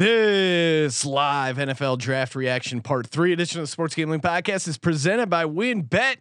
This 0.00 1.04
live 1.04 1.58
NFL 1.58 1.98
draft 1.98 2.34
reaction 2.34 2.80
part 2.80 3.06
three 3.06 3.34
edition 3.34 3.60
of 3.60 3.64
the 3.64 3.70
Sports 3.70 3.94
Gambling 3.94 4.22
Podcast 4.22 4.66
is 4.66 4.78
presented 4.78 5.28
by 5.28 5.44
WynnBET. 5.44 6.16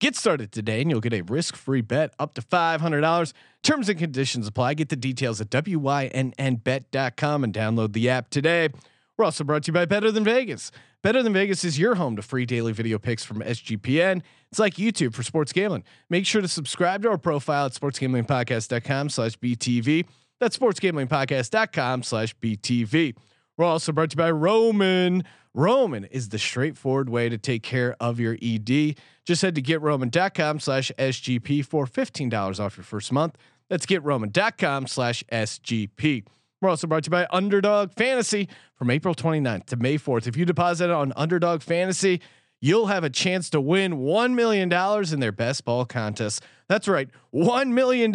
Get 0.00 0.16
started 0.16 0.52
today 0.52 0.82
and 0.82 0.90
you'll 0.90 1.00
get 1.00 1.14
a 1.14 1.22
risk 1.22 1.56
free 1.56 1.80
bet 1.80 2.12
up 2.18 2.34
to 2.34 2.42
$500. 2.42 3.32
Terms 3.62 3.88
and 3.88 3.98
conditions 3.98 4.46
apply. 4.46 4.74
Get 4.74 4.90
the 4.90 4.96
details 4.96 5.40
at 5.40 5.48
WYNNBet.com 5.48 7.44
and 7.44 7.54
download 7.54 7.94
the 7.94 8.10
app 8.10 8.28
today. 8.28 8.68
We're 9.16 9.24
also 9.24 9.44
brought 9.44 9.62
to 9.62 9.68
you 9.68 9.72
by 9.72 9.86
Better 9.86 10.12
Than 10.12 10.24
Vegas. 10.24 10.70
Better 11.00 11.22
Than 11.22 11.32
Vegas 11.32 11.64
is 11.64 11.78
your 11.78 11.94
home 11.94 12.16
to 12.16 12.22
free 12.22 12.44
daily 12.44 12.72
video 12.72 12.98
picks 12.98 13.24
from 13.24 13.40
SGPN. 13.40 14.20
It's 14.50 14.58
like 14.58 14.74
YouTube 14.74 15.14
for 15.14 15.22
sports 15.22 15.54
gambling. 15.54 15.84
Make 16.10 16.26
sure 16.26 16.42
to 16.42 16.48
subscribe 16.48 17.00
to 17.04 17.08
our 17.08 17.16
profile 17.16 17.64
at 17.64 17.72
sportsgamblingpodcast.com 17.72 19.08
slash 19.08 19.38
BTV. 19.38 20.04
That's 20.42 20.58
sportsgamblingpodcast.com 20.58 22.02
slash 22.02 22.34
BTV. 22.38 23.14
We're 23.56 23.64
also 23.64 23.92
brought 23.92 24.10
to 24.10 24.14
you 24.14 24.16
by 24.16 24.32
Roman. 24.32 25.22
Roman 25.54 26.02
is 26.06 26.30
the 26.30 26.38
straightforward 26.40 27.08
way 27.08 27.28
to 27.28 27.38
take 27.38 27.62
care 27.62 27.94
of 28.00 28.18
your 28.18 28.36
ED. 28.42 28.96
Just 29.24 29.42
head 29.42 29.54
to 29.54 29.62
getroman.com 29.62 30.58
slash 30.58 30.90
SGP 30.98 31.64
for 31.64 31.86
$15 31.86 32.58
off 32.58 32.76
your 32.76 32.82
first 32.82 33.12
month. 33.12 33.38
That's 33.70 33.86
getroman.com 33.86 34.88
slash 34.88 35.22
SGP. 35.30 36.26
We're 36.60 36.68
also 36.68 36.88
brought 36.88 37.04
to 37.04 37.08
you 37.08 37.12
by 37.12 37.28
Underdog 37.30 37.92
Fantasy 37.92 38.48
from 38.74 38.90
April 38.90 39.14
29th 39.14 39.66
to 39.66 39.76
May 39.76 39.96
4th. 39.96 40.26
If 40.26 40.36
you 40.36 40.44
deposit 40.44 40.90
on 40.90 41.12
Underdog 41.14 41.62
Fantasy, 41.62 42.20
you'll 42.62 42.86
have 42.86 43.04
a 43.04 43.10
chance 43.10 43.50
to 43.50 43.60
win 43.60 43.98
$1 43.98 44.34
million 44.34 44.72
in 45.12 45.20
their 45.20 45.32
best 45.32 45.66
ball 45.66 45.84
contest. 45.84 46.42
That's 46.68 46.88
right, 46.88 47.10
$1 47.34 47.68
million. 47.68 48.14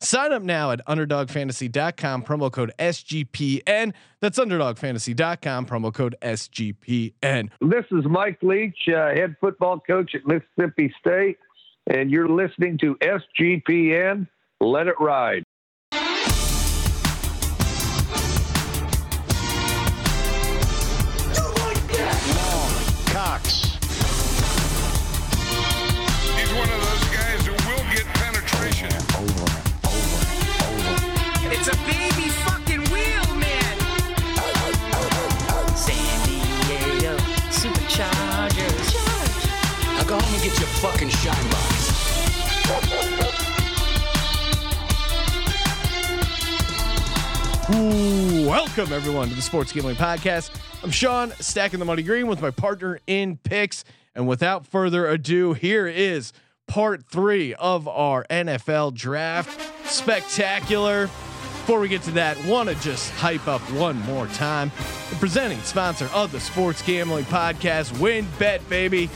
Sign 0.00 0.32
up 0.32 0.42
now 0.42 0.72
at 0.72 0.84
underdogfantasy.com, 0.86 2.24
promo 2.24 2.50
code 2.50 2.72
SGPN. 2.80 3.92
That's 4.20 4.40
underdogfantasy.com, 4.40 5.66
promo 5.66 5.94
code 5.94 6.16
SGPN. 6.20 7.50
This 7.60 7.84
is 7.92 8.04
Mike 8.06 8.38
Leach, 8.42 8.88
uh, 8.88 9.10
head 9.14 9.36
football 9.40 9.78
coach 9.78 10.16
at 10.16 10.22
Mississippi 10.26 10.92
State, 10.98 11.38
and 11.86 12.10
you're 12.10 12.28
listening 12.28 12.78
to 12.78 12.96
SGPN. 12.96 14.26
Let 14.60 14.88
it 14.88 14.96
ride. 14.98 15.44
Fucking 40.92 41.08
shine 41.08 41.50
box. 41.50 41.96
Welcome 48.46 48.92
everyone 48.92 49.28
to 49.28 49.34
the 49.34 49.42
Sports 49.42 49.72
Gambling 49.72 49.96
Podcast. 49.96 50.50
I'm 50.84 50.92
Sean, 50.92 51.32
stacking 51.40 51.80
the 51.80 51.84
money 51.84 52.04
green 52.04 52.28
with 52.28 52.40
my 52.40 52.52
partner 52.52 53.00
in 53.08 53.36
picks. 53.38 53.84
And 54.14 54.28
without 54.28 54.64
further 54.64 55.08
ado, 55.08 55.54
here 55.54 55.88
is 55.88 56.32
part 56.68 57.04
three 57.04 57.52
of 57.54 57.88
our 57.88 58.24
NFL 58.30 58.94
draft 58.94 59.90
spectacular. 59.90 61.06
Before 61.06 61.80
we 61.80 61.88
get 61.88 62.02
to 62.02 62.12
that, 62.12 62.42
want 62.44 62.68
to 62.68 62.76
just 62.76 63.10
hype 63.14 63.48
up 63.48 63.60
one 63.72 63.98
more 64.02 64.28
time. 64.28 64.70
The 65.10 65.16
presenting 65.16 65.60
sponsor 65.62 66.08
of 66.14 66.30
the 66.30 66.38
Sports 66.38 66.80
Gambling 66.82 67.24
Podcast, 67.24 67.98
Win 67.98 68.28
Bet, 68.38 68.66
baby. 68.68 69.10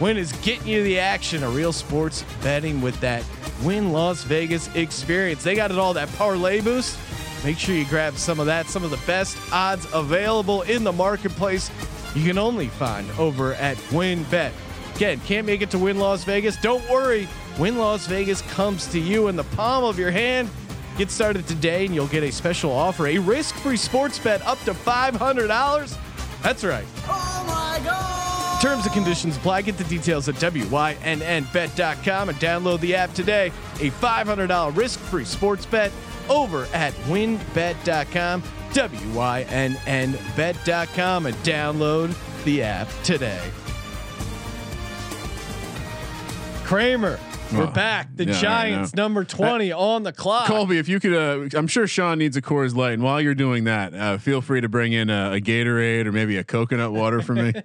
Wynn 0.00 0.18
is 0.18 0.32
getting 0.32 0.66
you 0.66 0.82
the 0.82 0.98
action, 0.98 1.42
a 1.42 1.48
real 1.48 1.72
sports 1.72 2.24
betting 2.42 2.80
with 2.82 2.98
that 3.00 3.24
Wynn 3.62 3.92
Las 3.92 4.24
Vegas 4.24 4.74
experience. 4.74 5.42
They 5.42 5.54
got 5.54 5.70
it 5.70 5.78
all, 5.78 5.94
that 5.94 6.12
parlay 6.14 6.60
boost. 6.60 6.98
Make 7.44 7.58
sure 7.58 7.74
you 7.74 7.86
grab 7.86 8.16
some 8.16 8.38
of 8.38 8.46
that, 8.46 8.66
some 8.66 8.84
of 8.84 8.90
the 8.90 9.00
best 9.06 9.38
odds 9.52 9.86
available 9.94 10.62
in 10.62 10.84
the 10.84 10.92
marketplace. 10.92 11.70
You 12.14 12.26
can 12.26 12.38
only 12.38 12.68
find 12.68 13.08
over 13.18 13.54
at 13.54 13.76
WynnBET. 13.90 14.52
Again, 14.96 15.20
can't 15.20 15.46
make 15.46 15.62
it 15.62 15.70
to 15.70 15.78
Wynn 15.78 15.98
Las 15.98 16.24
Vegas? 16.24 16.56
Don't 16.58 16.86
worry. 16.90 17.28
Wynn 17.58 17.78
Las 17.78 18.06
Vegas 18.06 18.42
comes 18.42 18.86
to 18.88 18.98
you 18.98 19.28
in 19.28 19.36
the 19.36 19.44
palm 19.44 19.84
of 19.84 19.98
your 19.98 20.10
hand. 20.10 20.50
Get 20.98 21.10
started 21.10 21.46
today 21.46 21.84
and 21.84 21.94
you'll 21.94 22.06
get 22.06 22.22
a 22.22 22.32
special 22.32 22.72
offer, 22.72 23.06
a 23.06 23.18
risk-free 23.18 23.76
sports 23.76 24.18
bet 24.18 24.44
up 24.46 24.58
to 24.60 24.72
$500. 24.72 25.98
That's 26.42 26.64
right. 26.64 26.86
Oh 27.06 28.25
Terms 28.66 28.84
and 28.84 28.92
conditions 28.94 29.36
apply. 29.36 29.62
Get 29.62 29.78
the 29.78 29.84
details 29.84 30.28
at 30.28 30.34
WYNNBet.com 30.34 32.28
and 32.28 32.38
download 32.38 32.80
the 32.80 32.96
app 32.96 33.14
today. 33.14 33.52
A 33.78 33.90
$500 33.92 34.76
risk 34.76 34.98
free 34.98 35.24
sports 35.24 35.64
bet 35.64 35.92
over 36.28 36.66
at 36.72 36.92
winbet.com, 37.04 38.42
WYNNBet.com, 38.72 39.76
and 41.26 41.36
download 41.36 42.42
the 42.44 42.62
app 42.64 42.88
today. 43.04 43.40
Kramer, 46.64 47.20
we're 47.52 47.62
Oh, 47.62 47.66
back. 47.68 48.08
The 48.16 48.24
yeah, 48.24 48.32
Giants, 48.32 48.96
number 48.96 49.22
20 49.22 49.70
on 49.70 50.02
the 50.02 50.12
clock. 50.12 50.48
Colby, 50.48 50.78
if 50.78 50.88
you 50.88 50.98
could, 50.98 51.14
uh, 51.14 51.56
I'm 51.56 51.68
sure 51.68 51.86
Sean 51.86 52.18
needs 52.18 52.36
a 52.36 52.42
Coors 52.42 52.74
Light, 52.74 52.94
and 52.94 53.04
while 53.04 53.20
you're 53.20 53.36
doing 53.36 53.62
that, 53.62 53.94
uh, 53.94 54.18
feel 54.18 54.40
free 54.40 54.60
to 54.60 54.68
bring 54.68 54.92
in 54.92 55.08
a, 55.08 55.34
a 55.34 55.40
Gatorade 55.40 56.06
or 56.06 56.10
maybe 56.10 56.36
a 56.36 56.42
coconut 56.42 56.90
water 56.92 57.22
for 57.22 57.34
me. 57.34 57.52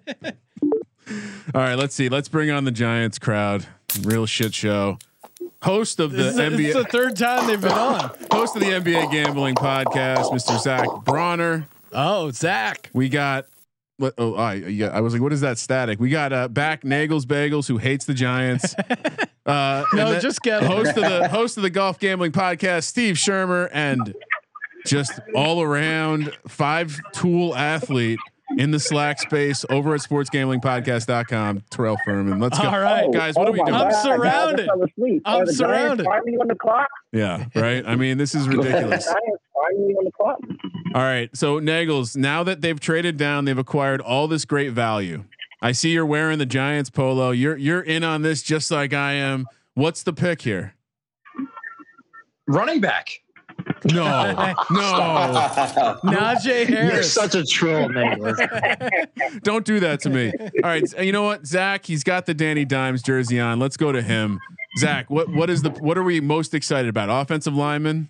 All 1.54 1.62
right, 1.62 1.76
let's 1.76 1.96
see. 1.96 2.10
Let's 2.10 2.28
bring 2.30 2.50
on 2.52 2.64
the 2.66 2.72
Giants 2.72 3.20
crowd. 3.20 3.66
Real 4.04 4.26
shit 4.26 4.54
show. 4.54 4.98
Host 5.64 6.00
of 6.00 6.12
the 6.12 6.18
This 6.24 6.38
is, 6.38 6.58
this 6.58 6.60
is 6.60 6.74
the 6.74 6.84
third 6.86 7.16
time 7.16 7.48
they've 7.48 7.62
been 7.62 7.72
on. 7.72 8.12
host 8.32 8.56
of 8.56 8.62
the 8.62 8.70
NBA 8.70 9.12
gambling 9.12 9.56
podcast, 9.56 10.32
Mr. 10.32 10.60
Zach 10.60 10.88
Bronner. 11.04 11.68
Oh, 11.92 12.32
Zach. 12.32 12.90
We 12.94 13.10
got 13.10 13.46
what? 13.98 14.14
Oh, 14.18 14.34
I 14.36 14.56
yeah. 14.56 14.88
I 14.88 15.02
was 15.02 15.14
like, 15.14 15.22
what 15.22 15.34
is 15.34 15.42
that 15.42 15.58
static? 15.60 16.00
We 16.00 16.10
got 16.10 16.34
uh, 16.34 16.48
back 16.48 16.82
Nagels 16.82 17.26
Bagels, 17.26 17.68
who 17.68 17.78
hates 17.78 18.06
the 18.06 18.14
Giants. 18.14 18.76
Uh, 19.44 19.84
No, 19.94 20.20
just 20.20 20.44
get 20.44 20.62
host 20.62 20.90
of 20.96 21.04
the 21.04 21.28
host 21.28 21.58
of 21.58 21.64
the 21.64 21.72
golf 21.72 21.98
gambling 21.98 22.32
podcast, 22.32 22.84
Steve 22.84 23.16
Shermer, 23.16 23.70
and 23.74 24.14
just 24.86 25.20
all 25.34 25.64
around 25.64 26.32
five 26.48 27.02
tool 27.12 27.56
athlete 27.56 28.20
in 28.58 28.72
the 28.72 28.80
Slack 28.80 29.20
space 29.20 29.66
over 29.70 29.94
at 29.96 30.02
sportsgamblingpodcast.com, 30.02 31.64
Terrell 31.70 31.98
Furman. 32.06 32.40
Let's 32.40 32.60
go, 32.60 32.68
All 32.70 32.80
right. 32.80 33.06
Oh, 33.06 33.12
guys. 33.12 33.36
Oh 33.38 33.42
what 33.42 33.50
are 33.50 33.52
we 33.52 33.60
Oh 33.62 33.64
my 33.64 33.70
doing? 33.72 33.82
I'm 33.84 33.94
surrounded. 34.04 34.70
I 34.70 34.74
fell 34.74 34.84
asleep. 34.84 35.22
I'm 35.26 35.42
Are 35.42 35.46
the 35.46 35.54
surrounded. 35.54 36.06
Finally 36.06 36.38
on 36.38 36.48
the 36.48 36.56
clock. 36.56 36.88
Yeah, 37.12 37.46
right. 37.56 37.84
I 37.86 37.96
mean, 37.96 38.18
this 38.18 38.36
is 38.36 38.48
ridiculous. 38.50 39.06
Giants 39.06 39.44
finally 39.54 39.94
on 39.94 40.06
the 40.06 40.12
clock. 40.12 40.40
All 40.96 41.02
right. 41.02 41.30
So 41.36 41.60
Nagels, 41.60 42.16
now 42.18 42.44
that 42.44 42.62
they've 42.62 42.80
traded 42.80 43.18
down, 43.18 43.46
they've 43.46 43.58
acquired 43.58 44.02
all 44.02 44.28
this 44.28 44.46
great 44.46 44.74
value. 44.74 45.24
I 45.62 45.72
see 45.74 45.92
you're 45.92 46.06
wearing 46.06 46.40
the 46.40 46.46
Giants 46.46 46.90
polo. 46.90 47.32
You're 47.32 47.56
you're 47.58 47.82
in 47.82 48.04
on 48.04 48.24
this 48.24 48.42
just 48.42 48.72
like 48.72 48.94
I 48.94 49.14
am. 49.14 49.46
What's 49.76 50.04
the 50.04 50.14
pick 50.14 50.42
here? 50.42 50.76
running 52.48 52.82
back. 52.82 53.10
No, 53.86 53.94
no, 54.70 56.00
Najee 56.04 56.68
Harris. 56.68 56.94
You're 56.94 57.04
such 57.04 57.36
a 57.36 57.44
troll, 57.46 57.90
man. 57.90 58.20
don't 59.44 59.66
do 59.66 59.80
that 59.80 60.00
to 60.02 60.10
me. 60.10 60.32
All 60.40 60.70
right, 60.70 60.84
you 61.04 61.12
know 61.12 61.24
what, 61.24 61.46
Zach? 61.48 61.86
He's 61.86 62.04
got 62.04 62.26
the 62.26 62.34
Danny 62.34 62.64
Dimes 62.66 63.02
jersey 63.02 63.40
on. 63.40 63.60
Let's 63.60 63.78
go 63.78 63.92
to 63.92 64.02
him. 64.02 64.40
Zach, 64.78 65.10
what 65.10 65.30
what 65.30 65.50
is 65.50 65.64
the 65.64 65.72
what 65.72 65.98
are 65.98 66.04
we 66.04 66.22
most 66.22 66.54
excited 66.54 66.90
about? 66.90 67.10
Offensive 67.10 67.56
lineman. 67.56 68.10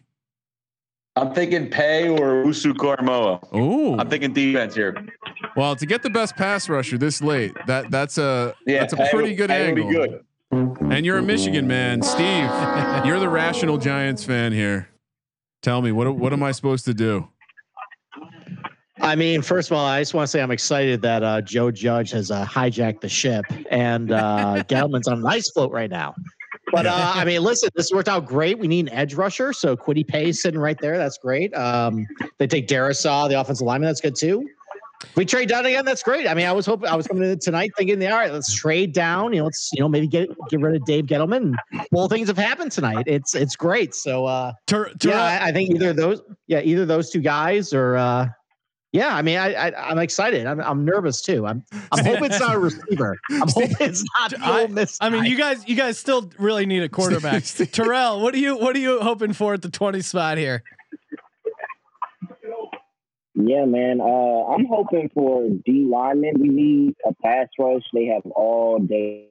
I'm 1.15 1.33
thinking 1.33 1.69
Paye 1.69 2.07
or 2.09 2.45
Usu 2.45 2.73
Karamoa. 2.73 3.45
Oh, 3.51 3.97
I'm 3.97 4.09
thinking 4.09 4.33
defense 4.33 4.75
here. 4.75 4.95
well, 5.57 5.75
to 5.75 5.85
get 5.85 6.03
the 6.03 6.09
best 6.09 6.35
pass 6.37 6.69
rusher 6.69 6.97
this 6.97 7.21
late, 7.21 7.53
that 7.67 7.91
that's 7.91 8.17
a 8.17 8.55
Yeah, 8.65 8.79
that's 8.81 8.93
a 8.93 8.97
Pay 8.97 9.09
pretty 9.09 9.29
would- 9.29 9.37
good 9.37 9.49
Pay 9.49 9.67
angle. 9.67 9.87
Be 9.87 9.93
good. 9.93 10.25
And 10.51 11.05
you're 11.05 11.17
a 11.17 11.21
Michigan 11.23 11.65
man, 11.65 12.01
Steve. 12.01 12.49
You're 13.05 13.19
the 13.19 13.29
rational 13.29 13.77
Giants 13.77 14.23
fan 14.25 14.51
here. 14.51 14.89
Tell 15.61 15.81
me 15.81 15.91
what 15.91 16.15
what 16.15 16.33
am 16.33 16.43
I 16.43 16.51
supposed 16.51 16.85
to 16.85 16.93
do? 16.93 17.27
I 18.99 19.15
mean, 19.15 19.41
first 19.41 19.71
of 19.71 19.77
all, 19.77 19.85
I 19.85 20.01
just 20.01 20.13
want 20.13 20.27
to 20.27 20.31
say 20.31 20.41
I'm 20.41 20.51
excited 20.51 21.01
that 21.01 21.23
uh, 21.23 21.41
Joe 21.41 21.71
Judge 21.71 22.11
has 22.11 22.29
uh, 22.29 22.45
hijacked 22.45 23.01
the 23.01 23.09
ship 23.09 23.45
and 23.71 24.11
uh, 24.11 24.63
on 24.71 25.01
an 25.07 25.25
ice 25.25 25.49
float 25.49 25.71
right 25.71 25.89
now. 25.89 26.13
But 26.71 26.85
uh, 26.85 27.11
I 27.15 27.25
mean, 27.25 27.41
listen, 27.41 27.69
this 27.75 27.91
worked 27.91 28.07
out 28.07 28.25
great. 28.25 28.59
We 28.59 28.67
need 28.67 28.87
an 28.87 28.93
edge 28.93 29.15
rusher, 29.15 29.53
so 29.53 29.75
Kwity 29.75 30.07
Paye 30.07 30.31
sitting 30.31 30.59
right 30.59 30.77
there. 30.79 30.97
That's 30.97 31.17
great. 31.17 31.53
Um, 31.55 32.07
they 32.37 32.47
take 32.47 32.67
Darrisaw, 32.67 33.27
the 33.27 33.39
offensive 33.39 33.65
lineman. 33.65 33.87
That's 33.87 34.01
good 34.01 34.15
too. 34.15 34.47
We 35.15 35.25
trade 35.25 35.49
down 35.49 35.65
again. 35.65 35.83
That's 35.85 36.03
great. 36.03 36.27
I 36.27 36.33
mean, 36.33 36.45
I 36.45 36.51
was 36.51 36.65
hoping 36.65 36.87
I 36.87 36.95
was 36.95 37.07
coming 37.07 37.29
in 37.29 37.39
tonight 37.39 37.71
thinking, 37.77 38.01
all 38.05 38.17
right, 38.17 38.31
let's 38.31 38.53
trade 38.53 38.93
down. 38.93 39.33
You 39.33 39.39
know, 39.39 39.45
let's 39.45 39.69
you 39.73 39.81
know 39.81 39.89
maybe 39.89 40.07
get 40.07 40.29
get 40.49 40.59
rid 40.59 40.75
of 40.75 40.85
Dave 40.85 41.05
Gettleman. 41.05 41.55
Well, 41.91 42.07
things 42.07 42.27
have 42.27 42.37
happened 42.37 42.71
tonight. 42.71 43.03
It's 43.07 43.35
it's 43.35 43.55
great. 43.55 43.93
So 43.95 44.25
uh, 44.25 44.53
Ter- 44.67 44.93
Ter- 44.95 45.09
yeah, 45.09 45.39
I, 45.41 45.47
I 45.49 45.51
think 45.51 45.71
either 45.71 45.93
those, 45.93 46.21
yeah, 46.47 46.61
either 46.61 46.85
those 46.85 47.09
two 47.09 47.19
guys 47.21 47.73
or 47.73 47.97
uh, 47.97 48.27
Yeah, 48.93 49.15
I 49.15 49.21
mean, 49.21 49.37
I, 49.37 49.53
I 49.69 49.89
I'm 49.89 49.97
excited. 49.99 50.45
I'm 50.45 50.59
I'm 50.61 50.85
nervous 50.85 51.21
too. 51.21 51.47
I'm 51.47 51.63
I'm 51.91 52.05
hoping 52.05 52.25
it's 52.25 52.39
not 52.39 52.55
a 52.55 52.59
receiver. 52.59 53.17
I'm 53.31 53.47
hoping 53.47 53.75
it's 53.79 54.03
not 54.19 54.33
I- 54.41 54.67
Miss. 54.67 54.97
I 55.01 55.09
mean, 55.09 55.23
you 55.25 55.37
guys, 55.37 55.67
you 55.67 55.75
guys 55.75 55.97
still 55.97 56.29
really 56.37 56.65
need 56.65 56.83
a 56.83 56.89
quarterback. 56.89 57.43
Terrell, 57.71 58.21
what 58.21 58.33
are 58.35 58.37
you, 58.39 58.55
what 58.57 58.75
are 58.75 58.79
you 58.79 58.99
hoping 59.01 59.33
for 59.33 59.53
at 59.55 59.61
the 59.61 59.69
twenty 59.69 60.01
spot 60.01 60.37
here? 60.37 60.63
Yeah, 63.35 63.65
man. 63.65 64.01
Uh, 64.01 64.43
I'm 64.53 64.65
hoping 64.65 65.09
for 65.13 65.47
D 65.65 65.87
linemen. 65.89 66.33
We 66.39 66.49
need 66.49 66.95
a 67.07 67.13
pass 67.23 67.47
rush. 67.57 67.83
They 67.93 68.05
have 68.07 68.25
all 68.31 68.79
day. 68.79 69.27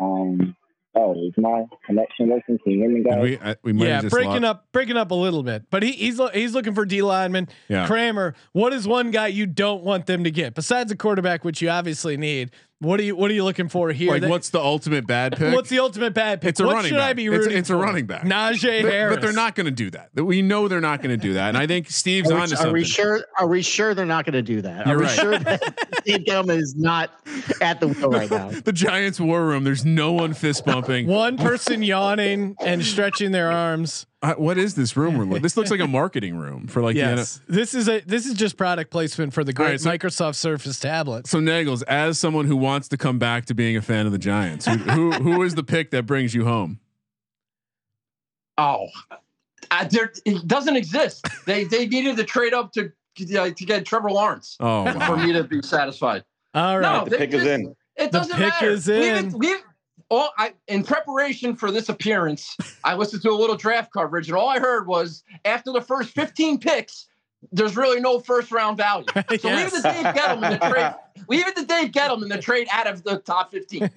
Um. 0.00 0.54
Oh, 0.94 1.12
is 1.12 1.34
my 1.36 1.64
connection 1.86 2.28
working? 2.30 2.58
Can 2.58 2.72
you 2.72 2.78
hear 2.80 2.90
me, 2.90 3.04
guys? 3.04 3.22
we 3.22 3.38
I, 3.38 3.56
we 3.62 3.72
might 3.72 3.86
Yeah, 3.86 4.00
breaking 4.02 4.30
lost- 4.42 4.44
up, 4.44 4.66
breaking 4.72 4.96
up 4.96 5.10
a 5.12 5.14
little 5.14 5.42
bit, 5.42 5.64
but 5.70 5.82
he, 5.82 5.92
he's 5.92 6.20
he's 6.32 6.54
looking 6.54 6.74
for 6.74 6.84
D 6.84 7.02
lineman. 7.02 7.48
Yeah. 7.68 7.86
Kramer, 7.86 8.34
what 8.52 8.72
is 8.72 8.88
one 8.88 9.10
guy 9.10 9.28
you 9.28 9.46
don't 9.46 9.84
want 9.84 10.06
them 10.06 10.24
to 10.24 10.30
get 10.30 10.54
besides 10.54 10.90
a 10.90 10.96
quarterback, 10.96 11.44
which 11.44 11.60
you 11.62 11.68
obviously 11.68 12.16
need? 12.16 12.50
What 12.80 13.00
are 13.00 13.02
you 13.02 13.16
What 13.16 13.28
are 13.28 13.34
you 13.34 13.42
looking 13.42 13.68
for 13.68 13.90
here? 13.90 14.12
Like, 14.12 14.20
That- 14.20 14.30
what's 14.30 14.50
the 14.50 14.60
ultimate 14.60 15.04
bad 15.04 15.36
pick? 15.36 15.52
what's 15.52 15.68
the 15.68 15.80
ultimate 15.80 16.14
bad 16.14 16.40
pick? 16.40 16.50
It's 16.50 16.60
a 16.60 16.64
what 16.66 16.76
running 16.76 16.90
should 16.90 17.00
I 17.00 17.08
back. 17.08 17.16
be 17.16 17.26
It's- 17.26 17.40
rooting 17.40 17.58
it's 17.58 17.70
a 17.70 17.76
running 17.76 18.06
back. 18.06 18.22
Najee 18.22 18.82
But- 18.82 18.92
Harris. 18.92 19.16
But 19.16 19.22
they're 19.22 19.32
not 19.32 19.56
going 19.56 19.64
to 19.64 19.72
do 19.72 19.90
that. 19.90 20.10
We 20.14 20.42
know 20.42 20.68
they're 20.68 20.80
not 20.80 21.02
going 21.02 21.10
to 21.10 21.20
do 21.20 21.32
that, 21.32 21.48
and 21.48 21.58
I 21.58 21.66
think 21.66 21.90
Steve's 21.90 22.30
Are 22.30 22.34
we, 22.36 22.40
onto 22.42 22.56
are 22.56 22.72
we 22.72 22.84
sure? 22.84 23.24
Are 23.36 23.48
we 23.48 23.62
sure 23.62 23.94
they're 23.94 24.06
not 24.06 24.24
going 24.26 24.34
to 24.34 24.42
do 24.42 24.62
that? 24.62 24.86
Are 24.86 24.90
You're 24.90 24.98
we 24.98 25.04
right. 25.06 25.18
sure 25.18 25.38
that 25.40 26.02
Dave 26.04 26.20
Gettleman 26.20 26.60
is 26.60 26.76
not 26.76 27.10
at 27.60 27.80
the 27.80 27.88
wheel 27.88 28.10
right 28.10 28.30
now? 28.30 28.50
the 28.64 28.72
Giants' 28.72 29.18
war 29.18 29.44
room. 29.44 29.64
There's 29.64 29.84
no 29.84 30.12
one 30.12 30.32
fist 30.32 30.64
bumping. 30.64 31.08
One 31.08 31.36
person 31.36 31.82
yawning 31.82 32.54
and 32.64 32.84
stretching 32.84 33.32
their 33.32 33.50
arms. 33.50 34.06
Uh, 34.20 34.34
what 34.34 34.58
is 34.58 34.74
this 34.74 34.96
room? 34.96 35.16
We're 35.16 35.24
lo- 35.26 35.38
this 35.38 35.56
looks 35.56 35.70
like 35.70 35.78
a 35.80 35.86
marketing 36.00 36.36
room 36.36 36.66
for 36.66 36.82
like 36.82 36.94
the 36.94 37.00
Yes, 37.02 37.40
this 37.48 37.72
is 37.72 37.88
a 37.88 38.00
this 38.00 38.26
is 38.26 38.34
just 38.34 38.56
product 38.56 38.90
placement 38.90 39.32
for 39.32 39.44
the 39.44 39.52
great 39.52 39.64
All 39.66 39.70
right, 39.70 39.80
so- 39.80 39.90
Microsoft 39.90 40.34
Surface 40.34 40.80
tablet. 40.80 41.28
So 41.28 41.38
Nagels, 41.38 41.84
as 41.86 42.18
someone 42.18 42.46
who 42.46 42.56
wants 42.56 42.88
to 42.88 42.96
come 42.96 43.20
back 43.20 43.46
to 43.46 43.54
being 43.54 43.76
a 43.76 43.82
fan 43.82 44.06
of 44.06 44.12
the 44.12 44.18
Giants, 44.18 44.66
who 44.66 44.76
who, 44.76 45.12
who 45.12 45.42
is 45.44 45.54
the 45.54 45.62
pick 45.62 45.92
that 45.92 46.04
brings 46.06 46.34
you 46.34 46.44
home? 46.44 46.80
Oh, 48.60 48.88
uh, 49.70 49.84
there 49.88 50.12
it 50.24 50.48
doesn't 50.48 50.74
exist. 50.74 51.24
They 51.46 51.62
they 51.62 51.86
needed 51.86 52.16
to 52.16 52.24
trade 52.24 52.52
up 52.54 52.72
to 52.72 52.90
uh, 53.38 53.50
to 53.50 53.64
get 53.64 53.86
Trevor 53.86 54.10
Lawrence 54.10 54.56
Oh, 54.58 54.90
for 55.06 55.16
me 55.16 55.32
to 55.32 55.44
be 55.44 55.62
satisfied. 55.62 56.24
All 56.54 56.80
right, 56.80 56.82
No, 56.98 57.04
The 57.04 57.10
they 57.10 57.18
pick 57.18 57.34
is 57.34 57.46
in. 57.46 57.76
It 57.96 58.10
The 58.10 58.18
doesn't 58.18 58.36
pick 58.36 58.48
matter. 58.48 58.70
is 58.70 58.88
in. 58.88 59.26
We've, 59.26 59.34
we've 59.34 59.62
all 60.10 60.30
I 60.38 60.54
in 60.68 60.84
preparation 60.84 61.54
for 61.56 61.70
this 61.70 61.88
appearance, 61.88 62.56
I 62.84 62.94
listened 62.94 63.22
to 63.22 63.30
a 63.30 63.32
little 63.38 63.56
draft 63.56 63.92
coverage, 63.92 64.28
and 64.28 64.36
all 64.36 64.48
I 64.48 64.58
heard 64.58 64.86
was 64.86 65.22
after 65.44 65.72
the 65.72 65.80
first 65.82 66.10
15 66.10 66.58
picks, 66.58 67.06
there's 67.52 67.76
really 67.76 68.00
no 68.00 68.18
first 68.18 68.50
round 68.50 68.76
value. 68.78 69.06
So 69.14 69.48
Yes. 69.48 69.72
leave 69.72 69.82
the 69.82 69.88
Dave 69.88 70.04
Gettleman 70.14 70.60
to 70.60 70.70
trade. 70.70 70.94
Leave 71.28 71.48
it 71.48 71.56
to 71.56 71.64
Dave 71.66 71.90
Gettleman 71.90 72.30
to 72.32 72.40
trade 72.40 72.68
out 72.72 72.86
of 72.86 73.02
the 73.02 73.18
top 73.18 73.50
15. 73.50 73.90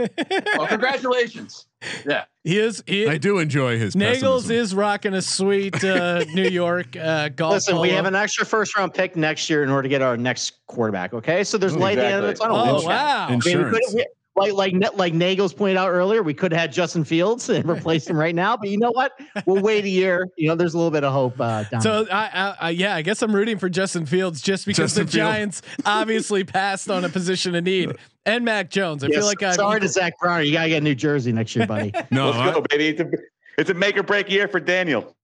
Well, 0.58 0.66
congratulations. 0.66 1.68
Yeah. 2.04 2.26
he 2.44 2.58
is. 2.60 2.84
He, 2.88 3.08
I 3.08 3.20
do 3.20 3.38
enjoy 3.38 3.78
his 3.78 3.96
Nagels 3.96 4.14
pessimism. 4.48 4.56
is 4.56 4.76
rocking 4.76 5.14
a 5.14 5.22
sweet 5.22 5.84
uh, 5.84 6.24
New 6.34 6.50
York 6.50 6.96
uh, 6.98 7.30
golf. 7.30 7.54
Listen, 7.54 7.80
we 7.80 7.90
have 7.90 8.06
an 8.08 8.16
extra 8.16 8.44
first 8.44 8.76
round 8.76 8.96
pick 8.96 9.16
next 9.16 9.52
year 9.52 9.62
in 9.64 9.70
order 9.70 9.84
to 9.84 9.90
get 9.90 10.02
our 10.02 10.18
next 10.18 10.66
quarterback. 10.66 11.14
Okay, 11.14 11.44
so 11.44 11.60
there's 11.60 11.76
light 11.76 12.00
at 12.00 12.02
the 12.02 12.08
end 12.08 12.26
of 12.26 12.32
the 12.32 12.34
tunnel. 12.34 12.58
Oh 12.58 12.74
We'll- 12.78 12.88
wow! 12.88 13.28
I 13.28 13.30
mean, 13.30 13.40
we 13.46 13.52
insurance. 13.52 13.86
could, 13.88 13.96
we, 13.98 14.06
like 14.50 14.74
like 14.74 14.98
like 14.98 15.14
Nagels 15.14 15.56
pointed 15.56 15.78
out 15.78 15.90
earlier, 15.90 16.24
we 16.24 16.34
could 16.34 16.52
have 16.52 16.62
had 16.62 16.72
Justin 16.74 17.04
Fields 17.04 17.50
and 17.50 17.66
replaced 17.70 18.10
him 18.10 18.18
right 18.18 18.36
now. 18.36 18.58
But 18.58 18.70
you 18.70 18.78
know 18.78 18.92
what? 18.92 19.14
We'll 19.46 19.62
wait 19.62 19.86
a 19.86 19.90
year. 19.90 20.28
You 20.38 20.50
know, 20.50 20.56
there's 20.56 20.74
a 20.74 20.78
little 20.78 20.92
bit 20.92 21.04
of 21.04 21.14
hope. 21.14 21.40
Uh, 21.40 21.64
down 21.64 21.82
So 21.82 22.08
I, 22.12 22.30
I, 22.34 22.56
I, 22.60 22.70
yeah, 22.72 22.96
I 22.96 23.02
guess 23.02 23.22
I'm 23.22 23.34
rooting 23.36 23.58
for 23.58 23.70
Justin 23.70 24.06
Fields 24.06 24.42
just 24.42 24.66
because 24.66 24.94
Justin 24.94 25.06
the 25.06 25.12
Fields. 25.12 25.32
Giants 25.32 25.62
obviously 25.86 26.44
passed 26.46 26.90
on 26.90 27.06
a 27.06 27.10
position 27.10 27.56
of 27.56 27.64
need, 27.64 27.96
and 28.26 28.46
Mac 28.46 28.70
Jones. 28.70 29.04
I 29.04 29.08
Yes, 29.08 29.18
feel 29.18 29.26
like 29.26 29.44
I'm 29.44 29.54
sorry 29.54 29.80
to 29.80 29.88
Zach 29.88 30.14
Browner. 30.20 30.44
You 30.44 30.54
gotta 30.54 30.70
get 30.70 30.84
New 30.84 30.96
Jersey 30.96 31.32
next 31.32 31.56
year, 31.56 31.68
buddy. 31.68 31.92
no, 32.12 32.28
Let's 32.28 32.38
I- 32.38 32.54
go, 32.54 32.64
baby. 32.70 32.88
It's 32.90 33.02
a, 33.02 33.12
it's 33.58 33.70
a 33.70 33.74
make 33.74 33.98
or 33.98 34.04
break 34.04 34.30
year 34.30 34.48
for 34.48 34.60
Daniel. 34.60 35.16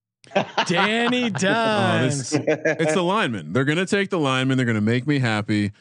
Danny 0.66 1.26
oh, 1.26 1.30
Dimes. 1.30 2.32
this- 2.32 2.44
it's 2.46 2.94
the 2.94 3.04
lineman. 3.04 3.54
They're 3.54 3.64
going 3.66 3.78
to 3.78 3.86
take 3.86 4.10
the 4.10 4.20
lineman. 4.20 4.58
They're 4.58 4.66
going 4.66 4.76
to 4.76 4.82
make 4.82 5.08
me 5.08 5.20
happy. 5.20 5.72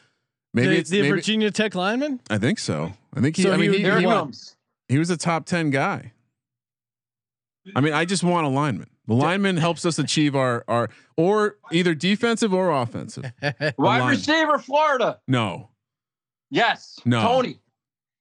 Maybe 0.54 0.68
the 0.68 0.76
it's 0.78 0.90
the 0.90 1.02
maybe, 1.02 1.10
Virginia 1.16 1.50
Tech 1.50 1.74
lineman. 1.74 2.20
I 2.30 2.38
think 2.38 2.58
so. 2.58 2.92
I 3.16 3.20
think 3.20 3.36
he. 3.36 3.42
So 3.42 3.52
I 3.52 3.56
mean, 3.56 3.70
would- 3.70 3.78
he, 3.80 3.84
he, 3.84 3.90
it 3.90 4.04
what? 4.04 4.14
comes. 4.16 4.54
he 4.88 4.98
was 4.98 5.10
a 5.10 5.16
top 5.16 5.46
ten 5.46 5.70
guy. 5.70 6.12
I 7.74 7.80
mean, 7.80 7.92
I 7.92 8.04
just 8.04 8.22
want 8.22 8.46
a 8.46 8.50
lineman. 8.50 8.88
The 9.08 9.14
lineman 9.14 9.56
helps 9.56 9.84
us 9.84 9.98
achieve 9.98 10.36
our 10.36 10.64
our 10.68 10.90
or 11.16 11.56
either 11.72 11.94
defensive 11.94 12.52
or 12.54 12.70
offensive. 12.70 13.24
Wide 13.42 13.74
line. 13.78 14.10
receiver, 14.10 14.58
Florida. 14.58 15.20
No, 15.26 15.70
Yes. 16.50 16.98
No. 17.04 17.22
Toney. 17.22 17.60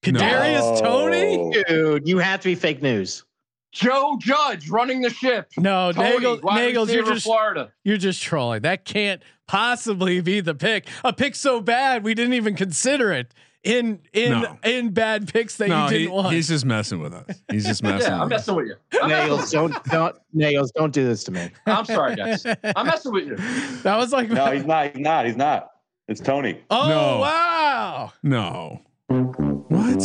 Kadarius 0.04 0.60
oh. 0.62 0.82
Toney. 0.82 1.64
Dude, 1.68 2.08
you 2.08 2.18
have 2.20 2.42
to 2.42 2.50
be 2.50 2.56
fake 2.56 2.82
news. 2.82 3.24
Joe 3.72 4.18
Judge 4.22 4.70
running 4.70 5.02
the 5.02 5.10
ship. 5.10 5.50
No, 5.58 5.92
Toney, 5.92 6.12
Nagel, 6.12 6.40
wide 6.42 6.74
Nagels, 6.74 6.88
you're 6.88 7.00
receiver, 7.02 7.14
just 7.14 7.26
Florida. 7.26 7.72
you're 7.84 7.98
just 7.98 8.22
trolling. 8.22 8.62
That 8.62 8.86
can't 8.86 9.22
possibly 9.48 10.22
be 10.22 10.40
the 10.40 10.56
pick. 10.56 10.88
A 11.04 11.12
pick 11.12 11.36
so 11.36 11.60
bad 11.60 12.04
we 12.04 12.14
didn't 12.14 12.34
even 12.34 12.56
consider 12.56 13.12
it 13.12 13.34
in 13.66 14.00
in 14.14 14.32
No. 14.32 14.58
in 14.64 14.92
bad 14.92 15.32
picks 15.32 15.58
that 15.58 15.68
no, 15.70 15.86
you 15.86 15.90
didn't 16.00 16.12
want. 16.14 16.34
he's 16.34 16.48
just 16.48 16.64
messing 16.66 17.00
with 17.00 17.14
us. 17.14 17.26
He's 17.52 17.66
just 17.66 17.84
messing. 17.84 18.12
Yeah, 18.12 18.22
I'm 18.22 18.30
with 18.30 18.34
us. 18.40 18.48
messing 18.48 18.56
with 18.56 18.68
you. 18.68 18.76
I'm 19.02 19.10
messing 19.10 19.60
don't 19.70 19.84
don't 19.86 20.16
Nails, 20.34 20.72
don't 20.72 20.94
do 20.94 21.06
this 21.06 21.24
to 21.26 21.32
me. 21.32 21.50
I'm 21.66 21.86
sorry, 21.86 22.16
guys. 22.16 22.46
I'm 22.46 22.86
messing 22.86 23.12
with 23.12 23.26
you. 23.28 23.36
that 23.84 23.98
was 23.98 24.12
like, 24.14 24.30
No, 24.30 24.52
he's 24.52 24.66
not. 24.66 24.86
He's 24.96 24.98
not. 25.04 25.26
He's 25.26 25.36
not. 25.36 25.72
It's 26.08 26.22
Toney. 26.22 26.62
oh 26.70 26.88
No. 26.88 27.20
wow. 27.20 28.14
No. 28.24 28.82
What? 29.08 30.04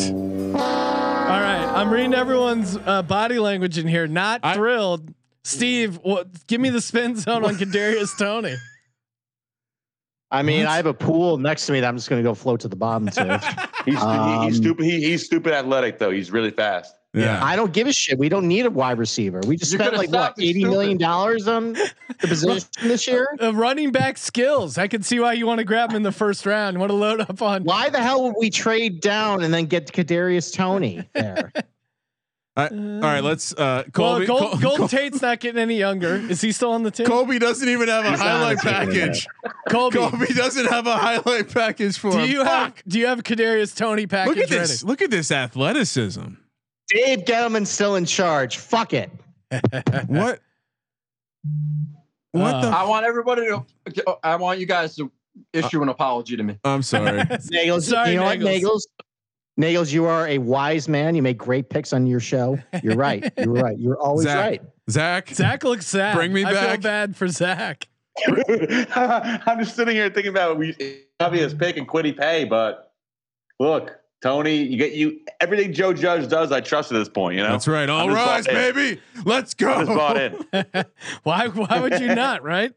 All 0.60 1.40
right, 1.40 1.72
I'm 1.74 1.90
reading 1.92 2.14
everyone's 2.14 2.76
uh, 2.86 3.02
body 3.02 3.38
language 3.38 3.78
in 3.78 3.86
here. 3.86 4.06
Not 4.06 4.40
I- 4.42 4.54
thrilled. 4.54 5.12
Steve, 5.42 5.98
what, 6.02 6.46
give 6.48 6.60
me 6.60 6.68
the 6.68 6.82
spin 6.82 7.16
zone 7.16 7.44
on 7.46 7.54
Kadarius 7.54 8.16
Toney. 8.18 8.54
I 10.30 10.42
mean, 10.42 10.64
What? 10.64 10.72
I 10.72 10.76
have 10.76 10.86
a 10.86 10.94
pool 10.94 11.38
next 11.38 11.66
to 11.66 11.72
me 11.72 11.80
that 11.80 11.88
I'm 11.88 11.96
just 11.96 12.08
gonna 12.08 12.22
go 12.22 12.34
float 12.34 12.60
to 12.60 12.68
the 12.68 12.76
bottom 12.76 13.08
to. 13.08 13.68
He's, 13.84 13.94
he, 13.94 14.00
Um, 14.00 14.42
he's 14.44 14.56
stupid. 14.58 14.84
He, 14.84 15.00
he's 15.00 15.24
stupid 15.24 15.52
athletic 15.54 15.98
though. 15.98 16.10
He's 16.10 16.30
really 16.30 16.50
fast. 16.50 16.94
Yeah. 17.12 17.42
I 17.42 17.56
don't 17.56 17.72
give 17.72 17.88
a 17.88 17.92
shit. 17.92 18.18
We 18.18 18.28
don't 18.28 18.46
need 18.46 18.66
a 18.66 18.70
wide 18.70 18.98
receiver. 18.98 19.40
We 19.44 19.56
just 19.56 19.72
You 19.72 19.78
spent 19.78 19.96
like 19.96 20.10
what 20.10 20.14
stopped 20.14 20.38
and 20.38 20.46
eighty 20.46 20.64
million 20.64 20.96
dollars 20.98 21.48
on 21.48 21.72
the 21.72 21.90
position 22.20 22.68
this 22.82 23.08
year. 23.08 23.26
Uh, 23.42 23.52
running 23.54 23.90
back 23.90 24.16
skills. 24.16 24.78
I 24.78 24.86
can 24.86 25.02
see 25.02 25.18
why 25.18 25.32
you 25.32 25.46
want 25.46 25.58
to 25.58 25.64
grab 25.64 25.90
him 25.90 25.96
in 25.96 26.02
the 26.04 26.12
first 26.12 26.46
round. 26.46 26.78
Want 26.78 26.90
to 26.90 26.96
load 26.96 27.20
up 27.20 27.42
on. 27.42 27.64
Why 27.64 27.88
the 27.88 28.00
hell 28.00 28.22
would 28.22 28.34
we 28.38 28.50
trade 28.50 29.00
down 29.00 29.42
and 29.42 29.52
then 29.52 29.66
get 29.66 29.90
Kadarius 29.90 30.54
Toney 30.54 31.08
there? 31.14 31.52
I- 32.56 32.66
all 32.68 33.00
right, 33.00 33.22
let's. 33.22 33.52
Uh, 33.54 33.84
Well, 33.96 34.24
Gold, 34.26 34.26
Col- 34.26 34.58
Golden 34.58 34.88
Tate's 34.88 35.22
not 35.22 35.38
getting 35.40 35.60
any 35.62 35.78
younger. 35.78 36.16
Is 36.16 36.40
he 36.40 36.52
still 36.52 36.72
on 36.72 36.82
the 36.82 36.90
team? 36.90 37.06
Colby 37.06 37.38
doesn't 37.38 37.68
even 37.68 37.88
have 37.88 38.04
a 38.04 38.10
He's 38.10 38.20
highlight 38.20 38.58
on 38.66 38.72
package. 38.72 39.26
Colby, 39.70 39.98
Colby 39.98 40.26
doesn't 40.34 40.66
have 40.66 40.86
a 40.86 40.96
highlight 40.96 41.48
package 41.52 41.96
for 41.96 42.10
do 42.10 42.18
him. 42.18 42.28
you 42.30 42.44
have 42.44 42.74
Fuck. 42.74 42.82
do 42.88 42.98
you 42.98 43.06
have 43.06 43.20
a 43.20 43.22
Kadarius 43.22 43.74
Toney 43.76 44.06
package 44.06 44.36
Look 44.36 44.44
at 44.44 44.50
ready? 44.50 44.60
this. 44.62 44.82
Look 44.82 45.00
at 45.00 45.10
this 45.10 45.30
athleticism. 45.30 46.24
Dave 46.88 47.20
Gettleman's 47.20 47.70
still 47.70 47.94
in 47.94 48.04
charge. 48.04 48.56
Fuck 48.58 48.92
it. 48.94 49.10
What? 50.08 50.40
What 52.32 52.54
Uh, 52.54 52.60
the? 52.62 52.66
I 52.68 52.84
want 52.84 53.06
everybody 53.06 53.42
to. 53.46 53.64
I 54.22 54.36
want 54.36 54.60
you 54.60 54.66
guys 54.66 54.94
to 54.96 55.10
issue 55.52 55.82
an 55.82 55.88
apology 55.88 56.36
to 56.36 56.42
me. 56.42 56.58
I'm 56.64 56.82
sorry. 56.82 57.18
Nagels, 57.52 57.82
Sorry, 57.82 58.10
you 58.10 58.16
know 58.16 58.24
what, 58.24 58.38
Nagels. 58.40 58.82
Nagels? 59.58 59.72
Nagels, 59.72 59.92
you 59.92 60.04
are 60.06 60.28
a 60.28 60.38
wise 60.38 60.88
man. 60.88 61.14
You 61.14 61.22
make 61.22 61.38
great 61.38 61.68
picks 61.68 61.92
on 61.92 62.06
your 62.06 62.20
show. 62.20 62.58
You're 62.82 62.96
right. 62.96 63.32
You're 63.36 63.52
right. 63.52 63.78
You're 63.78 63.98
always 64.00 64.24
Zach, 64.26 64.36
right. 64.36 64.62
Zach. 64.90 65.28
Zach 65.28 65.64
looks 65.64 65.86
sad. 65.86 66.16
Bring 66.16 66.32
me 66.32 66.44
I 66.44 66.52
feel 66.52 66.60
back. 66.60 66.80
bad 66.82 67.16
for 67.16 67.28
Zach. 67.28 67.88
I'm 68.26 69.58
just 69.60 69.76
sitting 69.76 69.94
here 69.94 70.10
thinking 70.10 70.30
about 70.30 70.58
we 70.58 70.76
obvious 71.20 71.54
pick 71.54 71.76
and 71.76 71.88
Kwity 71.88 72.16
Paye, 72.16 72.44
but 72.44 72.92
look, 73.58 73.96
Toney, 74.22 74.56
you 74.64 74.76
get 74.76 74.92
you 74.92 75.20
everything 75.40 75.72
Joe 75.72 75.92
Judge 75.94 76.28
does. 76.28 76.52
I 76.52 76.60
trust 76.60 76.92
at 76.92 76.98
this 76.98 77.08
point. 77.08 77.36
You 77.36 77.42
know, 77.42 77.52
That's 77.52 77.68
right. 77.68 77.88
All 77.88 78.10
rise, 78.10 78.46
baby. 78.46 79.00
Let's 79.24 79.54
I'm 79.60 79.86
just 79.86 79.96
bought 79.96 80.16
in. 80.18 80.44
why 81.22 81.48
why 81.48 81.80
would 81.80 81.98
you 82.00 82.14
not? 82.14 82.42
Right? 82.42 82.72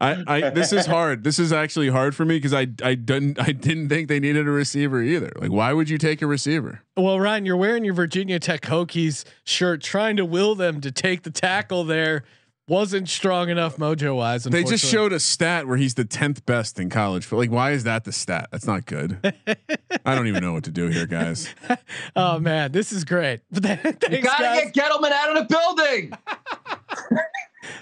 I, 0.00 0.24
I 0.46 0.50
this 0.50 0.72
is 0.72 0.86
hard. 0.86 1.24
This 1.24 1.38
is 1.38 1.52
actually 1.52 1.88
hard 1.88 2.14
for 2.14 2.24
me 2.24 2.36
because 2.36 2.52
I 2.54 2.66
I 2.82 2.94
didn't 2.94 3.40
I 3.40 3.52
didn't 3.52 3.88
think 3.88 4.08
they 4.08 4.20
needed 4.20 4.46
a 4.46 4.50
receiver 4.50 5.02
either. 5.02 5.32
Like, 5.36 5.50
why 5.50 5.72
would 5.72 5.88
you 5.88 5.98
take 5.98 6.22
a 6.22 6.26
receiver? 6.26 6.82
Well, 6.96 7.18
Ryan, 7.18 7.46
you're 7.46 7.56
wearing 7.56 7.84
your 7.84 7.94
Virginia 7.94 8.38
Tech 8.38 8.62
Hokies 8.62 9.24
shirt, 9.44 9.82
trying 9.82 10.16
to 10.16 10.24
will 10.24 10.54
them 10.54 10.80
to 10.82 10.90
take 10.92 11.22
the 11.22 11.30
tackle 11.30 11.84
there. 11.84 12.24
Wasn't 12.68 13.08
strong 13.08 13.48
enough 13.48 13.76
mojo 13.76 14.16
wise. 14.16 14.42
They 14.42 14.64
just 14.64 14.84
showed 14.84 15.12
a 15.12 15.20
stat 15.20 15.68
where 15.68 15.76
he's 15.76 15.94
the 15.94 16.04
tenth 16.04 16.44
best 16.46 16.80
in 16.80 16.90
college. 16.90 17.24
For 17.24 17.36
like, 17.36 17.48
why 17.48 17.70
is 17.70 17.84
that 17.84 18.02
the 18.02 18.10
stat? 18.10 18.48
That's 18.50 18.66
not 18.66 18.86
good. 18.86 19.18
I 20.04 20.16
don't 20.16 20.26
even 20.26 20.42
know 20.42 20.52
what 20.52 20.64
to 20.64 20.72
do 20.72 20.88
here, 20.88 21.06
guys. 21.06 21.48
Oh 22.16 22.40
man, 22.40 22.72
this 22.72 22.90
is 22.92 23.04
great. 23.04 23.42
But 23.52 23.62
then, 23.62 23.78
You 24.10 24.20
gotta 24.20 24.42
guys. 24.42 24.70
get 24.72 24.74
Gettleman 24.74 25.12
out 25.12 25.36
of 25.36 25.46
the 25.46 25.54
building. 25.54 26.12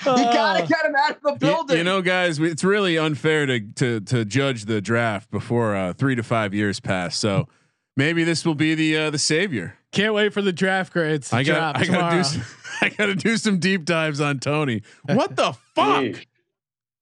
You 0.07 0.13
gotta 0.15 0.65
Oh. 0.65 0.67
get 0.67 0.85
him 0.85 0.95
out 0.97 1.17
of 1.17 1.23
the 1.23 1.33
building. 1.39 1.77
you 1.79 1.85
know, 1.85 2.03
guys, 2.03 2.39
we- 2.41 2.51
it's 2.51 2.65
really 2.65 2.97
unfair 2.99 3.47
to 3.47 3.61
to 3.61 4.01
to 4.01 4.25
judge 4.25 4.65
the 4.67 4.81
draft 4.81 5.31
before 5.31 5.75
uh, 5.77 5.93
three 5.93 6.15
to 6.15 6.23
five 6.23 6.53
years 6.55 6.81
pass. 6.81 7.17
So 7.17 7.49
maybe 7.97 8.25
this 8.25 8.45
will 8.45 8.55
be 8.55 8.75
the 8.75 8.97
uh, 8.97 9.11
the 9.11 9.19
savior. 9.19 9.77
Can't 9.93 10.13
wait 10.15 10.33
for 10.33 10.43
the 10.43 10.53
draft 10.53 10.93
grades. 10.93 11.31
To 11.31 11.37
I 11.37 11.43
got 11.45 11.77
I 11.77 11.87
got 11.87 12.11
to 12.11 12.17
do 12.17 12.25
some, 12.25 12.43
I 12.83 12.89
got 12.89 13.07
to 13.07 13.15
do 13.15 13.37
some 13.37 13.59
deep 13.59 13.85
dives 13.85 14.21
on 14.21 14.41
Toney. 14.41 14.83
What 15.05 15.37
the 15.37 15.53
fuck? 15.75 16.03
Hey, 16.03 16.15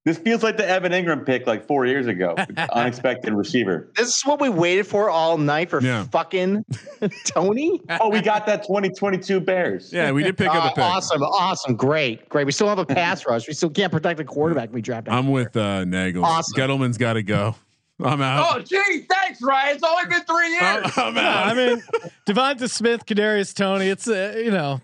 This 0.04 0.18
feels 0.18 0.42
like 0.42 0.56
the 0.56 0.66
Evan 0.68 0.90
Engram 0.90 1.24
pick 1.24 1.46
like 1.46 1.64
four 1.66 1.86
years 1.86 2.08
ago. 2.08 2.34
Unexpected 2.72 3.32
receiver. 3.34 3.88
This 3.96 4.08
is 4.08 4.22
what 4.26 4.40
we 4.40 4.48
waited 4.48 4.84
for 4.86 5.08
all 5.08 5.38
night 5.38 5.70
for 5.70 5.80
Yeah. 5.80 6.04
fucking 6.10 6.64
Toney. 7.26 7.80
Oh, 8.00 8.08
we 8.08 8.20
got 8.20 8.46
that 8.46 8.62
2022 8.64 9.38
Bears. 9.40 9.92
Yeah, 9.92 10.10
we 10.10 10.24
did 10.24 10.36
pick 10.36 10.48
up 10.48 10.64
Uh, 10.64 10.68
a 10.68 10.74
pick. 10.74 10.78
awesome, 10.84 11.22
awesome, 11.22 11.76
great, 11.76 12.28
great. 12.28 12.46
We 12.46 12.52
still 12.52 12.68
have 12.68 12.80
a 12.80 12.86
pass 12.86 13.24
rush. 13.26 13.46
We 13.46 13.54
still 13.54 13.70
can't 13.70 13.92
protect 13.92 14.16
the 14.18 14.24
quarterback 14.24 14.72
we 14.72 14.82
drafted. 14.82 15.14
I'm 15.14 15.28
with 15.30 15.56
uh, 15.56 15.84
Nagel. 15.84 16.24
Awesome. 16.24 16.58
Gettleman's 16.60 16.98
got 16.98 17.12
to 17.12 17.22
go. 17.22 17.54
I'm 18.02 18.20
out. 18.20 18.56
Oh, 18.56 18.60
gee, 18.60 19.06
thanks, 19.08 19.40
Ryan. 19.40 19.76
It's 19.76 19.84
only 19.84 20.06
been 20.08 20.24
three 20.24 20.48
years. 20.50 20.92
I'm, 20.96 21.16
I'm 21.16 21.18
out. 21.18 21.46
I 21.46 21.54
mean, 21.54 21.82
Devonta 22.26 22.68
Smith, 22.68 23.06
Kadarius 23.06 23.54
Toney. 23.54 23.86
It's 23.88 24.08
uh, 24.08 24.34
you 24.36 24.50
know 24.50 24.80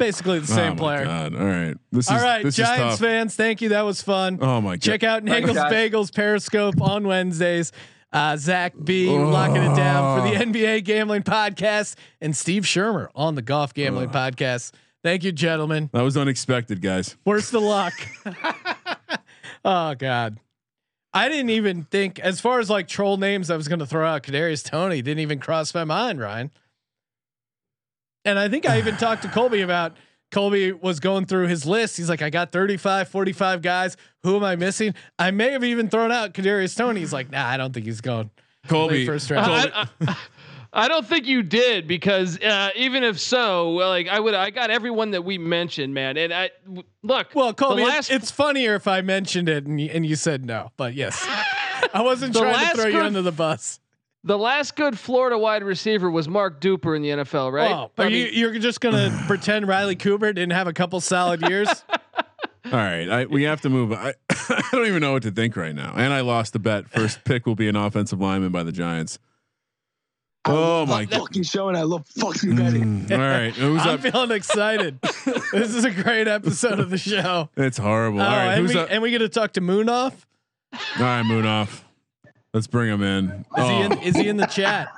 basically 0.00 0.40
the 0.40 0.52
Oh 0.52 0.56
same 0.56 0.70
my 0.72 0.76
player. 0.78 1.04
God. 1.04 1.34
All 1.36 1.46
right. 1.46 1.76
This 1.92 2.06
is 2.06 2.10
All 2.10 2.18
right, 2.20 2.42
This 2.42 2.58
is 2.58 2.64
Giants 2.66 2.94
tough. 2.96 3.00
fans, 3.06 3.36
thank 3.36 3.60
you. 3.60 3.68
That 3.68 3.82
was 3.82 4.02
fun. 4.02 4.38
Oh 4.42 4.60
my 4.60 4.72
god. 4.72 4.82
Check 4.82 5.04
out 5.04 5.22
Thanks, 5.24 5.48
Nagels. 5.48 5.70
Bagels 5.70 6.12
Periscope 6.14 6.80
on 6.82 7.06
Wednesdays. 7.06 7.70
Uh, 8.12 8.36
Zach 8.36 8.72
B 8.82 9.08
locking 9.08 9.62
it 9.62 9.76
down 9.76 10.18
for 10.18 10.28
the 10.28 10.36
Oh. 10.36 10.40
NBA 10.44 10.82
Gambling 10.82 11.22
Podcast 11.22 11.94
and 12.20 12.36
Steve 12.36 12.64
Shermer 12.64 13.06
on 13.14 13.36
the 13.36 13.42
Golf 13.42 13.72
Gambling 13.72 14.08
Podcast. 14.10 14.72
Thank 15.04 15.22
you, 15.22 15.30
gentlemen. 15.30 15.90
That 15.92 16.02
was 16.02 16.16
unexpected, 16.16 16.82
guys. 16.82 17.16
Worst 17.24 17.54
of 17.54 17.62
luck. 17.62 17.92
oh 19.64 19.94
God. 19.94 20.38
I 21.12 21.28
didn't 21.28 21.50
even 21.50 21.84
think 21.84 22.18
as 22.20 22.40
far 22.40 22.60
as 22.60 22.70
like 22.70 22.86
troll 22.88 23.16
names 23.16 23.50
I 23.50 23.56
was 23.56 23.66
gonna 23.68 23.86
throw 23.86 24.06
out 24.06 24.22
Kadarius 24.22 24.64
Toney 24.64 25.02
didn't 25.02 25.20
even 25.20 25.38
cross 25.40 25.74
my 25.74 25.84
mind, 25.84 26.20
Ryan. 26.20 26.50
And 28.24 28.38
I 28.38 28.48
think 28.48 28.68
I 28.68 28.78
even 28.78 28.96
talked 28.98 29.22
to 29.22 29.28
Colby 29.28 29.60
about 29.62 29.96
Colby 30.30 30.72
was 30.72 31.00
going 31.00 31.26
through 31.26 31.48
his 31.48 31.66
list. 31.66 31.96
He's 31.96 32.08
like, 32.08 32.22
I 32.22 32.30
got 32.30 32.52
35, 32.52 33.08
45 33.08 33.62
guys. 33.62 33.96
Who 34.22 34.36
am 34.36 34.44
I 34.44 34.56
missing? 34.56 34.94
I 35.18 35.30
may 35.30 35.50
have 35.52 35.64
even 35.64 35.88
thrown 35.88 36.12
out 36.12 36.34
Kadarius 36.34 36.76
Toney. 36.76 37.00
He's 37.00 37.12
like, 37.12 37.30
nah, 37.30 37.46
I 37.46 37.56
don't 37.56 37.72
think 37.72 37.86
he's 37.86 38.00
going. 38.00 38.30
Colby. 38.68 39.06
First 39.06 39.30
round. 39.30 39.46
Colby- 39.46 39.72
I, 39.74 39.88
I, 40.12 40.16
I 40.72 40.88
don't 40.88 41.04
think 41.04 41.26
you 41.26 41.42
did 41.42 41.88
because 41.88 42.38
uh, 42.40 42.70
even 42.76 43.02
if 43.02 43.18
so, 43.18 43.72
well, 43.72 43.88
like 43.88 44.06
I 44.06 44.20
would, 44.20 44.34
I 44.34 44.50
got 44.50 44.70
everyone 44.70 45.10
that 45.12 45.24
we 45.24 45.36
mentioned, 45.36 45.94
man. 45.94 46.16
And 46.16 46.32
I 46.32 46.50
w- 46.64 46.84
look, 47.02 47.28
Well, 47.34 47.52
Colby, 47.52 47.82
the 47.82 47.88
it's, 47.88 47.94
last 47.96 48.10
it's 48.10 48.30
funnier 48.30 48.76
if 48.76 48.86
I 48.86 49.00
mentioned 49.00 49.48
it 49.48 49.66
and 49.66 49.80
you, 49.80 49.90
and 49.92 50.06
you 50.06 50.14
said 50.14 50.44
no. 50.44 50.70
But 50.76 50.94
yes, 50.94 51.20
I 51.92 52.02
wasn't 52.02 52.36
trying 52.36 52.52
to 52.52 52.60
last 52.60 52.76
throw 52.76 52.86
you 52.86 53.00
under 53.00 53.22
the 53.22 53.32
bus. 53.32 53.80
The 54.22 54.36
last 54.36 54.76
good 54.76 54.98
Florida 54.98 55.38
wide 55.38 55.62
receiver 55.62 56.10
was 56.10 56.28
Mark 56.28 56.60
Duper 56.60 56.94
in 56.94 57.00
the 57.02 57.08
NFL, 57.08 57.52
right? 57.52 57.70
Oh, 57.70 57.90
I 57.96 58.04
are 58.04 58.08
you 58.10 58.24
mean, 58.26 58.34
you're 58.34 58.58
just 58.58 58.80
gonna 58.80 59.10
pretend 59.26 59.66
Riley 59.66 59.96
Cooper 59.96 60.32
didn't 60.32 60.52
have 60.52 60.66
a 60.66 60.74
couple 60.74 61.00
solid 61.00 61.40
years? 61.48 61.68
All 62.66 62.72
right, 62.72 63.08
I, 63.08 63.24
we 63.24 63.44
have 63.44 63.62
to 63.62 63.70
move. 63.70 63.92
I, 63.92 64.12
I 64.30 64.62
don't 64.72 64.86
even 64.86 65.00
know 65.00 65.12
what 65.12 65.22
to 65.22 65.30
think 65.30 65.56
right 65.56 65.74
now. 65.74 65.94
And 65.96 66.12
I 66.12 66.20
lost 66.20 66.52
the 66.52 66.58
bet. 66.58 66.90
First 66.90 67.24
pick 67.24 67.46
will 67.46 67.54
be 67.54 67.66
an 67.68 67.76
offensive 67.76 68.20
lineman 68.20 68.52
by 68.52 68.62
the 68.62 68.72
Giants. 68.72 69.18
Oh 70.44 70.84
my 70.86 71.04
god! 71.06 71.20
fucking 71.20 71.42
show 71.42 71.68
and 71.68 71.76
I 71.76 71.82
love 71.82 72.06
fucking 72.06 72.56
betting. 72.56 73.06
Mm, 73.06 73.12
all 73.12 73.18
right, 73.18 73.52
who's 73.54 73.82
I'm 73.82 73.94
up? 73.94 74.00
feeling 74.00 74.30
excited. 74.32 74.98
this 75.52 75.74
is 75.74 75.84
a 75.84 75.90
great 75.90 76.28
episode 76.28 76.78
of 76.78 76.90
the 76.90 76.96
show. 76.98 77.48
It's 77.56 77.78
horrible. 77.78 78.20
Oh, 78.20 78.24
All 78.24 78.30
right, 78.30 78.54
and 78.54 78.66
we 78.68 78.74
up? 78.76 78.88
and 78.90 79.02
we 79.02 79.10
get 79.10 79.18
to 79.18 79.28
talk 79.28 79.52
to 79.54 79.60
Munaf. 79.62 80.12
All 80.72 80.78
right, 80.98 81.24
Munaf. 81.24 81.82
Let's 82.52 82.66
bring 82.66 82.88
him 82.88 83.02
in. 83.02 83.30
Is 83.30 83.44
Oh, 83.56 83.68
he 83.68 83.82
in? 83.82 83.98
Is 84.00 84.16
he 84.16 84.28
in 84.28 84.36
the 84.36 84.44
oh. 84.44 84.46
chat? 84.46 84.88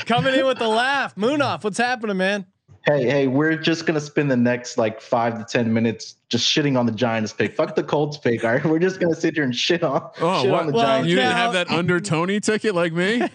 Coming 0.06 0.34
in 0.34 0.46
with 0.46 0.58
the 0.58 0.68
laugh. 0.68 1.14
Munaf, 1.14 1.62
what's 1.64 1.76
happening, 1.78 2.16
man? 2.16 2.46
Hey, 2.84 3.04
hey, 3.04 3.26
we're 3.28 3.56
just 3.56 3.86
gonna 3.86 4.00
spend 4.00 4.30
the 4.30 4.36
next 4.36 4.76
like 4.76 5.00
five 5.00 5.38
to 5.38 5.44
ten 5.44 5.72
minutes 5.72 6.16
just 6.28 6.50
shitting 6.50 6.78
on 6.78 6.86
the 6.86 6.92
Giants 6.92 7.32
pick. 7.32 7.54
Fuck 7.54 7.76
the 7.76 7.82
Colts 7.82 8.16
pick. 8.16 8.42
All 8.44 8.52
right, 8.52 8.64
we're 8.64 8.80
just 8.80 8.98
gonna 8.98 9.14
sit 9.14 9.34
here 9.34 9.44
and 9.44 9.54
shit 9.54 9.84
on 9.84 10.10
oh, 10.20 10.42
shit 10.42 10.50
what? 10.50 10.60
on 10.60 10.66
the 10.66 10.72
Well, 10.72 10.86
Giants. 10.86 11.08
you 11.08 11.16
didn't 11.16 11.36
have 11.36 11.52
that 11.52 11.70
under 11.70 12.00
Toney 12.00 12.40
ticket 12.40 12.74
like 12.74 12.92
me? 12.92 13.22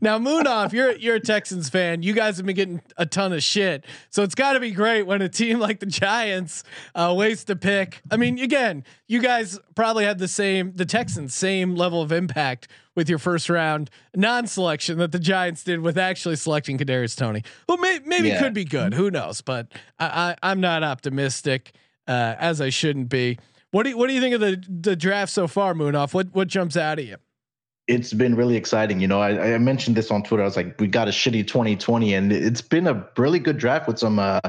Now, 0.00 0.18
Munaf, 0.18 0.72
you're 0.72 0.92
you're 0.96 1.14
a 1.16 1.20
Texans 1.20 1.68
fan. 1.68 2.02
You 2.02 2.12
guys 2.12 2.36
have 2.36 2.44
been 2.44 2.56
getting 2.56 2.82
a 2.96 3.06
ton 3.06 3.32
of 3.32 3.42
shit, 3.42 3.84
so 4.10 4.22
it's 4.22 4.34
got 4.34 4.52
to 4.52 4.60
be 4.60 4.70
great 4.72 5.04
when 5.04 5.22
a 5.22 5.28
team 5.28 5.58
like 5.60 5.80
the 5.80 5.86
Giants 5.86 6.64
uh, 6.94 7.14
waste 7.16 7.48
a 7.50 7.56
pick. 7.56 8.02
I 8.10 8.16
mean, 8.16 8.38
again, 8.38 8.84
you 9.06 9.22
guys 9.22 9.58
probably 9.74 10.04
had 10.04 10.18
the 10.18 10.28
same 10.28 10.72
the 10.74 10.84
Texans 10.84 11.34
same 11.34 11.74
level 11.74 12.02
of 12.02 12.12
impact 12.12 12.68
with 12.94 13.08
your 13.08 13.18
first 13.18 13.48
round 13.48 13.90
non-selection 14.14 14.98
that 14.98 15.12
the 15.12 15.18
Giants 15.18 15.64
did 15.64 15.80
with 15.80 15.96
actually 15.96 16.36
selecting 16.36 16.78
Kadarius 16.78 17.16
Toney, 17.16 17.42
who 17.68 17.76
may, 17.78 18.00
maybe 18.04 18.28
Yeah. 18.28 18.38
could 18.40 18.54
be 18.54 18.64
good. 18.64 18.94
Who 18.94 19.10
knows? 19.10 19.40
But 19.40 19.68
I, 19.98 20.06
I, 20.42 20.50
I'm 20.50 20.60
not 20.60 20.82
optimistic, 20.82 21.72
uh, 22.06 22.34
as 22.38 22.60
I 22.60 22.68
shouldn't 22.68 23.08
be. 23.08 23.38
What 23.70 23.84
do 23.84 23.90
you, 23.90 23.96
what 23.96 24.08
do 24.08 24.14
you 24.14 24.20
think 24.20 24.34
of 24.34 24.40
the 24.42 24.62
the 24.68 24.94
draft 24.96 25.32
so 25.32 25.48
far, 25.48 25.72
Munaf? 25.72 26.12
What 26.12 26.34
what 26.34 26.48
jumps 26.48 26.76
out 26.76 26.98
at 26.98 27.06
you? 27.06 27.16
It's 27.88 28.12
been 28.12 28.34
really 28.36 28.54
exciting. 28.56 29.00
You 29.00 29.08
know, 29.08 29.20
I, 29.20 29.54
I 29.54 29.58
mentioned 29.58 29.96
this 29.96 30.10
on 30.10 30.22
Twitter. 30.22 30.42
I 30.42 30.46
was 30.46 30.56
like, 30.56 30.78
we 30.80 30.86
got 30.86 31.08
a 31.08 31.10
shitty 31.10 31.46
2020, 31.48 32.14
and 32.14 32.32
it's 32.32 32.60
been 32.60 32.86
a 32.86 33.08
really 33.16 33.38
good 33.38 33.56
draft 33.56 33.88
with 33.88 33.98
some 33.98 34.18
uh 34.18 34.40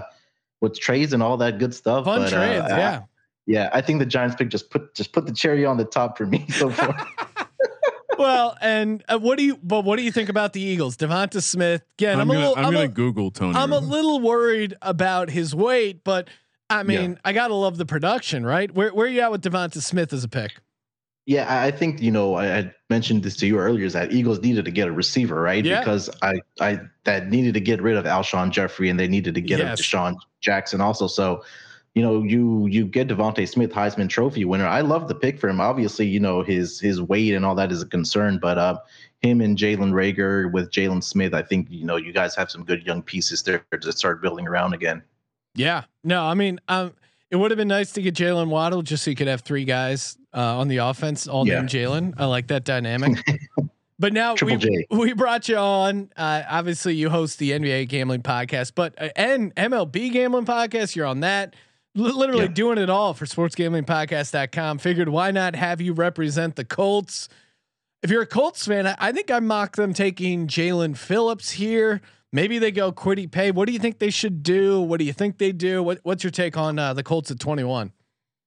with 0.62 0.78
trades 0.80 1.14
and 1.14 1.24
all 1.24 1.38
that 1.38 1.58
good 1.58 1.74
stuff. 1.74 2.06
Fun 2.06 2.20
but, 2.22 2.34
uh, 2.34 2.36
trades, 2.36 2.66
I- 2.72 2.78
yeah. 2.78 3.02
yeah, 3.48 3.70
I 3.74 3.80
think 3.82 4.00
the 4.00 4.06
Giants 4.06 4.36
pick 4.36 4.50
just 4.50 4.70
put 4.70 4.94
just 4.94 5.14
put 5.14 5.26
the 5.26 5.34
cherry 5.34 5.66
on 5.66 5.78
the 5.78 5.86
top 5.86 6.18
for 6.18 6.26
me 6.26 6.46
so 6.50 6.70
far. 6.70 6.94
well, 8.18 8.58
and 8.62 9.04
uh, 9.08 9.20
what 9.20 9.38
do 9.38 9.44
you? 9.44 9.60
But 9.62 9.86
what 9.86 9.98
do 9.98 10.04
you 10.04 10.12
think 10.12 10.30
about 10.30 10.54
the 10.54 10.62
Eagles? 10.62 10.98
Devonta 10.98 11.42
Smith. 11.42 11.84
Again, 11.98 12.20
I'm, 12.20 12.22
I'm, 12.22 12.30
a 12.30 12.34
gonna, 12.34 12.48
little. 12.48 12.58
I'm, 12.58 12.66
I'm, 12.66 12.74
gonna 12.74 12.86
a, 12.86 12.90
Google 12.90 13.32
Toney. 13.32 13.58
I'm 13.58 13.74
a 13.74 13.80
little 13.80 14.20
worried 14.20 14.76
about 14.82 15.30
his 15.30 15.54
weight, 15.56 16.04
but 16.04 16.30
I 16.70 16.84
mean, 16.84 17.20
I 17.24 17.34
gotta 17.34 17.54
love 17.54 17.78
the 17.78 17.86
production, 17.86 18.46
right? 18.46 18.74
Where 18.74 18.94
where 18.94 19.08
you 19.08 19.22
at 19.22 19.32
with 19.32 19.44
Devonta 19.44 19.82
Smith 19.82 20.14
as 20.14 20.24
a 20.24 20.30
pick? 20.30 20.60
Yeah, 21.26 21.46
I 21.48 21.68
I 21.68 21.72
think 21.72 22.02
you 22.02 22.12
know 22.12 22.36
I, 22.36 22.58
I 22.58 22.76
mentioned 22.90 23.24
this 23.24 23.36
to 23.38 23.48
you 23.48 23.58
earlier 23.58 23.86
is 23.86 23.94
that 23.94 24.12
Eagles 24.12 24.40
needed 24.40 24.66
to 24.66 24.72
get 24.72 24.88
a 24.88 24.92
receiver, 24.92 25.42
right? 25.42 25.64
Yeah. 25.64 25.80
Because 25.80 26.10
I 26.22 26.42
I 26.60 26.80
that 27.06 27.30
needed 27.30 27.54
to 27.54 27.62
get 27.62 27.82
rid 27.82 27.96
of 27.96 28.06
Alshon 28.06 28.52
Jeffery 28.52 28.90
and 28.90 29.00
they 29.00 29.08
needed 29.08 29.36
to 29.36 29.42
get 29.42 29.60
Yes. 29.60 29.80
a 29.80 29.84
DeSean 29.84 30.16
Jackson 30.42 30.82
also. 30.82 31.08
So, 31.08 31.44
you 31.96 32.02
know, 32.02 32.24
you 32.24 32.66
you 32.68 32.86
get 32.86 33.08
DeVonta 33.08 33.48
Smith, 33.48 33.72
Heisman 33.72 34.10
Trophy 34.10 34.46
winner. 34.46 34.66
I 34.68 34.82
love 34.82 35.08
the 35.08 35.16
pick 35.16 35.40
for 35.40 35.48
him. 35.50 35.62
Obviously, 35.62 36.08
you 36.08 36.20
know 36.20 36.42
his 36.42 36.80
his 36.80 37.02
weight 37.02 37.34
and 37.34 37.46
all 37.46 37.56
that 37.56 37.72
is 37.72 37.82
a 37.82 37.86
concern, 37.86 38.40
but 38.42 38.58
uh, 38.58 38.78
him 39.22 39.42
and 39.42 39.58
Jalen 39.58 39.92
Reagor 39.92 40.52
with 40.52 40.72
Jalen 40.72 41.04
Smith, 41.04 41.34
I 41.34 41.42
think 41.44 41.68
you 41.70 41.86
know 41.86 41.96
you 41.98 42.12
guys 42.12 42.36
have 42.36 42.50
some 42.50 42.64
good 42.64 42.84
young 42.86 43.02
pieces 43.02 43.44
there 43.44 43.64
to 43.80 43.92
start 43.92 44.22
building 44.22 44.48
around 44.48 44.74
again. 44.74 45.04
Yeah, 45.56 45.84
no, 46.04 46.24
I 46.24 46.34
mean, 46.34 46.60
um, 46.68 46.94
it 47.30 47.36
would 47.36 47.52
have 47.52 47.58
been 47.60 47.68
nice 47.68 47.92
to 47.94 48.02
get 48.02 48.16
Jalen 48.16 48.48
Waddle 48.48 48.82
just 48.82 49.04
so 49.04 49.12
you 49.12 49.16
could 49.16 49.28
have 49.28 49.42
three 49.42 49.66
guys 49.66 50.18
uh, 50.34 50.58
on 50.58 50.68
the 50.68 50.78
offense, 50.78 51.28
all 51.28 51.48
Yeah. 51.48 51.58
named 51.58 51.70
Jalen. 51.70 52.14
I 52.18 52.26
like 52.26 52.48
that 52.48 52.64
dynamic. 52.64 53.18
But 54.00 54.12
now 54.12 54.36
we, 54.44 54.58
J. 54.58 54.88
we 54.90 55.14
brought 55.14 55.48
you 55.48 55.56
on. 55.56 56.12
Uh, 56.18 56.42
obviously, 56.50 56.96
you 56.96 57.10
host 57.12 57.38
the 57.40 57.52
NBA 57.52 57.88
gambling 57.88 58.24
podcast, 58.24 58.74
but 58.76 58.96
uh, 59.02 59.10
and 59.16 59.56
MLB 59.56 60.12
gambling 60.12 60.46
podcast. 60.46 60.96
You're 60.96 61.06
on 61.06 61.20
that. 61.22 61.56
Literally 61.96 62.44
Yeah. 62.46 62.48
doing 62.48 62.78
it 62.80 62.90
all 62.90 63.14
for 63.14 63.26
sportsgamblingpodcast.com. 63.26 64.80
Figured 64.80 65.10
why 65.10 65.32
not 65.32 65.56
have 65.56 65.80
you 65.82 65.94
represent 65.94 66.56
the 66.56 66.66
Colts? 66.66 67.30
If 68.02 68.10
you're 68.10 68.24
a 68.24 68.28
Colts 68.28 68.66
fan, 68.66 68.88
I, 68.88 68.96
I 69.00 69.12
think 69.12 69.30
I 69.32 69.40
mock 69.40 69.76
them 69.76 69.94
taking 69.94 70.48
Jaelan 70.48 70.98
Phillips 70.98 71.52
here. 71.52 72.02
Maybe 72.32 72.58
they 72.58 72.72
go 72.72 72.92
Kwity 72.92 73.30
Paye. 73.30 73.52
What 73.52 73.68
do 73.68 73.74
you 73.74 73.80
think 73.80 74.00
they 74.00 74.10
should 74.10 74.42
do? 74.42 74.82
What 74.82 74.98
do 74.98 75.06
you 75.06 75.14
think 75.14 75.38
they 75.38 75.52
do? 75.52 75.84
What, 75.84 76.00
what's 76.04 76.24
your 76.24 76.32
take 76.32 76.58
on 76.58 76.80
uh, 76.80 76.94
the 76.94 77.04
Colts 77.04 77.30
at 77.30 77.40
21? 77.40 77.94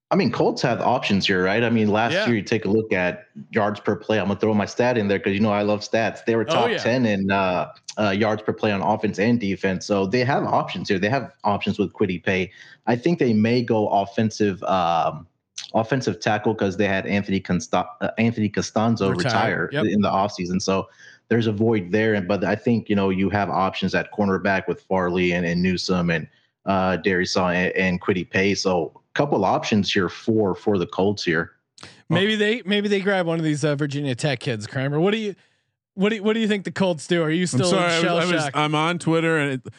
I 0.09 0.15
mean, 0.15 0.31
Colts 0.31 0.61
have 0.61 0.79
options 0.79 1.27
here, 1.27 1.43
right? 1.43 1.63
I 1.63 1.69
mean, 1.69 1.89
last 1.89 2.13
Yeah. 2.13 2.25
year 2.27 2.35
you 2.37 2.41
take 2.41 2.63
a 2.63 2.69
look 2.69 2.93
at 2.93 3.25
yards 3.51 3.81
per 3.81 3.95
play. 3.95 4.19
I'm 4.19 4.27
gonna 4.27 4.39
throw 4.39 4.53
my 4.53 4.65
stat 4.65 4.97
in 4.97 5.09
there 5.09 5.19
because 5.19 5.33
you 5.33 5.41
know 5.41 5.51
I 5.51 5.63
love 5.63 5.81
stats. 5.81 6.23
They 6.23 6.35
were 6.37 6.45
Oh, 6.47 6.53
top 6.53 6.69
yeah. 6.69 6.77
ten 6.77 7.05
in 7.05 7.29
uh, 7.29 7.71
uh, 7.99 8.11
yards 8.11 8.41
per 8.41 8.53
play 8.53 8.71
on 8.71 8.81
offense 8.81 9.19
and 9.19 9.37
defense, 9.37 9.85
so 9.85 10.05
they 10.05 10.23
have 10.23 10.45
options 10.45 10.87
here. 10.87 10.97
They 10.97 11.09
have 11.09 11.31
options 11.43 11.77
with 11.77 11.91
Kwity 11.91 12.23
Paye. 12.23 12.51
I 12.85 12.95
think 12.95 13.19
they 13.19 13.33
may 13.33 13.61
go 13.61 13.89
offensive, 13.89 14.63
um, 14.63 15.27
offensive 15.73 16.21
tackle 16.21 16.53
because 16.53 16.77
they 16.77 16.87
had 16.87 17.05
Anthony 17.05 17.41
Consta- 17.41 17.89
uh, 17.99 18.11
Anthony 18.17 18.49
Castonzo 18.49 19.09
Retire, 19.13 19.63
retire 19.63 19.69
yep. 19.73 19.85
in 19.93 20.01
the 20.01 20.09
offseason. 20.09 20.61
So 20.61 20.87
there's 21.27 21.47
a 21.47 21.51
void 21.51 21.91
there. 21.91 22.13
And 22.13 22.29
but 22.29 22.45
I 22.45 22.55
think 22.55 22.87
you 22.87 22.95
know 22.95 23.09
you 23.09 23.29
have 23.31 23.49
options 23.49 23.93
at 23.93 24.13
cornerback 24.13 24.69
with 24.69 24.79
Farley 24.83 25.33
and, 25.33 25.45
and 25.45 25.61
Newsom 25.61 26.09
and 26.09 26.29
uh, 26.65 26.95
Darius 26.95 27.35
and, 27.35 27.75
and 27.75 28.01
Kwity 28.01 28.29
Paye. 28.29 28.55
So 28.55 29.01
couple 29.17 29.43
options 29.43 29.91
here 29.91 30.07
for 30.09 30.53
for 30.55 30.77
the 30.77 30.85
Colts 30.87 31.23
here. 31.23 31.51
Maybe 32.09 32.35
they 32.35 32.61
maybe 32.65 32.87
they 32.87 33.01
grab 33.01 33.25
one 33.25 33.39
of 33.39 33.43
these 33.43 33.65
uh, 33.65 33.75
Virginia 33.75 34.15
Tech 34.15 34.39
kids, 34.39 34.67
Kramer. 34.67 34.99
What 34.99 35.11
do 35.11 35.17
you 35.17 35.35
what 35.95 36.09
do 36.09 36.15
you, 36.17 36.23
what 36.23 36.33
do 36.33 36.39
you 36.39 36.47
think 36.47 36.63
the 36.63 36.71
Colts 36.71 37.07
do? 37.07 37.23
Are 37.23 37.31
you 37.31 37.41
I'm 37.43 37.47
still 37.47 37.69
sorry. 37.71 37.91
I 37.91 38.13
was, 38.13 38.31
I 38.31 38.35
was, 38.35 38.49
I'm 38.53 38.75
on 38.75 38.99
Twitter 38.99 39.37
and 39.37 39.53
it, 39.53 39.73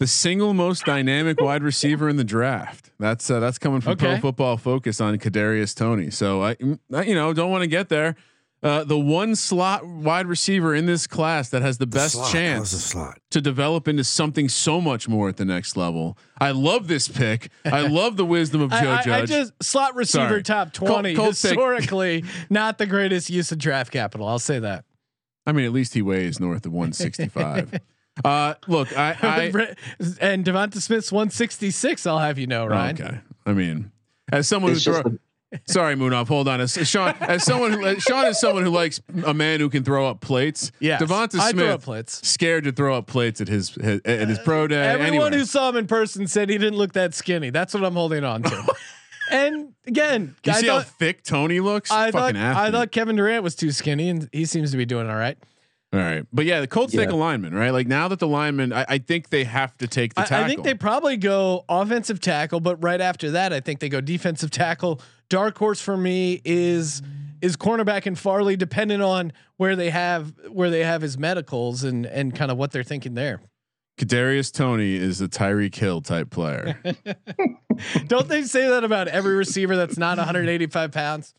the 0.00 0.06
single 0.06 0.54
most 0.54 0.84
dynamic 0.84 1.40
wide 1.40 1.62
receiver 1.62 2.08
in 2.08 2.16
the 2.16 2.24
draft. 2.24 2.90
That's 2.98 3.30
uh, 3.30 3.38
that's 3.40 3.58
coming 3.58 3.80
from 3.80 3.96
Pro 3.96 4.16
Football 4.18 4.56
Focus 4.56 5.00
on 5.00 5.18
Kadarius 5.18 5.74
Toney. 5.74 6.10
So 6.10 6.42
I, 6.42 6.56
I- 6.94 7.02
you 7.02 7.14
know, 7.14 7.32
don't 7.34 7.50
want 7.50 7.62
to 7.62 7.68
get 7.68 7.88
there. 7.90 8.16
Uh, 8.60 8.82
the 8.82 8.98
one 8.98 9.36
slot 9.36 9.86
wide 9.86 10.26
receiver 10.26 10.74
in 10.74 10.86
this 10.86 11.06
class 11.06 11.48
that 11.50 11.62
has 11.62 11.78
the 11.78 11.86
best 11.86 12.14
slot. 12.14 12.32
Chance 12.32 12.70
slot? 12.70 13.20
to 13.30 13.40
develop 13.40 13.86
into 13.86 14.02
something 14.02 14.48
so 14.48 14.80
much 14.80 15.08
more 15.08 15.28
at 15.28 15.36
the 15.36 15.44
next 15.44 15.76
level. 15.76 16.18
I 16.40 16.50
love 16.50 16.88
this 16.88 17.06
pick. 17.06 17.50
I 17.64 17.82
love 17.86 18.16
the 18.16 18.24
wisdom 18.24 18.60
of 18.60 18.70
Joe 18.70 18.76
I, 18.90 18.98
I, 18.98 19.02
Judge. 19.02 19.22
I 19.22 19.26
just 19.26 19.52
slot 19.62 19.94
receiver 19.94 20.28
Sorry. 20.28 20.42
top 20.42 20.72
twenty 20.72 21.14
Colts 21.14 21.40
take- 21.40 21.50
historically 21.52 22.24
not 22.50 22.78
the 22.78 22.86
greatest 22.86 23.30
use 23.30 23.52
of 23.52 23.58
draft 23.58 23.92
capital. 23.92 24.26
I'll 24.26 24.40
say 24.40 24.58
that. 24.58 24.84
I 25.46 25.52
mean, 25.52 25.64
at 25.64 25.72
least 25.72 25.94
he 25.94 26.02
weighs 26.02 26.40
north 26.40 26.66
of 26.66 26.72
165. 26.72 27.80
uh, 28.24 28.54
look, 28.66 28.96
I, 28.98 29.16
I 29.22 29.74
and 30.20 30.44
Devonta 30.44 30.82
Smith's 30.82 31.12
one 31.12 31.30
sixty 31.30 31.70
six. 31.70 32.06
I'll 32.06 32.18
have 32.18 32.38
you 32.38 32.48
know, 32.48 32.66
Ryan. 32.66 33.00
Okay. 33.00 33.20
I 33.46 33.52
mean, 33.52 33.92
as 34.32 34.48
someone 34.48 34.72
It's 34.72 34.84
who 34.84 34.92
just 34.92 35.02
throw, 35.02 35.18
sorry, 35.66 35.94
Munaf, 35.94 36.28
hold 36.28 36.48
on. 36.48 36.60
As, 36.60 36.74
Sean, 36.88 37.14
as 37.20 37.44
someone 37.44 37.72
who 37.72 38.00
Sean 38.00 38.26
is 38.26 38.38
someone 38.40 38.64
who 38.64 38.70
likes 38.70 39.00
a 39.24 39.32
man 39.34 39.60
who 39.60 39.68
can 39.70 39.84
throw 39.84 40.06
up 40.06 40.20
plates. 40.20 40.72
Yeah, 40.80 40.98
Devonta 40.98 41.38
I 41.38 41.50
Smith 41.50 41.64
throw 41.64 41.74
up 41.74 41.82
plates. 41.82 42.26
scared 42.28 42.64
to 42.64 42.72
throw 42.72 42.96
up 42.96 43.06
plates 43.06 43.40
at 43.40 43.48
his, 43.48 43.70
his 43.74 44.00
at 44.04 44.28
his 44.28 44.38
pro 44.40 44.66
day. 44.66 44.86
Everyone 44.86 45.28
anyway. 45.28 45.38
who 45.38 45.44
saw 45.44 45.68
him 45.70 45.76
in 45.76 45.86
person 45.86 46.26
said 46.26 46.50
he 46.50 46.58
didn't 46.58 46.78
look 46.78 46.92
that 46.92 47.14
skinny. 47.14 47.50
That's 47.50 47.74
what 47.74 47.84
I'm 47.84 47.94
holding 47.94 48.24
on 48.24 48.42
to. 48.42 48.74
and 49.30 49.72
again, 49.86 50.34
you 50.44 50.52
I 50.52 50.60
see 50.60 50.66
thought, 50.66 50.84
how 50.84 50.88
thick 50.88 51.22
Toney 51.24 51.60
looks? 51.60 51.90
I 51.90 52.10
thought 52.10 52.34
Fucking 52.34 52.40
I 52.40 52.70
thought 52.70 52.92
Kevin 52.92 53.16
Durant 53.16 53.42
was 53.42 53.54
too 53.54 53.70
skinny, 53.72 54.08
and 54.10 54.28
he 54.32 54.44
seems 54.44 54.70
to 54.72 54.76
be 54.76 54.84
doing 54.86 55.08
all 55.08 55.16
right. 55.16 55.38
All 55.90 55.98
right, 56.00 56.26
but 56.34 56.44
yeah, 56.44 56.60
the 56.60 56.66
Colts 56.66 56.92
take 56.92 57.08
a 57.08 57.12
Yeah. 57.12 57.16
lineman, 57.16 57.54
right? 57.54 57.70
Like 57.70 57.86
now 57.86 58.08
that 58.08 58.18
the 58.18 58.28
lineman, 58.28 58.74
I, 58.74 58.84
I 58.86 58.98
think 58.98 59.30
they 59.30 59.44
have 59.44 59.74
to 59.78 59.86
take 59.88 60.12
the 60.12 60.20
I, 60.20 60.24
tackle. 60.26 60.44
I 60.44 60.48
think 60.48 60.62
they 60.62 60.74
probably 60.74 61.16
go 61.16 61.64
offensive 61.66 62.20
tackle, 62.20 62.60
but 62.60 62.76
right 62.84 63.00
after 63.00 63.30
that, 63.30 63.54
I 63.54 63.60
think 63.60 63.80
they 63.80 63.88
go 63.88 64.02
defensive 64.02 64.50
tackle. 64.50 65.00
Dark 65.30 65.58
horse 65.58 65.80
for 65.80 65.96
me 65.96 66.40
is 66.44 67.02
is 67.40 67.56
cornerback 67.56 68.06
and 68.06 68.18
Farley, 68.18 68.56
depending 68.56 69.00
on 69.00 69.32
where 69.56 69.76
they 69.76 69.90
have 69.90 70.34
where 70.50 70.70
they 70.70 70.84
have 70.84 71.02
his 71.02 71.18
medicals 71.18 71.84
and 71.84 72.06
and 72.06 72.34
kind 72.34 72.50
of 72.50 72.56
what 72.56 72.72
they're 72.72 72.82
thinking 72.82 73.14
there. 73.14 73.40
Kadarius 73.98 74.52
Toney 74.52 74.94
is 74.94 75.20
a 75.20 75.28
Tyreek 75.28 75.74
Hill 75.74 76.00
type 76.02 76.30
player. 76.30 76.80
Don't 78.06 78.28
they 78.28 78.42
say 78.42 78.68
that 78.68 78.84
about 78.84 79.08
every 79.08 79.34
receiver 79.34 79.74
that's 79.76 79.98
not 79.98 80.18
185 80.18 80.92
pounds? 80.92 81.34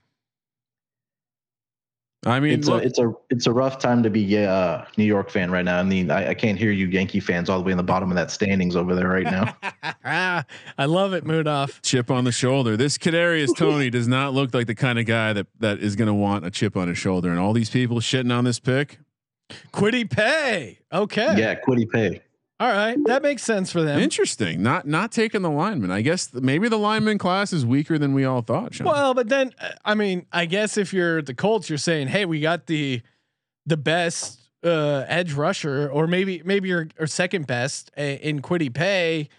I 2.25 2.41
mean, 2.41 2.51
it's 2.51 2.67
look, 2.67 2.83
a 2.83 2.85
it's 2.85 2.99
a 2.99 3.13
it's 3.29 3.47
a 3.47 3.53
rough 3.53 3.79
time 3.79 4.03
to 4.03 4.09
be 4.09 4.35
a 4.35 4.51
uh, 4.51 4.85
New 4.97 5.05
York 5.05 5.29
fan 5.29 5.49
right 5.51 5.63
now. 5.63 5.79
I 5.79 5.83
mean, 5.83 6.11
I, 6.11 6.29
I 6.29 6.33
can't 6.33 6.57
hear 6.57 6.71
you 6.71 6.87
Yankee 6.87 7.21
fans 7.21 7.49
all 7.49 7.57
the 7.59 7.63
way 7.63 7.71
in 7.71 7.77
the 7.77 7.83
bottom 7.83 8.09
of 8.11 8.15
that 8.15 8.29
standings 8.29 8.75
over 8.75 8.93
there 8.93 9.07
right 9.07 9.23
now. 9.23 9.55
I 10.77 10.85
love 10.85 11.13
it, 11.13 11.23
Munaf. 11.23 11.81
chip 11.81 12.11
on 12.11 12.25
the 12.25 12.33
shoulder. 12.33 12.75
This 12.75 12.97
Kadarius 12.97 13.55
Toney 13.57 13.89
does 13.89 14.09
not 14.09 14.33
look 14.33 14.53
like 14.53 14.67
the 14.67 14.75
kind 14.75 14.99
of 14.99 15.05
guy 15.05 15.31
that 15.31 15.47
that 15.59 15.79
is 15.79 15.95
going 15.95 16.07
to 16.09 16.13
want 16.13 16.45
a 16.45 16.51
chip 16.51 16.75
on 16.75 16.89
his 16.89 16.97
shoulder. 16.97 17.29
And 17.29 17.39
all 17.39 17.53
these 17.53 17.69
people 17.69 17.99
shitting 17.99 18.37
on 18.37 18.43
this 18.43 18.59
pick. 18.59 18.99
Kwity 19.71 20.09
Paye. 20.09 20.79
Okay. 20.91 21.35
yeah, 21.37 21.55
Kwity 21.55 21.89
Paye. 21.89 22.21
All 22.59 22.67
right. 22.67 22.97
That 23.05 23.21
makes 23.23 23.41
sense 23.43 23.71
for 23.71 23.81
them. 23.81 23.99
Interesting. 23.99 24.61
Not 24.61 24.85
not 24.85 25.13
taking 25.13 25.43
the 25.43 25.49
lineman. 25.49 25.91
I 25.91 26.01
guess 26.01 26.27
th- 26.27 26.43
maybe 26.43 26.67
the 26.67 26.77
lineman 26.77 27.17
class 27.17 27.53
is 27.53 27.65
weaker 27.65 27.97
than 27.97 28.13
we 28.13 28.25
all 28.25 28.41
thought. 28.41 28.73
Sean. 28.73 28.87
Well, 28.87 29.13
but 29.13 29.29
then 29.29 29.53
I 29.85 29.95
mean, 29.95 30.25
I 30.33 30.45
guess 30.45 30.77
if 30.77 30.93
you're 30.93 31.21
the 31.21 31.33
Colts, 31.33 31.69
you're 31.69 31.77
saying, 31.77 32.09
"Hey, 32.09 32.25
we 32.25 32.41
got 32.41 32.65
the 32.65 33.01
the 33.65 33.77
best 33.77 34.41
uh, 34.63 35.05
edge 35.07 35.31
rusher, 35.33 35.89
or 35.89 36.05
maybe 36.05 36.41
maybe 36.43 36.67
you're 36.67 36.89
or 36.99 37.07
second 37.07 37.47
best 37.47 37.91
uh, 37.97 38.01
in 38.01 38.41
Kwity 38.41 38.73
Paye." 38.73 39.29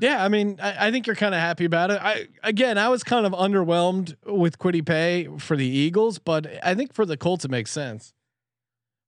Yeah, 0.00 0.24
I 0.24 0.28
mean, 0.28 0.60
I, 0.62 0.86
I 0.86 0.90
think 0.92 1.08
you're 1.08 1.16
kind 1.16 1.34
of 1.34 1.40
happy 1.40 1.64
about 1.64 1.90
it. 1.90 2.00
I 2.00 2.28
again, 2.44 2.78
I 2.78 2.90
was 2.90 3.02
kind 3.02 3.26
of 3.26 3.32
underwhelmed 3.32 4.14
with 4.24 4.56
Kwity 4.56 4.86
Paye 4.86 5.28
for 5.38 5.56
the 5.56 5.66
Eagles, 5.66 6.20
but 6.20 6.46
I 6.62 6.76
think 6.76 6.94
for 6.94 7.04
the 7.04 7.16
Colts 7.16 7.44
it 7.44 7.50
makes 7.50 7.72
sense. 7.72 8.14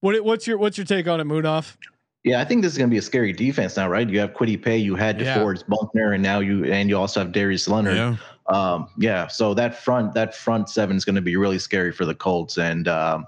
What 0.01 0.25
what's 0.25 0.49
your 0.49 0.59
what's 0.59 0.77
your 0.77 0.85
take 0.85 1.07
on 1.07 1.21
it, 1.21 1.25
Munaf? 1.25 1.77
Yeah, 2.25 2.41
I 2.41 2.45
think 2.45 2.63
this 2.63 2.73
is 2.73 2.79
going 2.79 2.89
to 2.89 2.95
be 2.95 2.99
a 2.99 3.03
scary 3.03 3.33
defense 3.33 3.77
now, 3.77 3.89
right? 3.89 4.09
You 4.09 4.21
have 4.21 4.33
Kwity 4.33 4.61
Paye, 4.61 4.77
you 4.79 4.95
had 4.95 5.21
Yeah. 5.21 5.39
DeForest 5.39 5.67
Buckner, 5.67 6.13
and 6.13 6.23
now 6.23 6.39
you 6.39 6.65
and 6.67 6.89
you 6.89 6.97
also 6.97 7.21
have 7.21 7.33
Darius 7.33 7.67
Leonard. 7.69 7.97
yeah. 7.97 8.17
Um, 8.49 8.89
yeah, 8.99 9.27
so 9.29 9.55
that 9.55 9.75
front 9.83 10.15
that 10.15 10.35
front 10.35 10.69
seven 10.69 10.97
is 10.97 11.05
going 11.05 11.15
to 11.17 11.21
be 11.23 11.37
really 11.37 11.59
scary 11.59 11.91
for 11.93 12.05
the 12.05 12.15
Colts. 12.15 12.59
And 12.59 12.87
um, 12.89 13.27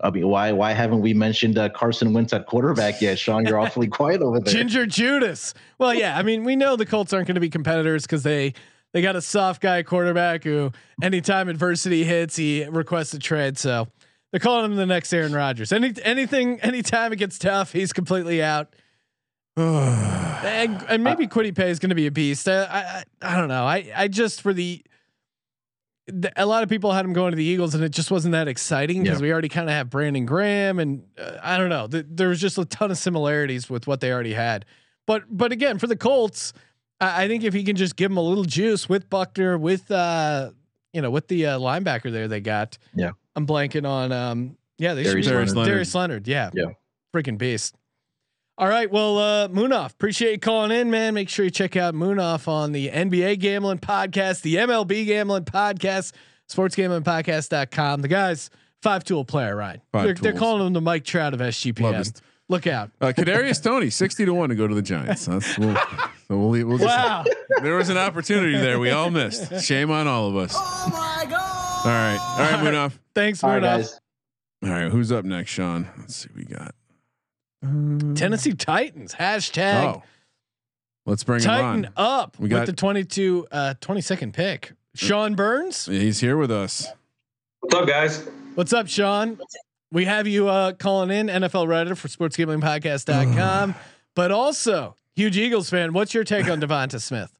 I 0.00 0.10
mean, 0.10 0.28
why 0.28 0.52
why 0.52 0.72
haven't 0.72 1.00
we 1.00 1.14
mentioned 1.14 1.58
uh, 1.58 1.68
Carson 1.70 2.12
Wentz 2.12 2.32
at 2.32 2.46
quarterback 2.46 3.00
yet? 3.00 3.18
Sean, 3.18 3.44
you're 3.44 3.58
awfully 3.58 3.86
quiet 3.98 4.20
over 4.22 4.38
there. 4.40 4.52
Ginger 4.54 4.86
Judas. 4.86 5.54
Well, 5.78 5.92
yeah, 5.94 6.16
I 6.16 6.22
mean, 6.22 6.44
we 6.44 6.54
know 6.54 6.76
the 6.76 6.86
Colts 6.86 7.12
aren't 7.12 7.26
going 7.26 7.34
to 7.36 7.40
be 7.40 7.50
competitors 7.50 8.02
because 8.02 8.22
they 8.22 8.54
they 8.92 9.02
got 9.02 9.16
a 9.16 9.20
soft 9.22 9.60
guy 9.60 9.82
quarterback 9.82 10.44
who, 10.44 10.70
anytime 11.02 11.48
adversity 11.48 12.04
hits, 12.04 12.36
he 12.36 12.64
requests 12.66 13.14
a 13.14 13.18
trade. 13.18 13.58
So 13.58 13.88
they're 14.30 14.40
calling 14.40 14.64
him 14.70 14.76
the 14.76 14.86
next 14.86 15.12
Aaron 15.12 15.32
Rodgers. 15.32 15.72
Any 15.72 15.92
anything, 16.02 16.60
anytime 16.60 17.12
it 17.12 17.16
gets 17.16 17.38
tough, 17.38 17.72
he's 17.72 17.92
completely 17.92 18.42
out. 18.42 18.74
and, 19.56 20.84
and 20.88 21.02
maybe 21.02 21.26
Kwity 21.26 21.54
Paye 21.54 21.70
is 21.70 21.78
going 21.78 21.88
to 21.90 21.96
be 21.96 22.06
a 22.06 22.10
beast. 22.12 22.48
Uh, 22.48 22.66
I, 22.70 22.78
I 22.78 23.04
I 23.22 23.36
don't 23.36 23.48
know. 23.48 23.64
I 23.64 23.90
I 23.96 24.08
just 24.08 24.40
for 24.42 24.52
the. 24.52 24.82
the- 26.06 26.32
A 26.36 26.46
lot 26.46 26.62
of 26.62 26.68
people 26.68 26.92
had 26.92 27.04
him 27.04 27.12
going 27.12 27.32
to 27.32 27.36
the 27.36 27.44
Eagles, 27.44 27.74
and 27.74 27.82
it 27.82 27.90
just 27.90 28.10
wasn't 28.10 28.32
that 28.32 28.46
exciting 28.48 29.02
because 29.02 29.20
we 29.20 29.32
already 29.32 29.48
kind 29.48 29.68
of 29.68 29.74
have 29.74 29.90
Brandon 29.90 30.24
Graham, 30.26 30.78
and 30.78 31.02
uh, 31.18 31.38
I 31.42 31.58
don't 31.58 31.70
know. 31.70 31.88
Th- 31.88 32.06
there 32.08 32.28
was 32.28 32.40
just 32.40 32.56
a 32.58 32.64
ton 32.64 32.90
of 32.90 32.98
similarities 32.98 33.68
with 33.68 33.86
what 33.86 34.00
they 34.00 34.12
already 34.12 34.34
had. 34.34 34.64
But 35.06 35.24
but 35.28 35.50
again, 35.52 35.78
for 35.78 35.86
the 35.88 35.96
Colts, 35.96 36.52
I, 37.00 37.24
I 37.24 37.28
think 37.28 37.42
if 37.44 37.52
he 37.54 37.64
can 37.64 37.76
just 37.76 37.96
give 37.96 38.10
them 38.10 38.16
a 38.18 38.22
little 38.22 38.44
juice 38.44 38.88
with 38.88 39.10
Buckner, 39.10 39.58
with 39.58 39.90
uh, 39.90 40.50
you 40.92 41.02
know, 41.02 41.10
with 41.10 41.26
the 41.28 41.46
uh, 41.46 41.58
linebacker 41.58 42.12
there 42.12 42.28
they 42.28 42.40
got. 42.40 42.78
Yeah. 42.94 43.10
I'm 43.38 43.46
blanking 43.46 43.88
on 43.88 44.10
um, 44.10 44.56
yeah, 44.78 44.94
they 44.94 45.04
Darius 45.04 45.26
should 45.26 45.30
be 45.30 45.36
Leonard. 45.36 45.56
Leonard. 45.56 45.70
Darius 45.70 45.94
Leonard. 45.94 46.28
Yeah, 46.28 46.50
Yeah. 46.54 46.64
freaking 47.14 47.38
beast. 47.38 47.76
All 48.58 48.66
right, 48.68 48.90
well, 48.90 49.18
uh, 49.18 49.46
Munaf, 49.48 49.92
appreciate 49.92 50.32
you 50.32 50.38
calling 50.40 50.72
in, 50.72 50.90
man. 50.90 51.14
Make 51.14 51.28
sure 51.28 51.44
you 51.44 51.50
check 51.52 51.76
out 51.76 51.94
Munaf 51.94 52.48
on 52.48 52.72
the 52.72 52.88
NBA 52.88 53.38
Gambling 53.38 53.78
Podcast, 53.78 54.42
the 54.42 54.56
MLB 54.56 55.06
Gambling 55.06 55.44
Podcast, 55.44 56.10
SportsGamblingPodcast.com. 56.50 58.02
The 58.02 58.08
guy's 58.08 58.50
five 58.82 59.04
tool 59.04 59.24
player, 59.24 59.54
right? 59.54 59.80
Five 59.92 60.04
They're, 60.04 60.14
they're 60.14 60.32
calling 60.32 60.66
him 60.66 60.72
the 60.72 60.80
Mike 60.80 61.04
Trout 61.04 61.34
of 61.34 61.38
SGPN. 61.40 61.80
Love. 61.82 62.06
Look 62.50 62.66
out! 62.66 62.90
Uh, 63.00 63.12
Kadarius 63.16 63.62
Toney, 63.62 63.90
sixty 63.90 64.24
to 64.24 64.32
one 64.34 64.48
to 64.48 64.54
go 64.56 64.66
to 64.66 64.74
the 64.74 64.82
Giants. 64.82 65.26
That's 65.26 65.56
we'll, 65.58 65.76
so 66.28 66.38
we'll, 66.38 66.66
we'll 66.66 66.78
just, 66.78 66.88
Wow. 66.88 67.24
There 67.62 67.76
was 67.76 67.90
an 67.90 67.98
opportunity 67.98 68.56
there 68.56 68.78
we 68.80 68.90
all 68.90 69.10
missed. 69.10 69.62
Shame 69.62 69.90
on 69.92 70.08
all 70.08 70.28
of 70.30 70.36
us. 70.36 70.54
Oh 70.56 70.88
my 70.90 71.26
god! 71.30 71.47
All 71.84 71.84
right, 71.84 72.18
all 72.20 72.38
right, 72.38 72.74
Munaf. 72.74 72.98
Thanks, 73.14 73.42
All 73.44 73.50
right, 73.50 73.62
Munaf. 73.62 73.62
guys. 73.62 74.00
All 74.64 74.70
right, 74.70 74.90
who's 74.90 75.12
up 75.12 75.24
next, 75.24 75.50
Sean? 75.50 75.88
Let's 75.98 76.16
see, 76.16 76.28
what 76.32 76.36
we 76.36 76.44
got. 76.44 76.74
Tennessee 78.16 78.52
Titans 78.52 79.14
hashtag 79.14 79.84
Oh, 79.96 80.02
let's 81.06 81.24
bring 81.24 81.40
him 81.40 81.46
Tighten 81.46 81.84
on. 81.86 81.92
up 81.96 82.38
We 82.38 82.44
with 82.44 82.50
got- 82.52 82.66
the 82.66 82.72
22 82.72 83.46
uh 83.50 83.74
22nd 83.80 84.32
pick. 84.32 84.72
Sean 84.94 85.34
Burns. 85.34 85.86
He's 85.86 86.20
here 86.20 86.36
with 86.36 86.50
us. 86.50 86.86
What's 87.60 87.74
up, 87.74 87.86
guys? 87.88 88.28
What's 88.54 88.72
up, 88.72 88.88
Sean? 88.88 89.38
We 89.92 90.04
have 90.04 90.26
you 90.26 90.48
uh 90.48 90.72
calling 90.72 91.10
in 91.10 91.26
NFL 91.28 91.66
writer 91.68 91.94
for 91.94 92.08
sportsgamblingpodcast.com, 92.08 93.74
but 94.14 94.30
also 94.32 94.94
huge 95.16 95.36
Eagles 95.36 95.70
fan. 95.70 95.92
What's 95.92 96.12
your 96.14 96.24
take 96.24 96.48
on 96.48 96.60
Devonta 96.62 97.00
Smith? 97.00 97.38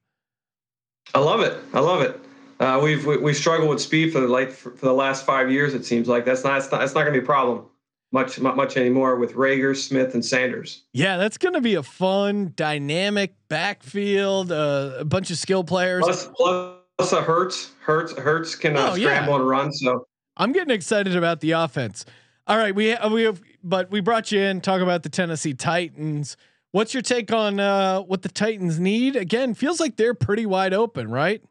I 1.15 1.19
love 1.21 1.41
it. 1.41 1.59
I 1.75 1.81
love 1.81 2.03
it. 2.03 2.21
Uh, 2.61 2.81
we've 2.83 3.07
we, 3.07 3.17
we've 3.19 3.37
struggled 3.37 3.71
with 3.71 3.81
speed 3.81 4.13
for 4.13 4.21
the 4.21 4.29
like 4.29 4.51
for, 4.51 4.71
for 4.73 4.87
the 4.87 4.93
last 4.93 5.25
five 5.25 5.51
years. 5.51 5.75
It 5.75 5.85
seems 5.85 6.09
like 6.09 6.25
that's 6.25 6.45
not 6.45 6.55
that's 6.55 6.71
not, 6.71 6.81
that's 6.81 6.95
not 6.95 7.03
going 7.03 7.15
to 7.15 7.21
be 7.21 7.25
a 7.25 7.27
problem 7.27 7.67
much 8.13 8.41
much 8.41 8.77
anymore 8.77 9.17
with 9.17 9.35
Reagor, 9.35 9.77
Smith, 9.77 10.15
and 10.15 10.25
Sanders. 10.25 10.85
Yeah, 10.93 11.17
that's 11.19 11.39
going 11.39 11.55
to 11.55 11.61
be 11.61 11.75
a 11.75 11.83
fun, 11.83 12.53
dynamic 12.57 13.35
backfield, 13.49 14.51
uh, 14.51 14.95
a 14.99 15.05
bunch 15.05 15.31
of 15.31 15.39
skill 15.39 15.65
players. 15.65 16.05
Plus 16.05 16.29
plus 16.37 17.13
a 17.13 17.21
Hurts 17.21 17.73
Hurts 17.81 18.13
Hurts 18.19 18.55
can 18.55 18.77
uh, 18.77 18.91
Oh, 18.91 18.95
yeah. 18.95 19.09
scramble 19.09 19.37
and 19.37 19.49
run. 19.49 19.73
So 19.73 20.07
I'm 20.37 20.53
getting 20.53 20.75
excited 20.75 21.17
about 21.17 21.41
the 21.41 21.53
offense. 21.53 22.05
All 22.47 22.57
right, 22.57 22.75
we 22.75 22.97
we 23.11 23.25
have, 23.25 23.43
but 23.63 23.91
we 23.91 24.01
brought 24.01 24.33
you 24.33 24.41
in 24.41 24.61
talk 24.63 24.81
about 24.81 25.03
the 25.03 25.11
Tennessee 25.11 25.53
Titans. 25.55 26.37
What's 26.71 26.95
your 26.95 27.03
take 27.03 27.33
on 27.33 27.61
uh, 27.61 28.01
what 28.01 28.23
the 28.23 28.29
Titans 28.29 28.79
need? 28.79 29.17
Again, 29.17 29.55
feels 29.55 29.81
like 29.81 29.97
they're 29.97 30.15
pretty 30.15 30.47
wide 30.47 30.73
open, 30.73 31.11
right? 31.11 31.43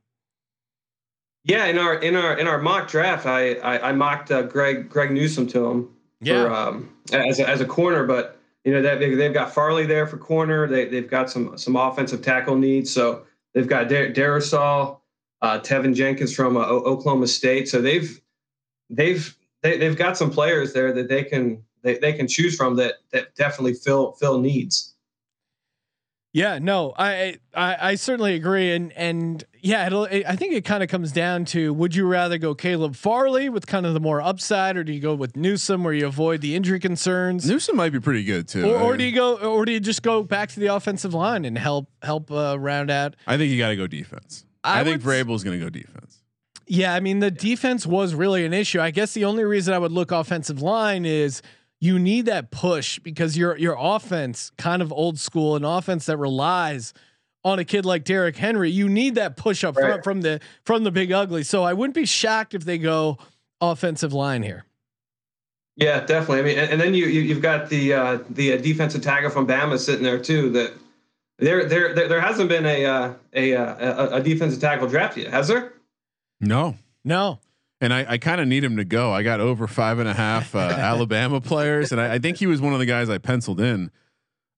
Yeah, 1.47 1.65
in 1.67 1.77
our 1.79 1.95
in 1.95 2.15
our 2.15 2.37
in 2.37 2.45
our 2.45 2.57
mock 2.57 2.89
draft, 2.89 3.25
I 3.25 3.53
I, 3.55 3.89
I 3.89 3.91
mocked 3.93 4.31
uh, 4.31 4.41
Greg 4.43 4.89
Greg 4.89 5.11
Newsom 5.11 5.47
to 5.47 5.65
him 5.65 5.89
Yeah. 6.19 6.43
for 6.43 6.53
um, 6.53 6.93
as 7.13 7.39
a, 7.39 7.47
as 7.47 7.61
a 7.61 7.65
corner, 7.65 8.05
but 8.05 8.37
you 8.65 8.73
know 8.73 8.81
that 8.81 8.99
they, 8.99 9.15
they've 9.15 9.33
got 9.33 9.53
Farley 9.53 9.85
there 9.85 10.05
for 10.07 10.17
corner. 10.17 10.67
They 10.67 10.85
they've 10.89 11.09
got 11.09 11.29
some 11.29 11.57
some 11.57 11.77
offensive 11.77 12.21
tackle 12.21 12.57
needs. 12.57 12.91
So 12.93 13.23
they've 13.53 13.67
got 13.67 13.87
Dar- 13.87 14.11
Darrisaw, 14.11 14.99
uh, 15.41 15.59
Teven 15.59 15.95
Jenkins 15.95 16.35
from 16.35 16.57
uh, 16.57 16.65
O- 16.65 16.83
Oklahoma 16.83 17.27
State. 17.27 17.69
So 17.69 17.81
they've 17.81 18.19
they've 18.89 19.33
they, 19.63 19.77
they've 19.77 19.95
got 19.97 20.17
some 20.17 20.29
players 20.31 20.73
there 20.73 20.91
that 20.91 21.07
they 21.07 21.23
can 21.23 21.63
they, 21.81 21.97
they 21.97 22.11
can 22.11 22.27
choose 22.27 22.57
from 22.57 22.75
that 22.75 22.95
that 23.13 23.35
definitely 23.35 23.73
fill 23.75 24.11
fill 24.19 24.41
needs. 24.41 24.95
Yeah, 26.37 26.59
no, 26.59 26.93
I, 26.95 27.37
I 27.55 27.77
I 27.81 27.95
certainly 27.95 28.35
agree, 28.35 28.71
and 28.71 28.91
and 28.91 29.43
yeah, 29.59 29.87
it'll, 29.87 30.05
it, 30.05 30.23
I 30.27 30.35
think 30.35 30.53
it 30.53 30.65
kind 30.65 30.83
of 30.83 30.89
comes 30.89 31.11
down 31.11 31.45
to 31.45 31.73
would 31.73 31.95
you 31.95 32.05
rather 32.05 32.37
go 32.37 32.53
Caleb 32.53 32.95
Farley 32.95 33.49
with 33.49 33.65
kind 33.65 33.87
of 33.87 33.95
the 33.95 33.99
more 33.99 34.21
upside, 34.21 34.77
or 34.77 34.83
do 34.83 34.93
you 34.93 34.99
go 34.99 35.15
with 35.15 35.35
Newsom 35.35 35.83
where 35.83 35.93
you 35.93 36.05
avoid 36.05 36.41
the 36.41 36.55
injury 36.55 36.79
concerns? 36.79 37.49
Newsom 37.49 37.75
might 37.75 37.91
be 37.91 37.99
pretty 37.99 38.23
good 38.23 38.47
too. 38.47 38.69
Or, 38.69 38.77
or 38.79 38.97
do 38.97 39.03
you 39.03 39.15
go, 39.15 39.37
or 39.37 39.65
do 39.65 39.71
you 39.71 39.79
just 39.79 40.03
go 40.03 40.21
back 40.21 40.49
to 40.49 40.59
the 40.59 40.67
offensive 40.67 41.15
line 41.15 41.43
and 41.43 41.57
help 41.57 41.89
help 42.03 42.31
uh, 42.31 42.55
round 42.59 42.91
out? 42.91 43.15
I 43.25 43.37
think 43.37 43.51
you 43.51 43.57
got 43.57 43.69
to 43.69 43.75
go 43.75 43.87
defense. 43.87 44.45
I, 44.63 44.81
I 44.81 44.83
think 44.83 45.01
Vrabel's 45.01 45.43
going 45.43 45.57
to 45.57 45.65
go 45.65 45.71
defense. 45.71 46.21
Yeah, 46.67 46.93
I 46.93 46.99
mean 46.99 47.17
the 47.17 47.31
defense 47.31 47.87
was 47.87 48.13
really 48.13 48.45
an 48.45 48.53
issue. 48.53 48.79
I 48.79 48.91
guess 48.91 49.15
the 49.15 49.25
only 49.25 49.43
reason 49.43 49.73
I 49.73 49.79
would 49.79 49.91
look 49.91 50.11
offensive 50.11 50.61
line 50.61 51.03
is 51.03 51.41
you 51.79 51.99
need 51.99 52.25
that 52.25 52.51
push 52.51 52.99
because 52.99 53.37
your 53.37 53.57
your 53.57 53.75
offense 53.77 54.51
kind 54.57 54.81
of 54.81 54.91
old 54.91 55.19
school, 55.19 55.55
an 55.55 55.63
offense 55.63 56.05
that 56.07 56.17
relies 56.17 56.93
on 57.43 57.59
a 57.59 57.63
kid 57.63 57.85
like 57.85 58.03
Derrick 58.03 58.35
Henry. 58.35 58.69
You 58.69 58.89
need 58.89 59.15
that 59.15 59.37
push 59.37 59.63
up 59.63 59.75
front 59.75 60.03
from 60.03 60.21
the 60.21 60.39
from 60.63 60.83
the 60.83 60.91
big 60.91 61.11
ugly. 61.11 61.43
So 61.43 61.63
I 61.63 61.73
wouldn't 61.73 61.95
be 61.95 62.05
shocked 62.05 62.53
if 62.53 62.65
they 62.65 62.77
go 62.77 63.17
offensive 63.61 64.13
line 64.13 64.43
here. 64.43 64.65
Yeah, 65.75 65.99
definitely. 65.99 66.39
I 66.39 66.41
mean, 66.41 66.57
and, 66.57 66.71
and 66.71 66.81
then 66.81 66.93
you, 66.95 67.05
you 67.05 67.21
you've 67.21 67.41
got 67.41 67.69
the 67.69 67.93
uh, 67.93 68.19
the 68.29 68.53
uh, 68.53 68.57
defensive 68.57 69.03
tackle 69.03 69.29
from 69.29 69.47
Bama 69.47 69.77
sitting 69.77 70.03
there 70.03 70.19
too. 70.19 70.49
That 70.49 70.73
there 71.37 71.65
there 71.65 71.93
there, 71.93 72.07
there 72.07 72.21
hasn't 72.21 72.49
been 72.49 72.65
a, 72.65 72.85
uh, 72.85 73.13
a 73.33 73.55
uh, 73.55 74.07
a 74.11 74.15
a 74.15 74.21
defensive 74.21 74.59
tackle 74.59 74.87
draft 74.87 75.17
yet, 75.17 75.31
has 75.31 75.47
there? 75.47 75.73
No, 76.39 76.75
No. 77.03 77.39
And 77.81 77.93
I, 77.93 78.05
I 78.13 78.17
kind 78.17 78.41
of 78.41 78.47
need 78.47 78.63
him 78.63 78.77
to 78.77 78.85
go. 78.85 79.11
I 79.11 79.23
got 79.23 79.39
over 79.39 79.67
five 79.67 79.99
and 79.99 80.07
a 80.09 80.13
half 80.13 80.55
uh, 80.55 80.59
Alabama 80.77 81.39
players, 81.41 81.91
and 81.91 81.99
I, 82.01 82.15
I 82.15 82.19
think 82.19 82.37
he 82.37 82.47
was 82.47 82.59
one 82.61 82.73
of 82.73 82.79
the 82.79 82.85
guys 82.85 83.09
I 83.09 83.17
penciled 83.17 83.59
in. 83.61 83.91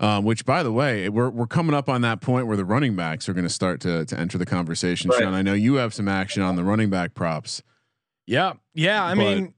Um, 0.01 0.23
which, 0.23 0.45
by 0.45 0.63
the 0.63 0.71
way, 0.71 1.09
we're 1.09 1.29
we're 1.29 1.45
coming 1.45 1.75
up 1.75 1.89
on 1.89 1.99
that 2.01 2.21
point 2.21 2.47
where 2.47 2.55
the 2.55 2.63
running 2.63 2.95
backs 2.95 3.27
are 3.27 3.33
going 3.33 3.43
to 3.45 3.53
start 3.53 3.81
to 3.81 4.05
to 4.05 4.17
enter 4.17 4.37
the 4.37 4.45
conversation. 4.45 5.09
Right. 5.09 5.19
Sean, 5.19 5.33
I 5.33 5.41
know 5.41 5.53
you 5.53 5.75
have 5.75 5.93
some 5.93 6.07
action 6.07 6.41
on 6.41 6.55
the 6.55 6.63
running 6.63 6.89
back 6.89 7.13
props. 7.13 7.61
Yeah. 8.25 8.53
Yeah. 8.73 9.03
I 9.03 9.09
But- 9.13 9.17
mean, 9.17 9.53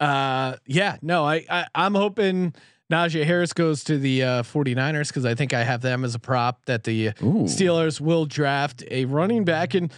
uh, 0.00 0.56
yeah, 0.66 0.96
no, 1.02 1.24
I, 1.24 1.44
I, 1.50 1.66
I'm 1.74 1.94
hoping 1.94 2.54
Najee 2.90 3.24
Harris 3.24 3.52
goes 3.52 3.84
to 3.84 3.98
the 3.98 4.22
uh, 4.22 4.42
49ers 4.42 5.08
because 5.08 5.24
I 5.24 5.34
think 5.34 5.52
I 5.52 5.62
have 5.62 5.80
them 5.82 6.04
as 6.04 6.14
a 6.14 6.18
prop 6.18 6.64
that 6.66 6.84
the 6.84 7.08
Ooh. 7.22 7.44
Steelers 7.44 8.00
will 8.00 8.24
draft 8.26 8.82
a 8.90 9.04
running 9.04 9.44
back. 9.44 9.74
And 9.74 9.92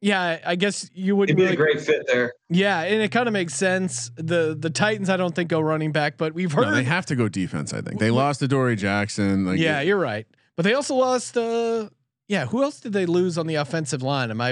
yeah, 0.00 0.20
I- 0.20 0.40
I 0.52 0.54
guess 0.56 0.90
you 0.94 1.14
It'd 1.14 1.18
wouldn't 1.18 1.36
be 1.36 1.42
really, 1.42 1.54
a 1.54 1.56
great 1.56 1.80
fit 1.80 2.06
there. 2.06 2.32
yeah. 2.48 2.80
And 2.82 3.02
it 3.02 3.10
kind 3.10 3.26
of 3.26 3.32
makes 3.32 3.54
sense. 3.54 4.10
The, 4.16 4.56
the 4.58 4.70
Titans, 4.70 5.10
I 5.10 5.16
don't 5.16 5.34
think 5.34 5.50
go 5.50 5.60
running 5.60 5.92
back, 5.92 6.16
but 6.16 6.32
we've 6.34 6.52
heard, 6.52 6.66
No, 6.68 6.74
they 6.74 6.84
have 6.84 7.06
to 7.06 7.16
go 7.16 7.28
defense. 7.28 7.72
I 7.74 7.80
think 7.82 8.00
they 8.00 8.10
lost 8.10 8.40
to 8.40 8.48
Dory 8.48 8.76
Jackson. 8.76 9.44
Like, 9.46 9.58
yeah, 9.58 9.80
you're 9.80 9.98
right. 9.98 10.26
But 10.56 10.64
they 10.64 10.74
also 10.74 10.94
lost, 10.94 11.36
uh, 11.36 11.88
yeah. 12.28 12.46
Who 12.46 12.62
else 12.62 12.80
did 12.80 12.92
they 12.92 13.06
lose 13.06 13.36
on 13.38 13.46
the 13.46 13.56
offensive 13.56 14.02
line? 14.02 14.30
Am 14.30 14.40
I, 14.40 14.50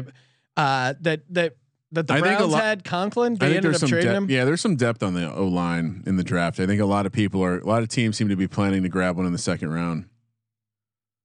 uh, 0.56 0.94
that, 1.00 1.22
that, 1.30 1.56
that 1.92 2.06
the 2.06 2.12
I 2.14 2.16
think 2.20 2.34
a 2.34 2.36
Browns 2.38 2.52
lot- 2.52 2.62
had 2.62 2.84
Conklin. 2.84 3.34
They 3.36 3.46
I 3.46 3.48
think 3.48 3.56
ended 3.58 3.64
there's 3.64 3.76
up 3.76 3.80
some 3.80 3.88
trading 3.88 4.08
depth. 4.12 4.16
him. 4.24 4.30
Yeah, 4.30 4.44
there's 4.44 4.60
some 4.60 4.76
depth 4.76 5.02
on 5.02 5.14
the 5.14 5.32
O 5.34 5.46
line 5.46 6.02
in 6.06 6.16
the 6.16 6.24
draft. 6.24 6.60
I 6.60 6.66
think 6.66 6.80
a 6.82 6.86
lot 6.86 7.06
of 7.06 7.12
people 7.12 7.42
are, 7.42 7.58
a 7.58 7.64
lot 7.66 7.82
of 7.82 7.88
teams 7.88 8.16
seem 8.18 8.28
to 8.28 8.36
be 8.36 8.46
planning 8.46 8.82
to 8.82 8.88
grab 8.90 9.16
one 9.16 9.24
in 9.24 9.32
the 9.32 9.38
second 9.38 9.70
round. 9.72 10.04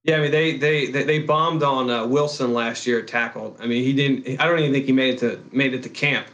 Yeah, 0.04 0.16
I 0.16 0.20
mean 0.20 0.30
they 0.30 0.56
they 0.58 0.86
they, 0.86 1.02
they 1.02 1.18
bombed 1.20 1.62
on 1.62 1.88
uh, 1.90 2.06
Wilson 2.06 2.52
last 2.52 2.86
year 2.86 3.00
at 3.00 3.08
tackle. 3.08 3.56
I 3.58 3.66
mean 3.66 3.82
he 3.82 3.92
didn't. 3.92 4.40
I 4.40 4.46
don't 4.46 4.58
even 4.58 4.72
think 4.72 4.84
he 4.86 4.92
made 4.92 5.14
it 5.14 5.18
to 5.20 5.40
made 5.50 5.72
it 5.74 5.82
to 5.84 5.88
camp, 5.88 6.26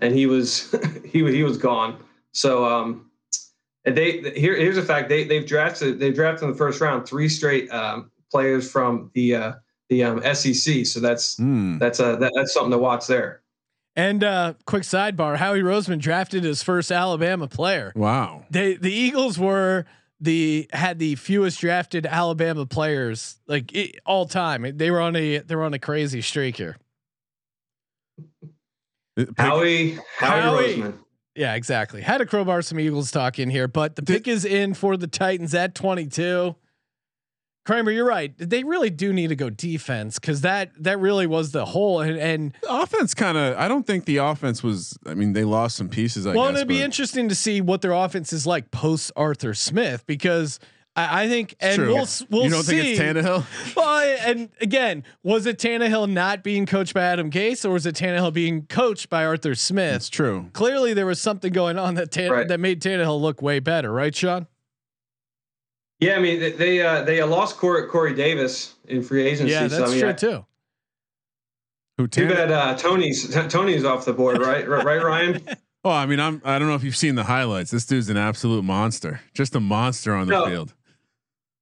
and 0.00 0.12
he 0.14 0.26
was 0.26 0.74
he 1.04 1.22
was 1.22 1.32
he 1.32 1.44
was 1.44 1.56
gone. 1.56 1.96
So 2.32 2.64
um, 2.64 3.08
and 3.84 3.96
they 3.96 4.32
here 4.34 4.56
here's 4.56 4.76
a 4.76 4.82
fact 4.82 5.08
they 5.08 5.24
they've 5.24 5.46
drafted 5.46 6.00
they've 6.00 6.14
drafted 6.14 6.44
in 6.46 6.50
the 6.50 6.56
first 6.56 6.80
round 6.80 7.06
three 7.06 7.28
straight 7.28 7.70
um, 7.70 8.10
players 8.32 8.68
from 8.68 9.12
the 9.14 9.36
uh, 9.36 9.52
the 9.90 10.02
um, 10.02 10.34
SEC. 10.34 10.84
So 10.84 10.98
that's 10.98 11.36
Hmm. 11.36 11.78
that's 11.78 12.00
a 12.00 12.16
that, 12.16 12.32
that's 12.34 12.52
something 12.52 12.72
to 12.72 12.78
watch 12.78 13.06
there. 13.06 13.42
And 13.94 14.24
uh, 14.24 14.54
quick 14.66 14.82
sidebar: 14.82 15.36
Howie 15.36 15.60
Roseman 15.60 16.00
drafted 16.00 16.42
his 16.42 16.64
first 16.64 16.90
Alabama 16.90 17.46
player. 17.46 17.92
Wow. 17.94 18.42
They 18.50 18.74
the 18.74 18.92
Eagles 18.92 19.38
were 19.38 19.84
the 20.24 20.68
had 20.72 20.98
the 20.98 21.14
fewest 21.16 21.60
drafted 21.60 22.06
Alabama 22.06 22.66
players 22.66 23.38
like 23.46 23.70
i 23.74 23.92
all 24.04 24.26
time. 24.26 24.76
They 24.76 24.90
were 24.90 25.00
on 25.00 25.14
a 25.16 25.38
they 25.38 25.54
were 25.54 25.64
on 25.64 25.74
a 25.74 25.78
crazy 25.78 26.20
streak 26.20 26.56
here. 26.56 26.76
Uh, 29.16 29.26
Howie 29.36 29.98
Howie, 30.18 30.40
Howie. 30.40 30.74
Roseman. 30.74 30.98
Yeah, 31.36 31.54
exactly. 31.54 32.00
Had 32.00 32.18
to 32.18 32.26
crowbar 32.26 32.62
some 32.62 32.78
Eagles 32.78 33.10
talk 33.10 33.38
in 33.38 33.50
here, 33.50 33.66
but 33.66 33.96
the 33.96 34.02
pick 34.02 34.28
is 34.28 34.44
in 34.44 34.72
for 34.72 34.96
the 34.96 35.08
Titans 35.08 35.52
at 35.52 35.74
22. 35.74 36.54
Kramer, 37.64 37.90
you're 37.90 38.06
right. 38.06 38.32
They 38.36 38.62
really 38.62 38.90
do 38.90 39.12
need 39.12 39.28
to 39.28 39.36
go 39.36 39.48
defense 39.48 40.18
because 40.18 40.42
that 40.42 40.70
that 40.82 40.98
really 41.00 41.26
was 41.26 41.52
the 41.52 41.64
hole. 41.64 42.00
And, 42.00 42.18
and 42.18 42.52
offense 42.68 43.14
kind 43.14 43.38
of. 43.38 43.56
I 43.56 43.68
don't 43.68 43.86
think 43.86 44.04
the 44.04 44.18
offense 44.18 44.62
was. 44.62 44.98
I 45.06 45.14
mean, 45.14 45.32
they 45.32 45.44
lost 45.44 45.76
some 45.76 45.88
pieces. 45.88 46.26
I 46.26 46.34
well, 46.34 46.48
guess. 46.50 46.56
it'd 46.58 46.68
be 46.68 46.82
interesting 46.82 47.28
to 47.30 47.34
see 47.34 47.60
what 47.62 47.80
their 47.80 47.92
offense 47.92 48.32
is 48.32 48.46
like 48.46 48.70
post 48.70 49.12
Arthur 49.16 49.54
Smith 49.54 50.06
because 50.06 50.60
I, 50.94 51.24
I 51.24 51.28
think 51.28 51.54
and 51.58 51.76
True. 51.76 51.94
we'll 51.94 52.06
we'll 52.30 52.44
you 52.44 52.50
don't 52.50 52.62
see. 52.64 52.96
think 52.96 53.00
it's 53.18 53.26
Tannehill? 53.26 53.46
Well, 53.76 54.18
and 54.26 54.50
again, 54.60 55.02
was 55.22 55.46
it 55.46 55.58
Tannehill 55.58 56.10
not 56.10 56.42
being 56.42 56.66
coached 56.66 56.92
by 56.94 57.02
Adam 57.02 57.30
Gase, 57.30 57.64
or 57.64 57.70
was 57.70 57.86
it 57.86 57.94
Tannehill 57.96 58.32
being 58.34 58.66
coached 58.66 59.08
by 59.08 59.24
Arthur 59.24 59.54
Smith? 59.54 59.96
It's 59.96 60.08
true. 60.10 60.50
Clearly, 60.52 60.92
there 60.94 61.06
was 61.06 61.20
something 61.20 61.52
going 61.52 61.78
on 61.78 61.94
that 61.94 62.10
Tan- 62.10 62.30
Right. 62.30 62.46
that 62.48 62.60
made 62.60 62.82
Tannehill 62.82 63.20
look 63.20 63.40
way 63.42 63.58
better, 63.58 63.90
right, 63.90 64.14
Sean? 64.14 64.46
Yeah, 66.00 66.16
I 66.16 66.20
mean 66.20 66.40
they 66.40 66.52
they, 66.52 66.82
uh, 66.82 67.02
they 67.02 67.20
uh, 67.20 67.26
lost 67.26 67.56
Corey, 67.56 67.86
Corey 67.88 68.14
Davis 68.14 68.74
in 68.86 69.02
free 69.02 69.24
agency. 69.26 69.52
Yeah, 69.52 69.68
so, 69.68 69.78
that's 69.78 69.90
I 69.90 69.92
mean, 69.92 70.00
true 70.00 70.08
I- 70.10 70.12
too. 70.12 70.46
Who 71.96 72.08
Too 72.08 72.28
bad 72.28 72.50
uh, 72.50 72.76
Toney's 72.76 73.32
Toney's 73.48 73.84
off 73.84 74.04
the 74.04 74.12
board, 74.12 74.38
right? 74.38 74.66
right, 74.68 74.84
right, 74.84 75.02
Ryan. 75.02 75.40
Oh, 75.86 75.90
I 75.90 76.06
mean, 76.06 76.18
I'm. 76.18 76.40
I 76.46 76.58
don't 76.58 76.68
know 76.68 76.76
if 76.76 76.82
you've 76.82 76.96
seen 76.96 77.14
the 77.14 77.24
highlights. 77.24 77.70
This 77.70 77.84
dude's 77.84 78.08
an 78.08 78.16
absolute 78.16 78.64
monster. 78.64 79.20
Just 79.34 79.54
a 79.54 79.60
monster 79.60 80.14
on 80.14 80.26
the 80.26 80.32
No. 80.32 80.46
field. 80.46 80.72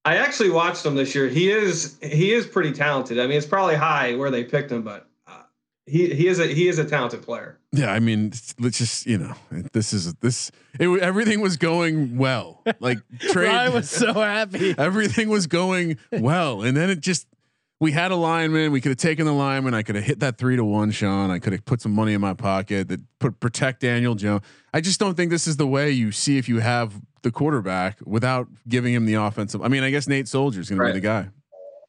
I 0.05 0.15
actually 0.15 0.49
watched 0.49 0.85
him 0.85 0.95
this 0.95 1.13
year. 1.13 1.27
He 1.27 1.51
is 1.51 1.97
he 2.01 2.31
is 2.31 2.47
pretty 2.47 2.71
talented. 2.71 3.19
I 3.19 3.27
mean, 3.27 3.37
it's 3.37 3.45
probably 3.45 3.75
high 3.75 4.15
where 4.15 4.31
they 4.31 4.45
picked 4.45 4.71
him, 4.71 4.81
but 4.81 5.09
he 5.85 6.13
he 6.13 6.27
is 6.27 6.39
a 6.39 6.47
he 6.47 6.67
is 6.67 6.79
a 6.79 6.85
talented 6.85 7.23
player. 7.23 7.57
Yeah, 7.71 7.91
I 7.91 7.99
mean, 7.99 8.33
let's 8.59 8.77
just 8.77 9.05
you 9.05 9.17
know, 9.17 9.33
this 9.73 9.93
is 9.93 10.13
this. 10.15 10.51
It 10.79 10.87
everything 11.01 11.41
was 11.41 11.57
going 11.57 12.17
well. 12.17 12.63
Like 12.79 12.99
trade. 13.19 13.49
I 13.49 13.69
was 13.69 13.89
so 13.89 14.13
happy. 14.13 14.75
everything 14.77 15.29
was 15.29 15.47
going 15.47 15.97
well, 16.11 16.61
and 16.61 16.75
then 16.75 16.89
it 16.89 16.99
just. 16.99 17.27
We 17.79 17.91
had 17.91 18.11
a 18.11 18.15
lineman. 18.15 18.71
We 18.71 18.79
could 18.79 18.91
have 18.91 18.97
taken 18.97 19.25
the 19.25 19.33
lineman. 19.33 19.73
I 19.73 19.83
could 19.83 19.95
have 19.95 20.05
hit 20.05 20.21
that 20.21 20.37
three 20.37 20.55
to 20.55 20.63
one, 20.63 20.91
Sean. 20.91 21.29
I 21.29 21.39
could 21.39 21.51
have 21.51 21.65
put 21.65 21.81
some 21.81 21.91
money 21.91 22.13
in 22.13 22.21
my 22.21 22.33
pocket 22.33 22.87
that 22.87 23.01
put 23.19 23.41
protect 23.41 23.81
Daniel 23.81 24.15
Jones. 24.15 24.41
I 24.73 24.79
just 24.79 25.01
don't 25.01 25.15
think 25.15 25.31
this 25.31 25.47
is 25.47 25.57
the 25.57 25.67
way 25.67 25.91
you 25.91 26.13
see 26.13 26.37
if 26.37 26.47
you 26.47 26.59
have 26.59 26.93
the 27.23 27.31
quarterback 27.31 27.97
without 28.05 28.47
giving 28.69 28.93
him 28.93 29.05
the 29.05 29.15
offensive. 29.15 29.61
I 29.61 29.67
mean, 29.67 29.83
I 29.83 29.89
guess 29.89 30.07
Nate 30.07 30.29
Solder's 30.29 30.69
going 30.69 30.79
to 30.79 30.85
be 30.85 30.91
the 30.93 31.01
guy. 31.01 31.29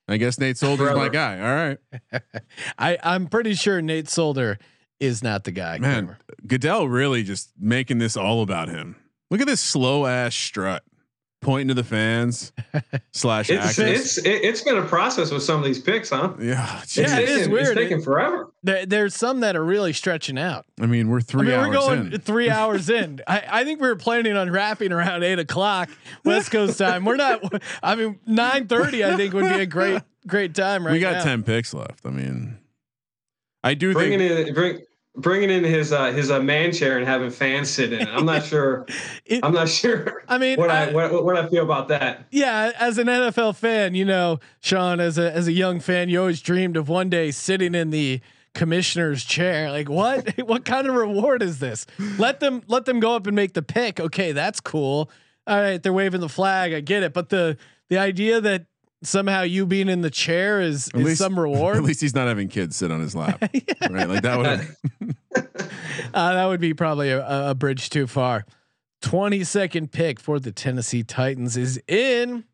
I 0.09 0.17
guess 0.19 0.38
Nate 0.38 0.59
Solder's 0.59 0.95
my 0.95 1.09
guy. 1.09 1.38
All 1.40 1.55
right. 1.55 2.23
I 2.79 2.99
I'm 3.03 3.27
pretty 3.27 3.55
sure 3.55 3.81
Nate 3.81 4.09
Solder 4.09 4.59
is 5.01 5.23
not 5.23 5.45
the 5.45 5.51
guy. 5.51 5.79
Man, 5.79 6.07
Kramer. 6.07 6.19
Goodell 6.47 6.88
really 6.88 7.23
just 7.23 7.51
making 7.59 7.99
this 7.99 8.17
all 8.17 8.43
about 8.43 8.69
him. 8.69 8.97
Look 9.31 9.40
at 9.40 9.47
this 9.47 9.61
slow 9.61 10.07
ass 10.07 10.35
strut, 10.35 10.85
pointing 11.44 11.68
to 11.68 11.74
the 11.74 11.85
fans 11.85 12.52
slash 13.12 13.48
It's 13.50 13.64
actors. 13.78 14.18
it's 14.18 14.18
it, 14.18 14.42
it's 14.44 14.61
been 14.62 14.76
a 14.78 14.83
process 14.83 15.30
with 15.30 15.42
some 15.44 15.61
of 15.61 15.64
these 15.64 15.78
picks, 15.80 16.11
huh? 16.11 16.33
Yeah, 16.40 16.80
It's 16.83 16.96
Yeah, 16.96 17.04
it 17.04 17.07
is 17.07 17.14
taken, 17.18 17.28
is 17.28 17.38
It's 17.40 17.48
weird. 17.48 17.76
taking 17.76 18.02
forever. 18.02 18.50
There, 18.64 18.85
there's 18.87 19.14
some 19.14 19.40
that 19.40 19.54
are 19.54 19.64
really 19.64 19.92
stretching 19.92 20.38
out. 20.38 20.66
I 20.80 20.87
mean, 20.87 21.09
we're 21.09 21.20
three 21.20 21.42
I 21.42 21.44
mean, 21.44 21.54
hours 21.54 21.68
we're 21.68 21.74
going 21.74 22.12
in. 22.14 22.20
three 22.20 22.50
hours 22.50 22.90
in. 22.90 23.20
I, 23.28 23.44
I 23.48 23.64
think 23.64 23.80
we 23.80 23.87
were 23.87 23.94
planning 23.96 24.37
on 24.37 24.50
wrapping 24.50 24.90
around 24.90 25.22
eight 25.22 25.38
o'clock 25.38 25.90
West 26.24 26.50
Coast 26.50 26.78
time. 26.78 27.04
We're 27.04 27.16
not. 27.16 27.62
I 27.83 27.94
mean, 27.94 28.18
nine 28.26 28.66
thirty. 28.66 29.04
I 29.04 29.16
think 29.16 29.35
would 29.35 29.44
be 29.48 29.61
a 29.61 29.66
great 29.66 30.02
great 30.26 30.54
time 30.54 30.85
right 30.87 30.92
we 30.92 30.98
got 31.00 31.12
now. 31.18 31.22
ten 31.24 31.42
picks 31.42 31.72
left. 31.74 32.04
I 32.07 32.11
mean, 32.11 32.59
I 33.62 33.74
do 33.74 33.92
Bringing 33.92 34.18
think. 34.18 34.48
in 34.48 34.54
bring 34.54 34.83
bringing 35.16 35.50
in 35.50 35.64
his 35.64 35.92
uh, 35.92 36.12
his 36.12 36.31
uh, 36.31 36.40
man 36.40 36.72
chair 36.72 36.96
and 36.98 37.07
having 37.07 37.31
fans 37.31 37.70
sit 37.70 37.92
in. 37.92 38.03
it. 38.03 38.09
I'm 38.09 38.27
not 38.27 38.44
sure. 38.44 38.87
It- 39.27 39.40
I'm 39.44 39.55
not 39.55 39.68
sure. 39.68 40.22
I 40.29 40.38
mean, 40.38 40.59
what 40.59 40.70
I, 40.70 40.90
I- 40.90 40.92
what, 40.92 41.24
what 41.24 41.37
I 41.37 41.48
feel 41.48 41.64
about 41.64 41.88
that. 41.88 42.27
Yeah, 42.31 42.72
as 42.79 42.98
an 42.98 43.07
NFL 43.07 43.57
fan, 43.57 43.94
you 43.94 44.05
know, 44.05 44.38
Sean, 44.61 45.00
as 45.00 45.16
a 45.18 45.33
as 45.33 45.46
a 45.48 45.53
young 45.53 45.81
fan, 45.81 46.09
you 46.09 46.20
always 46.20 46.40
dreamed 46.42 46.77
of 46.77 46.88
one 46.88 47.09
day 47.09 47.31
sitting 47.31 47.74
in 47.74 47.90
the 47.90 48.20
commissioner's 48.55 49.24
chair. 49.24 49.70
Like, 49.70 49.88
what 49.88 50.37
what 50.46 50.64
kind 50.64 50.87
of 50.87 50.94
reward 50.94 51.42
is 51.42 51.59
this? 51.59 51.87
Let 52.18 52.40
them 52.40 52.62
let 52.68 52.85
them 52.85 53.00
go 53.00 53.16
up 53.16 53.27
and 53.27 53.35
make 53.37 53.55
the 53.55 53.62
pick. 53.62 53.98
Okay, 54.00 54.33
that's 54.33 54.61
cool. 54.61 55.11
All 55.46 55.59
right, 55.61 55.83
they're 55.83 55.92
waving 55.92 56.20
the 56.20 56.29
flag. 56.29 56.72
I 56.72 56.81
get 56.81 57.03
it, 57.03 57.12
but 57.12 57.29
the 57.31 57.57
the 57.88 57.98
idea 57.98 58.40
that 58.40 58.66
somehow 59.07 59.43
you 59.43 59.67
being 59.67 59.88
in 59.88 60.01
the 60.03 60.11
chair 60.11 60.61
is, 60.61 60.88
At 60.95 61.01
is 61.01 61.07
least- 61.07 61.19
some 61.21 61.38
reward. 61.38 61.77
At 61.77 61.83
least 61.83 62.01
he's 62.01 62.14
not 62.14 62.27
having 62.29 62.49
kids 62.49 62.77
sit 62.77 62.90
on 62.90 63.01
his 63.01 63.14
lap, 63.14 63.40
right? 63.90 64.09
Like 64.09 64.23
that 64.23 64.38
would. 64.38 65.14
Uh, 66.12 66.33
that 66.35 66.47
would 66.47 66.61
be 66.61 66.73
probably 66.75 67.11
a, 67.11 67.51
a 67.51 67.55
bridge 67.57 67.90
too 67.90 68.07
far. 68.07 68.45
Twenty 69.03 69.43
second 69.43 69.90
pick 69.90 70.21
for 70.21 70.38
the 70.38 70.53
Tennessee 70.53 71.03
Titans 71.03 71.57
is 71.57 71.81
in. 71.88 72.45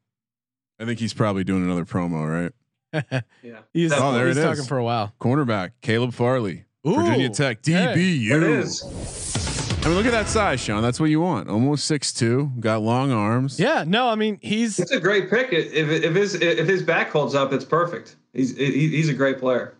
I 0.78 0.86
think 0.86 0.98
he's 0.98 1.12
probably 1.12 1.44
doing 1.44 1.62
another 1.64 1.84
promo, 1.84 2.52
right? 2.94 3.22
Yeah. 3.42 3.58
He's, 3.74 3.92
Oh, 3.92 4.12
there 4.14 4.28
he's 4.28 4.38
it 4.38 4.42
talking 4.42 4.60
is. 4.62 4.68
for 4.68 4.78
a 4.78 4.84
while. 4.84 5.12
Cornerback 5.20 5.72
Caleb 5.82 6.14
Farley, 6.14 6.64
Virginia 6.84 7.28
Tech, 7.28 7.58
okay. 7.58 7.72
DBU. 7.94 8.28
There 8.30 8.42
it 8.44 8.58
is. 8.60 9.49
I 9.82 9.86
mean, 9.88 9.94
look 9.96 10.04
at 10.04 10.12
that 10.12 10.28
size, 10.28 10.60
Sean. 10.60 10.82
That's 10.82 11.00
what 11.00 11.08
you 11.08 11.20
want. 11.20 11.48
Almost 11.48 11.86
six 11.86 12.12
two, 12.12 12.52
got 12.60 12.82
long 12.82 13.12
arms. 13.12 13.58
Yeah, 13.58 13.84
no, 13.86 14.08
I 14.08 14.14
mean 14.14 14.38
he's 14.42 14.78
It's 14.78 14.90
a 14.90 15.00
great 15.00 15.30
pick. 15.30 15.52
If 15.52 15.72
if 15.88 16.14
his 16.14 16.34
if 16.34 16.68
his 16.68 16.82
back 16.82 17.10
holds 17.10 17.34
up, 17.34 17.52
it's 17.52 17.64
perfect. 17.64 18.16
He's 18.34 18.54
he's 18.56 19.08
a 19.08 19.14
great 19.14 19.38
player. 19.38 19.74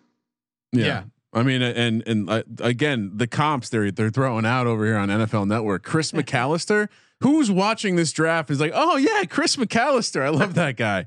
Yeah. 0.73 0.85
Yeah. 0.87 1.03
I 1.35 1.43
mean, 1.43 1.61
and 1.63 2.03
and 2.09 2.31
uh, 2.31 2.43
again, 2.61 3.13
the 3.15 3.27
comps 3.27 3.69
they're 3.69 3.91
they're 3.91 4.11
throwing 4.11 4.47
out 4.47 4.67
over 4.67 4.87
here 4.87 4.97
on 4.97 5.11
NFL 5.11 5.47
Network. 5.47 5.83
Chris 5.85 6.13
McAlister, 6.13 6.89
who's 7.21 7.51
watching 7.51 7.97
this 7.97 8.11
draft, 8.11 8.51
is 8.51 8.59
like, 8.59 8.73
oh 8.75 8.97
yeah, 8.97 9.25
Chris 9.25 9.57
McAlister. 9.57 10.23
I 10.23 10.31
love 10.31 10.55
that 10.55 10.77
guy. 10.77 11.05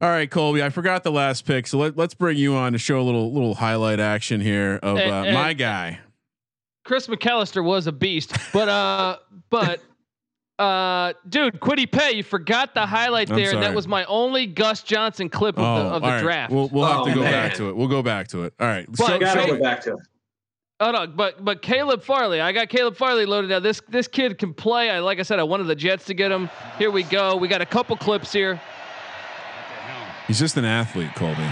All 0.00 0.08
right, 0.08 0.30
Colby, 0.30 0.62
I 0.62 0.70
forgot 0.70 1.02
the 1.02 1.10
last 1.10 1.44
pick, 1.44 1.66
so 1.66 1.76
let, 1.78 1.96
let's 1.96 2.14
bring 2.14 2.36
you 2.38 2.54
on 2.54 2.72
to 2.72 2.78
show 2.78 3.00
a 3.00 3.02
little 3.02 3.32
little 3.32 3.56
highlight 3.56 3.98
action 3.98 4.40
here 4.40 4.78
of 4.80 4.96
uh, 4.96 5.00
And- 5.00 5.26
and- 5.26 5.34
my 5.34 5.54
guy. 5.54 5.98
Chris 6.88 7.06
McAlister 7.06 7.62
was 7.62 7.86
a 7.86 7.92
beast, 7.92 8.34
but 8.50 8.66
uh, 8.66 9.18
but 9.50 9.80
uh, 10.58 11.12
dude, 11.28 11.60
Kwity 11.60 11.88
Paye, 11.88 12.12
you 12.12 12.22
forgot 12.22 12.72
the 12.72 12.86
highlight 12.86 13.28
there, 13.28 13.52
and 13.52 13.62
that 13.62 13.74
was 13.74 13.86
my 13.86 14.04
only 14.06 14.46
Gus 14.46 14.82
Johnson 14.82 15.28
clip 15.28 15.58
of 15.58 15.62
the 15.62 15.94
of 15.94 16.00
the 16.00 16.06
all 16.08 16.14
right. 16.14 16.22
draft. 16.22 16.50
We'll 16.50 16.68
we'll 16.70 16.86
have 16.86 17.00
Oh, 17.00 17.04
to 17.04 17.14
go 17.14 17.20
man. 17.20 17.30
back 17.32 17.54
to 17.58 17.68
it. 17.68 17.76
We'll 17.76 17.88
go 17.88 18.02
back 18.02 18.28
to 18.28 18.44
it. 18.44 18.54
All 18.58 18.66
right. 18.66 18.86
But- 18.88 19.06
Show- 19.06 19.18
Gotta 19.18 19.40
show- 19.42 19.46
go 19.58 19.62
back 19.62 19.82
to. 19.82 19.92
it. 19.92 19.98
Oh 20.80 20.90
no, 20.92 21.06
but 21.06 21.44
but 21.44 21.60
Caleb 21.60 22.02
Farley, 22.02 22.40
I 22.40 22.52
got 22.52 22.70
Caleb 22.70 22.96
Farley 22.96 23.26
loaded 23.26 23.52
out. 23.52 23.62
This 23.62 23.82
this 23.88 24.08
kid 24.08 24.38
can 24.38 24.54
play. 24.54 24.88
I 24.88 25.00
like 25.00 25.18
I 25.18 25.22
said, 25.22 25.38
I 25.38 25.42
wanted 25.42 25.66
the 25.66 25.76
Jets 25.76 26.06
to 26.06 26.14
get 26.14 26.32
him. 26.32 26.48
Here 26.78 26.90
we 26.90 27.02
go. 27.02 27.36
We 27.36 27.48
got 27.48 27.60
a 27.60 27.66
couple 27.66 27.96
clips 27.98 28.32
here. 28.32 28.58
he's 30.26 30.38
just 30.38 30.56
an 30.56 30.64
athlete, 30.64 31.14
Colby. 31.16 31.42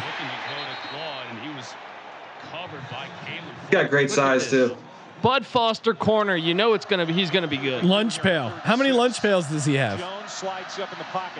He's 3.60 3.70
got 3.70 3.90
great 3.90 4.10
size 4.10 4.48
too. 4.48 4.76
Bud 5.22 5.46
Foster 5.46 5.94
corner. 5.94 6.36
You 6.36 6.54
know 6.54 6.74
it's 6.74 6.84
gonna 6.84 7.06
be. 7.06 7.12
He's 7.12 7.30
gonna 7.30 7.48
be 7.48 7.56
good. 7.56 7.84
lunch 7.84 8.20
pail. 8.20 8.48
How 8.50 8.76
many 8.76 8.92
lunch 8.92 9.20
pails 9.20 9.48
does 9.48 9.64
he 9.64 9.74
have? 9.74 10.00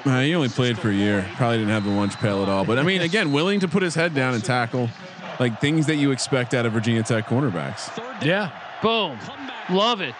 Uh, 0.04 0.20
he 0.20 0.34
only 0.34 0.48
played 0.48 0.78
for 0.78 0.90
a 0.90 0.94
year. 0.94 1.28
Probably 1.36 1.58
didn't 1.58 1.70
have 1.70 1.84
the 1.84 1.90
lunch 1.90 2.16
pail 2.16 2.42
at 2.42 2.48
all. 2.48 2.64
But 2.64 2.78
I 2.78 2.82
mean, 2.82 3.02
again, 3.02 3.32
willing 3.32 3.60
to 3.60 3.68
put 3.68 3.82
his 3.82 3.94
head 3.94 4.14
down 4.14 4.34
and 4.34 4.42
tackle, 4.44 4.88
like 5.38 5.60
things 5.60 5.86
that 5.86 5.96
you 5.96 6.10
expect 6.10 6.54
out 6.54 6.66
of 6.66 6.72
Virginia 6.72 7.02
Tech 7.02 7.26
cornerbacks. 7.26 7.90
Yeah. 8.24 8.50
Boom. 8.82 9.18
Love 9.70 10.00
it. 10.00 10.14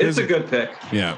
It's 0.00 0.18
a 0.18 0.26
good 0.26 0.48
pick. 0.48 0.70
Yeah. 0.92 1.16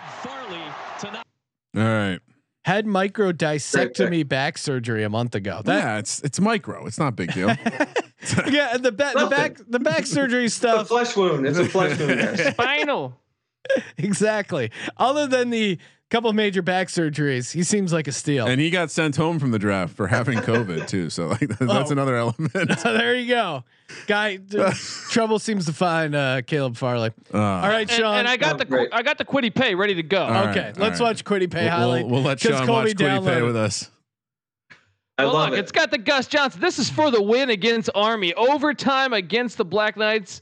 All 1.76 1.82
right. 1.82 2.18
Had 2.64 2.86
micro 2.86 3.32
discectomy 3.32 4.26
back 4.26 4.58
surgery 4.58 5.02
a 5.02 5.08
month 5.08 5.34
ago. 5.34 5.62
That 5.64 5.82
yeah, 5.82 5.98
it's 5.98 6.20
it's 6.20 6.38
micro. 6.38 6.86
It's 6.86 6.98
not 6.98 7.08
a 7.08 7.12
big 7.12 7.32
deal. 7.32 7.48
yeah, 8.50 8.76
the 8.76 8.92
back 8.92 9.14
the 9.14 9.26
back 9.26 9.56
the 9.68 9.78
back 9.80 10.06
surgery 10.06 10.48
stuff. 10.48 10.82
It's 10.82 10.90
a 10.90 10.94
stuff. 10.94 11.14
flesh 11.14 11.16
wound. 11.16 11.46
It's 11.46 11.58
a 11.58 11.64
flesh 11.64 11.98
wound. 11.98 12.20
There. 12.20 12.52
Spinal. 12.52 13.18
exactly. 13.98 14.70
Other 14.96 15.26
than 15.26 15.50
the 15.50 15.78
couple 16.10 16.32
major 16.32 16.60
back 16.60 16.88
surgeries, 16.88 17.52
he 17.52 17.62
seems 17.62 17.92
like 17.92 18.08
a 18.08 18.12
steal. 18.12 18.46
and 18.46 18.60
he 18.60 18.68
got 18.70 18.90
sent 18.90 19.14
home 19.16 19.38
from 19.38 19.52
the 19.52 19.58
draft 19.60 19.94
for 19.94 20.08
having 20.08 20.38
COVID 20.38 20.88
too. 20.88 21.08
So 21.08 21.28
like 21.28 21.48
that's 21.48 21.88
Oh. 21.90 21.92
another 21.92 22.16
element. 22.16 22.52
there 22.82 23.14
you 23.14 23.28
go. 23.28 23.64
Guy 24.06 24.36
t- 24.36 24.58
trouble 25.10 25.38
seems 25.38 25.66
to 25.66 25.72
find 25.72 26.14
uh, 26.14 26.42
Caleb 26.42 26.76
Farley. 26.76 27.10
Uh, 27.32 27.38
All 27.38 27.68
right, 27.68 27.88
Sean. 27.90 28.16
and 28.18 28.28
I 28.28 28.36
got 28.36 28.58
the 28.58 28.64
Great. 28.64 28.88
I 28.92 29.02
got 29.02 29.18
the 29.18 29.24
Kwity 29.24 29.54
Paye 29.54 29.74
ready 29.74 29.94
to 29.96 30.02
go. 30.02 30.22
All 30.22 30.30
right, 30.30 30.48
okay, 30.56 30.66
all 30.68 30.72
let's 30.82 31.00
right. 31.00 31.06
watch 31.06 31.24
Kwity 31.24 31.50
Paye 31.50 31.62
we'll, 31.64 31.70
highlight. 31.70 32.04
we'll, 32.06 32.14
we'll 32.14 32.22
let 32.22 32.40
'cause 32.40 32.50
Sean 32.56 32.66
Colby 32.66 32.90
watch 32.90 32.96
Kwity 32.96 33.24
Paye 33.24 33.42
with 33.42 33.56
us. 33.56 33.90
I 35.20 35.24
Well, 35.24 35.34
love 35.34 35.50
look, 35.50 35.58
it. 35.58 35.62
it's 35.62 35.72
got 35.72 35.90
the 35.90 35.98
Gus 35.98 36.26
Johnson. 36.26 36.60
This 36.60 36.78
is 36.78 36.88
for 36.88 37.10
the 37.10 37.20
win 37.22 37.50
against 37.50 37.90
Army. 37.94 38.32
Overtime 38.34 39.12
against 39.12 39.58
the 39.58 39.64
Black 39.64 39.96
Knights. 39.96 40.40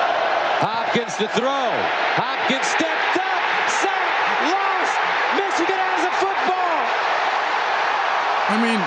Hopkins 0.00 1.14
to 1.16 1.28
throw. 1.28 1.70
Hopkins 2.18 2.66
stepped 2.66 3.16
up. 3.16 3.70
Sack. 3.70 4.10
Lost. 4.50 4.96
Michigan 5.38 5.78
has 5.78 6.02
a 6.02 6.12
football. 6.18 6.82
I 8.48 8.56
mean, 8.62 8.80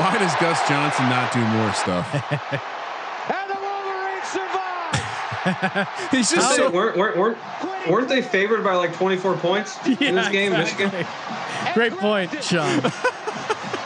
why 0.00 0.18
does 0.18 0.34
Gus 0.40 0.68
Johnson 0.68 1.08
not 1.08 1.32
do 1.32 1.40
more 1.40 1.72
stuff? 1.72 2.68
And 3.24 3.48
the 3.48 3.54
Wolverines 3.54 4.26
survive. 4.26 5.88
He's 6.10 6.30
just 6.30 6.50
They 6.56 6.64
so. 6.64 6.70
weren't, 6.70 6.96
weren't, 6.96 7.16
weren't, 7.16 7.38
weren't 7.88 8.08
they 8.08 8.20
favored 8.20 8.64
by 8.64 8.74
like 8.74 8.92
24 8.94 9.36
points 9.36 9.78
in 9.86 9.94
this 10.16 10.28
game, 10.28 10.52
exactly. 10.52 10.86
Michigan? 10.86 11.06
Great 11.74 11.92
point, 11.92 12.42
Sean. 12.42 12.80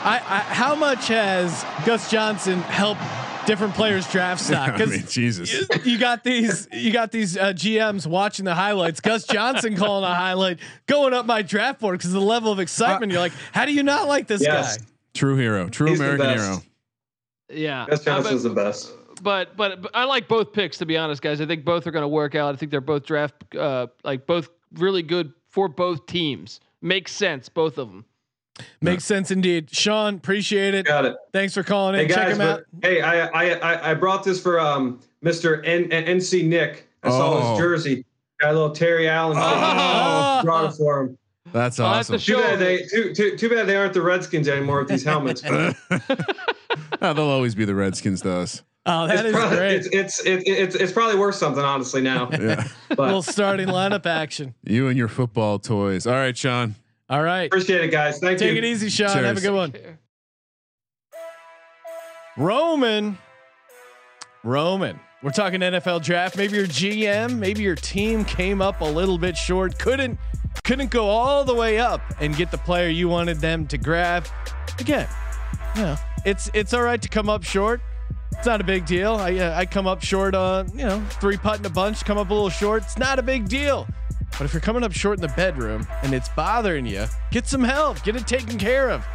I, 0.03 0.15
I, 0.25 0.39
how 0.39 0.75
much 0.75 1.07
has 1.07 1.65
Gus 1.85 2.09
Johnson 2.09 2.59
helped 2.61 3.01
different 3.45 3.73
players 3.73 4.09
draft 4.11 4.41
stock? 4.45 4.69
I 4.69 4.71
Because 4.71 4.91
mean, 4.91 5.05
Jesus. 5.07 5.67
you 5.85 5.97
got 5.97 6.23
these, 6.23 6.67
you 6.71 6.91
got 6.91 7.11
these 7.11 7.37
uh, 7.37 7.53
GMs 7.53 8.05
watching 8.07 8.45
the 8.45 8.53
highlights. 8.55 8.99
Gus 8.99 9.25
Johnson 9.25 9.75
calling 9.75 10.03
a 10.03 10.13
highlight, 10.13 10.59
going 10.85 11.13
up 11.13 11.25
my 11.25 11.41
draft 11.41 11.79
board 11.79 11.97
because 11.97 12.11
the 12.13 12.19
level 12.21 12.51
of 12.51 12.59
excitement. 12.59 13.11
you're 13.11 13.21
like, 13.21 13.33
how 13.51 13.65
do 13.65 13.73
you 13.73 13.83
not 13.83 14.07
like 14.07 14.27
this 14.27 14.41
Yes. 14.41 14.77
guy? 14.77 14.85
True 15.13 15.35
hero. 15.35 15.67
True 15.69 15.87
He's 15.89 15.99
American 15.99 16.29
hero. 16.29 16.57
Yeah. 17.49 17.85
Gus 17.89 18.01
Uh, 18.01 18.03
Johnson's 18.05 18.43
the 18.43 18.49
best. 18.51 18.91
but, 19.23 19.55
but 19.57 19.81
but 19.81 19.91
I 19.95 20.03
like 20.03 20.27
both 20.27 20.53
picks 20.53 20.77
to 20.79 20.85
be 20.85 20.95
honest, 20.97 21.21
guys. 21.21 21.41
I 21.41 21.45
think 21.45 21.65
both 21.65 21.87
are 21.87 21.91
going 21.91 22.03
to 22.03 22.07
work 22.07 22.35
out. 22.35 22.53
I 22.53 22.57
think 22.57 22.71
they're 22.71 22.81
both 22.81 23.03
draft 23.05 23.33
uh, 23.55 23.87
like 24.03 24.27
both 24.27 24.49
really 24.73 25.01
good 25.01 25.33
for 25.49 25.67
both 25.67 26.05
teams. 26.05 26.59
Makes 26.81 27.13
sense, 27.13 27.49
both 27.49 27.77
of 27.79 27.87
them. 27.89 28.05
Makes 28.81 29.05
sense 29.05 29.31
indeed. 29.31 29.69
Sean, 29.71 30.15
appreciate 30.15 30.73
it. 30.73 30.85
Got 30.85 31.05
it. 31.05 31.15
Thanks 31.33 31.53
for 31.53 31.63
calling 31.63 31.95
in. 31.95 32.01
Hey 32.01 32.07
Check 32.13 32.27
guys, 32.27 32.35
him 32.35 32.41
out. 32.41 32.63
hey, 32.81 33.01
I, 33.01 33.27
I 33.27 33.49
I 33.53 33.91
I 33.91 33.93
brought 33.93 34.23
this 34.23 34.41
for 34.41 34.59
um 34.59 34.99
Mr. 35.23 35.57
N- 35.65 35.91
N- 35.91 36.17
NC 36.19 36.47
Nick. 36.47 36.87
I 37.03 37.09
saw 37.09 37.33
Oh. 37.37 37.51
his 37.51 37.59
jersey. 37.59 38.05
Got 38.39 38.51
a 38.51 38.53
little 38.53 38.71
Terry 38.71 39.07
Allen. 39.09 39.37
Oh. 39.39 40.41
Brought 40.43 40.71
it 40.71 40.77
for 40.77 41.01
him. 41.01 41.17
That's 41.53 41.79
I'll 41.79 41.87
have 41.93 41.99
awesome. 42.01 42.19
Too 42.19 42.35
bad 42.37 42.59
they 42.59 42.83
too, 42.83 43.13
too, 43.13 43.37
too 43.37 43.49
bad 43.49 43.67
they 43.67 43.75
aren't 43.75 43.93
the 43.93 44.01
Redskins 44.01 44.47
anymore 44.47 44.79
with 44.79 44.89
these 44.89 45.03
helmets. 45.03 45.41
but 45.41 45.75
they'll 46.99 47.19
always 47.21 47.55
be 47.55 47.65
the 47.65 47.75
Redskins 47.75 48.21
to 48.21 48.31
us. 48.31 48.63
Oh, 48.85 49.05
that 49.07 49.17
it's, 49.25 49.25
is 49.25 49.33
probably, 49.33 49.57
great. 49.57 49.75
it's 49.75 49.87
it's 49.87 50.25
it, 50.25 50.43
it's 50.47 50.75
it's 50.75 50.91
probably 50.93 51.17
worth 51.17 51.35
something 51.35 51.63
honestly 51.63 52.01
now. 52.01 52.29
Yeah. 52.39 52.67
But 52.89 52.99
little 52.99 53.21
starting 53.21 53.67
lineup 53.67 54.05
action. 54.05 54.53
you 54.63 54.87
and 54.87 54.97
your 54.97 55.07
football 55.09 55.59
toys. 55.59 56.07
All 56.07 56.13
right, 56.13 56.35
Sean. 56.37 56.75
All 57.09 57.23
right. 57.23 57.43
appreciate 57.43 57.81
it, 57.81 57.91
guys. 57.91 58.19
Thank 58.19 58.39
Take 58.39 58.51
you. 58.51 58.57
it 58.57 58.65
easy, 58.65 58.89
Sean. 58.89 59.09
Have 59.23 59.37
a 59.37 59.41
good 59.41 59.53
one. 59.53 59.73
Roman. 62.37 63.17
Roman. 64.43 64.99
We're 65.23 65.31
talking 65.31 65.61
NFL 65.61 66.03
draft. 66.03 66.37
Maybe 66.37 66.57
your 66.57 66.67
GM, 66.67 67.37
maybe 67.39 67.63
your 67.63 67.75
team 67.75 68.23
came 68.23 68.61
up 68.61 68.81
a 68.81 68.85
little 68.85 69.17
bit 69.17 69.35
short. 69.35 69.79
Couldn't 69.79 70.19
couldn't 70.63 70.91
go 70.91 71.07
all 71.07 71.43
the 71.43 71.55
way 71.55 71.79
up 71.79 72.01
and 72.19 72.35
get 72.35 72.51
the 72.51 72.57
player 72.57 72.89
you 72.89 73.07
wanted 73.09 73.37
them 73.37 73.65
to 73.67 73.77
grab. 73.77 74.27
Again, 74.79 75.07
you 75.75 75.81
know, 75.81 75.95
it's 76.25 76.51
it's 76.53 76.73
all 76.73 76.83
right 76.83 77.01
to 77.01 77.09
come 77.09 77.29
up 77.29 77.43
short. 77.43 77.81
It's 78.33 78.45
not 78.45 78.61
a 78.61 78.63
big 78.63 78.85
deal. 78.85 79.15
I 79.15 79.35
uh, 79.37 79.57
I 79.57 79.65
come 79.65 79.87
up 79.87 80.03
short 80.03 80.35
on 80.35 80.69
you 80.77 80.85
know 80.85 81.01
three 81.19 81.37
putting 81.37 81.65
a 81.65 81.69
bunch, 81.69 82.05
come 82.05 82.19
up 82.19 82.29
a 82.29 82.33
little 82.33 82.49
short. 82.49 82.83
It's 82.83 82.97
not 82.99 83.17
a 83.17 83.23
big 83.23 83.49
deal. 83.49 83.87
But 84.31 84.41
if 84.41 84.53
you're 84.53 84.61
coming 84.61 84.83
up 84.83 84.93
short 84.93 85.17
in 85.17 85.21
the 85.21 85.33
bedroom 85.35 85.87
and 86.03 86.13
it's 86.13 86.29
bothering 86.29 86.85
you, 86.85 87.05
get 87.31 87.47
some 87.47 87.63
help. 87.63 88.03
Get 88.03 88.15
it 88.15 88.27
taken 88.27 88.57
care 88.57 88.89
of. 88.91 89.05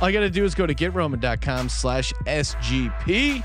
All 0.00 0.10
you 0.10 0.14
got 0.14 0.20
to 0.20 0.30
do 0.30 0.44
is 0.44 0.54
go 0.54 0.66
to 0.66 0.74
getroman.com 0.74 1.68
slash 1.68 2.12
SGP. 2.26 3.42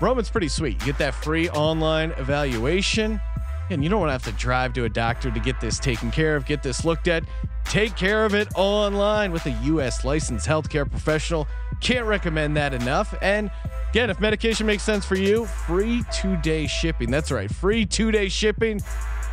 Roman's 0.00 0.30
pretty 0.30 0.48
sweet. 0.48 0.80
You 0.80 0.86
get 0.86 0.98
that 0.98 1.14
free 1.14 1.48
online 1.50 2.12
evaluation. 2.12 3.20
And 3.68 3.82
you 3.82 3.90
don't 3.90 3.98
want 3.98 4.08
to 4.08 4.12
have 4.12 4.22
to 4.24 4.32
drive 4.40 4.72
to 4.74 4.84
a 4.84 4.88
doctor 4.88 5.30
to 5.30 5.40
get 5.40 5.60
this 5.60 5.78
taken 5.78 6.10
care 6.10 6.36
of, 6.36 6.46
get 6.46 6.62
this 6.62 6.84
looked 6.84 7.08
at. 7.08 7.24
Take 7.64 7.96
care 7.96 8.24
of 8.24 8.32
it 8.32 8.48
online 8.54 9.32
with 9.32 9.44
a 9.46 9.50
U.S. 9.64 10.04
licensed 10.04 10.46
healthcare 10.46 10.88
professional. 10.88 11.48
Can't 11.80 12.06
recommend 12.06 12.56
that 12.56 12.72
enough. 12.72 13.12
And 13.20 13.50
again, 13.90 14.08
if 14.08 14.20
medication 14.20 14.66
makes 14.66 14.84
sense 14.84 15.04
for 15.04 15.16
you, 15.16 15.46
free 15.46 16.04
two 16.12 16.36
day 16.36 16.68
shipping. 16.68 17.10
That's 17.10 17.32
right, 17.32 17.52
free 17.52 17.84
two 17.84 18.12
day 18.12 18.28
shipping. 18.28 18.80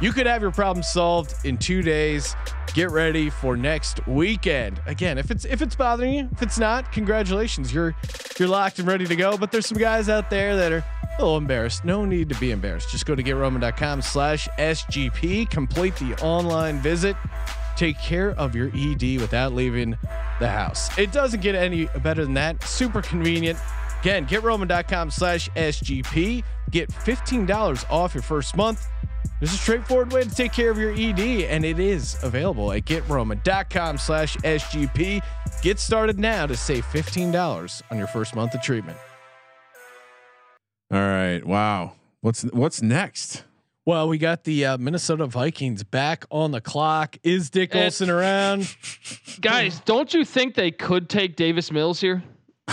You 0.01 0.11
could 0.11 0.25
have 0.25 0.41
your 0.41 0.51
problem 0.51 0.83
solved 0.83 1.45
in 1.45 1.57
two 1.57 1.81
days. 1.81 2.35
Get 2.73 2.89
ready 2.91 3.29
for 3.29 3.55
next 3.55 4.05
weekend. 4.07 4.81
Again, 4.85 5.17
if 5.17 5.31
it's 5.31 5.45
if 5.45 5.61
it's 5.61 5.75
bothering 5.75 6.13
you, 6.13 6.29
if 6.31 6.41
it's 6.41 6.57
not, 6.57 6.91
congratulations. 6.91 7.73
You're 7.73 7.95
you're 8.39 8.47
locked 8.49 8.79
and 8.79 8.87
ready 8.87 9.05
to 9.05 9.15
go. 9.15 9.37
But 9.37 9.51
there's 9.51 9.67
some 9.67 9.77
guys 9.77 10.09
out 10.09 10.29
there 10.29 10.55
that 10.55 10.71
are 10.71 10.83
a 11.17 11.21
little 11.21 11.37
embarrassed. 11.37 11.85
No 11.85 12.05
need 12.05 12.29
to 12.29 12.35
be 12.39 12.51
embarrassed. 12.51 12.89
Just 12.89 13.05
go 13.05 13.15
to 13.15 13.23
getroman.com 13.23 14.01
slash 14.01 14.47
SGP. 14.57 15.49
Complete 15.49 15.95
the 15.97 16.19
online 16.23 16.79
visit. 16.79 17.15
Take 17.75 17.99
care 17.99 18.31
of 18.31 18.55
your 18.55 18.69
ED 18.75 19.19
without 19.19 19.53
leaving 19.53 19.97
the 20.39 20.47
house. 20.47 20.95
It 20.97 21.11
doesn't 21.11 21.41
get 21.41 21.55
any 21.55 21.85
better 22.01 22.23
than 22.23 22.33
that. 22.35 22.63
Super 22.63 23.01
convenient. 23.01 23.59
Again, 24.01 24.25
getroman.com 24.25 25.11
slash 25.11 25.49
SGP. 25.51 26.43
Get 26.71 26.89
$15 26.89 27.89
off 27.89 28.13
your 28.13 28.21
first 28.21 28.57
month. 28.57 28.85
There's 29.39 29.53
a 29.53 29.57
straightforward 29.57 30.13
way 30.13 30.23
to 30.23 30.29
take 30.29 30.53
care 30.53 30.69
of 30.69 30.77
your 30.77 30.91
ED, 30.93 31.19
and 31.49 31.65
it 31.65 31.79
is 31.79 32.17
available 32.23 32.71
at 32.71 32.85
getroman.com 32.85 33.97
slash 33.97 34.37
SGP. 34.37 35.21
Get 35.61 35.79
started 35.79 36.17
now 36.19 36.45
to 36.45 36.55
save 36.55 36.85
$15 36.85 37.81
on 37.91 37.97
your 37.97 38.07
first 38.07 38.35
month 38.35 38.53
of 38.53 38.61
treatment. 38.61 38.97
All 40.91 40.99
right. 40.99 41.43
Wow. 41.45 41.93
What's 42.21 42.43
what's 42.43 42.81
next? 42.81 43.43
Well, 43.85 44.07
we 44.07 44.17
got 44.17 44.45
the 44.45 44.65
uh, 44.65 44.77
Minnesota 44.77 45.25
Vikings 45.25 45.83
back 45.83 46.23
on 46.31 46.51
the 46.51 46.61
clock. 46.61 47.17
Is 47.23 47.49
Dick 47.49 47.73
And- 47.75 47.85
Olson 47.85 48.09
around? 48.09 48.73
Guys, 49.41 49.81
don't 49.81 50.13
you 50.13 50.23
think 50.23 50.55
they 50.55 50.71
could 50.71 51.09
take 51.09 51.35
Davis 51.35 51.69
Mills 51.71 51.99
here? 51.99 52.23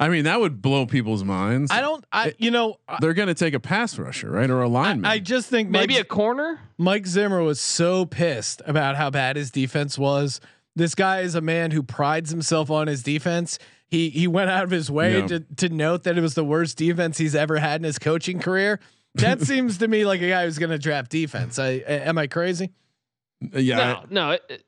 I 0.00 0.08
mean, 0.08 0.24
that 0.24 0.40
would 0.40 0.60
blow 0.60 0.86
people's 0.86 1.22
minds. 1.24 1.70
I 1.70 1.80
don't. 1.80 2.04
I 2.12 2.34
you 2.38 2.50
know 2.50 2.76
They're 3.00 3.14
going 3.14 3.28
to 3.28 3.34
take 3.34 3.54
a 3.54 3.60
pass 3.60 3.98
rusher, 3.98 4.30
right, 4.30 4.50
or 4.50 4.62
a 4.62 4.68
lineman. 4.68 5.04
I 5.04 5.18
just 5.18 5.48
think 5.48 5.70
Maybe 5.70 5.94
Mike, 5.94 6.02
a 6.02 6.06
corner? 6.06 6.60
Mike 6.78 7.06
Zimmer 7.06 7.42
was 7.42 7.60
so 7.60 8.04
pissed 8.04 8.60
about 8.66 8.96
how 8.96 9.10
bad 9.10 9.36
his 9.36 9.50
defense 9.50 9.96
was. 9.98 10.40
This 10.76 10.94
guy 10.94 11.20
is 11.20 11.34
a 11.36 11.40
man 11.40 11.70
who 11.70 11.82
prides 11.82 12.30
himself 12.30 12.70
on 12.70 12.88
his 12.88 13.02
defense. 13.02 13.58
He 13.88 14.10
he 14.10 14.26
went 14.26 14.50
out 14.50 14.64
of 14.64 14.70
his 14.70 14.90
way 14.90 15.18
Yeah. 15.20 15.26
to 15.28 15.40
to 15.58 15.68
note 15.68 16.02
that 16.04 16.18
it 16.18 16.20
was 16.20 16.34
the 16.34 16.44
worst 16.44 16.76
defense 16.76 17.18
he's 17.18 17.34
ever 17.36 17.58
had 17.58 17.80
in 17.80 17.84
his 17.84 17.98
coaching 18.00 18.40
career. 18.40 18.80
That 19.14 19.40
seems 19.46 19.78
to 19.78 19.86
me 19.86 20.04
like 20.04 20.20
a 20.22 20.28
guy 20.28 20.44
who's 20.44 20.58
going 20.58 20.70
to 20.70 20.78
draft 20.78 21.12
defense. 21.12 21.58
I, 21.60 21.68
am 21.86 22.18
I 22.18 22.26
crazy? 22.26 22.72
yeah. 23.52 23.76
no, 23.76 24.04
no. 24.10 24.30
it- 24.32 24.42
it- 24.48 24.64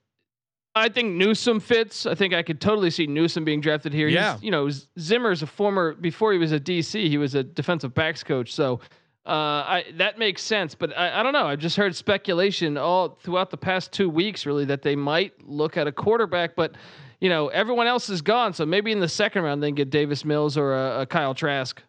I 0.77 0.91
think 0.91 1.15
Newsome 1.15 1.59
fits. 1.59 2.05
I 2.05 2.15
think 2.15 2.35
I 2.35 2.43
could 2.43 2.61
totally 2.61 2.91
see 2.91 3.07
Newsome 3.07 3.47
being 3.47 3.63
drafted 3.63 3.95
here. 3.95 4.09
Yeah. 4.09 4.35
He's, 4.35 4.43
you 4.43 4.51
know, 4.51 4.69
Z- 4.69 4.87
Zimmer's 5.01 5.43
a 5.43 5.47
former 5.47 5.95
before 5.95 6.35
he 6.35 6.39
was 6.39 6.53
a 6.53 6.61
DC, 6.61 7.09
he 7.09 7.17
was 7.17 7.35
a 7.35 7.43
defensive 7.43 7.95
backs 7.95 8.23
coach. 8.23 8.53
So 8.53 8.81
uh, 9.25 9.31
I 9.31 9.85
that 9.95 10.19
makes 10.19 10.43
sense. 10.43 10.75
But 10.75 10.97
I, 10.97 11.21
I 11.21 11.23
don't 11.23 11.33
know. 11.33 11.47
I've 11.47 11.61
just 11.61 11.77
heard 11.77 11.97
speculation 11.97 12.77
all 12.77 13.19
throughout 13.23 13.51
the 13.51 13.57
past 13.57 13.91
two 13.91 14.11
weeks, 14.11 14.45
really, 14.45 14.67
that 14.67 14.83
they 14.83 14.95
might 14.95 15.33
look 15.49 15.79
at 15.79 15.87
a 15.87 15.93
quarterback. 15.93 16.55
But 16.55 16.75
you 17.21 17.31
know, 17.31 17.49
everyone 17.49 17.87
else 17.87 18.11
is 18.11 18.21
gone. 18.21 18.53
So 18.53 18.67
maybe 18.67 18.93
in 18.93 19.01
the 19.01 19.09
second 19.09 19.45
round 19.45 19.63
they 19.63 19.69
can 19.69 19.77
get 19.77 19.89
Davis 19.89 20.27
Mills 20.27 20.59
or 20.59 20.75
a, 20.75 21.01
a 21.01 21.07
Kyle 21.07 21.35
Trask. 21.35 21.83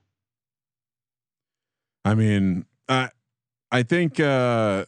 I 2.05 2.15
mean, 2.15 2.65
I 2.87 3.09
I 3.69 3.83
think 3.83 4.21
uh, 4.21 4.85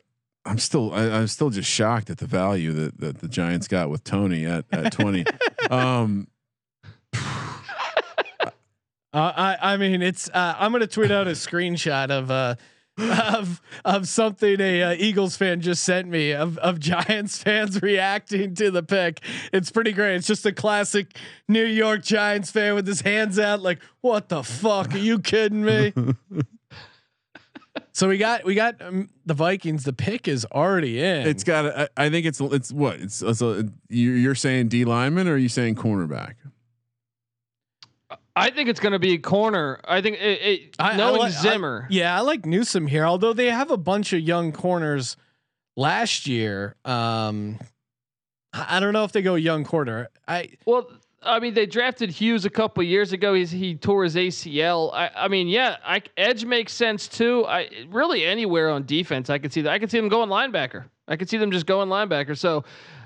I'm 0.50 0.58
still 0.58 0.92
I, 0.94 1.10
I'm 1.10 1.28
still 1.28 1.52
just 1.52 1.70
shocked 1.70 2.10
at 2.10 2.18
the 2.18 2.26
value 2.26 2.74
that 2.74 3.00
that 3.00 3.20
the 3.20 3.28
Giants 3.28 3.68
got 3.68 3.90
with 3.92 4.04
Toney 4.04 4.46
at 4.46 4.66
at 4.72 4.92
20. 4.92 5.26
um, 5.70 6.28
Uh, 9.12 9.34
I 9.36 9.74
I 9.74 9.78
mean 9.78 10.04
it's 10.04 10.30
uh, 10.30 10.56
I'm 10.60 10.72
gonna 10.72 10.86
tweet 10.86 11.10
out 11.10 11.28
a 11.28 11.32
screenshot 11.32 12.12
of 12.12 12.30
uh 12.30 12.56
of 13.34 13.60
of 13.84 14.08
something 14.08 14.60
a 14.62 14.84
uh, 14.84 14.96
Eagles 15.00 15.36
fan 15.36 15.62
just 15.62 15.84
sent 15.84 16.08
me 16.08 16.32
of 16.32 16.60
of 16.60 16.80
Giants 16.80 17.42
fans 17.42 17.82
reacting 17.82 18.54
to 18.56 18.70
the 18.70 18.84
pick. 18.84 19.22
It's 19.52 19.72
pretty 19.72 19.94
great. 19.94 20.16
It's 20.16 20.28
just 20.28 20.46
a 20.46 20.52
classic 20.52 21.18
New 21.48 21.66
York 21.66 22.04
Giants 22.04 22.52
fan 22.52 22.76
with 22.76 22.86
his 22.86 23.02
hands 23.02 23.40
out 23.40 23.62
like 23.62 23.80
what 24.02 24.30
the 24.30 24.44
fuck 24.44 24.94
are 24.94 25.00
you 25.00 25.20
kidding 25.20 25.64
me? 25.64 25.94
so 28.00 28.08
we 28.08 28.18
got 28.18 28.46
we 28.46 28.56
got 28.56 28.82
um, 28.82 29.10
the 29.26 29.34
Vikings. 29.34 29.84
The 29.84 29.92
pick 29.94 30.28
is 30.30 30.46
already 30.46 31.00
in. 31.04 31.28
it's 31.28 31.44
got. 31.44 31.66
I, 31.78 31.88
I 31.98 32.10
think 32.10 32.26
it's 32.26 32.40
it's 32.40 32.72
what 32.72 32.96
it's. 33.02 33.22
it's 33.22 33.42
a, 33.42 33.68
you- 33.90 34.12
you're 34.12 34.36
saying 34.36 34.70
D 34.70 34.86
lineman 34.86 35.28
or 35.28 35.34
are 35.34 35.38
you 35.38 35.50
saying 35.50 35.76
cornerback? 35.76 36.36
I 38.36 38.52
think 38.52 38.70
it's 38.70 38.80
going 38.80 38.94
to 38.94 39.00
be 39.00 39.14
a 39.14 39.18
corner. 39.18 39.82
I 39.86 40.02
think 40.02 40.18
it, 40.18 40.42
it, 40.42 40.76
I- 40.80 40.92
I 40.92 40.98
knowing 40.98 41.20
like- 41.20 41.34
I- 41.34 41.42
Zimmer. 41.42 41.88
yeah, 41.90 42.16
I 42.18 42.22
like 42.22 42.46
Newsome 42.46 42.88
here, 42.88 43.06
although 43.06 43.34
they 43.34 43.48
have 43.48 43.70
a 43.70 43.78
bunch 43.78 44.14
of 44.14 44.22
young 44.22 44.52
corners 44.52 45.18
last 45.76 46.26
year. 46.26 46.76
Um, 46.86 47.60
I 48.54 48.78
I 48.78 48.80
don't 48.80 48.94
know 48.94 49.04
if 49.04 49.12
they 49.12 49.22
go 49.22 49.36
young 49.36 49.64
corner. 49.66 50.10
I 50.28 50.52
Well, 50.66 50.90
I 51.22 51.40
mean, 51.40 51.54
they 51.54 51.66
drafted 51.66 52.10
Hughes 52.12 52.46
a 52.46 52.50
couple 52.50 52.82
years 52.84 53.12
ago. 53.12 53.34
He's 53.34 53.52
he 53.52 53.76
tore 53.76 54.04
his 54.06 54.16
ACL. 54.16 54.94
I, 54.94 55.10
I 55.16 55.28
mean, 55.28 55.48
yeah, 55.48 55.78
I, 55.86 56.02
edge 56.16 56.46
makes 56.46 56.72
sense 56.74 57.08
too. 57.08 57.46
I 57.46 57.70
really 57.90 58.24
anywhere 58.26 58.70
on 58.70 58.86
defense, 58.86 59.30
I 59.30 59.38
could 59.38 59.52
see 59.52 59.62
that. 59.62 59.72
I 59.74 59.80
could 59.80 59.92
see 59.92 60.00
them 60.00 60.08
going 60.10 60.30
linebacker. 60.30 60.86
I 61.08 61.18
could 61.18 61.30
see 61.30 61.38
them 61.38 61.52
just 61.52 61.66
going 61.66 61.90
linebacker. 61.90 62.38
So, 62.38 62.64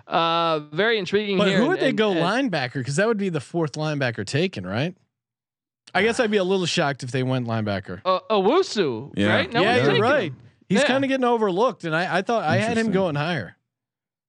uh, 0.08 0.60
very 0.72 1.00
intriguing 1.00 1.38
but 1.38 1.48
here. 1.48 1.58
who 1.58 1.64
and- 1.64 1.72
would 1.72 1.80
they 1.80 1.92
go 1.94 2.12
and- 2.12 2.52
linebacker? 2.52 2.74
Because 2.74 2.98
that 2.98 3.08
would 3.08 3.18
be 3.18 3.30
the 3.30 3.40
fourth 3.42 3.74
linebacker 3.74 4.26
taken, 4.26 4.66
right? 4.68 4.96
I 5.96 6.04
guess 6.04 6.20
I'd 6.20 6.32
be 6.32 6.38
a 6.38 6.44
little 6.44 6.66
shocked 6.66 7.04
if 7.04 7.12
they 7.12 7.24
went 7.24 7.48
linebacker. 7.48 8.02
Uh, 8.06 8.20
Owusu, 8.30 9.12
Yeah. 9.16 9.28
right? 9.28 9.52
No 9.52 9.62
yeah, 9.62 9.84
you're 9.92 10.00
right. 10.02 10.32
him. 10.32 10.38
He's 10.70 10.82
Yeah. 10.82 10.88
kind 10.88 11.04
of 11.04 11.08
getting 11.08 11.26
overlooked, 11.26 11.84
and 11.84 11.96
I, 11.96 12.18
I 12.18 12.22
thought 12.24 12.44
I 12.44 12.58
had 12.58 12.78
him 12.78 12.92
going 12.92 13.16
higher. 13.16 13.56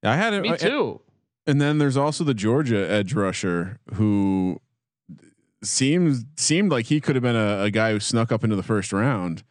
I 0.02 0.16
had 0.16 0.34
him. 0.34 0.42
Me 0.42 0.56
too. 0.56 1.00
And 1.46 1.60
then 1.60 1.78
there's 1.78 1.96
also 1.96 2.24
the 2.24 2.34
Georgia 2.34 2.90
edge 2.90 3.12
rusher 3.14 3.78
who 3.94 4.60
seems 5.62 6.24
seemed 6.36 6.70
like 6.70 6.86
he 6.86 7.00
could 7.00 7.16
have 7.16 7.22
been 7.22 7.36
a, 7.36 7.62
a 7.64 7.70
guy 7.70 7.92
who 7.92 8.00
snuck 8.00 8.30
up 8.32 8.44
into 8.44 8.56
the 8.56 8.62
first 8.62 8.92
round. 8.92 9.42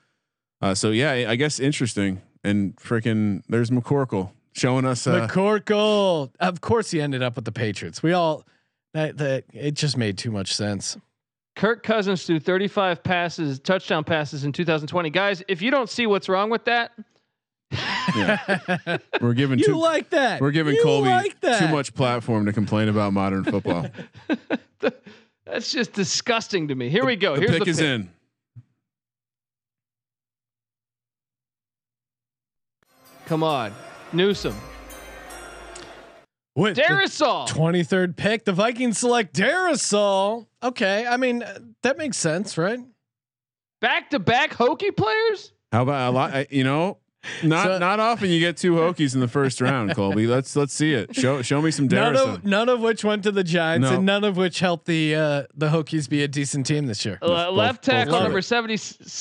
Uh, 0.61 0.73
so 0.73 0.91
yeah, 0.91 1.11
I- 1.11 1.31
I 1.31 1.35
guess 1.35 1.59
interesting. 1.59 2.21
And 2.43 2.75
freaking, 2.75 3.41
there's 3.47 3.69
McCorkle 3.69 4.31
showing 4.53 4.85
us. 4.85 5.07
Uh, 5.07 5.27
McCorkle. 5.27 6.31
Of 6.39 6.61
course, 6.61 6.91
he 6.91 6.99
ended 7.01 7.21
up 7.23 7.35
with 7.35 7.45
the 7.45 7.51
Patriots. 7.51 8.03
We 8.03 8.11
all 8.13 8.43
that 8.93 9.17
that 9.17 9.45
it 9.53 9.71
just 9.75 9.97
made 9.97 10.17
too 10.17 10.31
much 10.31 10.53
sense. 10.53 10.97
Kirk 11.55 11.83
Cousins 11.83 12.25
threw 12.25 12.39
35 12.39 13.03
passes, 13.03 13.59
touchdown 13.59 14.03
passes 14.03 14.43
in 14.43 14.51
2020. 14.51 15.09
Guys, 15.11 15.43
if 15.47 15.61
you 15.61 15.69
don't 15.71 15.89
see 15.89 16.07
what's 16.07 16.27
wrong 16.27 16.49
with 16.49 16.65
that, 16.65 16.91
yeah, 18.15 18.97
we're 19.21 19.33
giving 19.33 19.59
you 19.59 19.65
too, 19.65 19.75
like 19.79 20.09
that? 20.11 20.41
we're 20.41 20.51
giving 20.51 20.75
You 20.75 20.83
Colby 20.83 21.09
like 21.09 21.39
that. 21.41 21.59
too 21.59 21.67
much 21.67 21.93
platform 21.93 22.45
to 22.45 22.53
complain 22.53 22.87
about 22.89 23.13
modern 23.13 23.43
football. 23.43 23.87
that's 25.45 25.71
just 25.71 25.93
disgusting 25.93 26.67
to 26.69 26.75
me. 26.75 26.89
Here 26.89 27.05
we 27.05 27.15
go. 27.15 27.35
the 27.35 27.41
Here's 27.41 27.51
pick 27.51 27.63
the 27.65 27.69
is 27.69 27.79
in. 27.79 28.09
Come 33.25 33.41
on, 33.43 33.73
Newsome, 34.11 34.55
With 36.55 36.77
Darrisaw. 36.77 37.47
23rd 37.47 38.15
pick, 38.17 38.43
the 38.43 38.51
Vikings 38.51 38.97
select 38.97 39.33
Darrisaw. 39.33 40.45
Okay, 40.61 41.07
I 41.07 41.15
mean 41.17 41.41
uh, 41.41 41.59
that 41.83 41.97
makes 41.97 42.17
sense, 42.17 42.57
right? 42.57 42.79
Back 43.79 44.09
to 44.11 44.19
back 44.19 44.51
Hokie 44.51 44.95
players. 44.95 45.53
How 45.71 45.83
about 45.83 46.09
a 46.09 46.13
lot? 46.13 46.51
You 46.51 46.63
know, 46.65 46.97
not 47.43 47.65
So- 47.65 47.77
not 47.79 47.99
often 47.99 48.29
you 48.29 48.39
get 48.39 48.57
two 48.57 48.73
Hokies 48.75 49.13
in 49.13 49.19
the 49.21 49.27
first 49.27 49.61
round, 49.61 49.95
Colby. 49.95 50.27
Let's 50.27 50.55
let's 50.55 50.73
see 50.73 50.93
it. 50.93 51.15
Show 51.15 51.41
show 51.41 51.61
me 51.61 51.71
some 51.71 51.87
None 51.87 52.15
of 52.15 52.43
none 52.43 52.69
of 52.69 52.79
which 52.81 53.03
went 53.03 53.23
to 53.23 53.31
the 53.31 53.43
Giants, 53.43 53.89
No. 53.89 53.95
and 53.97 54.05
none 54.05 54.23
of 54.23 54.35
which 54.37 54.59
helped 54.59 54.85
the 54.85 55.15
uh, 55.15 55.43
the 55.55 55.69
Hokies 55.69 56.09
be 56.09 56.23
a 56.23 56.27
decent 56.27 56.65
team 56.65 56.87
this 56.87 57.05
year. 57.05 57.19
Uh, 57.21 57.27
both- 57.27 57.55
left 57.55 57.85
both 57.85 57.93
tackle 57.95 58.15
of 58.15 58.23
number 58.23 58.39
it. 58.39 58.43
seventy, 58.43 58.77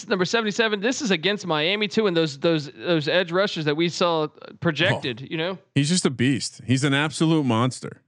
number 0.08 0.24
seventy-seven. 0.24 0.80
This 0.80 1.00
is 1.02 1.10
against 1.10 1.46
Miami 1.46 1.88
too, 1.88 2.06
and 2.06 2.16
those 2.16 2.38
those 2.38 2.70
those 2.72 3.08
edge 3.08 3.30
rushers 3.32 3.64
that 3.66 3.76
we 3.76 3.88
saw 3.88 4.28
projected. 4.60 5.20
You 5.30 5.36
know, 5.36 5.58
He's 5.74 5.88
just 5.88 6.04
a 6.06 6.10
beast. 6.10 6.60
He's 6.66 6.84
an 6.84 6.94
absolute 6.94 7.44
monster. 7.44 8.02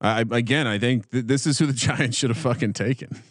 I 0.00 0.20
I- 0.20 0.36
again, 0.38 0.66
I 0.66 0.78
think 0.78 1.10
th- 1.10 1.26
this 1.26 1.46
is 1.46 1.58
who 1.58 1.66
the 1.66 1.72
Giants 1.86 2.16
should 2.16 2.30
have 2.30 2.38
fucking 2.38 2.72
taken. 2.72 3.22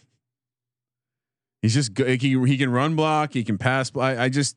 He's 1.61 1.73
just 1.73 1.93
good. 1.93 2.21
He 2.21 2.37
he 2.45 2.57
can 2.57 2.71
run 2.71 2.95
block. 2.95 3.33
He 3.33 3.43
can 3.43 3.57
pass. 3.57 3.91
I, 3.97 4.25
I 4.25 4.29
just 4.29 4.55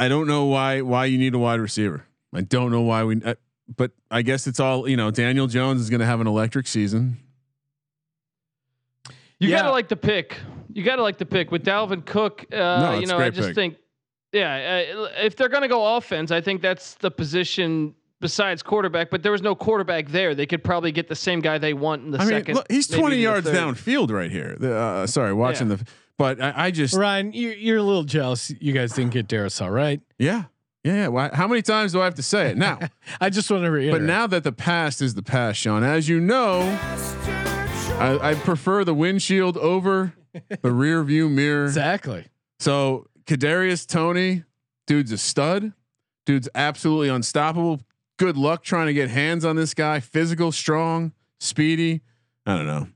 I 0.00 0.08
don't 0.08 0.26
know 0.26 0.46
why 0.46 0.80
why 0.80 1.04
you 1.04 1.18
need 1.18 1.34
a 1.34 1.38
wide 1.38 1.60
receiver. 1.60 2.06
I 2.34 2.40
don't 2.40 2.70
know 2.72 2.80
why 2.80 3.04
we. 3.04 3.22
Uh, 3.22 3.34
but 3.76 3.92
I 4.10 4.22
guess 4.22 4.46
it's 4.46 4.58
all 4.58 4.88
you 4.88 4.96
know. 4.96 5.10
Daniel 5.10 5.46
Jones 5.46 5.80
is 5.80 5.90
going 5.90 6.00
to 6.00 6.06
have 6.06 6.20
an 6.20 6.26
electric 6.26 6.66
season. 6.66 7.18
you 9.38 9.48
Yeah. 9.48 9.58
gotta 9.58 9.70
like 9.72 9.88
the 9.88 9.96
pick. 9.96 10.36
You 10.72 10.82
gotta 10.84 11.02
like 11.02 11.18
the 11.18 11.26
pick 11.26 11.50
with 11.50 11.64
Dalvin 11.64 12.04
Cook. 12.04 12.46
Uh, 12.52 12.56
No, 12.56 12.94
you 12.94 13.00
it's 13.02 13.08
know, 13.10 13.16
I 13.16 13.18
great 13.18 13.34
just 13.34 13.48
pick. 13.48 13.54
think, 13.54 13.76
yeah, 14.32 14.84
uh, 14.96 15.08
if 15.24 15.36
they're 15.36 15.48
gonna 15.48 15.68
go 15.68 15.96
offense, 15.96 16.30
I 16.30 16.40
think 16.40 16.62
that's 16.62 16.94
the 16.94 17.10
position 17.10 17.94
besides 18.20 18.62
quarterback. 18.62 19.10
But 19.10 19.22
there 19.22 19.32
was 19.32 19.42
no 19.42 19.54
quarterback 19.54 20.08
there. 20.08 20.34
They 20.34 20.46
could 20.46 20.62
probably 20.62 20.92
get 20.92 21.08
the 21.08 21.16
same 21.16 21.40
guy 21.40 21.58
they 21.58 21.72
want 21.74 22.04
in 22.04 22.10
the 22.12 22.18
I 22.18 22.24
mean, 22.24 22.28
second. 22.30 22.54
look, 22.54 22.66
he's 22.70 22.86
twenty 22.86 23.16
yards 23.16 23.46
downfield 23.48 24.10
right 24.12 24.30
here. 24.30 24.56
The, 24.58 24.74
Uh, 24.76 25.06
sorry, 25.06 25.32
watching 25.32 25.68
Yeah. 25.70 25.76
the. 25.76 25.86
But 26.20 26.38
I, 26.38 26.66
I 26.66 26.70
just 26.70 26.94
Ryan, 26.94 27.32
you're, 27.32 27.54
you're 27.54 27.78
a 27.78 27.82
little 27.82 28.04
jealous. 28.04 28.52
You 28.60 28.74
guys 28.74 28.92
didn't 28.92 29.12
get 29.12 29.26
Darrisaw, 29.26 29.72
right? 29.72 30.02
yeah 30.18 30.44
yeah. 30.84 30.92
yeah. 30.92 31.08
Why, 31.08 31.30
how 31.32 31.48
many 31.48 31.62
times 31.62 31.92
do 31.92 32.00
I 32.02 32.04
have 32.04 32.16
to 32.16 32.22
say 32.22 32.50
it 32.50 32.58
now? 32.58 32.78
I 33.22 33.30
just 33.30 33.50
want 33.50 33.64
to 33.64 33.70
reiterate. 33.70 34.02
But 34.02 34.06
now 34.06 34.26
that 34.26 34.44
the 34.44 34.52
past 34.52 35.00
is 35.00 35.14
the 35.14 35.22
past, 35.22 35.58
Sean, 35.58 35.82
as 35.82 36.10
you 36.10 36.20
know, 36.20 36.60
I, 37.98 38.18
I 38.20 38.34
prefer 38.34 38.84
the 38.84 38.92
windshield 38.92 39.56
over 39.56 40.12
the 40.60 40.70
rear 40.70 41.02
view 41.04 41.30
mirror. 41.30 41.64
exactly. 41.64 42.26
So 42.58 43.06
Kadarius 43.24 43.86
Toney, 43.86 44.44
dude's 44.86 45.12
a 45.12 45.18
stud. 45.18 45.72
Dude's 46.26 46.50
absolutely 46.54 47.08
unstoppable. 47.08 47.80
Good 48.18 48.36
luck 48.36 48.62
trying 48.62 48.88
to 48.88 48.92
get 48.92 49.08
hands 49.08 49.46
on 49.46 49.56
this 49.56 49.72
guy. 49.72 50.00
Physical, 50.00 50.52
strong, 50.52 51.12
speedy. 51.38 52.02
I 52.44 52.58
don't 52.58 52.66
know. 52.66 52.88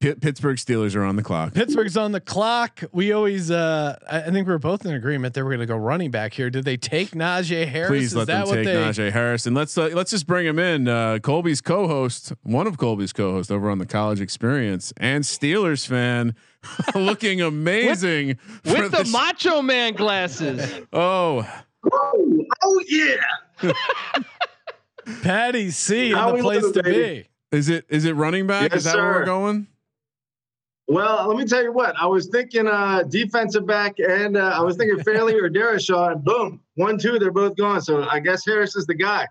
Pitt, 0.00 0.20
Pittsburgh 0.20 0.56
Steelers 0.56 0.94
are 0.94 1.02
on 1.02 1.16
the 1.16 1.24
clock. 1.24 1.54
Pittsburgh's 1.54 1.96
on 1.96 2.12
the 2.12 2.20
clock. 2.20 2.84
We 2.92 3.10
always, 3.10 3.50
uh, 3.50 3.96
I 4.08 4.18
I 4.22 4.30
think 4.30 4.46
we 4.46 4.54
are 4.54 4.58
both 4.60 4.86
in 4.86 4.94
agreement 4.94 5.34
that 5.34 5.42
we're 5.42 5.50
going 5.50 5.58
to 5.60 5.66
go 5.66 5.76
running 5.76 6.12
back 6.12 6.34
here. 6.34 6.50
Did 6.50 6.64
they 6.64 6.76
take 6.76 7.10
Najee 7.10 7.66
Harris? 7.66 7.88
Please 7.88 8.04
Is 8.12 8.14
let 8.16 8.28
that 8.28 8.46
them 8.46 8.48
what 8.48 8.54
take 8.54 8.64
they? 8.66 8.74
Najee 8.74 9.10
Harris, 9.10 9.46
and 9.46 9.56
let's 9.56 9.76
uh, 9.76 9.90
let's 9.92 10.12
just 10.12 10.28
bring 10.28 10.46
him 10.46 10.60
in. 10.60 10.86
Uh, 10.86 11.18
Colby's 11.20 11.60
co-host, 11.60 12.32
one 12.44 12.68
of 12.68 12.78
Colby's 12.78 13.12
co-hosts 13.12 13.50
over 13.50 13.68
on 13.68 13.78
the 13.78 13.86
College 13.86 14.20
Experience, 14.20 14.92
and 14.98 15.24
Steelers 15.24 15.84
fan, 15.84 16.36
looking 16.94 17.40
amazing 17.42 18.36
for 18.64 18.82
With 18.82 18.92
the 18.92 18.98
this- 18.98 19.12
Macho 19.12 19.62
Man 19.62 19.94
glasses. 19.94 20.80
Oh, 20.92 21.44
Oh, 21.92 22.44
oh 22.62 22.80
yeah. 22.88 23.72
Patty 25.22 25.70
C 25.70 26.12
How 26.12 26.30
in 26.30 26.36
the 26.36 26.42
place 26.42 26.70
to 26.72 26.82
baby? 26.82 27.28
be. 27.50 27.56
is 27.56 27.68
it 27.68 27.84
is 27.88 28.04
it 28.04 28.12
running 28.12 28.46
back? 28.46 28.70
Yes, 28.72 28.78
is 28.80 28.84
that 28.84 28.96
where 28.96 29.10
we're 29.12 29.24
going? 29.24 29.66
Well, 30.90 31.28
let 31.28 31.36
me 31.36 31.44
tell 31.44 31.62
you 31.62 31.70
what. 31.72 31.94
I 32.00 32.06
was 32.06 32.28
thinking 32.28 32.66
uh, 32.66 33.02
defensive 33.02 33.66
back, 33.66 33.96
and 33.98 34.36
uh, 34.38 34.52
I 34.54 34.60
was 34.62 34.76
thinking 34.78 35.02
Farley 35.04 35.34
or 35.34 35.50
Darrisaw, 35.50 36.12
and 36.12 36.24
boom, 36.24 36.60
one, 36.76 36.96
two, 36.98 37.18
they're 37.18 37.30
both 37.30 37.56
gone. 37.56 37.82
So 37.82 38.04
I 38.08 38.20
guess 38.20 38.44
Harris 38.46 38.74
is 38.74 38.86
the 38.86 38.94
guy. 38.94 39.28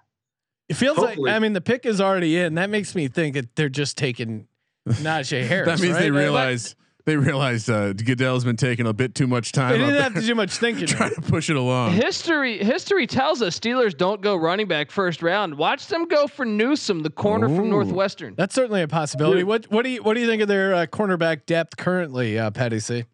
It 0.69 0.75
feels 0.75 0.97
Hopefully. 0.97 1.31
like 1.31 1.35
I 1.35 1.39
mean 1.39 1.53
the 1.53 1.61
pick 1.61 1.85
is 1.85 1.99
already 1.99 2.37
in. 2.37 2.55
That 2.55 2.69
makes 2.69 2.93
me 2.93 3.07
think 3.07 3.33
that 3.35 3.55
they're 3.55 3.69
just 3.69 3.97
taking 3.97 4.47
Najee 4.87 5.47
Harris. 5.47 5.65
that 5.67 5.79
means 5.81 5.95
right? 5.95 6.01
they 6.01 6.11
Like, 6.11 6.19
realize 6.19 6.75
they 7.07 7.15
realized 7.15 7.69
uh, 7.69 7.93
Goodell's 7.93 8.43
been 8.43 8.57
taking 8.57 8.85
a 8.85 8.91
bit 8.91 9.15
too 9.15 9.27
much 9.27 9.53
time. 9.53 9.71
they 9.71 9.81
up 9.81 9.89
didn't 9.89 10.03
have 10.03 10.13
to 10.15 10.27
do 10.27 10.35
much 10.35 10.51
thinking. 10.57 10.87
trying 10.87 11.15
to 11.15 11.21
push 11.21 11.49
it 11.49 11.55
along. 11.55 11.93
History 11.93 12.57
history 12.57 13.07
tells 13.07 13.41
us 13.41 13.57
Steelers 13.57 13.97
don't 13.97 14.21
go 14.21 14.35
running 14.35 14.67
back 14.67 14.91
first 14.91 15.23
round. 15.23 15.57
Watch 15.57 15.87
them 15.87 16.05
go 16.09 16.27
for 16.27 16.45
Newsome, 16.45 17.03
the 17.03 17.09
corner 17.09 17.47
Ooh. 17.47 17.55
from 17.55 17.69
Northwestern. 17.69 18.35
That's 18.35 18.53
certainly 18.53 18.81
a 18.81 18.89
possibility. 18.89 19.45
What 19.45 19.71
what 19.71 19.83
do 19.83 19.89
you 19.89 20.03
what 20.03 20.15
do 20.15 20.19
you 20.19 20.27
think 20.27 20.41
of 20.41 20.49
their 20.49 20.75
uh, 20.75 20.85
cornerback 20.85 21.45
depth 21.45 21.77
currently, 21.77 22.37
uh, 22.37 22.51
Patty 22.51 22.81
C? 22.81 23.05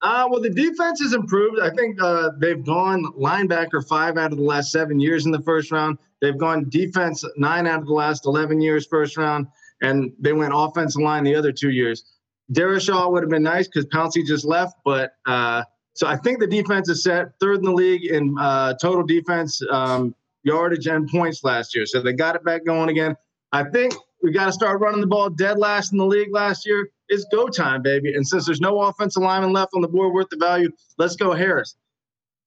Uh, 0.00 0.26
well, 0.30 0.40
the 0.40 0.48
defense 0.48 1.02
has 1.02 1.12
improved. 1.12 1.60
I 1.60 1.68
think 1.70 2.00
uh, 2.00 2.30
they've 2.38 2.64
gone 2.64 3.04
linebacker 3.18 3.86
five 3.86 4.16
out 4.16 4.32
of 4.32 4.38
the 4.38 4.44
last 4.44 4.72
seven 4.72 4.98
years 4.98 5.26
in 5.26 5.30
the 5.30 5.42
first 5.42 5.70
round. 5.70 5.98
They've 6.22 6.38
gone 6.38 6.70
defense 6.70 7.22
nine 7.36 7.66
out 7.66 7.80
of 7.80 7.86
the 7.86 7.92
last 7.92 8.24
11 8.24 8.62
years 8.62 8.86
first 8.86 9.18
round, 9.18 9.48
and 9.82 10.12
they 10.18 10.32
went 10.32 10.52
offensive 10.54 11.02
line 11.02 11.24
the 11.24 11.34
other 11.34 11.52
two 11.52 11.70
years. 11.70 12.04
Darrisaw 12.52 13.10
would 13.10 13.22
have 13.22 13.30
been 13.30 13.42
nice 13.42 13.66
because 13.66 13.86
Pouncey 13.86 14.24
just 14.24 14.44
left, 14.44 14.76
but 14.84 15.12
uh, 15.26 15.64
so 15.94 16.06
I 16.06 16.16
think 16.16 16.40
the 16.40 16.46
defense 16.46 16.88
is 16.88 17.02
set 17.02 17.38
third 17.40 17.58
in 17.58 17.64
the 17.64 17.72
league 17.72 18.04
in 18.04 18.36
uh, 18.38 18.74
total 18.74 19.02
defense 19.02 19.62
um, 19.70 20.14
yardage 20.42 20.86
and 20.86 21.08
points 21.08 21.42
last 21.42 21.74
year. 21.74 21.86
So 21.86 22.02
they 22.02 22.12
got 22.12 22.36
it 22.36 22.44
back 22.44 22.64
going 22.66 22.90
again. 22.90 23.16
I 23.52 23.64
think 23.64 23.94
we 24.22 24.30
got 24.30 24.46
to 24.46 24.52
start 24.52 24.80
running 24.80 25.00
the 25.00 25.06
ball 25.06 25.30
dead 25.30 25.58
last 25.58 25.92
in 25.92 25.98
the 25.98 26.06
league 26.06 26.32
last 26.32 26.66
year. 26.66 26.90
It's 27.08 27.24
go 27.32 27.48
time, 27.48 27.80
baby. 27.80 28.14
And 28.14 28.26
since 28.26 28.44
there's 28.44 28.60
no 28.60 28.82
offensive 28.82 29.22
lineman 29.22 29.52
left 29.52 29.72
on 29.74 29.80
the 29.80 29.88
board 29.88 30.12
worth 30.12 30.28
the 30.28 30.36
value, 30.36 30.70
let's 30.98 31.16
go 31.16 31.32
Harris. 31.32 31.76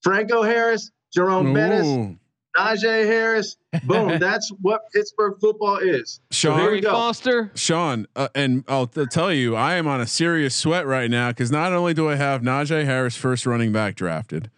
Franco 0.04 0.44
Harris, 0.44 0.92
Jerome 1.12 1.54
Bettis, 1.54 1.88
Ooh. 1.88 2.19
Najee 2.58 3.06
Harris. 3.06 3.58
Boom. 3.84 4.20
That's 4.20 4.52
what 4.62 4.82
Pittsburgh 4.94 5.36
football 5.40 5.78
is. 5.78 6.20
So 6.32 6.54
here 6.54 6.64
Sean, 6.66 6.72
we 6.72 6.82
go. 6.82 6.92
Foster. 6.92 7.52
Sean, 7.56 8.08
uh, 8.16 8.30
and 8.36 8.64
I'll 8.68 8.88
t- 8.88 9.06
tell 9.06 9.32
you, 9.34 9.56
I 9.56 9.76
am 9.76 9.88
on 9.88 10.02
a 10.02 10.08
serious 10.08 10.56
sweat 10.56 10.86
right 10.86 11.10
now 11.10 11.30
because 11.30 11.52
not 11.52 11.74
only 11.74 11.94
do 11.94 12.10
I 12.10 12.16
have 12.16 12.42
Najee 12.42 12.86
Harris 12.86 13.16
first 13.16 13.46
running 13.46 13.72
back 13.72 13.96
drafted, 13.96 14.50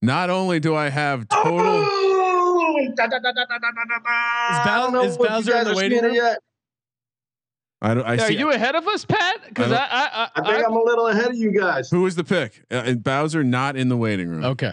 not 0.00 0.30
only 0.30 0.60
do 0.60 0.74
I 0.74 0.90
have 0.90 1.28
total. 1.28 1.84
Da, 2.96 3.06
da, 3.06 3.18
da, 3.18 3.30
is 5.02 5.16
Bowser 5.16 5.56
in 5.56 5.64
the 5.64 5.74
waiting 5.76 6.02
room? 6.02 6.14
yet. 6.14 6.38
I 7.80 7.94
don't. 7.94 8.04
I 8.06 8.14
Are 8.14 8.28
see. 8.28 8.38
you 8.38 8.50
ahead 8.50 8.74
of 8.76 8.86
us, 8.88 9.04
Pat? 9.04 9.40
Because 9.48 9.70
I 9.70 9.76
I, 9.76 9.86
I, 9.90 10.28
I 10.36 10.42
think 10.42 10.64
I, 10.64 10.66
I'm 10.66 10.72
a 10.72 10.82
little 10.82 11.06
ahead 11.08 11.26
of 11.28 11.36
you 11.36 11.50
guys. 11.52 11.90
who 11.90 12.02
was 12.02 12.14
the 12.14 12.24
pick? 12.24 12.64
Uh, 12.70 12.76
and 12.86 13.02
Bowser 13.04 13.44
not 13.44 13.76
in 13.76 13.88
the 13.88 13.96
waiting 13.96 14.28
room. 14.28 14.44
Okay. 14.44 14.72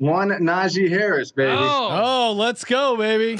One 0.00 0.30
Najee 0.30 0.88
Harris, 0.88 1.30
baby. 1.30 1.52
oh, 1.54 1.88
Oh, 1.92 2.32
let's 2.32 2.64
go, 2.64 2.96
baby. 2.96 3.36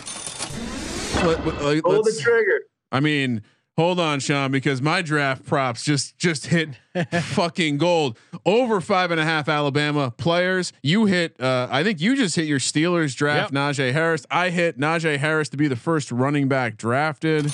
Let- 1.24 1.44
let- 1.46 1.62
let- 1.62 1.82
Pull 1.82 2.02
the 2.02 2.18
trigger. 2.22 2.60
I 2.92 3.00
mean, 3.00 3.40
hold 3.78 3.98
on, 3.98 4.20
Sean, 4.20 4.50
because 4.52 4.82
my 4.82 5.00
draft 5.00 5.46
props 5.46 5.82
just 5.82 6.18
just 6.18 6.46
hit 6.46 6.68
fucking 7.22 7.78
gold. 7.78 8.18
Over 8.44 8.80
five 8.82 9.10
and 9.10 9.18
a 9.18 9.24
half 9.24 9.48
Alabama 9.48 10.10
players. 10.10 10.72
You 10.82 11.06
hit. 11.06 11.40
Uh, 11.40 11.66
I 11.70 11.82
think 11.82 12.00
you 12.00 12.14
just 12.14 12.36
hit 12.36 12.46
your 12.46 12.58
Steelers 12.58 13.16
draft. 13.16 13.52
Yep. 13.54 13.58
Najee 13.76 13.92
Harris. 13.92 14.26
I 14.30 14.50
hit 14.50 14.78
Najee 14.78 15.16
Harris 15.18 15.48
to 15.50 15.56
be 15.56 15.66
the 15.68 15.76
first 15.76 16.12
running 16.12 16.46
back 16.48 16.76
drafted. 16.76 17.52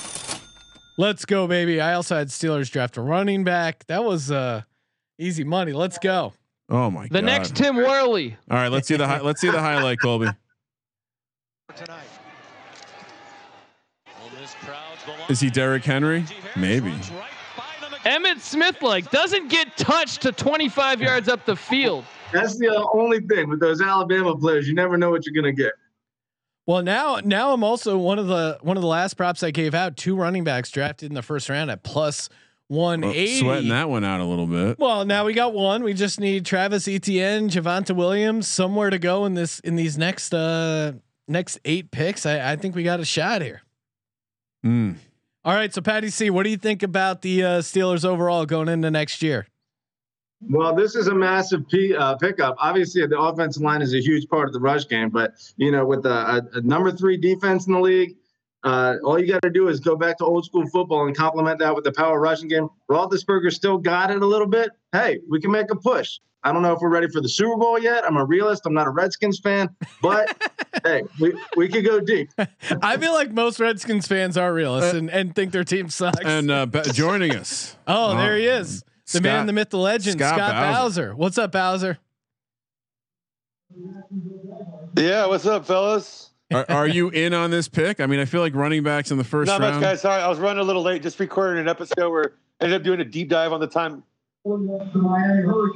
Let's 0.97 1.23
go, 1.25 1.47
baby. 1.47 1.79
I 1.79 1.93
also 1.93 2.17
had 2.17 2.27
Steelers 2.27 2.69
draft 2.71 2.97
a 2.97 3.01
running 3.01 3.43
back. 3.45 3.85
That 3.87 4.03
was 4.03 4.31
uh 4.31 4.63
easy 5.17 5.43
money. 5.45 5.71
Let's 5.71 5.97
go. 5.97 6.33
Oh 6.69 6.91
my 6.91 7.03
god. 7.03 7.11
the 7.11 7.21
next 7.21 7.55
Tim 7.55 7.77
Worley. 7.77 8.35
All 8.51 8.57
right, 8.57 8.71
let's 8.71 8.87
see 8.87 8.97
the 8.97 9.07
hi- 9.07 9.21
let's 9.21 9.39
see 9.39 9.49
the 9.49 9.59
highlight, 9.59 9.99
Colby. 9.99 10.27
Is 15.29 15.39
he 15.39 15.49
Derrick 15.49 15.83
Henry? 15.83 16.25
Maybe. 16.55 16.93
Emmitt 18.05 18.39
Smith 18.39 18.81
like 18.81 19.09
doesn't 19.11 19.49
get 19.49 19.75
touched 19.77 20.21
to 20.21 20.31
25 20.31 21.01
yards 21.01 21.27
up 21.27 21.45
the 21.45 21.55
field. 21.55 22.05
That's 22.31 22.57
the 22.57 22.69
uh, 22.69 22.85
only 22.93 23.19
thing 23.21 23.49
with 23.49 23.59
those 23.59 23.81
Alabama 23.81 24.35
players. 24.35 24.67
You 24.67 24.75
never 24.75 24.97
know 24.97 25.09
what 25.09 25.25
you're 25.25 25.35
gonna 25.35 25.53
get. 25.53 25.73
Well, 26.65 26.83
now 26.83 27.19
now 27.23 27.53
I'm 27.53 27.63
also 27.63 27.97
one 27.97 28.19
of 28.19 28.27
the 28.27 28.57
one 28.61 28.75
of 28.77 28.81
the 28.81 28.87
last 28.87 29.15
props 29.15 29.43
I 29.43 29.51
gave 29.51 29.73
out. 29.73 29.95
Two 29.95 30.15
running 30.15 30.43
backs 30.43 30.69
drafted 30.69 31.09
in 31.09 31.15
the 31.15 31.21
first 31.21 31.49
round 31.49 31.71
at 31.71 31.83
plus 31.83 32.29
one 32.67 33.01
Well, 33.01 33.13
sweating 33.13 33.69
that 33.69 33.89
one 33.89 34.03
out 34.03 34.19
a 34.19 34.25
little 34.25 34.45
bit. 34.45 34.77
Well, 34.77 35.05
now 35.05 35.25
we 35.25 35.33
got 35.33 35.53
one. 35.53 35.83
We 35.83 35.93
just 35.93 36.19
need 36.19 36.45
Travis 36.45 36.87
Etienne, 36.87 37.49
Javonte 37.49 37.95
Williams, 37.95 38.47
somewhere 38.47 38.89
to 38.89 38.99
go 38.99 39.25
in 39.25 39.35
this 39.35 39.59
in 39.59 39.75
these 39.75 39.97
next 39.97 40.33
uh 40.33 40.93
next 41.27 41.59
eight 41.65 41.91
picks. 41.91 42.25
I, 42.25 42.53
I 42.53 42.55
think 42.55 42.75
we 42.75 42.83
got 42.83 42.99
a 42.99 43.05
shot 43.05 43.41
here. 43.41 43.61
Mm. 44.65 44.95
All 45.45 45.53
right, 45.53 45.73
so 45.73 45.81
Patty 45.81 46.09
C, 46.09 46.29
what 46.29 46.43
do 46.43 46.49
you 46.49 46.57
think 46.57 46.83
about 46.83 47.21
the 47.21 47.43
uh, 47.43 47.59
Steelers 47.59 48.03
overall 48.03 48.45
going 48.45 48.67
into 48.67 48.91
next 48.91 49.23
year? 49.23 49.47
Well, 50.41 50.75
this 50.75 50.95
is 50.95 51.07
a 51.07 51.15
massive 51.15 51.67
P, 51.69 51.95
uh, 51.95 52.15
pickup. 52.15 52.55
Obviously, 52.59 53.05
the 53.07 53.17
offensive 53.17 53.63
line 53.63 53.81
is 53.81 53.93
a 53.93 54.01
huge 54.01 54.27
part 54.27 54.47
of 54.47 54.53
the 54.53 54.59
rush 54.59 54.87
game, 54.87 55.09
but 55.09 55.33
you 55.55 55.71
know, 55.71 55.85
with 55.85 56.05
a, 56.05 56.09
a, 56.53 56.57
a 56.57 56.61
number 56.61 56.91
three 56.91 57.17
defense 57.17 57.65
in 57.65 57.73
the 57.73 57.79
league, 57.79 58.17
uh, 58.67 58.97
all 59.05 59.17
you 59.17 59.27
got 59.27 59.41
to 59.43 59.49
do 59.49 59.69
is 59.69 59.79
go 59.79 59.95
back 59.95 60.17
to 60.17 60.25
old 60.25 60.43
school 60.43 60.67
football 60.67 61.07
and 61.07 61.15
complement 61.15 61.57
that 61.59 61.73
with 61.73 61.85
the 61.85 61.91
power 61.93 62.19
rushing 62.19 62.49
game. 62.49 62.67
Roethlisberger 62.91 63.51
still 63.53 63.77
got 63.77 64.11
it 64.11 64.21
a 64.21 64.25
little 64.25 64.45
bit. 64.45 64.71
Hey, 64.91 65.19
we 65.29 65.39
can 65.39 65.51
make 65.51 65.71
a 65.71 65.75
push. 65.75 66.19
I 66.43 66.51
don't 66.51 66.61
know 66.61 66.73
if 66.73 66.79
we're 66.81 66.89
ready 66.89 67.07
for 67.07 67.21
the 67.21 67.29
Super 67.29 67.55
Bowl 67.55 67.79
yet. 67.79 68.05
I'm 68.05 68.17
a 68.17 68.25
realist. 68.25 68.63
I'm 68.65 68.73
not 68.73 68.85
a 68.85 68.89
Redskins 68.89 69.39
fan, 69.39 69.69
but 70.01 70.35
hey, 70.83 71.03
we, 71.17 71.33
we 71.55 71.69
could 71.69 71.85
go 71.85 72.01
deep. 72.01 72.29
I 72.81 72.97
feel 72.97 73.13
like 73.13 73.31
most 73.31 73.59
Redskins 73.61 74.05
fans 74.05 74.37
are 74.37 74.53
realists 74.53 74.93
and, 74.93 75.09
and 75.09 75.33
think 75.33 75.53
their 75.53 75.63
team 75.63 75.87
sucks. 75.89 76.25
And 76.25 76.51
uh, 76.51 76.65
ba- 76.65 76.83
joining 76.91 77.35
us. 77.35 77.77
oh, 77.87 78.17
there 78.17 78.35
he 78.35 78.47
is. 78.47 78.83
The 79.13 79.21
man, 79.21 79.39
Scott- 79.39 79.47
the 79.47 79.53
myth, 79.53 79.69
the 79.69 79.77
legend, 79.77 80.19
Scott 80.19 80.35
Scott, 80.35 80.51
Bowser. 80.51 80.73
Bowser. 80.73 81.15
What's 81.15 81.37
up, 81.37 81.51
Bowser? 81.53 81.99
Yeah, 84.97 85.25
what's 85.27 85.45
up, 85.45 85.65
fellas? 85.65 86.31
Are, 86.53 86.65
are 86.69 86.87
you 86.87 87.09
in 87.09 87.33
on 87.33 87.51
this 87.51 87.67
pick? 87.67 87.99
I 87.99 88.05
mean, 88.05 88.19
I 88.19 88.25
feel 88.25 88.39
like 88.41 88.55
running 88.55 88.81
backs 88.83 89.11
in 89.11 89.17
the 89.17 89.23
first 89.23 89.47
Not 89.47 89.59
much, 89.59 89.81
guys. 89.81 90.01
Sorry, 90.01 90.21
I 90.21 90.27
was 90.29 90.39
running 90.39 90.61
a 90.61 90.63
little 90.63 90.81
late. 90.81 91.01
Just 91.01 91.19
recording 91.19 91.59
an 91.59 91.67
episode 91.67 92.09
where 92.09 92.33
I 92.61 92.65
ended 92.65 92.79
up 92.79 92.83
doing 92.85 93.01
a 93.01 93.05
deep 93.05 93.27
dive 93.29 93.51
on 93.51 93.59
the 93.59 93.67
time. 93.67 94.03
We 94.45 94.55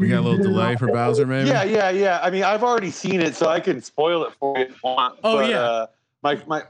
got 0.08 0.20
a 0.20 0.22
little 0.22 0.38
delay 0.38 0.78
for 0.78 0.88
Bowser, 0.88 1.26
maybe. 1.28 1.50
Yeah, 1.50 1.64
yeah, 1.64 1.90
yeah. 1.90 2.20
I 2.24 2.30
mean, 2.30 2.44
I've 2.44 2.64
already 2.64 2.90
seen 2.90 3.20
it, 3.20 3.36
so 3.36 3.50
I 3.50 3.60
can 3.60 3.82
spoil 3.82 4.24
it 4.24 4.34
for 4.40 4.58
you 4.58 4.64
if 4.66 4.70
you 4.70 4.76
want. 4.82 5.20
Oh, 5.26 5.38
but, 5.40 5.50
yeah. 5.50 5.60
Uh, 5.60 5.88
my 6.24 6.42
my. 6.48 6.64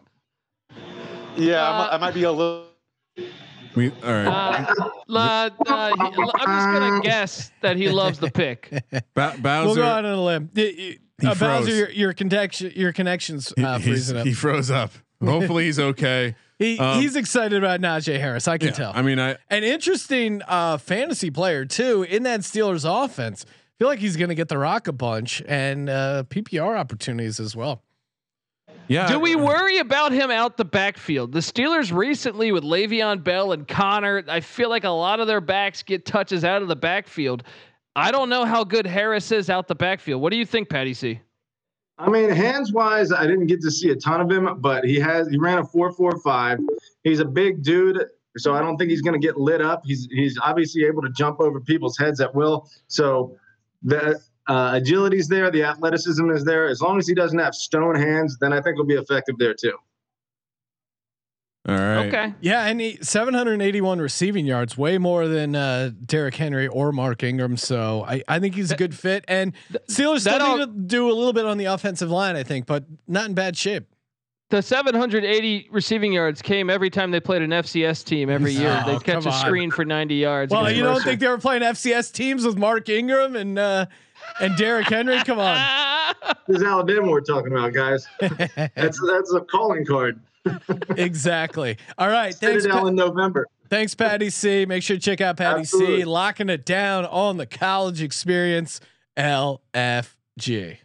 Yeah, 1.38 1.62
I, 1.64 1.68
Uh, 1.70 1.78
might, 1.78 1.90
I 1.94 1.98
might 1.98 2.14
be 2.16 2.24
a 2.24 2.32
little. 2.32 2.66
We 3.76 3.92
all 4.04 4.12
right. 4.12 4.26
Uh, 4.28 4.90
la- 5.08 5.50
uh, 5.68 5.92
I'm 6.00 6.12
just 6.16 6.36
gonna 6.40 7.02
guess 7.02 7.52
that 7.62 7.78
he 7.78 7.88
loves 7.90 8.18
the 8.20 8.32
pick. 8.32 8.70
Ba- 9.14 9.34
We'll 9.36 9.38
Bowser. 9.38 9.82
go 9.82 9.86
out 9.86 10.04
on 10.06 10.12
a 10.12 10.22
limb. 10.24 10.50
Y- 11.24 11.30
y- 11.30 11.36
He 11.36 11.46
Uh, 11.46 11.48
Bowser, 11.60 11.72
your, 11.76 11.90
your 11.92 12.14
connection, 12.14 12.72
your 12.76 12.92
connections 12.94 13.54
he, 13.56 13.64
uh, 13.64 13.78
he's- 13.78 13.84
freezing 13.88 14.18
up. 14.18 14.26
he 14.26 14.34
froze 14.34 14.72
up. 14.72 14.92
Hopefully 15.24 15.66
he's 15.66 15.80
okay. 15.80 16.36
He 16.58 16.78
um, 16.80 17.00
he's 17.02 17.16
excited 17.16 17.58
about 17.64 17.80
Najee 17.80 18.20
Harris. 18.20 18.48
I 18.48 18.58
can 18.58 18.70
Yeah, 18.70 18.74
tell. 18.74 18.92
I 18.96 19.02
mean, 19.02 19.20
I 19.20 19.38
An 19.50 19.64
interesting 19.64 20.42
uh, 20.48 20.78
fantasy 20.78 21.30
player 21.32 21.66
too 21.66 22.04
in 22.04 22.24
that 22.24 22.42
Steelers 22.42 22.86
offense. 22.86 23.46
feel 23.80 23.88
like 23.88 24.00
he's 24.00 24.16
going 24.18 24.30
to 24.30 24.36
get 24.36 24.48
the 24.48 24.58
rock 24.58 24.88
a 24.88 24.92
bunch 24.94 25.42
and 25.48 25.90
uh, 25.90 26.24
PPR 26.30 26.78
opportunities 26.78 27.40
as 27.40 27.56
well. 27.56 27.82
yeah. 28.88 29.08
Do 29.08 29.20
we 29.20 29.36
worry 29.36 29.78
about 29.80 30.12
him 30.12 30.30
out 30.32 30.58
the 30.58 30.66
backfield? 30.66 31.32
The 31.32 31.40
Steelers 31.40 31.96
recently 31.96 32.52
with 32.52 32.64
Le'Veon 32.64 33.24
Bell 33.24 33.52
and 33.54 33.68
Conner, 33.68 34.24
I 34.28 34.40
feel 34.42 34.70
like 34.70 34.84
a 34.84 34.90
lot 34.90 35.20
of 35.20 35.28
their 35.28 35.42
backs 35.42 35.82
get 35.84 36.06
touches 36.06 36.44
out 36.44 36.62
of 36.62 36.68
the 36.68 36.76
backfield. 36.76 37.44
I 37.96 38.12
don't 38.12 38.30
know 38.30 38.46
how 38.46 38.64
good 38.64 38.86
Harris 38.86 39.32
is 39.32 39.50
out 39.50 39.68
the 39.68 39.76
backfield. 39.76 40.22
What 40.22 40.32
do 40.32 40.38
you 40.38 40.46
think, 40.46 40.70
Patty 40.70 40.94
C? 40.94 41.20
I 41.98 42.10
mean, 42.10 42.30
hands 42.30 42.72
wise, 42.72 43.12
I 43.12 43.28
didn't 43.28 43.48
get 43.48 43.62
to 43.62 43.72
see 43.72 43.90
a 43.92 43.96
ton 43.96 44.22
of 44.22 44.32
him, 44.32 44.60
but 44.60 44.84
he 44.84 45.00
has 45.00 45.28
he 45.30 45.38
ran 45.38 45.60
a 45.60 45.64
four 45.64 45.92
four 45.92 46.18
five. 46.20 46.60
He's 47.04 47.20
a 47.20 47.26
big 47.26 47.64
dude. 47.64 48.04
So 48.38 48.54
I 48.54 48.62
don't 48.62 48.78
think 48.78 48.90
he's 48.90 49.02
going 49.02 49.20
to 49.20 49.26
get 49.26 49.38
lit 49.38 49.62
up. 49.62 49.82
He's 49.86 50.08
he's 50.10 50.40
obviously 50.42 50.86
able 50.86 51.02
to 51.02 51.10
jump 51.10 51.42
over 51.42 51.60
people's 51.60 51.98
heads 51.98 52.22
at 52.22 52.34
will. 52.34 52.70
So 52.88 53.38
the 53.84 54.20
uh, 54.48 54.72
agility's 54.74 55.28
there, 55.28 55.52
the 55.52 55.64
athleticism 55.64 56.30
is 56.32 56.44
there. 56.46 56.68
As 56.68 56.82
long 56.82 56.98
as 56.98 57.08
he 57.08 57.14
doesn't 57.14 57.38
have 57.38 57.54
stone 57.54 57.96
hands, 57.96 58.38
then 58.40 58.54
I 58.54 58.62
think 58.62 58.78
he'll 58.78 58.86
be 58.86 58.96
effective 58.96 59.38
there 59.38 59.54
too. 59.54 59.78
All 61.72 61.78
right. 61.78 62.08
Okay. 62.08 62.34
Yeah, 62.42 62.66
and 62.66 62.80
he, 62.82 62.98
781 63.02 64.00
receiving 64.00 64.46
yards, 64.46 64.78
way 64.78 64.98
more 64.98 65.28
than 65.28 65.56
uh, 65.56 65.92
Derrick 66.06 66.36
Henry 66.36 66.68
or 66.68 66.92
Mark 66.92 67.24
Ingram. 67.24 67.58
So 67.58 68.04
I, 68.08 68.24
I 68.28 68.40
think 68.40 68.56
he's 68.56 68.72
a 68.72 68.76
good 68.76 68.96
fit. 68.96 69.26
And 69.28 69.54
Steelers 69.90 70.22
still 70.22 70.58
need 70.58 70.66
to 70.66 70.72
do 70.88 71.10
a 71.10 71.14
little 71.14 71.34
bit 71.34 71.46
on 71.46 71.58
the 71.58 71.66
offensive 71.66 72.10
line, 72.12 72.36
I 72.36 72.44
think, 72.44 72.66
but 72.66 72.86
not 73.08 73.26
in 73.28 73.34
bad 73.34 73.58
shape. 73.58 73.86
The 74.50 74.62
780 74.62 75.70
receiving 75.72 76.12
yards 76.12 76.42
came 76.42 76.70
every 76.70 76.90
time 76.90 77.12
they 77.12 77.22
played 77.22 77.42
an 77.42 77.52
FCS 77.52 78.04
team 78.04 78.30
every 78.30 78.52
year. 78.54 78.84
Oh, 78.86 78.92
They'd 78.92 79.04
catch 79.04 79.24
come 79.24 79.28
a 79.32 79.36
on. 79.36 79.46
screen 79.46 79.72
for 79.72 79.86
90 79.86 80.16
yards. 80.16 80.52
Well, 80.52 80.64
against 80.64 80.78
you 80.78 80.84
don't 80.84 80.94
Mercer. 80.96 81.06
think 81.06 81.20
they 81.22 81.28
were 81.30 81.38
playing 81.38 81.62
FCS 81.62 82.12
teams 82.12 82.46
with 82.46 82.58
Mark 82.58 82.90
Ingram 82.90 83.38
and 83.38 83.58
uh, 83.58 83.86
and 84.42 84.56
Derrick 84.58 84.88
Henry? 84.88 85.24
Come 85.24 85.40
on. 85.40 85.58
This 86.48 86.58
is 86.58 86.64
Alabama 86.64 87.10
we're 87.10 87.22
talking 87.22 87.52
about, 87.52 87.72
guys. 87.74 88.06
That's 88.20 89.00
that's 89.02 89.34
a 89.34 89.42
calling 89.50 89.86
card. 89.86 90.20
Exactly. 90.98 91.78
All 91.98 92.08
right. 92.10 92.34
Thanks, 92.34 92.64
Citadel 92.64 92.82
Pa- 92.82 92.88
in 92.88 92.96
November. 92.96 93.48
thanks, 93.70 93.94
Patty 93.96 94.30
C. 94.30 94.66
Make 94.66 94.84
sure 94.84 94.98
to 94.98 95.02
check 95.02 95.22
out 95.22 95.38
Patty 95.38 95.64
C. 95.66 96.04
Locking 96.06 96.50
it 96.50 96.66
down 96.66 97.06
on 97.06 97.38
the 97.38 97.46
college 97.46 98.02
experience. 98.02 98.80
LFG. 99.18 100.78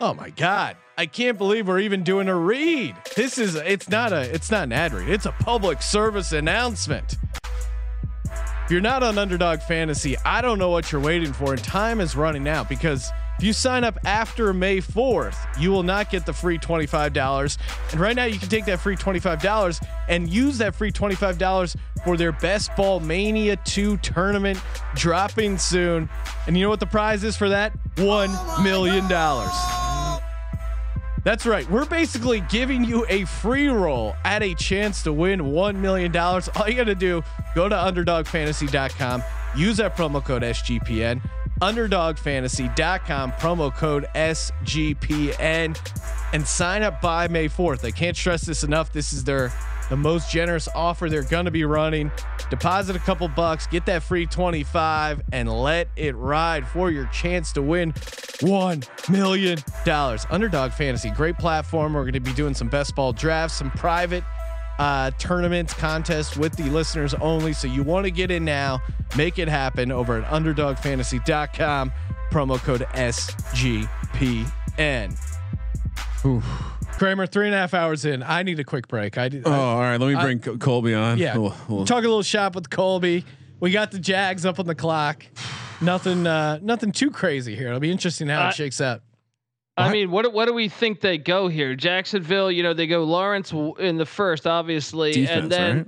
Oh 0.00 0.12
my 0.14 0.30
God. 0.30 0.76
I 0.98 1.06
can't 1.06 1.36
believe 1.38 1.68
we're 1.68 1.80
even 1.80 2.04
doing 2.04 2.28
a 2.28 2.34
read. 2.34 2.94
This 3.16 3.38
is 3.38 3.54
it's 3.54 3.88
not 3.88 4.12
a 4.12 4.20
it's 4.32 4.50
not 4.50 4.64
an 4.64 4.72
ad 4.72 4.92
read. 4.92 5.08
It's 5.08 5.26
a 5.26 5.32
public 5.32 5.82
service 5.82 6.32
announcement. 6.32 7.16
If 8.64 8.70
you're 8.72 8.80
not 8.80 9.02
on 9.02 9.16
Underdog 9.16 9.60
Fantasy, 9.60 10.16
I 10.24 10.40
don't 10.42 10.58
know 10.58 10.70
what 10.70 10.90
you're 10.90 11.00
waiting 11.00 11.32
for, 11.32 11.52
and 11.52 11.62
time 11.62 12.00
is 12.00 12.16
running 12.16 12.48
out 12.48 12.68
because 12.68 13.10
if 13.38 13.44
you 13.44 13.52
sign 13.52 13.84
up 13.84 13.98
after 14.04 14.52
May 14.54 14.78
4th, 14.78 15.36
you 15.60 15.70
will 15.70 15.82
not 15.82 16.10
get 16.10 16.24
the 16.24 16.32
free 16.32 16.58
$25. 16.58 17.58
And 17.92 18.00
right 18.00 18.16
now, 18.16 18.24
you 18.24 18.38
can 18.38 18.48
take 18.48 18.64
that 18.64 18.80
free 18.80 18.96
$25 18.96 19.86
and 20.08 20.28
use 20.28 20.58
that 20.58 20.74
free 20.74 20.90
$25 20.90 21.76
for 22.04 22.16
their 22.16 22.32
Best 22.32 22.74
Ball 22.76 23.00
Mania 23.00 23.56
2 23.56 23.98
tournament 23.98 24.58
dropping 24.94 25.58
soon. 25.58 26.08
And 26.46 26.56
you 26.56 26.62
know 26.62 26.70
what 26.70 26.80
the 26.80 26.86
prize 26.86 27.24
is 27.24 27.36
for 27.36 27.50
that? 27.50 27.72
$1 27.96 28.64
million. 28.64 29.06
That's 31.26 31.44
right. 31.44 31.68
We're 31.68 31.86
basically 31.86 32.40
giving 32.42 32.84
you 32.84 33.04
a 33.08 33.24
free 33.24 33.66
roll 33.66 34.14
at 34.24 34.44
a 34.44 34.54
chance 34.54 35.02
to 35.02 35.12
win 35.12 35.40
$1 35.40 35.74
million. 35.74 36.16
All 36.16 36.68
you 36.68 36.74
got 36.74 36.84
to 36.84 36.94
do, 36.94 37.22
go 37.54 37.68
to 37.68 37.74
underdogfantasy.com, 37.74 39.24
use 39.56 39.76
that 39.78 39.96
promo 39.96 40.24
code 40.24 40.42
SGPN, 40.42 41.20
underdogfantasy.com, 41.60 43.32
promo 43.32 43.74
code 43.74 44.06
SGPN, 44.14 45.92
and 46.32 46.46
sign 46.46 46.82
up 46.82 47.00
by 47.00 47.28
May 47.28 47.48
4th. 47.48 47.84
I 47.84 47.90
can't 47.90 48.16
stress 48.16 48.44
this 48.44 48.64
enough. 48.64 48.92
This 48.92 49.12
is 49.12 49.24
their 49.24 49.52
the 49.88 49.96
most 49.96 50.30
generous 50.30 50.68
offer 50.74 51.08
they're 51.08 51.22
going 51.22 51.44
to 51.44 51.50
be 51.50 51.64
running. 51.64 52.10
Deposit 52.50 52.96
a 52.96 52.98
couple 52.98 53.28
bucks, 53.28 53.66
get 53.66 53.86
that 53.86 54.02
free 54.02 54.26
25 54.26 55.22
and 55.32 55.48
let 55.50 55.88
it 55.96 56.16
ride 56.16 56.66
for 56.66 56.90
your 56.90 57.06
chance 57.06 57.52
to 57.52 57.62
win 57.62 57.94
1 58.40 58.82
million 59.08 59.58
dollars. 59.84 60.26
Underdog 60.30 60.72
Fantasy, 60.72 61.10
great 61.10 61.38
platform. 61.38 61.94
We're 61.94 62.02
going 62.02 62.14
to 62.14 62.20
be 62.20 62.32
doing 62.32 62.54
some 62.54 62.68
best 62.68 62.94
ball 62.94 63.12
drafts, 63.12 63.56
some 63.56 63.70
private 63.70 64.24
uh, 64.78 65.10
tournaments, 65.18 65.72
contests 65.74 66.36
with 66.36 66.56
the 66.56 66.64
listeners 66.64 67.14
only. 67.14 67.52
So 67.52 67.66
you 67.68 67.82
want 67.82 68.04
to 68.04 68.10
get 68.10 68.30
in 68.30 68.44
now, 68.44 68.80
make 69.16 69.38
it 69.38 69.48
happen 69.48 69.90
over 69.92 70.20
at 70.22 70.24
underdogfantasy.com. 70.30 71.92
Promo 72.32 72.58
code 72.58 72.82
SGPN. 72.94 74.46
Kramer, 76.98 77.26
three 77.26 77.46
and 77.46 77.54
a 77.54 77.58
half 77.58 77.74
hours 77.74 78.04
in. 78.04 78.22
I 78.22 78.42
need 78.42 78.58
a 78.58 78.64
quick 78.64 78.88
break. 78.88 79.16
I 79.18 79.28
did. 79.28 79.42
Oh, 79.46 79.52
all 79.52 79.80
right. 79.80 79.98
Let 80.00 80.08
me 80.14 80.20
bring 80.20 80.40
Col- 80.40 80.56
Colby 80.58 80.94
on. 80.94 81.18
Yeah, 81.18 81.36
We'll- 81.36 81.54
we'll- 81.68 81.84
talk 81.84 81.98
a 81.98 82.08
little 82.08 82.22
shop 82.22 82.54
with 82.54 82.68
Colby. 82.70 83.24
We 83.60 83.70
got 83.70 83.90
the 83.90 83.98
Jags 83.98 84.44
up 84.44 84.58
on 84.58 84.66
the 84.66 84.74
clock. 84.74 85.24
Nothing, 85.80 86.26
uh, 86.26 86.58
nothing 86.62 86.90
too 86.90 87.10
crazy 87.10 87.54
here. 87.54 87.68
It'll 87.68 87.80
be 87.80 87.90
interesting 87.90 88.28
how 88.28 88.46
Uh, 88.46 88.48
it 88.48 88.54
shakes 88.54 88.80
out. 88.80 89.02
I 89.76 89.92
mean, 89.92 90.10
what 90.10 90.32
what 90.32 90.46
do 90.46 90.54
we 90.54 90.68
think 90.68 91.00
they 91.00 91.18
go 91.18 91.48
here? 91.48 91.74
Jacksonville, 91.74 92.50
you 92.50 92.62
know, 92.62 92.72
they 92.72 92.86
go 92.86 93.04
Lawrence 93.04 93.52
in 93.78 93.98
the 93.98 94.06
first, 94.06 94.46
obviously, 94.46 95.12
Defense, 95.12 95.42
and 95.42 95.52
then 95.52 95.76
right? 95.76 95.86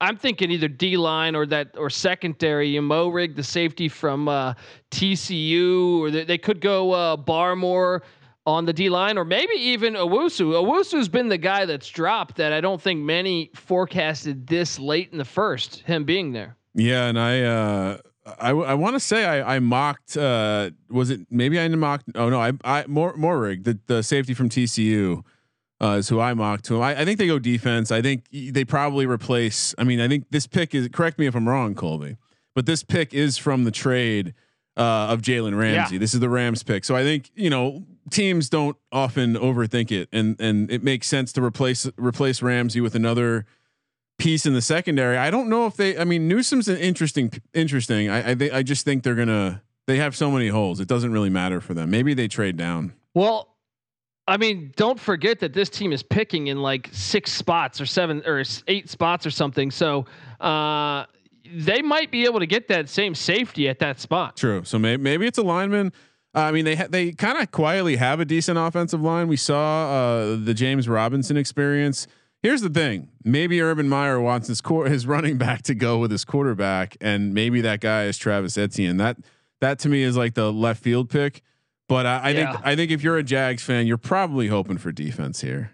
I'm 0.00 0.16
thinking 0.16 0.50
either 0.50 0.68
D 0.68 0.96
line 0.96 1.34
or 1.34 1.44
that 1.46 1.76
or 1.76 1.90
secondary. 1.90 2.72
Moehrig, 2.72 3.36
the 3.36 3.42
safety 3.42 3.88
from 3.88 4.28
uh, 4.28 4.54
TCU, 4.90 6.00
or 6.00 6.10
they, 6.10 6.24
they 6.24 6.38
could 6.38 6.60
go 6.60 6.92
uh, 6.92 7.16
Barmore 7.16 8.00
on 8.46 8.64
the 8.64 8.72
D 8.72 8.88
line, 8.88 9.18
or 9.18 9.24
maybe 9.24 9.54
even 9.54 9.94
Owusu. 9.94 10.54
Owusu's 10.54 11.08
been 11.08 11.28
the 11.28 11.38
guy 11.38 11.66
that's 11.66 11.88
dropped 11.88 12.36
that 12.36 12.52
I 12.52 12.62
don't 12.62 12.80
think 12.80 13.00
many 13.00 13.50
forecasted 13.54 14.46
this 14.46 14.78
late 14.78 15.10
in 15.12 15.18
the 15.18 15.24
first. 15.26 15.80
Him 15.80 16.04
being 16.04 16.32
there. 16.32 16.56
Yeah, 16.74 17.06
and 17.06 17.18
I 17.18 17.42
uh 17.42 17.98
I 18.26 18.50
I 18.50 18.74
want 18.74 18.96
to 18.96 19.00
say 19.00 19.24
I 19.24 19.56
I 19.56 19.58
mocked 19.58 20.16
uh 20.16 20.70
was 20.88 21.10
it 21.10 21.20
maybe 21.30 21.58
I 21.58 21.66
mocked 21.68 22.04
oh 22.14 22.28
no 22.28 22.40
I 22.40 22.52
I 22.64 22.84
more 22.86 23.14
Moehrig 23.14 23.64
the 23.64 23.78
the 23.86 24.02
safety 24.02 24.34
from 24.34 24.48
TCU 24.48 25.24
uh, 25.80 25.96
is 25.98 26.08
who 26.08 26.20
I 26.20 26.34
mocked 26.34 26.66
to 26.66 26.76
him. 26.76 26.82
I, 26.82 27.00
I 27.00 27.04
think 27.04 27.18
they 27.18 27.26
go 27.26 27.38
defense. 27.38 27.90
I 27.90 28.02
think 28.02 28.24
they 28.30 28.64
probably 28.64 29.06
replace. 29.06 29.74
I 29.78 29.84
mean, 29.84 30.00
I 30.00 30.08
think 30.08 30.26
this 30.30 30.46
pick 30.46 30.74
is 30.74 30.88
correct 30.88 31.18
me 31.18 31.26
if 31.26 31.34
I'm 31.34 31.48
wrong, 31.48 31.74
Colby, 31.74 32.16
but 32.54 32.66
this 32.66 32.82
pick 32.82 33.14
is 33.14 33.38
from 33.38 33.64
the 33.64 33.70
trade 33.70 34.34
uh, 34.76 35.08
of 35.08 35.22
Jalen 35.22 35.58
Ramsey. 35.58 35.96
This 35.98 36.12
is 36.12 36.20
the 36.20 36.28
Rams 36.28 36.62
pick, 36.62 36.84
so 36.84 36.94
I 36.94 37.02
think 37.02 37.30
you 37.34 37.48
know 37.48 37.84
teams 38.10 38.48
don't 38.50 38.76
often 38.92 39.34
overthink 39.34 39.90
it, 39.90 40.08
and 40.12 40.38
and 40.38 40.70
it 40.70 40.82
makes 40.82 41.06
sense 41.06 41.32
to 41.32 41.42
replace 41.42 41.88
replace 41.96 42.42
Ramsey 42.42 42.82
with 42.82 42.94
another 42.94 43.46
piece 44.20 44.46
in 44.46 44.54
the 44.54 44.62
secondary. 44.62 45.16
I 45.16 45.30
don't 45.30 45.48
know 45.48 45.66
if 45.66 45.76
they. 45.76 45.98
I 45.98 46.04
mean, 46.04 46.28
Newsome's 46.28 46.68
an 46.68 46.76
interesting, 46.76 47.32
interesting. 47.54 48.08
I 48.08 48.30
I, 48.30 48.34
think 48.34 48.52
I 48.52 48.62
just 48.62 48.84
think 48.84 49.02
they're 49.02 49.14
gonna. 49.14 49.62
They 49.86 49.96
have 49.96 50.14
so 50.14 50.30
many 50.30 50.48
holes. 50.48 50.78
It 50.78 50.86
doesn't 50.86 51.12
really 51.12 51.30
matter 51.30 51.60
for 51.60 51.74
them. 51.74 51.90
Maybe 51.90 52.14
they 52.14 52.28
trade 52.28 52.56
down. 52.56 52.92
Well, 53.14 53.56
I 54.28 54.36
mean, 54.36 54.72
don't 54.76 55.00
forget 55.00 55.40
that 55.40 55.52
this 55.52 55.68
team 55.68 55.92
is 55.92 56.02
picking 56.04 56.46
in 56.46 56.62
like 56.62 56.88
six 56.92 57.32
spots 57.32 57.80
or 57.80 57.86
seven 57.86 58.22
or 58.24 58.44
eight 58.68 58.88
spots 58.88 59.26
or 59.26 59.30
something. 59.30 59.72
So 59.72 60.06
uh, 60.38 61.06
they 61.52 61.82
might 61.82 62.12
be 62.12 62.24
able 62.26 62.38
to 62.38 62.46
get 62.46 62.68
that 62.68 62.88
same 62.88 63.14
safety 63.16 63.68
at 63.68 63.80
that 63.80 63.98
spot. 63.98 64.36
True. 64.36 64.62
So 64.64 64.78
maybe 64.78 65.02
maybe 65.02 65.26
it's 65.26 65.38
a 65.38 65.42
lineman. 65.42 65.92
Uh, 66.32 66.42
I 66.42 66.52
mean, 66.52 66.64
they 66.64 66.76
ha- 66.76 66.86
they 66.88 67.10
kind 67.10 67.38
of 67.38 67.50
quietly 67.50 67.96
have 67.96 68.20
a 68.20 68.24
decent 68.24 68.56
offensive 68.56 69.02
line. 69.02 69.26
We 69.26 69.36
saw 69.36 69.90
uh, 69.90 70.36
the 70.36 70.54
James 70.54 70.88
Robinson 70.88 71.36
experience. 71.36 72.06
Here's 72.42 72.62
the 72.62 72.70
thing: 72.70 73.08
maybe 73.24 73.60
Urban 73.60 73.88
Meyer 73.88 74.20
wants 74.20 74.48
his 74.48 74.60
core 74.60 74.86
his 74.86 75.06
running 75.06 75.36
back 75.38 75.62
to 75.62 75.74
go 75.74 75.98
with 75.98 76.10
his 76.10 76.24
quarterback, 76.24 76.96
and 77.00 77.34
maybe 77.34 77.60
that 77.60 77.80
guy 77.80 78.04
is 78.04 78.16
Travis 78.16 78.56
Etienne. 78.56 78.96
That 78.96 79.18
that 79.60 79.78
to 79.80 79.88
me 79.88 80.02
is 80.02 80.16
like 80.16 80.34
the 80.34 80.52
left 80.52 80.82
field 80.82 81.10
pick. 81.10 81.42
But 81.88 82.06
I, 82.06 82.18
I 82.18 82.30
Yeah. 82.30 82.52
think 82.52 82.66
I 82.66 82.76
think 82.76 82.90
if 82.92 83.02
you're 83.02 83.18
a 83.18 83.22
Jags 83.22 83.62
fan, 83.62 83.86
you're 83.86 83.98
probably 83.98 84.46
hoping 84.48 84.78
for 84.78 84.92
defense 84.92 85.40
here. 85.40 85.72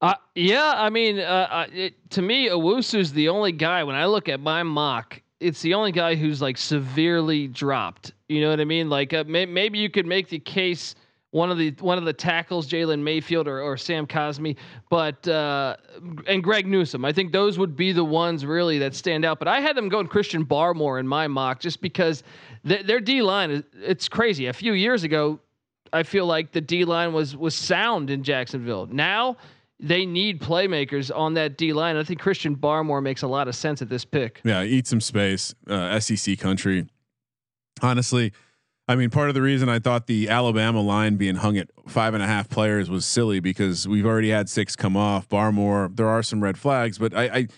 Uh, 0.00 0.14
yeah, 0.36 0.74
I 0.76 0.90
mean, 0.90 1.18
uh, 1.18 1.22
uh, 1.50 1.66
it, 1.72 2.10
to 2.10 2.22
me, 2.22 2.48
Owusu's 2.48 3.12
the 3.12 3.28
only 3.28 3.50
guy. 3.50 3.82
When 3.82 3.96
I 3.96 4.06
look 4.06 4.28
at 4.28 4.38
my 4.38 4.62
mock, 4.62 5.20
it's 5.40 5.60
the 5.60 5.74
only 5.74 5.90
guy 5.92 6.14
who's 6.14 6.40
like 6.40 6.56
severely 6.56 7.48
dropped. 7.48 8.12
You 8.28 8.40
know 8.40 8.50
what 8.50 8.60
I 8.60 8.64
mean? 8.64 8.88
Like 8.88 9.12
uh, 9.12 9.24
may, 9.26 9.44
maybe 9.44 9.78
you 9.78 9.90
could 9.90 10.06
make 10.06 10.28
the 10.28 10.38
case 10.38 10.94
one 11.30 11.50
of 11.50 11.58
the 11.58 11.70
one 11.80 11.98
of 11.98 12.04
the 12.04 12.12
tackles, 12.12 12.68
Jalen 12.68 13.00
Mayfield 13.02 13.48
or, 13.48 13.60
or 13.60 13.76
Sam 13.76 14.06
Cosmi, 14.06 14.56
but 14.88 15.26
uh, 15.28 15.76
and 16.26 16.42
Greg 16.42 16.66
Newsome. 16.66 17.04
I 17.04 17.12
think 17.12 17.32
those 17.32 17.58
would 17.58 17.76
be 17.76 17.92
the 17.92 18.04
ones 18.04 18.46
really 18.46 18.78
that 18.78 18.94
stand 18.94 19.24
out. 19.24 19.38
But 19.38 19.48
I 19.48 19.60
had 19.60 19.76
them 19.76 19.88
going 19.88 20.06
Christian 20.06 20.44
Barmore 20.44 20.98
in 20.98 21.06
my 21.06 21.26
mock 21.26 21.60
just 21.60 21.80
because 21.80 22.22
th- 22.66 22.86
their 22.86 23.00
D 23.00 23.20
line 23.20 23.50
is 23.50 23.62
it's 23.74 24.08
crazy. 24.08 24.46
A 24.46 24.52
few 24.52 24.72
years 24.72 25.04
ago, 25.04 25.38
I 25.92 26.02
feel 26.02 26.24
like 26.24 26.52
the 26.52 26.62
D 26.62 26.84
line 26.84 27.12
was 27.12 27.36
was 27.36 27.54
sound 27.54 28.08
in 28.08 28.22
Jacksonville. 28.22 28.86
Now 28.86 29.36
they 29.80 30.06
need 30.06 30.40
playmakers 30.40 31.14
on 31.14 31.34
that 31.34 31.58
D 31.58 31.74
line. 31.74 31.96
I 31.96 32.04
think 32.04 32.20
Christian 32.20 32.56
Barmore 32.56 33.02
makes 33.02 33.22
a 33.22 33.28
lot 33.28 33.48
of 33.48 33.54
sense 33.54 33.82
at 33.82 33.90
this 33.90 34.04
pick. 34.04 34.40
Yeah, 34.44 34.62
eat 34.62 34.86
some 34.86 35.02
space. 35.02 35.54
Uh, 35.68 36.00
SEC 36.00 36.38
country. 36.38 36.86
Honestly, 37.80 38.32
I 38.88 38.96
mean, 38.96 39.10
part 39.10 39.28
of 39.28 39.34
the 39.34 39.42
reason 39.42 39.68
I 39.68 39.78
thought 39.80 40.06
the 40.06 40.30
Alabama 40.30 40.80
line 40.80 41.16
being 41.16 41.36
hung 41.36 41.58
at 41.58 41.68
five 41.86 42.14
and 42.14 42.22
a 42.22 42.26
half 42.26 42.48
players 42.48 42.88
was 42.88 43.04
silly 43.04 43.38
because 43.38 43.86
we've 43.86 44.06
already 44.06 44.30
had 44.30 44.48
six 44.48 44.74
come 44.76 44.96
off. 44.96 45.28
Barmore, 45.28 45.94
there 45.94 46.08
are 46.08 46.22
some 46.22 46.42
red 46.42 46.56
flags, 46.56 46.96
but 46.96 47.14
I, 47.14 47.24
I, 47.24 47.48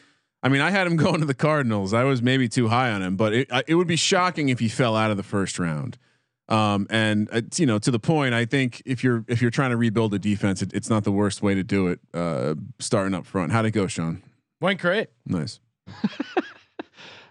I 0.42 0.48
mean, 0.48 0.60
I 0.60 0.70
had 0.70 0.88
him 0.88 0.96
going 0.96 1.20
to 1.20 1.26
the 1.26 1.34
Cardinals. 1.34 1.94
I 1.94 2.02
was 2.02 2.20
maybe 2.20 2.48
too 2.48 2.66
high 2.66 2.90
on 2.90 3.00
him, 3.00 3.16
but 3.16 3.32
it, 3.32 3.50
it 3.68 3.76
would 3.76 3.86
be 3.86 3.96
shocking 3.96 4.48
if 4.48 4.58
he 4.58 4.68
fell 4.68 4.96
out 4.96 5.12
of 5.12 5.16
the 5.16 5.22
first 5.22 5.60
round. 5.60 5.98
Um, 6.48 6.88
and 6.90 7.28
it's, 7.30 7.60
you 7.60 7.66
know, 7.66 7.78
to 7.78 7.92
the 7.92 8.00
point, 8.00 8.34
I 8.34 8.44
think 8.44 8.82
if 8.84 9.04
you're 9.04 9.24
if 9.28 9.40
you're 9.40 9.52
trying 9.52 9.70
to 9.70 9.76
rebuild 9.76 10.12
a 10.14 10.18
defense, 10.18 10.62
it, 10.62 10.72
it's 10.72 10.90
not 10.90 11.04
the 11.04 11.12
worst 11.12 11.42
way 11.42 11.54
to 11.54 11.62
do 11.62 11.86
it. 11.86 12.00
Uh, 12.12 12.56
starting 12.80 13.14
up 13.14 13.24
front, 13.24 13.52
how'd 13.52 13.66
it 13.66 13.70
go, 13.70 13.86
Sean? 13.86 14.20
Went 14.60 14.80
great. 14.80 15.10
Nice. 15.24 15.60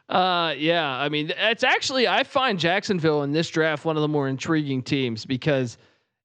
Uh, 0.10 0.54
yeah. 0.58 0.88
I 0.90 1.08
mean, 1.10 1.32
it's 1.38 1.64
actually 1.64 2.08
I 2.08 2.24
find 2.24 2.60
Jacksonville 2.60 3.24
in 3.24 3.32
this 3.32 3.50
draft 3.50 3.86
one 3.86 3.96
of 3.96 4.02
the 4.02 4.08
more 4.08 4.28
intriguing 4.28 4.82
teams 4.82 5.24
because, 5.26 5.78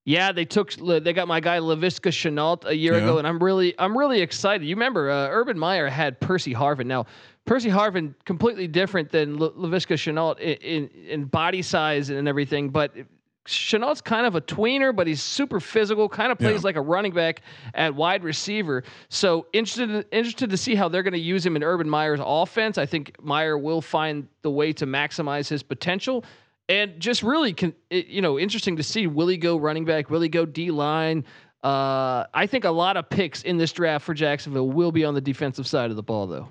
yeah, 0.06 0.32
they 0.32 0.46
took 0.46 0.72
they 0.72 1.12
got 1.12 1.28
my 1.28 1.40
guy 1.40 1.58
Laviska 1.58 2.10
Shenault 2.10 2.64
a 2.64 2.74
year 2.74 2.94
Yeah. 2.94 3.00
ago, 3.04 3.18
and 3.18 3.26
I'm 3.26 3.42
really 3.42 3.74
I'm 3.78 3.96
really 3.96 4.20
excited. 4.22 4.66
You 4.66 4.74
remember 4.74 5.10
uh, 5.10 5.28
Urban 5.30 5.58
Meyer 5.58 5.88
had 5.88 6.18
Percy 6.20 6.54
Harvin. 6.54 6.86
Now, 6.86 7.04
Percy 7.44 7.68
Harvin 7.68 8.14
completely 8.24 8.66
different 8.66 9.10
than 9.10 9.36
La- 9.36 9.50
Laviska 9.50 9.96
Shenault 9.96 10.38
in, 10.40 10.56
in 10.56 10.90
in 11.08 11.24
body 11.26 11.60
size 11.62 12.08
and 12.10 12.26
everything, 12.26 12.70
but. 12.70 12.92
Shenault's 13.46 14.00
kind 14.00 14.26
of 14.26 14.34
a 14.34 14.40
tweener, 14.40 14.94
but 14.96 15.06
he's 15.06 15.22
super 15.22 15.60
physical. 15.60 16.08
Kind 16.08 16.32
of 16.32 16.38
plays 16.38 16.60
Yeah. 16.62 16.64
like 16.64 16.76
a 16.76 16.80
running 16.80 17.12
back 17.12 17.42
at 17.74 17.94
wide 17.94 18.24
receiver. 18.24 18.84
So 19.10 19.46
interested 19.52 20.06
interested 20.12 20.48
to 20.50 20.56
see 20.56 20.74
how 20.74 20.88
they're 20.88 21.02
going 21.02 21.12
to 21.12 21.18
use 21.18 21.44
him 21.44 21.54
in 21.56 21.62
Urban 21.62 21.88
Meyer's 21.88 22.20
offense. 22.22 22.78
I 22.78 22.86
think 22.86 23.16
Meyer 23.22 23.58
will 23.58 23.82
find 23.82 24.28
the 24.42 24.50
way 24.50 24.72
to 24.74 24.86
maximize 24.86 25.48
his 25.48 25.62
potential, 25.62 26.24
and 26.70 26.98
just 26.98 27.22
really, 27.22 27.54
it- 27.90 28.06
you 28.06 28.22
know, 28.22 28.38
interesting 28.38 28.76
to 28.76 28.82
see. 28.82 29.06
Will 29.06 29.28
he 29.28 29.36
go 29.36 29.56
running 29.58 29.84
back? 29.84 30.08
Will 30.08 30.22
he 30.22 30.28
go 30.30 30.46
D 30.46 30.70
line? 30.70 31.24
Uh, 31.62 32.24
I 32.32 32.46
think 32.46 32.64
a 32.64 32.70
lot 32.70 32.96
of 32.96 33.08
picks 33.10 33.42
in 33.42 33.56
this 33.58 33.72
draft 33.72 34.04
for 34.06 34.14
Jacksonville 34.14 34.68
will 34.70 34.92
be 34.92 35.04
on 35.04 35.14
the 35.14 35.20
defensive 35.20 35.66
side 35.66 35.90
of 35.90 35.96
the 35.96 36.02
ball, 36.02 36.26
though. 36.26 36.48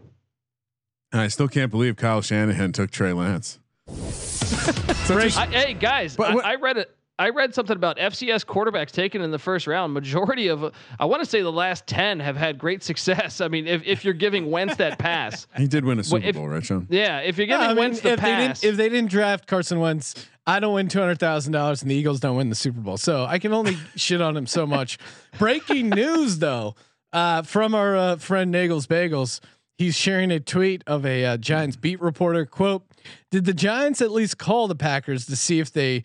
And 1.12 1.22
I 1.22 1.28
still 1.28 1.48
can't 1.48 1.70
believe 1.70 1.96
Kyle 1.96 2.22
Shanahan 2.22 2.72
took 2.72 2.90
Trey 2.92 3.14
Lance. 3.14 3.60
I, 3.88 5.48
hey 5.52 5.74
guys, 5.74 6.16
But 6.16 6.32
I, 6.32 6.36
what- 6.36 6.46
I 6.46 6.56
read 6.56 6.78
it. 6.78 6.96
I 7.20 7.30
read 7.30 7.54
something 7.54 7.76
about 7.76 7.98
FCS 7.98 8.44
quarterbacks 8.44 8.90
taken 8.90 9.22
in 9.22 9.30
the 9.30 9.38
first 9.38 9.68
round. 9.68 9.94
Majority 9.94 10.48
of, 10.48 10.64
uh, 10.64 10.72
I 11.00 11.06
want 11.06 11.24
to 11.24 11.30
say 11.30 11.44
the 11.44 11.52
last 11.52 11.86
ten 11.86 12.20
have 12.20 12.36
had 12.36 12.58
great 12.58 12.82
success. 12.82 13.40
I 13.40 13.50
mean, 13.50 13.68
if, 13.68 13.84
if 13.86 14.04
you're 14.04 14.16
giving 14.16 14.50
Wentz 14.50 14.78
that 14.78 14.98
pass, 14.98 15.46
He 15.58 15.68
did 15.68 15.86
win 15.86 16.00
a 16.00 16.04
Super 16.04 16.26
if- 16.26 16.36
Bowl, 16.36 16.48
right, 16.48 16.66
Sean? 16.66 16.88
yeah, 16.90 17.20
if 17.20 17.38
you're 17.38 17.46
Yeah, 17.46 17.58
giving 17.58 17.66
I 17.66 17.70
mean, 17.70 17.78
Wentz 17.78 18.00
the 18.02 18.14
if 18.14 18.20
they 18.20 18.22
pass, 18.32 18.62
didn't 18.62 18.74
if 18.74 18.78
they 18.78 18.90
didn't 18.90 19.12
draft 19.12 19.46
Carson 19.46 19.80
Wentz, 19.80 20.16
I 20.48 20.60
don't 20.60 20.74
win 20.74 20.88
two 20.88 21.00
hundred 21.00 21.20
thousand 21.20 21.54
dollars, 21.54 21.84
and 21.84 21.92
the 21.92 21.96
Eagles 21.96 22.20
don't 22.20 22.36
win 22.36 22.50
the 22.50 22.56
Super 22.56 22.82
Bowl. 22.82 22.98
So 22.98 23.26
I 23.26 23.38
can 23.38 23.54
only 23.54 23.78
shit 23.96 24.20
on 24.20 24.36
him 24.36 24.48
so 24.48 24.66
much. 24.66 24.98
Breaking 25.38 25.90
news 25.90 26.40
though, 26.40 26.74
uh, 27.14 27.44
from 27.44 27.76
our 27.76 27.96
uh, 27.96 28.16
friend 28.16 28.52
Nagels 28.54 28.88
Bagels, 28.88 29.40
he's 29.78 29.96
sharing 29.96 30.32
a 30.32 30.40
tweet 30.40 30.84
of 30.88 31.06
a 31.06 31.26
uh, 31.26 31.38
Giants 31.38 31.76
beat 31.76 32.02
reporter. 32.02 32.48
"Quote: 32.48 32.84
Did 33.32 33.46
the 33.46 33.54
Giants 33.54 34.02
at 34.02 34.12
least 34.12 34.38
call 34.38 34.68
the 34.68 34.76
Packers 34.76 35.26
to 35.28 35.36
see 35.36 35.60
if 35.60 35.72
they?" 35.72 36.04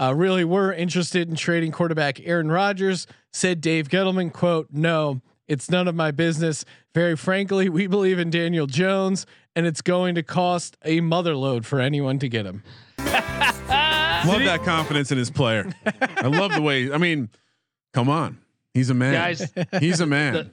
Uh, 0.00 0.14
really 0.14 0.44
were 0.44 0.72
interested 0.72 1.28
in 1.28 1.34
trading 1.34 1.72
quarterback 1.72 2.20
Aaron 2.24 2.52
Rodgers, 2.52 3.08
said 3.32 3.60
Dave 3.60 3.88
Gettleman, 3.88 4.32
quote, 4.32 4.68
no, 4.70 5.20
it's 5.48 5.68
none 5.68 5.88
of 5.88 5.96
my 5.96 6.12
business. 6.12 6.64
Very 6.94 7.16
frankly, 7.16 7.68
we 7.68 7.88
believe 7.88 8.20
in 8.20 8.30
Daniel 8.30 8.68
Jones 8.68 9.26
and 9.58 9.66
it's 9.66 9.82
going 9.82 10.14
to 10.14 10.22
cost 10.22 10.76
a 10.84 11.00
mother 11.00 11.34
load 11.34 11.66
for 11.66 11.80
anyone 11.80 12.20
to 12.20 12.28
get 12.28 12.46
him. 12.46 12.62
Love 12.98 14.44
that 14.44 14.60
confidence 14.62 15.10
in 15.10 15.18
his 15.18 15.30
player. 15.30 15.68
I 16.00 16.26
love 16.28 16.52
the 16.52 16.60
way. 16.60 16.92
I 16.92 16.98
mean, 16.98 17.28
come 17.92 18.08
on, 18.08 18.38
he's 18.74 18.90
a 18.90 18.94
man. 18.94 19.12
Guys, 19.12 19.52
he's 19.80 20.00
a 20.00 20.06
man. 20.06 20.32
the, 20.34 20.50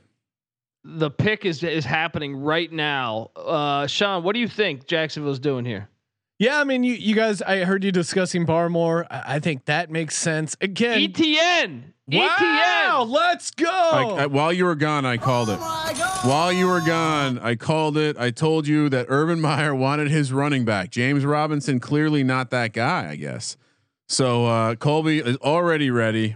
the 0.87 1.09
pick 1.09 1.45
is 1.45 1.63
is 1.63 1.83
happening 1.83 2.35
right 2.37 2.71
now. 2.71 3.31
Uh, 3.35 3.87
Sean, 3.87 4.23
what 4.23 4.33
do 4.33 4.39
you 4.39 4.47
think 4.47 4.85
Jacksonville's 4.87 5.39
doing 5.39 5.65
here? 5.65 5.89
Yeah, 6.37 6.59
I 6.59 6.63
mean, 6.65 6.83
you 6.83 6.93
you 6.93 7.15
guys, 7.15 7.41
I 7.41 7.63
heard 7.63 7.83
you 7.83 7.91
discussing 7.91 8.45
Barmore. 8.45 9.07
I, 9.09 9.35
I 9.35 9.39
think 9.39 9.65
that 9.65 9.89
makes 9.89 10.15
sense. 10.17 10.55
Again, 10.61 11.01
Etienne, 11.01 11.93
wow, 12.11 13.05
let's 13.07 13.51
go. 13.51 13.69
I, 13.69 14.23
I- 14.23 14.25
while 14.27 14.51
you 14.53 14.65
were 14.65 14.75
gone, 14.75 15.05
I 15.05 15.17
called 15.17 15.49
it. 15.49 15.57
While 16.27 16.51
you 16.51 16.67
were 16.67 16.81
gone, 16.81 17.39
I 17.39 17.55
called 17.55 17.97
it. 17.97 18.17
I 18.17 18.31
told 18.31 18.67
you 18.67 18.89
that 18.89 19.05
Urban 19.09 19.39
Meyer 19.39 19.73
wanted 19.85 20.09
his 20.11 20.33
running 20.33 20.65
back. 20.65 20.89
James 20.91 21.25
Robinson 21.25 21.79
clearly 21.79 22.23
not 22.23 22.49
that 22.51 22.73
guy, 22.73 23.09
I 23.09 23.15
guess. 23.15 23.55
So 24.09 24.45
uh, 24.45 24.75
Colby 24.75 25.19
is 25.19 25.37
already 25.37 25.89
ready. 25.89 26.35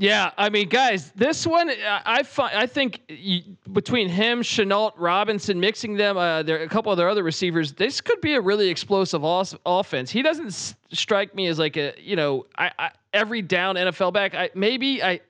Yeah, 0.00 0.30
I 0.38 0.48
mean, 0.48 0.70
guys, 0.70 1.10
this 1.12 1.46
one 1.46 1.68
I, 1.68 2.00
I 2.06 2.22
find 2.22 2.56
I 2.56 2.66
think 2.66 3.00
you, 3.08 3.42
between 3.72 4.08
him, 4.08 4.40
Shenault, 4.40 4.92
Robinson, 4.96 5.60
mixing 5.60 5.94
them, 5.94 6.16
uh, 6.16 6.42
there 6.42 6.62
a 6.62 6.68
couple 6.68 6.90
of 6.90 6.96
their 6.96 7.10
other 7.10 7.22
receivers. 7.22 7.72
This 7.74 8.00
could 8.00 8.20
be 8.22 8.32
a 8.34 8.40
really 8.40 8.70
explosive 8.70 9.22
os- 9.24 9.54
offense. 9.66 10.10
He 10.10 10.22
doesn't 10.22 10.46
s- 10.46 10.74
strike 10.90 11.34
me 11.34 11.48
as 11.48 11.58
like 11.58 11.76
a 11.76 11.92
you 12.00 12.16
know 12.16 12.46
I, 12.56 12.70
I 12.78 12.90
every 13.12 13.42
down 13.42 13.74
NFL 13.76 14.14
back. 14.14 14.34
I 14.34 14.48
maybe 14.54 15.02
I 15.02 15.20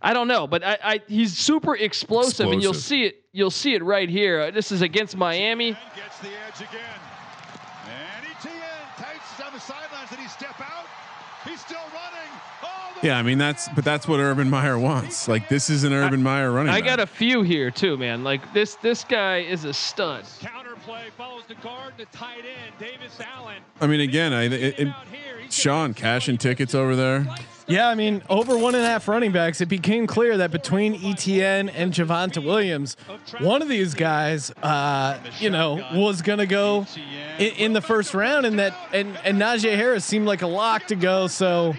I 0.00 0.12
don't 0.12 0.28
know, 0.28 0.46
but 0.46 0.62
I, 0.62 0.78
I 0.82 1.00
he's 1.08 1.36
super 1.36 1.74
explosive, 1.74 2.46
and 2.52 2.62
you'll 2.62 2.72
see 2.74 3.02
it. 3.06 3.24
You'll 3.32 3.50
see 3.50 3.74
it 3.74 3.82
right 3.82 4.08
here. 4.08 4.40
Uh, 4.42 4.50
This 4.52 4.70
is 4.70 4.80
against 4.82 5.16
Miami. 5.16 5.72
Gets 5.96 6.18
the 6.20 6.28
edge 6.28 6.60
again. 6.68 7.00
And 7.86 8.26
Etienne 8.26 8.62
takes 8.96 9.40
on 9.44 9.52
the 9.52 9.60
sidelines. 9.60 10.08
Did 10.10 10.20
he 10.20 10.28
step 10.28 10.60
out? 10.60 10.86
He's 11.44 11.60
still 11.60 11.78
running. 11.92 12.19
The 13.00 13.06
Yeah, 13.08 13.18
I 13.18 13.22
mean 13.22 13.38
that's 13.38 13.68
but 13.70 13.84
that's 13.84 14.06
what 14.06 14.20
Urban 14.20 14.50
Meyer 14.50 14.78
wants. 14.78 15.28
Like 15.28 15.48
this 15.48 15.70
is 15.70 15.84
an 15.84 15.92
Urban 15.92 16.22
Meyer 16.22 16.50
running. 16.50 16.72
I 16.72 16.80
back. 16.80 16.88
got 16.88 17.00
a 17.00 17.06
few 17.06 17.42
here 17.42 17.70
too, 17.70 17.96
man. 17.96 18.24
Like 18.24 18.52
this 18.52 18.76
this 18.76 19.04
guy 19.04 19.38
is 19.38 19.64
a 19.64 19.72
stud. 19.72 20.24
counter 20.40 20.76
play 20.84 21.08
follows 21.16 21.44
the 21.48 21.54
guard 21.56 21.96
to 21.98 22.04
tight 22.06 22.38
end. 22.38 22.74
Davis 22.78 23.18
Allen. 23.20 23.62
I 23.80 23.86
mean, 23.86 24.00
again, 24.00 24.32
I 24.32 24.44
it, 24.44 24.78
it, 24.78 24.94
Sean 25.50 25.94
cashing 25.94 26.38
tickets 26.38 26.74
over 26.74 26.94
there. 26.94 27.26
Yeah, 27.66 27.88
I 27.88 27.94
mean, 27.94 28.22
over 28.28 28.58
one 28.58 28.74
and 28.74 28.84
a 28.84 28.86
half 28.86 29.06
running 29.06 29.30
backs, 29.30 29.60
it 29.60 29.66
became 29.66 30.08
clear 30.08 30.36
that 30.38 30.50
between 30.50 30.94
Etienne 31.04 31.68
and 31.68 31.92
Javonte 31.92 32.44
Williams, 32.44 32.96
one 33.38 33.62
of 33.62 33.68
these 33.68 33.94
guys, 33.94 34.50
uh, 34.62 35.18
you 35.38 35.50
know, 35.50 35.86
was 35.94 36.20
going 36.20 36.40
to 36.40 36.46
go 36.46 36.84
in, 37.38 37.52
in 37.54 37.72
the 37.72 37.80
first 37.80 38.12
round, 38.12 38.44
and 38.44 38.58
that 38.58 38.74
and 38.92 39.16
and 39.24 39.40
Najee 39.40 39.76
Harris 39.76 40.04
seemed 40.04 40.26
like 40.26 40.42
a 40.42 40.48
lock 40.48 40.86
to 40.88 40.96
go. 40.96 41.28
So, 41.28 41.74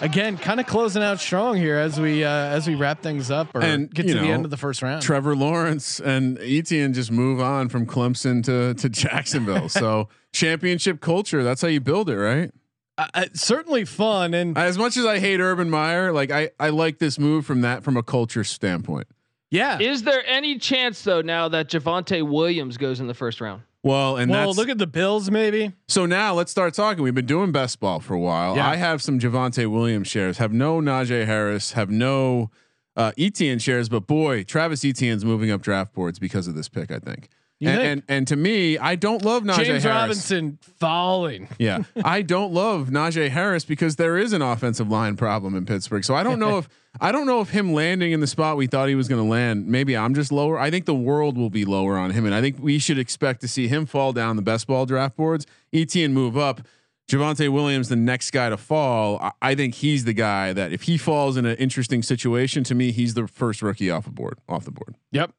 again, 0.00 0.36
kind 0.38 0.60
of 0.60 0.66
closing 0.66 1.02
out 1.02 1.20
strong 1.20 1.56
here 1.56 1.76
as 1.76 2.00
we 2.00 2.24
uh, 2.24 2.28
as 2.30 2.66
we 2.66 2.74
wrap 2.74 3.02
things 3.02 3.30
up 3.30 3.54
or 3.54 3.62
And, 3.62 3.92
get 3.92 4.06
you 4.06 4.14
to 4.14 4.20
the 4.20 4.28
end 4.28 4.44
of 4.44 4.50
the 4.50 4.56
first 4.56 4.82
round. 4.82 5.02
Trevor 5.02 5.34
Lawrence 5.36 6.00
and 6.00 6.38
Etienne 6.40 6.92
just 6.92 7.10
move 7.10 7.40
on 7.40 7.68
from 7.68 7.86
Clemson 7.86 8.42
to 8.44 8.74
to 8.74 8.88
Jacksonville. 8.88 9.68
so 9.68 10.08
championship 10.32 11.00
culture. 11.00 11.42
That's 11.42 11.62
how 11.62 11.68
you 11.68 11.80
build 11.80 12.10
it, 12.10 12.16
right? 12.18 12.50
Uh, 12.98 13.06
uh, 13.12 13.24
certainly 13.34 13.84
fun, 13.84 14.32
and 14.32 14.56
As 14.56 14.78
much 14.78 14.96
as 14.96 15.04
I 15.04 15.18
hate 15.18 15.38
Urban 15.40 15.68
Meyer, 15.68 16.12
like 16.12 16.30
I 16.30 16.50
I 16.58 16.70
like 16.70 16.98
this 16.98 17.18
move 17.18 17.44
from 17.44 17.60
that 17.62 17.82
from 17.82 17.96
a 17.96 18.02
culture 18.02 18.44
standpoint. 18.44 19.06
yeah. 19.50 19.78
Is 19.78 20.02
there 20.02 20.24
any 20.26 20.58
chance 20.58 21.02
though 21.02 21.20
now 21.20 21.48
that 21.48 21.68
Javonte 21.68 22.26
Williams 22.26 22.76
goes 22.78 23.00
in 23.00 23.06
the 23.06 23.14
first 23.14 23.40
round? 23.40 23.62
Well, 23.86 24.16
and 24.16 24.30
well, 24.30 24.52
look 24.52 24.68
at 24.68 24.78
the 24.78 24.86
Bills, 24.86 25.30
maybe. 25.30 25.72
so 25.86 26.06
now 26.06 26.34
let's 26.34 26.50
start 26.50 26.74
talking. 26.74 27.04
We've 27.04 27.14
been 27.14 27.24
doing 27.24 27.52
best 27.52 27.78
ball 27.78 28.00
for 28.00 28.14
a 28.14 28.18
while. 28.18 28.56
Yeah. 28.56 28.68
I 28.68 28.76
have 28.76 29.00
some 29.00 29.20
Javonte 29.20 29.70
Williams 29.70 30.08
shares, 30.08 30.38
have 30.38 30.52
no 30.52 30.80
Najee 30.80 31.24
Harris, 31.24 31.72
have 31.72 31.88
no 31.88 32.50
uh, 32.96 33.12
Etienne 33.16 33.60
shares, 33.60 33.88
but 33.88 34.06
boy, 34.08 34.42
Travis 34.42 34.84
Etienne's 34.84 35.24
moving 35.24 35.52
up 35.52 35.62
draft 35.62 35.94
boards 35.94 36.18
because 36.18 36.48
of 36.48 36.54
this 36.56 36.68
pick. 36.68 36.90
I 36.90 36.98
think. 36.98 37.28
And, 37.60 37.80
and 37.80 38.02
and 38.08 38.28
to 38.28 38.36
me, 38.36 38.76
I 38.76 38.96
don't 38.96 39.24
love 39.24 39.42
Najee 39.42 39.64
James 39.64 39.82
Harris. 39.82 39.86
Robinson 39.86 40.58
falling. 40.78 41.48
Yeah, 41.58 41.84
I 42.04 42.20
don't 42.22 42.52
love 42.52 42.88
Najee 42.88 43.30
Harris 43.30 43.64
because 43.64 43.96
there 43.96 44.18
is 44.18 44.34
an 44.34 44.42
offensive 44.42 44.90
line 44.90 45.16
problem 45.16 45.54
in 45.54 45.64
Pittsburgh. 45.64 46.04
So 46.04 46.14
I 46.14 46.22
don't 46.22 46.38
know 46.38 46.58
if 46.58 46.68
I 47.00 47.12
don't 47.12 47.26
know 47.26 47.40
if 47.40 47.50
him 47.50 47.72
landing 47.72 48.12
in 48.12 48.20
the 48.20 48.26
spot 48.26 48.58
we 48.58 48.66
thought 48.66 48.88
he 48.88 48.94
was 48.94 49.08
going 49.08 49.22
to 49.22 49.28
land. 49.28 49.66
Maybe 49.66 49.96
I'm 49.96 50.14
just 50.14 50.30
lower. 50.30 50.58
I 50.58 50.70
think 50.70 50.84
the 50.84 50.94
world 50.94 51.38
will 51.38 51.50
be 51.50 51.64
lower 51.64 51.96
on 51.96 52.10
him, 52.10 52.26
and 52.26 52.34
I 52.34 52.42
think 52.42 52.56
we 52.60 52.78
should 52.78 52.98
expect 52.98 53.40
to 53.40 53.48
see 53.48 53.68
him 53.68 53.86
fall 53.86 54.12
down 54.12 54.36
the 54.36 54.42
best 54.42 54.66
ball 54.66 54.84
draft 54.84 55.16
boards. 55.16 55.46
Etienne 55.72 56.12
move 56.12 56.36
up. 56.36 56.60
Javonte 57.08 57.48
Williams, 57.50 57.88
the 57.88 57.94
next 57.96 58.32
guy 58.32 58.48
to 58.48 58.56
fall. 58.56 59.18
I, 59.20 59.30
I 59.40 59.54
think 59.54 59.76
he's 59.76 60.04
the 60.04 60.12
guy 60.12 60.52
that 60.52 60.72
if 60.72 60.82
he 60.82 60.98
falls 60.98 61.36
in 61.36 61.46
an 61.46 61.56
interesting 61.56 62.02
situation, 62.02 62.64
to 62.64 62.74
me, 62.74 62.90
he's 62.90 63.14
the 63.14 63.28
first 63.28 63.62
rookie 63.62 63.90
off 63.90 64.04
the 64.04 64.10
board. 64.10 64.40
Off 64.48 64.64
the 64.64 64.72
board. 64.72 64.96
Yep. 65.12 65.32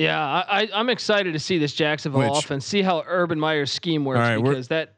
Yeah, 0.00 0.18
I, 0.20 0.62
I, 0.62 0.68
I'm 0.74 0.88
excited 0.88 1.32
to 1.34 1.38
see 1.38 1.58
this 1.58 1.72
Jacksonville 1.74 2.20
Which- 2.32 2.44
offense. 2.44 2.66
See 2.66 2.82
how 2.82 3.02
Urban 3.06 3.38
Meyer's 3.38 3.70
scheme 3.72 4.04
works 4.04 4.18
All 4.18 4.22
right, 4.24 4.38
we're- 4.38 4.54
because 4.54 4.68
that 4.68 4.94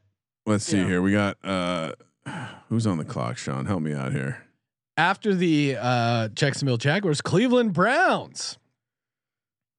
Let's 0.47 0.65
see 0.65 0.79
Yeah. 0.79 0.87
here. 0.87 1.03
We 1.03 1.13
got 1.13 1.37
uh 1.45 1.93
who's 2.69 2.87
on 2.87 2.99
the 2.99 3.05
clock. 3.05 3.37
Sean, 3.39 3.67
help 3.67 3.83
me 3.83 3.93
out 3.95 4.13
here. 4.13 4.45
After 4.97 5.35
the 5.35 5.77
uh, 5.81 6.29
Jacksonville 6.29 6.77
Jaguars, 6.77 7.21
Cleveland 7.21 7.73
Browns. 7.73 8.59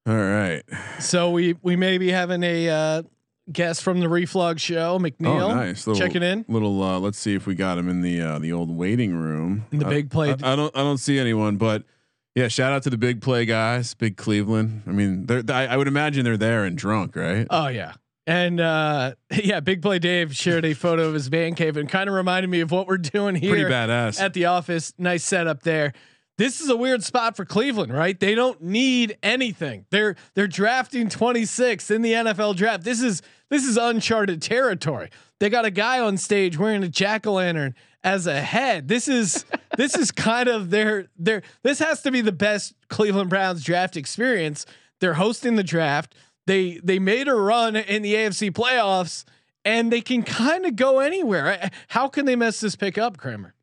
All 0.07 0.15
right. 0.15 0.63
So 0.99 1.31
we 1.31 1.55
we 1.61 1.75
may 1.75 1.97
be 1.97 2.09
having 2.11 2.43
a 2.43 2.69
uh, 2.69 3.03
guest 3.51 3.83
from 3.83 3.99
the 3.99 4.07
Reflog 4.07 4.59
show, 4.59 4.99
McNeil. 4.99 5.41
Oh, 5.51 5.55
nice. 5.55 5.85
Little, 5.87 5.99
checking 6.01 6.23
in. 6.23 6.43
Little. 6.49 6.81
Uh, 6.81 6.99
let's 6.99 7.17
see 7.19 7.35
if 7.35 7.45
we 7.45 7.55
got 7.55 7.77
him 7.77 7.87
in 7.87 8.01
the 8.01 8.21
uh, 8.21 8.39
the 8.39 8.51
old 8.51 8.75
waiting 8.75 9.15
room. 9.15 9.65
In 9.71 9.79
the 9.79 9.85
I- 9.85 9.89
big 9.89 10.09
play. 10.09 10.31
I, 10.31 10.53
I 10.53 10.55
don't. 10.55 10.75
I 10.75 10.81
don't 10.81 10.97
see 10.97 11.19
anyone, 11.19 11.57
but 11.57 11.83
yeah. 12.35 12.47
Shout 12.47 12.71
out 12.73 12.83
to 12.83 12.89
the 12.89 12.97
big 12.97 13.21
play 13.21 13.45
guys, 13.45 13.93
big 13.93 14.17
Cleveland. 14.17 14.83
I 14.87 14.91
mean, 14.91 15.25
they're. 15.25 15.43
I, 15.49 15.67
I 15.67 15.77
would 15.77 15.87
imagine 15.87 16.23
they're 16.25 16.37
there 16.37 16.63
and 16.65 16.77
drunk, 16.77 17.15
right? 17.15 17.47
Oh 17.49 17.67
yeah. 17.67 17.93
And 18.25 18.59
uh, 18.61 19.15
yeah, 19.43 19.59
Big 19.59 19.81
Play 19.81 19.99
Dave 19.99 20.33
shared 20.35 20.63
a 20.63 20.73
photo 20.73 21.09
of 21.09 21.13
his 21.13 21.29
man 21.29 21.55
cave 21.55 21.75
and 21.75 21.89
kind 21.89 22.07
of 22.07 22.15
reminded 22.15 22.49
me 22.49 22.61
of 22.61 22.71
what 22.71 22.87
we're 22.87 22.97
doing 22.97 23.35
here 23.35 23.51
Pretty 23.51 23.65
badass. 23.65 24.17
at 24.19 24.33
the 24.33 24.45
office. 24.45 24.93
Nice 24.97 25.25
setup 25.25 25.63
there. 25.63 25.91
this 26.37 26.61
is 26.61 26.69
a 26.69 26.77
weird 26.77 27.03
spot 27.03 27.35
for 27.35 27.43
Cleveland, 27.43 27.93
right? 27.93 28.17
They 28.17 28.33
don't 28.33 28.61
need 28.61 29.17
anything. 29.21 29.85
They're 29.89 30.15
they're 30.35 30.47
drafting 30.47 31.09
26 31.09 31.91
in 31.91 32.01
the 32.01 32.13
NFL 32.13 32.55
draft. 32.55 32.83
This 32.85 33.01
is 33.01 33.21
this 33.49 33.65
is 33.65 33.75
uncharted 33.75 34.41
territory. 34.41 35.09
They 35.41 35.49
got 35.49 35.65
a 35.65 35.71
guy 35.71 35.99
on 35.99 36.15
stage 36.17 36.57
wearing 36.57 36.81
a 36.83 36.87
jack 36.89 37.27
o' 37.27 37.33
lantern 37.33 37.75
as 38.03 38.27
a 38.27 38.41
head. 38.41 38.87
This 38.87 39.07
is 39.07 39.45
this 39.77 39.95
is 39.95 40.11
kind 40.11 40.49
of 40.49 40.69
their 40.69 41.07
their 41.17 41.41
this 41.63 41.79
has 41.79 42.01
to 42.03 42.11
be 42.11 42.21
the 42.21 42.31
best 42.31 42.73
Cleveland 42.89 43.29
Browns 43.29 43.63
draft 43.63 43.97
experience. 43.97 44.65
They're 44.99 45.15
hosting 45.15 45.55
the 45.55 45.63
draft. 45.63 46.15
They 46.45 46.79
they 46.83 46.99
made 46.99 47.27
a 47.27 47.35
run 47.35 47.75
in 47.75 48.01
the 48.01 48.13
AFC 48.13 48.51
playoffs 48.51 49.25
and 49.65 49.91
they 49.91 50.01
can 50.01 50.23
kind 50.23 50.65
of 50.65 50.75
go 50.75 50.99
anywhere. 50.99 51.71
How 51.89 52.07
can 52.07 52.25
they 52.25 52.35
mess 52.35 52.59
this 52.59 52.75
pick 52.75 52.97
up, 52.97 53.17
Kramer? 53.17 53.53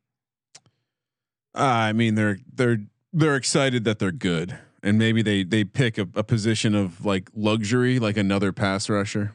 Uh, 1.53 1.59
I 1.61 1.93
mean, 1.93 2.15
they're 2.15 2.39
they're 2.51 2.79
they're 3.13 3.35
excited 3.35 3.83
that 3.83 3.99
they're 3.99 4.11
good, 4.11 4.57
and 4.81 4.97
maybe 4.97 5.21
they 5.21 5.43
they 5.43 5.63
pick 5.63 5.97
a, 5.97 6.07
a 6.15 6.23
position 6.23 6.75
of 6.75 7.05
like 7.05 7.29
luxury, 7.35 7.99
like 7.99 8.17
another 8.17 8.51
pass 8.51 8.89
rusher. 8.89 9.33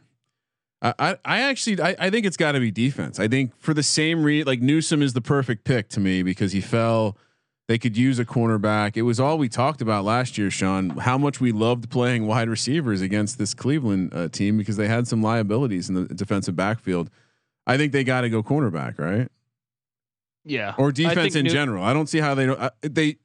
I 0.82 0.94
I, 0.98 1.16
I 1.24 1.40
actually 1.42 1.80
I, 1.80 1.96
I 1.98 2.10
think 2.10 2.26
it's 2.26 2.36
got 2.36 2.52
to 2.52 2.60
be 2.60 2.70
defense. 2.70 3.18
I 3.18 3.28
think 3.28 3.52
for 3.58 3.74
the 3.74 3.82
same 3.82 4.22
reason, 4.22 4.46
like 4.46 4.60
Newsome 4.60 5.02
is 5.02 5.12
the 5.12 5.20
perfect 5.20 5.64
pick 5.64 5.88
to 5.90 6.00
me 6.00 6.22
because 6.22 6.52
he 6.52 6.60
fell. 6.60 7.16
They 7.68 7.78
could 7.78 7.96
use 7.96 8.20
a 8.20 8.24
cornerback. 8.24 8.96
It 8.96 9.02
was 9.02 9.18
all 9.18 9.38
we 9.38 9.48
talked 9.48 9.80
about 9.80 10.04
last 10.04 10.38
year, 10.38 10.52
Sean. 10.52 10.90
How 10.90 11.18
much 11.18 11.40
we 11.40 11.50
loved 11.50 11.90
playing 11.90 12.28
wide 12.28 12.48
receivers 12.48 13.00
against 13.00 13.38
this 13.38 13.54
Cleveland 13.54 14.14
uh, 14.14 14.28
team 14.28 14.56
because 14.56 14.76
they 14.76 14.86
had 14.86 15.08
some 15.08 15.20
liabilities 15.20 15.88
in 15.88 15.96
the 15.96 16.04
defensive 16.14 16.54
backfield. 16.54 17.10
I 17.66 17.76
think 17.76 17.90
they 17.90 18.04
got 18.04 18.20
to 18.20 18.28
go 18.30 18.44
cornerback, 18.44 19.00
right? 19.00 19.28
Yeah. 20.44 20.74
Or 20.78 20.92
defense 20.92 21.34
in 21.34 21.42
New- 21.42 21.50
general. 21.50 21.82
I 21.82 21.92
don't 21.92 22.08
see 22.08 22.20
how 22.20 22.36
they 22.36 22.46
don't. 22.46 22.60
Uh, 22.60 22.70
they 22.82 23.16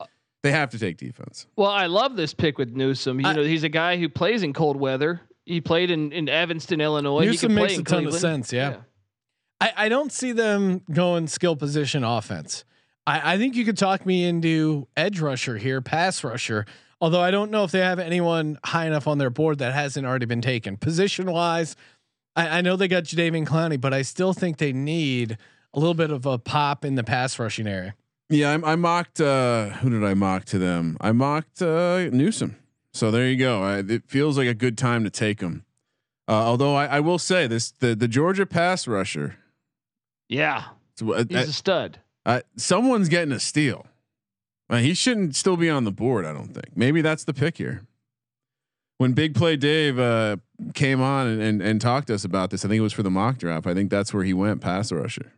they 0.41 0.51
have 0.51 0.71
to 0.71 0.79
take 0.79 0.97
defense. 0.97 1.45
Well, 1.55 1.69
I 1.69 1.85
love 1.85 2.15
this 2.15 2.33
pick 2.33 2.57
with 2.57 2.71
Newsome. 2.71 3.19
You 3.19 3.31
know, 3.31 3.43
he's 3.43 3.63
a 3.63 3.69
guy 3.69 3.97
who 3.97 4.09
plays 4.09 4.41
in 4.41 4.53
cold 4.53 4.75
weather. 4.75 5.21
He 5.51 5.59
played 5.59 5.91
in, 5.91 6.11
in 6.13 6.29
Evanston, 6.29 6.79
Illinois. 6.79 7.21
he 7.21 7.27
Newsome 7.27 7.49
can 7.49 7.57
play 7.57 7.63
makes 7.63 7.75
in 7.75 7.81
a 7.81 7.83
ton 7.83 7.97
Cleveland. 8.03 8.15
of 8.15 8.21
sense. 8.21 8.53
Yeah. 8.53 8.77
I, 9.59 9.73
I 9.75 9.89
don't 9.89 10.11
see 10.11 10.31
them 10.31 10.81
going 10.91 11.27
skill 11.27 11.55
position 11.55 12.03
offense. 12.05 12.63
I, 13.05 13.33
I 13.33 13.37
think 13.37 13.55
you 13.55 13.65
could 13.65 13.77
talk 13.77 14.05
me 14.05 14.23
into 14.23 14.87
edge 14.95 15.19
rusher 15.19 15.57
here, 15.57 15.81
pass 15.81 16.23
rusher. 16.23 16.65
Although 17.01 17.21
I 17.21 17.31
don't 17.31 17.51
know 17.51 17.63
if 17.63 17.71
they 17.71 17.79
have 17.79 17.99
anyone 17.99 18.59
high 18.63 18.85
enough 18.87 19.07
on 19.07 19.17
their 19.17 19.29
board 19.29 19.57
that 19.57 19.73
hasn't 19.73 20.05
already 20.05 20.25
been 20.25 20.41
taken. 20.41 20.77
Position 20.77 21.29
wise, 21.31 21.75
I, 22.35 22.59
I 22.59 22.61
know 22.61 22.75
they 22.75 22.87
got 22.87 23.03
Jadeveon 23.03 23.45
Clowney, 23.45 23.81
but 23.81 23.93
I 23.93 24.03
still 24.03 24.33
think 24.33 24.57
they 24.57 24.71
need 24.71 25.37
a 25.73 25.79
little 25.79 25.95
bit 25.95 26.11
of 26.11 26.25
a 26.25 26.37
pop 26.37 26.85
in 26.85 26.95
the 26.95 27.03
pass 27.03 27.37
rushing 27.39 27.67
area. 27.67 27.95
Yeah, 28.29 28.57
I, 28.63 28.71
I 28.71 28.75
mocked. 28.75 29.19
Uh, 29.19 29.69
who 29.69 29.89
did 29.89 30.03
I 30.03 30.13
mock 30.13 30.45
to 30.45 30.59
them? 30.59 30.95
I 31.01 31.11
mocked 31.11 31.61
uh, 31.61 32.09
Newsome. 32.11 32.55
So 32.93 33.09
there 33.11 33.27
you 33.27 33.37
go. 33.37 33.63
I, 33.63 33.79
it 33.79 34.03
feels 34.07 34.37
like 34.37 34.47
a 34.47 34.53
good 34.53 34.77
time 34.77 35.03
to 35.03 35.09
take 35.09 35.39
him. 35.41 35.65
Uh, 36.27 36.33
although 36.33 36.75
I, 36.75 36.85
I 36.85 36.99
will 36.99 37.19
say 37.19 37.47
this: 37.47 37.71
the 37.71 37.95
the 37.95 38.07
Georgia 38.07 38.45
pass 38.45 38.87
rusher. 38.87 39.37
Yeah, 40.29 40.65
uh, 41.01 41.23
he's 41.27 41.49
a 41.49 41.53
stud. 41.53 41.99
uh, 42.25 42.41
someone's 42.55 43.09
getting 43.09 43.31
a 43.33 43.39
steal. 43.39 43.85
Uh, 44.69 44.77
he 44.77 44.93
shouldn't 44.93 45.35
still 45.35 45.57
be 45.57 45.69
on 45.69 45.83
the 45.83 45.91
board. 45.91 46.25
I 46.25 46.31
don't 46.31 46.53
think. 46.53 46.75
Maybe 46.75 47.01
that's 47.01 47.25
the 47.25 47.33
pick 47.33 47.57
here. 47.57 47.81
When 48.97 49.13
Big 49.13 49.35
Play 49.35 49.57
Dave 49.57 49.99
uh, 49.99 50.37
came 50.73 51.01
on 51.01 51.27
and, 51.27 51.41
and 51.41 51.61
and 51.61 51.81
talked 51.81 52.07
to 52.07 52.13
us 52.13 52.23
about 52.23 52.51
this, 52.51 52.63
I 52.63 52.67
think 52.67 52.79
it 52.79 52.83
was 52.83 52.93
for 52.93 53.03
the 53.03 53.09
mock 53.09 53.37
draft. 53.37 53.67
I 53.67 53.73
think 53.73 53.89
that's 53.89 54.13
where 54.13 54.23
he 54.23 54.33
went, 54.33 54.61
pass 54.61 54.91
rusher. 54.91 55.33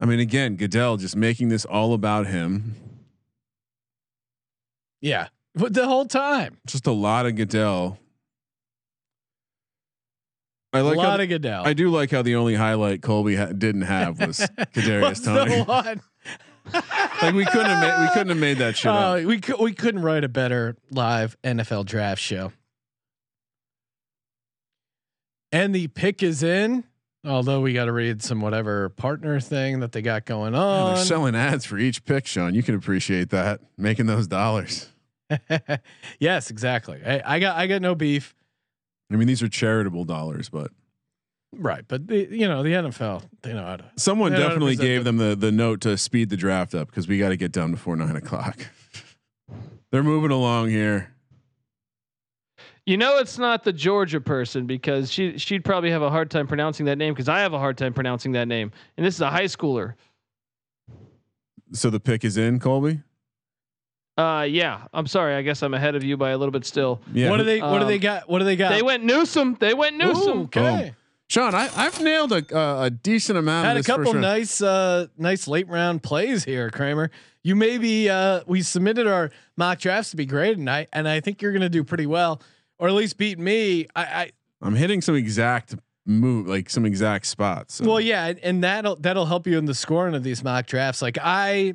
I 0.00 0.04
mean, 0.06 0.18
again, 0.18 0.56
Goodell 0.56 0.96
just 0.96 1.14
making 1.14 1.48
this 1.48 1.64
all 1.64 1.94
about 1.94 2.26
him. 2.26 2.74
Yeah, 5.02 5.28
but 5.54 5.74
the 5.74 5.86
whole 5.86 6.06
time, 6.06 6.56
Just 6.66 6.86
a 6.86 6.92
lot 6.92 7.26
of 7.26 7.34
Goodell. 7.36 7.98
I 10.72 10.80
like 10.80 10.94
a 10.96 10.98
lot 11.00 11.20
of 11.20 11.28
Goodell. 11.28 11.66
I 11.66 11.74
do 11.74 11.90
like 11.90 12.10
how 12.10 12.22
the 12.22 12.36
only 12.36 12.54
highlight 12.54 13.02
Colby 13.02 13.36
ha- 13.36 13.46
didn't 13.52 13.82
have 13.82 14.18
was 14.18 14.38
Kadarius 14.58 15.22
Toney. 15.22 15.60
one? 15.62 16.00
like 17.20 17.34
we 17.34 17.44
couldn't 17.44 17.66
have 17.66 17.80
made 17.82 18.00
we 18.06 18.08
couldn't 18.12 18.28
have 18.28 18.38
made 18.38 18.58
that 18.58 18.76
shit 18.76 18.90
up. 18.90 19.16
Oh, 19.18 19.26
we 19.26 19.40
we 19.60 19.72
couldn't 19.74 20.00
write 20.02 20.24
a 20.24 20.28
better 20.28 20.76
live 20.90 21.36
NFL 21.44 21.84
draft 21.86 22.22
show. 22.22 22.52
And 25.50 25.74
the 25.74 25.88
pick 25.88 26.22
is 26.22 26.42
in. 26.42 26.84
Although 27.24 27.60
we 27.60 27.72
got 27.72 27.84
to 27.84 27.92
read 27.92 28.20
some 28.22 28.40
whatever 28.40 28.88
partner 28.88 29.38
thing 29.38 29.78
that 29.80 29.92
they 29.92 30.02
got 30.02 30.24
going 30.24 30.54
Yeah, 30.54 30.60
on. 30.60 30.94
they're 30.94 31.04
selling 31.04 31.36
ads 31.36 31.64
for 31.64 31.78
each 31.78 32.04
pick, 32.04 32.26
Sean. 32.26 32.52
You 32.54 32.64
can 32.64 32.74
appreciate 32.74 33.30
that 33.30 33.60
making 33.76 34.06
those 34.06 34.26
dollars. 34.26 34.88
yes, 36.18 36.50
exactly. 36.50 37.00
I, 37.04 37.36
I 37.36 37.38
got 37.38 37.56
I 37.56 37.66
got 37.66 37.82
no 37.82 37.94
beef. 37.94 38.34
I 39.12 39.16
mean, 39.16 39.28
these 39.28 39.42
are 39.42 39.48
charitable 39.48 40.04
dollars, 40.04 40.48
but 40.48 40.70
Right, 41.54 41.84
but 41.86 42.06
the, 42.06 42.26
you 42.30 42.48
know 42.48 42.62
the 42.62 42.70
NFL, 42.70 43.24
they 43.42 43.52
know 43.52 43.62
how 43.62 43.76
to. 43.76 43.84
someone 43.96 44.32
they 44.32 44.38
know 44.38 44.44
how 44.44 44.48
to 44.48 44.54
definitely 44.54 44.76
gave 44.76 45.04
them 45.04 45.18
the 45.18 45.36
the 45.36 45.52
note 45.52 45.82
to 45.82 45.98
speed 45.98 46.30
the 46.30 46.36
draft 46.36 46.74
up 46.74 46.88
because 46.88 47.06
we 47.06 47.18
got 47.18 47.28
to 47.28 47.36
get 47.36 47.52
done 47.52 47.72
before 47.72 47.94
nine 47.94 48.16
o'clock. 48.16 48.66
They're 49.92 50.02
moving 50.02 50.30
along 50.30 50.70
here. 50.70 51.12
You 52.86 52.96
know, 52.96 53.18
it's 53.18 53.38
not 53.38 53.64
the 53.64 53.72
Georgia 53.72 54.20
person 54.20 54.66
because 54.66 55.12
she 55.12 55.36
she'd 55.36 55.62
probably 55.62 55.90
have 55.90 56.00
a 56.00 56.08
hard 56.08 56.30
time 56.30 56.46
pronouncing 56.46 56.86
that 56.86 56.96
name 56.96 57.12
because 57.12 57.28
I 57.28 57.40
have 57.40 57.52
a 57.52 57.58
hard 57.58 57.76
time 57.76 57.92
pronouncing 57.92 58.32
that 58.32 58.48
name, 58.48 58.72
and 58.96 59.04
this 59.04 59.14
is 59.16 59.20
a 59.20 59.30
high 59.30 59.44
schooler. 59.44 59.94
So 61.72 61.90
the 61.90 62.00
pick 62.00 62.24
is 62.24 62.38
in, 62.38 62.60
Colby. 62.60 63.00
Uh, 64.16 64.46
yeah. 64.48 64.82
I'm 64.92 65.06
sorry. 65.06 65.34
I 65.34 65.42
guess 65.42 65.62
I'm 65.62 65.74
ahead 65.74 65.94
of 65.94 66.04
you 66.04 66.16
by 66.16 66.30
a 66.30 66.38
little 66.38 66.52
bit 66.52 66.64
still. 66.66 67.00
Yeah. 67.12 67.30
What 67.30 67.38
do 67.38 67.44
they 67.44 67.60
What 67.60 67.78
do 67.78 67.86
they 67.86 67.94
Um, 67.94 68.00
got? 68.00 68.28
What 68.28 68.38
do 68.40 68.44
they 68.44 68.56
got? 68.56 68.70
They 68.70 68.82
went 68.82 69.04
Newsome. 69.04 69.56
They 69.58 69.74
went 69.74 69.96
Newsome. 69.96 70.38
Ooh, 70.38 70.42
okay. 70.44 70.94
Sean, 71.28 71.54
I, 71.54 71.70
I've 71.74 71.98
nailed 72.02 72.30
a 72.32 72.44
uh, 72.56 72.84
a 72.84 72.90
decent 72.90 73.38
amount. 73.38 73.64
Had 73.64 73.76
of 73.76 73.76
a 73.76 73.78
this 73.80 73.86
first 73.86 73.96
couple 73.96 74.12
round. 74.12 74.20
nice, 74.22 74.60
uh, 74.60 75.06
nice 75.16 75.48
late 75.48 75.66
round 75.66 76.02
plays 76.02 76.44
here, 76.44 76.68
Kramer. 76.68 77.10
You 77.42 77.56
maybe 77.56 78.10
uh, 78.10 78.42
we 78.46 78.60
submitted 78.60 79.06
our 79.06 79.30
mock 79.56 79.78
drafts 79.78 80.10
to 80.10 80.16
be 80.18 80.26
graded, 80.26 80.58
and 80.58 80.68
I 80.68 80.88
and 80.92 81.08
I 81.08 81.20
think 81.20 81.40
you're 81.40 81.52
going 81.52 81.62
to 81.62 81.70
do 81.70 81.84
pretty 81.84 82.04
well, 82.04 82.42
or 82.78 82.88
at 82.88 82.94
least 82.94 83.16
beat 83.16 83.38
me. 83.38 83.86
I, 83.96 84.02
I 84.04 84.30
I'm 84.60 84.74
hitting 84.74 85.00
some 85.00 85.14
exact 85.14 85.74
move, 86.04 86.46
like 86.48 86.68
some 86.68 86.84
exact 86.84 87.24
spots. 87.24 87.76
so. 87.76 87.86
well, 87.88 88.00
yeah, 88.00 88.26
and- 88.26 88.38
and 88.40 88.62
that'll 88.64 88.96
that'll 88.96 89.24
help 89.26 89.46
you 89.46 89.56
in 89.56 89.64
the 89.64 89.74
scoring 89.74 90.14
of 90.14 90.22
these 90.22 90.44
mock 90.44 90.66
drafts. 90.66 91.00
Like 91.00 91.16
I, 91.22 91.74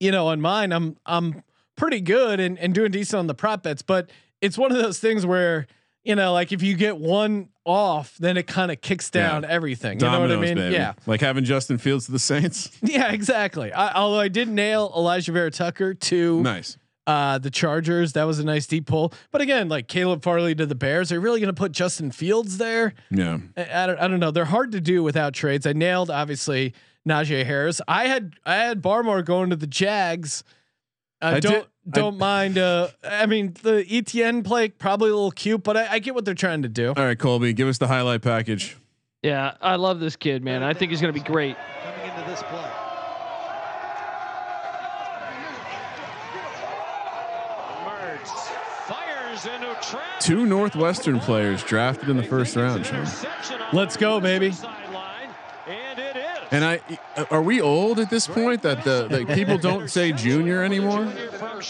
you 0.00 0.10
know, 0.10 0.28
on 0.28 0.40
mine, 0.40 0.72
I'm 0.72 0.96
I'm 1.06 1.42
pretty 1.76 2.00
good 2.00 2.40
and 2.40 2.58
and 2.58 2.74
doing 2.74 2.90
decent 2.90 3.18
on 3.18 3.26
the 3.26 3.34
prop 3.34 3.62
bets, 3.62 3.82
but 3.82 4.10
it's 4.40 4.58
one 4.58 4.72
of 4.72 4.78
those 4.78 4.98
things 4.98 5.24
where 5.24 5.66
you 6.02 6.14
know, 6.14 6.32
like 6.32 6.50
if 6.50 6.62
you 6.62 6.74
get 6.76 6.96
one 6.96 7.50
off, 7.66 8.16
then 8.18 8.38
it 8.38 8.46
kind 8.46 8.72
of 8.72 8.80
kicks 8.80 9.10
down 9.10 9.44
everything. 9.44 10.00
You 10.00 10.06
know 10.06 10.20
what 10.20 10.32
I 10.32 10.36
mean? 10.36 10.54
baby. 10.56 10.74
Yeah. 10.74 10.94
like 11.06 11.20
having 11.20 11.44
Justin 11.44 11.76
Fields 11.76 12.06
to 12.06 12.12
the 12.12 12.18
Saints. 12.18 12.70
Yeah, 12.82 13.12
exactly. 13.12 13.70
I, 13.70 13.92
although 13.92 14.18
I 14.18 14.28
did 14.28 14.48
nail 14.48 14.90
Alijah 14.96 15.34
Vera-Tucker 15.34 15.92
to 15.92 16.42
nice. 16.42 16.78
uh, 17.06 17.36
the 17.36 17.50
Chargers. 17.50 18.14
That 18.14 18.24
was 18.24 18.38
a 18.38 18.44
nice 18.44 18.66
deep 18.66 18.86
pull. 18.86 19.12
But 19.30 19.42
again, 19.42 19.68
like 19.68 19.88
Caleb 19.88 20.22
Farley 20.22 20.54
to 20.54 20.64
the 20.64 20.74
Bears, 20.74 21.12
are 21.12 21.16
you 21.16 21.20
really 21.20 21.38
going 21.38 21.54
to 21.54 21.58
put 21.58 21.72
Justin 21.72 22.10
Fields 22.10 22.56
there? 22.56 22.94
Yeah. 23.10 23.38
I, 23.58 23.82
I 23.82 23.86
don't. 23.86 23.98
I 23.98 24.08
don't 24.08 24.20
know. 24.20 24.30
They're 24.30 24.46
hard 24.46 24.72
to 24.72 24.80
do 24.80 25.02
without 25.02 25.34
trades. 25.34 25.66
I 25.66 25.74
nailed 25.74 26.08
obviously 26.10 26.72
Najee 27.08 27.44
Harris. 27.44 27.80
I 27.88 28.06
had 28.08 28.34
I 28.44 28.56
had 28.56 28.82
Barmore 28.82 29.24
going 29.24 29.50
to 29.50 29.56
the 29.56 29.66
Jags. 29.66 30.44
Uh, 31.22 31.26
I 31.36 31.40
don't 31.40 31.52
did- 31.52 31.66
don't 31.92 32.18
mind. 32.18 32.56
Uh, 32.58 32.88
I 33.02 33.26
mean 33.26 33.54
the 33.62 33.84
Etienne 33.90 34.42
play 34.42 34.68
probably 34.68 35.10
a 35.10 35.14
little 35.14 35.30
cute, 35.30 35.62
but 35.62 35.76
I, 35.76 35.92
I 35.92 35.98
get 35.98 36.14
what 36.14 36.24
they're 36.24 36.34
trying 36.34 36.62
to 36.62 36.68
do. 36.68 36.88
All 36.96 37.04
right, 37.04 37.18
Colby, 37.18 37.52
give 37.52 37.68
us 37.68 37.78
the 37.78 37.88
highlight 37.88 38.22
package. 38.22 38.76
Yeah, 39.22 39.54
I 39.60 39.76
love 39.76 39.98
this 40.00 40.16
kid, 40.16 40.42
man. 40.44 40.62
I 40.62 40.72
think 40.74 40.90
he's 40.90 41.00
going 41.00 41.12
to 41.12 41.18
be 41.20 41.24
great. 41.26 41.56
coming 41.82 42.10
into 42.16 42.30
this 42.30 42.42
play. 42.44 42.70
Mertz 47.84 48.28
fires 48.86 49.46
into 49.46 49.74
trap. 49.82 50.20
Two 50.20 50.46
Northwestern 50.46 51.20
players 51.20 51.62
drafted 51.62 52.08
in 52.08 52.16
the 52.16 52.22
first 52.22 52.56
round, 52.56 52.84
Sean. 52.86 53.06
Let's 53.72 53.96
go, 53.96 54.20
baby. 54.20 54.52
And 56.52 56.64
I, 56.64 56.80
are 57.30 57.42
we 57.42 57.60
old 57.60 58.00
at 58.00 58.10
this 58.10 58.26
point 58.26 58.62
that 58.62 58.82
the 58.82 59.06
that 59.08 59.28
people 59.36 59.56
don't 59.56 59.88
say 59.88 60.10
junior 60.10 60.64
anymore? 60.64 61.12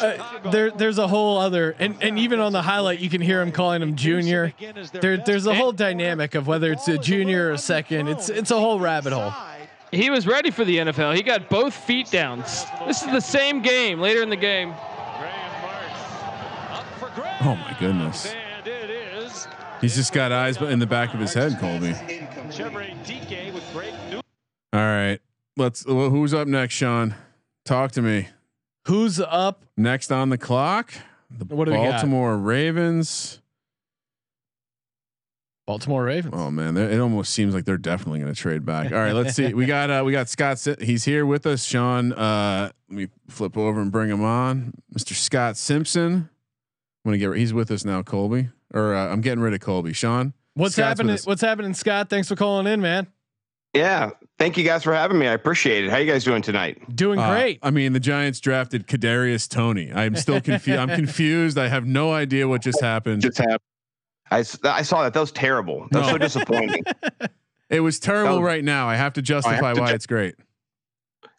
Uh, 0.01 0.51
there, 0.51 0.71
there's 0.71 0.97
a 0.97 1.07
whole 1.07 1.37
other, 1.37 1.77
and, 1.79 1.97
and 2.01 2.19
even 2.19 2.41
on 2.41 2.53
the 2.53 2.63
highlight, 2.63 2.99
you 2.99 3.11
can 3.11 3.21
hear 3.21 3.43
him 3.43 3.53
calling 3.53 3.83
him 3.83 3.95
junior. 3.95 4.55
There, 4.93 5.19
there's 5.19 5.47
a 5.47 5.55
whole 5.55 5.73
dynamic 5.73 6.35
of 6.35 6.47
whether 6.47 6.73
it's 6.73 6.89
a 6.89 6.97
junior 6.97 7.49
or 7.49 7.53
a 7.53 7.59
second. 7.59 8.09
It's, 8.09 8.31
it's 8.31 8.51
a 8.51 8.59
whole 8.59 8.81
rabbit 8.81 9.13
hole. 9.13 9.33
He 9.91 10.09
was 10.09 10.27
ready 10.27 10.51
for 10.51 10.65
the 10.65 10.79
NFL. 10.79 11.17
He 11.17 11.23
got 11.23 11.51
both 11.51 11.75
feet 11.75 12.11
down. 12.11 12.39
This 12.87 13.03
is 13.03 13.11
the 13.11 13.21
same 13.21 13.61
game 13.61 14.01
later 14.01 14.23
in 14.23 14.31
the 14.31 14.37
game. 14.37 14.73
Oh 17.43 17.57
my 17.57 17.77
goodness. 17.79 18.33
He's 19.81 19.97
just 19.97 20.13
got 20.13 20.31
eyes 20.31 20.59
in 20.59 20.79
the 20.79 20.87
back 20.87 21.15
of 21.15 21.21
his 21.21 21.35
head, 21.35 21.59
Colby. 21.59 21.95
All 24.73 24.81
right. 24.81 25.19
let's. 25.57 25.85
Well, 25.87 26.11
who's 26.11 26.33
up 26.35 26.47
next, 26.49 26.75
Sean? 26.75 27.15
Talk 27.65 27.93
to 27.93 28.03
me. 28.03 28.29
Who's 28.87 29.21
up 29.21 29.65
next 29.77 30.11
on 30.11 30.31
the 30.31 30.39
clock? 30.39 30.93
The 31.31 31.45
What 31.55 31.67
do 31.67 31.73
we 31.73 31.77
got? 31.79 31.91
Baltimore 31.93 32.37
Ravens. 32.37 33.41
Baltimore 35.67 36.03
Ravens. 36.05 36.35
Oh 36.37 36.51
man, 36.51 36.77
it 36.77 36.99
almost 36.99 37.33
seems 37.33 37.55
like 37.55 37.65
they're 37.65 37.77
definitely 37.79 38.19
going 38.21 38.33
to 38.33 38.41
trade 38.41 38.65
back. 38.65 38.91
All 38.91 38.99
right, 38.99 39.13
let's 39.13 39.35
see. 39.35 39.55
We 39.55 39.67
got 39.67 39.91
uh, 39.91 40.03
we 40.05 40.11
got 40.11 40.29
Scott. 40.29 40.59
Si- 40.59 40.75
He's 40.81 41.05
here 41.05 41.25
with 41.25 41.47
us. 41.47 41.65
Sean, 41.65 42.13
uh, 42.13 42.71
let 42.89 42.97
me 42.97 43.09
flip 43.29 43.57
over 43.57 43.81
and 43.81 43.93
bring 43.93 44.09
him 44.11 44.25
on. 44.25 44.73
Mr. 44.93 45.15
Scott 45.15 45.57
Simpson. 45.57 46.29
I'm 47.05 47.11
gonna 47.13 47.19
get. 47.19 47.37
He's 47.37 47.55
with 47.55 47.71
us 47.71 47.85
now, 47.85 48.03
Colby. 48.03 48.49
Or 48.75 48.95
uh, 48.95 49.13
I'm 49.13 49.21
getting 49.21 49.41
rid 49.41 49.55
of 49.55 49.61
Colby. 49.61 49.93
Sean, 49.93 50.33
What's 50.55 50.75
Scott's 50.75 50.99
happening? 50.99 51.19
What's 51.25 51.43
happening, 51.43 51.75
Scott? 51.75 52.11
Thanks 52.11 52.27
for 52.29 52.35
calling 52.37 52.67
in, 52.67 52.81
man. 52.81 53.07
Yeah. 53.73 54.11
Thank 54.41 54.57
you 54.57 54.65
guys 54.65 54.83
for 54.83 54.95
having 54.95 55.19
me. 55.19 55.29
I 55.29 55.35
appreciate 55.35 55.85
it. 55.85 55.91
How 55.91 55.99
you 55.99 56.11
guys 56.11 56.25
doing 56.25 56.41
tonight? 56.41 56.97
Doing 56.97 57.19
Uh, 57.19 57.31
great. 57.31 57.59
I 57.63 57.71
mean, 57.71 57.93
the 57.93 58.01
Giants 58.01 58.41
drafted 58.41 58.87
Kadarius 58.87 59.47
Toney. 59.47 59.93
I'm 59.93 60.17
still 60.17 60.41
confused. 60.41 60.79
I'm 60.81 60.89
confused. 60.89 61.59
I 61.59 61.69
have 61.69 61.85
no 61.85 62.11
idea 62.15 62.49
what 62.49 62.63
just 62.63 62.81
happened. 62.81 63.21
Just 63.21 63.37
happened. 63.37 63.61
I, 64.31 64.39
s- 64.41 64.59
I 64.65 64.81
saw 64.81 65.03
that. 65.03 65.13
That 65.13 65.21
was 65.21 65.31
terrible. 65.31 65.87
That 65.91 65.99
was 65.99 66.07
No. 66.07 66.13
so 66.15 66.19
disappointing. 66.19 66.83
It 67.69 67.79
was 67.81 68.01
terrible 68.01 68.39
Oh. 68.39 68.43
right 68.43 68.65
now. 68.65 68.89
I 68.89 68.97
have 68.97 69.13
to 69.13 69.23
justify 69.23 69.75
to 69.75 69.81
why 69.81 69.89
ju- 69.91 69.95
it's 69.95 70.07
great. 70.07 70.35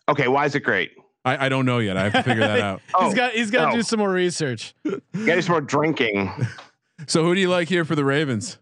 Okay, 0.08 0.30
why 0.30 0.46
is 0.46 0.56
it 0.56 0.62
great? 0.62 0.92
I, 1.26 1.48
I 1.48 1.50
don't 1.50 1.66
know 1.66 1.80
yet. 1.80 1.98
I 1.98 2.04
have 2.04 2.14
to 2.14 2.24
figure 2.24 2.48
that 2.48 2.62
out. 2.62 2.82
he's 3.02 3.14
got 3.14 3.34
he's 3.34 3.52
got 3.52 3.66
to 3.66 3.72
oh. 3.72 3.76
do 3.76 3.82
some 3.82 4.00
more 4.00 4.10
research. 4.14 4.74
Get 5.26 5.44
some 5.44 5.52
more 5.52 5.60
drinking. 5.60 6.32
So 7.08 7.26
who 7.26 7.36
do 7.36 7.42
you 7.42 7.50
like 7.50 7.68
here 7.68 7.84
for 7.84 7.96
the 7.98 8.06
Ravens? 8.06 8.60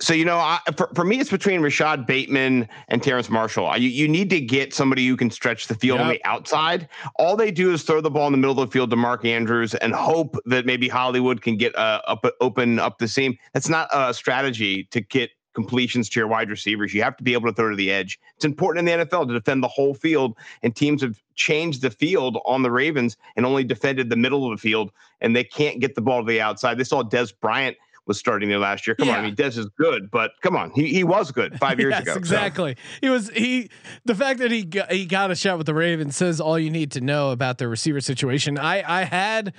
So 0.00 0.14
you 0.14 0.24
know, 0.24 0.38
I, 0.38 0.58
for, 0.76 0.90
for 0.94 1.04
me, 1.04 1.20
it's 1.20 1.30
between 1.30 1.60
Rashod 1.60 2.06
Bateman 2.06 2.66
and 2.88 3.02
Terrace 3.02 3.28
Marshall. 3.28 3.66
I- 3.66 3.76
You, 3.76 3.88
you 3.88 4.08
need 4.08 4.30
to 4.30 4.40
get 4.40 4.72
somebody 4.74 5.06
who 5.06 5.16
can 5.16 5.30
stretch 5.30 5.68
the 5.68 5.74
field 5.74 6.00
on 6.00 6.08
the 6.08 6.24
outside. 6.24 6.88
All 7.16 7.36
they 7.36 7.50
do 7.50 7.72
is 7.72 7.82
throw 7.82 8.00
the 8.00 8.10
ball 8.10 8.26
in 8.26 8.32
the 8.32 8.38
middle 8.38 8.58
of 8.58 8.68
the 8.68 8.72
field 8.72 8.90
to 8.90 8.96
Mark 8.96 9.24
Andrews 9.24 9.74
and 9.74 9.94
hope 9.94 10.36
that 10.46 10.64
maybe 10.66 10.88
Hollywood 10.88 11.42
can 11.42 11.56
get 11.56 11.76
uh, 11.76 12.00
up 12.06 12.24
open 12.40 12.78
up 12.78 12.98
the 12.98 13.06
seam. 13.06 13.36
That's 13.52 13.68
not 13.68 13.88
a 13.92 14.14
strategy 14.14 14.84
to 14.92 15.00
get 15.02 15.30
completions 15.54 16.08
to 16.08 16.18
your 16.18 16.26
wide 16.26 16.48
receivers. 16.48 16.94
You 16.94 17.02
have 17.02 17.16
to 17.18 17.22
be 17.22 17.34
able 17.34 17.48
to 17.50 17.54
throw 17.54 17.68
to 17.70 17.76
the 17.76 17.92
edge. 17.92 18.18
It's 18.36 18.44
important 18.46 18.88
in 18.88 18.98
the 19.00 19.04
NFL 19.04 19.28
to 19.28 19.34
defend 19.34 19.62
the 19.62 19.68
whole 19.68 19.92
field, 19.92 20.36
and 20.62 20.74
teams 20.74 21.02
have 21.02 21.20
changed 21.34 21.82
the 21.82 21.90
field 21.90 22.38
on 22.46 22.62
the 22.62 22.70
Ravens 22.70 23.18
and 23.36 23.44
only 23.44 23.62
defended 23.62 24.08
the 24.08 24.16
middle 24.16 24.50
of 24.50 24.56
the 24.58 24.60
field, 24.60 24.90
and 25.20 25.36
they 25.36 25.44
can't 25.44 25.78
get 25.80 25.94
the 25.94 26.00
ball 26.00 26.22
to 26.22 26.26
the 26.26 26.40
outside. 26.40 26.78
They 26.78 26.84
saw 26.84 27.02
Dez 27.02 27.32
Bryant 27.38 27.76
was 28.06 28.18
starting 28.18 28.48
there 28.48 28.58
last 28.58 28.86
year. 28.86 28.94
Come 28.96 29.08
on, 29.08 29.14
I 29.14 29.18
Yeah. 29.18 29.24
mean 29.26 29.36
Dez 29.36 29.56
is 29.58 29.68
good, 29.78 30.10
but 30.10 30.32
come 30.42 30.56
on, 30.56 30.70
he 30.74 30.88
he 30.88 31.04
was 31.04 31.30
good 31.30 31.58
five 31.58 31.78
years 31.78 31.90
yes, 31.92 32.02
ago. 32.02 32.12
so- 32.14 32.18
exactly. 32.18 32.76
He 33.00 33.08
was 33.08 33.30
he. 33.30 33.70
The 34.04 34.14
fact 34.14 34.40
that 34.40 34.50
he 34.50 34.64
got, 34.64 34.90
he 34.90 35.06
got 35.06 35.30
a 35.30 35.34
shot 35.36 35.56
with 35.58 35.66
the 35.66 35.74
Ravens 35.74 36.16
says 36.16 36.40
all 36.40 36.58
you 36.58 36.70
need 36.70 36.90
to 36.92 37.00
know 37.00 37.30
about 37.30 37.58
the 37.58 37.68
receiver 37.68 38.00
situation. 38.00 38.58
I 38.58 38.82
I 39.00 39.04
had. 39.04 39.54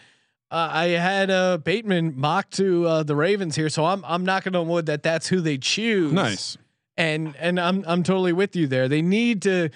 Uh, 0.51 0.69
I 0.71 0.85
had 0.89 1.31
uh, 1.31 1.57
Bateman 1.57 2.13
mock 2.15 2.51
to 2.51 2.85
uh, 2.85 3.01
the 3.01 3.15
Ravens 3.15 3.55
here, 3.55 3.69
so 3.69 3.85
I'm 3.85 4.05
I'm 4.05 4.23
knocking 4.23 4.55
on 4.55 4.67
wood 4.67 4.85
that 4.85 5.01
that's 5.01 5.27
who 5.27 5.41
they 5.41 5.57
choose. 5.57 6.13
Nice. 6.13 6.57
and 6.95 7.35
and 7.39 7.59
I'm 7.59 7.83
I'm 7.87 8.03
totally 8.03 8.33
with 8.33 8.55
you 8.55 8.67
there. 8.67 8.87
They 8.87 9.01
need 9.01 9.41
to 9.43 9.69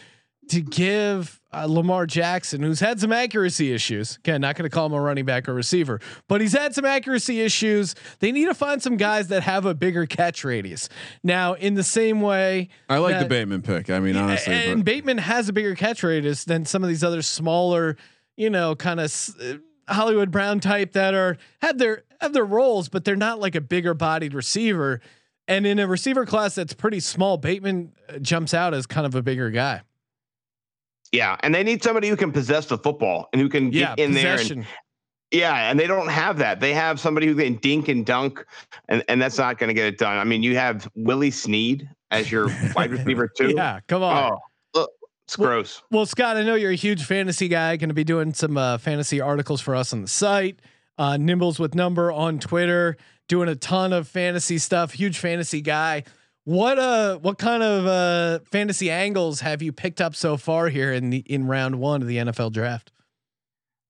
to 0.49 0.61
give 0.61 1.41
uh, 1.57 1.65
Lamar 1.67 2.05
Jackson, 2.05 2.61
who's 2.61 2.79
had 2.79 2.99
some 2.99 3.11
accuracy 3.11 3.73
issues. 3.73 4.17
Again, 4.17 4.41
not 4.41 4.55
going 4.55 4.69
to 4.69 4.73
call 4.73 4.85
him 4.85 4.93
a 4.93 5.01
running 5.01 5.25
back 5.25 5.47
or 5.47 5.53
receiver, 5.53 5.99
but 6.27 6.41
he's 6.41 6.53
had 6.53 6.73
some 6.73 6.85
accuracy 6.85 7.41
issues. 7.41 7.95
They 8.19 8.31
need 8.31 8.45
to 8.45 8.53
find 8.53 8.81
some 8.81 8.97
guys 8.97 9.27
that 9.29 9.43
have 9.43 9.65
a 9.65 9.73
bigger 9.73 10.05
catch 10.05 10.43
radius. 10.43 10.89
Now, 11.23 11.53
in 11.53 11.73
the 11.73 11.83
same 11.83 12.21
way, 12.21 12.69
I 12.89 12.97
like 12.97 13.19
the 13.19 13.25
Bateman 13.25 13.61
pick. 13.61 13.89
I 13.89 13.99
mean, 13.99 14.15
honestly, 14.15 14.53
and 14.53 14.79
but 14.79 14.85
Bateman 14.85 15.17
has 15.19 15.49
a 15.49 15.53
bigger 15.53 15.75
catch 15.75 16.03
radius 16.03 16.43
than 16.43 16.65
some 16.65 16.83
of 16.83 16.89
these 16.89 17.03
other 17.03 17.21
smaller, 17.21 17.97
you 18.35 18.49
know, 18.49 18.75
kind 18.75 18.99
of 18.99 19.13
uh, 19.41 19.93
Hollywood 19.93 20.31
Brown 20.31 20.59
type 20.59 20.93
that 20.93 21.13
are 21.13 21.37
have 21.61 21.77
their 21.77 22.03
have 22.21 22.33
their 22.33 22.45
roles, 22.45 22.89
but 22.89 23.05
they're 23.05 23.15
not 23.15 23.39
like 23.39 23.55
a 23.55 23.61
bigger 23.61 23.93
bodied 23.93 24.33
receiver. 24.33 25.01
And 25.49 25.65
in 25.65 25.79
a 25.79 25.87
receiver 25.87 26.25
class 26.25 26.55
that's 26.55 26.73
pretty 26.73 26.99
small, 26.99 27.37
Bateman 27.37 27.93
uh, 28.09 28.19
jumps 28.19 28.53
out 28.53 28.73
as 28.73 28.85
kind 28.85 29.05
of 29.05 29.15
a 29.15 29.21
bigger 29.21 29.49
guy. 29.49 29.81
Yeah, 31.11 31.37
and 31.41 31.53
they 31.55 31.63
need 31.63 31.83
somebody 31.83 32.09
who 32.09 32.15
can 32.17 32.31
possess 32.31 32.65
the 32.65 32.77
football 32.77 33.29
and 33.33 33.41
who 33.41 33.49
can 33.49 33.71
Yeah, 33.71 33.95
get 33.95 33.99
in 34.05 34.13
there. 34.13 34.33
possession. 34.35 34.59
And, 34.59 34.67
yeah, 35.31 35.69
and 35.69 35.79
they 35.79 35.87
don't 35.87 36.07
have 36.09 36.37
that. 36.37 36.59
They 36.59 36.73
have 36.73 36.99
somebody 36.99 37.27
who 37.27 37.35
can 37.35 37.55
dink 37.55 37.87
and 37.89 38.05
dunk, 38.05 38.45
and, 38.89 39.03
and 39.09 39.21
that's 39.21 39.37
not 39.37 39.57
going 39.57 39.67
to 39.69 39.73
get 39.73 39.85
it 39.85 39.97
done. 39.97 40.17
I 40.17 40.23
mean, 40.23 40.43
you 40.43 40.55
have 40.57 40.89
Willie 40.95 41.31
Snead 41.31 41.89
as 42.11 42.31
your 42.31 42.49
wide 42.75 42.91
receiver 42.91 43.27
too. 43.37 43.53
Yeah, 43.55 43.79
come 43.87 44.03
on. 44.03 44.33
Oh, 44.33 44.37
look, 44.73 44.91
it's 45.25 45.35
gross. 45.35 45.81
Well, 45.91 46.05
Scott, 46.05 46.37
I 46.37 46.43
know 46.43 46.55
you're 46.55 46.71
a 46.71 46.75
huge 46.75 47.03
fantasy 47.03 47.47
guy. 47.49 47.75
Going 47.75 47.89
to 47.89 47.93
be 47.93 48.05
doing 48.05 48.33
some 48.33 48.55
uh, 48.57 48.77
fantasy 48.77 49.19
articles 49.19 49.59
for 49.59 49.75
us 49.75 49.91
on 49.91 50.01
the 50.01 50.07
site. 50.07 50.59
Uh, 50.97 51.17
Nimbles 51.17 51.59
with 51.59 51.75
number 51.75 52.11
on 52.11 52.39
Twitter, 52.39 52.95
doing 53.27 53.49
a 53.49 53.55
ton 53.55 53.91
of 53.93 54.07
fantasy 54.07 54.57
stuff. 54.57 54.93
Huge 54.93 55.17
fantasy 55.19 55.59
guy. 55.61 56.03
What 56.47 56.79
uh, 56.79 57.17
what 57.17 57.37
kind 57.37 57.61
of 57.61 57.85
uh 57.85 58.39
fantasy 58.45 58.89
angles 58.89 59.41
have 59.41 59.61
you 59.61 59.73
picked 59.73 59.99
up 59.99 60.15
so 60.15 60.37
far 60.37 60.69
here 60.69 60.93
in 60.93 61.09
the 61.09 61.17
in 61.17 61.45
round 61.45 61.77
one 61.77 62.01
of 62.01 62.07
the 62.07 62.15
NFL 62.15 62.53
draft? 62.53 62.93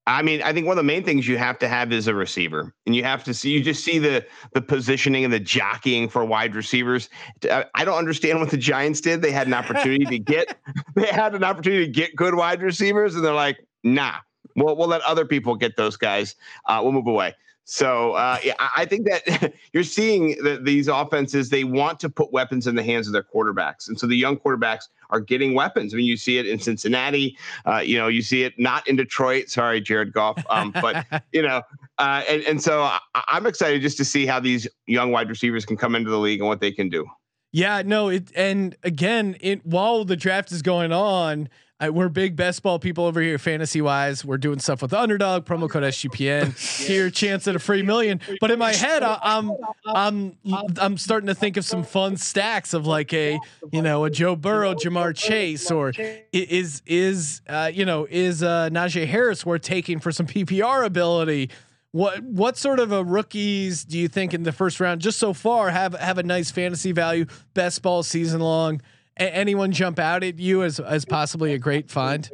I 0.08 0.24
mean, 0.24 0.42
I 0.42 0.54
think 0.54 0.66
one 0.66 0.76
of 0.76 0.84
the 0.84 0.88
main 0.88 1.04
things 1.04 1.28
you 1.28 1.38
have 1.38 1.60
to 1.60 1.68
have 1.68 1.94
is 1.94 2.08
a 2.08 2.16
receiver, 2.16 2.74
and 2.88 2.96
you 2.96 3.04
have 3.04 3.24
to 3.26 3.34
see. 3.36 3.52
You 3.52 3.62
just 3.62 3.84
see 3.84 4.00
the 4.00 4.26
the 4.54 4.62
positioning 4.64 5.24
and 5.24 5.32
the 5.32 5.40
jockeying 5.40 6.10
for 6.10 6.26
wide 6.26 6.56
receivers. 6.56 7.10
I 7.44 7.66
I 7.76 7.86
don't 7.86 8.00
understand 8.00 8.40
what 8.40 8.50
the 8.50 8.58
Giants 8.58 9.02
did. 9.02 9.22
They 9.22 9.32
had 9.32 9.46
an 9.46 9.54
opportunity 9.54 10.06
to 10.06 10.18
get, 10.18 10.58
they 10.96 11.06
had 11.06 11.36
an 11.36 11.44
opportunity 11.44 11.86
to 11.86 11.92
get 11.92 12.16
good 12.16 12.34
wide 12.34 12.64
receivers, 12.64 13.14
and 13.14 13.24
they're 13.24 13.34
like, 13.34 13.60
nah, 13.84 14.16
we'll 14.56 14.76
we'll 14.76 14.88
let 14.88 15.02
other 15.02 15.26
people 15.26 15.56
get 15.56 15.78
those 15.78 15.96
guys. 15.96 16.34
Uh, 16.66 16.80
we'll 16.82 16.92
move 16.92 17.06
away. 17.06 17.36
So 17.70 18.14
uh, 18.14 18.38
yeah, 18.46 18.54
I 18.78 18.86
think 18.86 19.10
that 19.10 19.54
you're 19.74 19.84
seeing 19.84 20.42
that 20.42 20.64
these 20.64 20.88
offenses 20.88 21.50
they 21.50 21.66
want 21.66 22.00
to 22.00 22.10
put 22.10 22.32
weapons 22.32 22.66
in 22.66 22.76
the 22.76 22.84
hands 22.84 23.08
of 23.08 23.14
their 23.14 23.24
quarterbacks, 23.24 23.90
and 23.90 24.00
so 24.00 24.08
the 24.08 24.16
young 24.16 24.38
quarterbacks 24.38 24.84
are 25.10 25.20
getting 25.20 25.54
weapons. 25.54 25.94
I 25.94 25.98
mean, 25.98 26.06
you 26.06 26.16
see 26.16 26.38
it 26.38 26.48
in 26.48 26.60
Cincinnati. 26.60 27.38
Uh, 27.66 27.80
you 27.80 27.98
know, 27.98 28.08
you 28.08 28.22
see 28.22 28.44
it 28.44 28.58
not 28.58 28.88
in 28.88 28.96
Detroit. 28.96 29.50
Sorry, 29.50 29.82
Jared 29.82 30.14
Goff. 30.14 30.42
Um, 30.50 30.72
but 30.72 31.06
you 31.34 31.42
know, 31.42 31.62
uh, 31.98 32.24
and 32.30 32.42
and 32.44 32.64
so 32.64 32.84
I, 32.84 33.00
I'm 33.16 33.46
excited 33.46 33.82
just 33.82 33.98
to 33.98 34.06
see 34.06 34.26
how 34.26 34.40
these 34.40 34.66
young 34.86 35.12
wide 35.12 35.28
receivers 35.28 35.66
can 35.66 35.76
come 35.76 35.94
into 35.94 36.10
the 36.10 36.20
league 36.20 36.40
and 36.40 36.48
what 36.48 36.62
they 36.62 36.72
can 36.72 36.88
do. 36.88 37.06
Yeah, 37.52 37.82
no, 37.86 38.08
it 38.08 38.32
and 38.34 38.78
again, 38.84 39.36
it 39.42 39.66
while 39.66 40.06
the 40.06 40.16
draft 40.16 40.54
is 40.54 40.62
going 40.62 40.94
on, 40.94 41.50
I, 41.80 41.92
we're 41.92 42.10
big 42.10 42.36
best 42.36 42.64
ball 42.64 42.80
people 42.80 43.06
over 43.06 43.22
here, 43.22 43.38
fantasy 43.38 43.82
wise. 43.82 44.26
We're 44.26 44.38
doing 44.38 44.58
stuff 44.58 44.82
with 44.82 44.94
Underdog 44.94 45.46
promo 45.46 45.70
code 45.70 45.84
SGPN. 45.84 46.58
Here, 46.88 47.12
chance 47.12 47.48
at 47.48 47.56
a 47.56 47.60
free 47.60 47.84
million. 47.84 48.20
But 48.42 48.50
in 48.50 48.58
my 48.58 48.74
head, 48.74 49.04
I, 49.04 49.20
I'm 49.22 49.52
I'm 49.86 50.38
I'm 50.80 50.98
starting 50.98 51.28
to 51.28 51.36
think 51.36 51.56
of 51.56 51.66
some 51.66 51.84
fun 51.84 52.18
stacks 52.18 52.74
of 52.74 52.88
like 52.88 53.14
a 53.14 53.40
you 53.72 53.84
know 53.84 54.06
a 54.06 54.10
Joe 54.10 54.36
Burrow, 54.36 54.74
Ja'Marr 54.74 55.16
Chase, 55.16 55.70
or 55.70 55.94
is 56.34 56.82
is 56.88 57.42
uh, 57.48 57.70
you 57.72 57.86
know 57.86 58.08
is 58.10 58.42
uh, 58.42 58.70
Najee 58.70 59.06
Harris 59.06 59.46
worth 59.46 59.62
taking 59.62 60.00
for 60.00 60.12
some 60.12 60.26
PPR 60.26 60.84
ability. 60.84 61.52
What 61.92 62.24
what 62.24 62.58
sort 62.58 62.80
of 62.80 62.92
a 62.92 63.04
rookies 63.04 63.84
do 63.84 64.00
you 64.00 64.08
think 64.08 64.34
in 64.34 64.42
the 64.42 64.52
first 64.52 64.80
round 64.80 65.02
just 65.02 65.20
so 65.20 65.32
far 65.32 65.70
have 65.70 65.94
have 65.94 66.18
a 66.18 66.24
nice 66.24 66.50
fantasy 66.50 66.92
value, 66.92 67.28
best 67.54 67.84
ball 67.84 68.02
season 68.02 68.42
long? 68.42 68.82
A- 69.20 69.36
anyone 69.36 69.72
jump 69.72 70.00
out 70.00 70.24
at 70.24 70.40
you 70.40 70.64
as 70.64 70.80
as 70.80 71.06
possibly 71.06 71.54
a 71.54 71.58
great 71.60 71.90
find? 71.90 72.30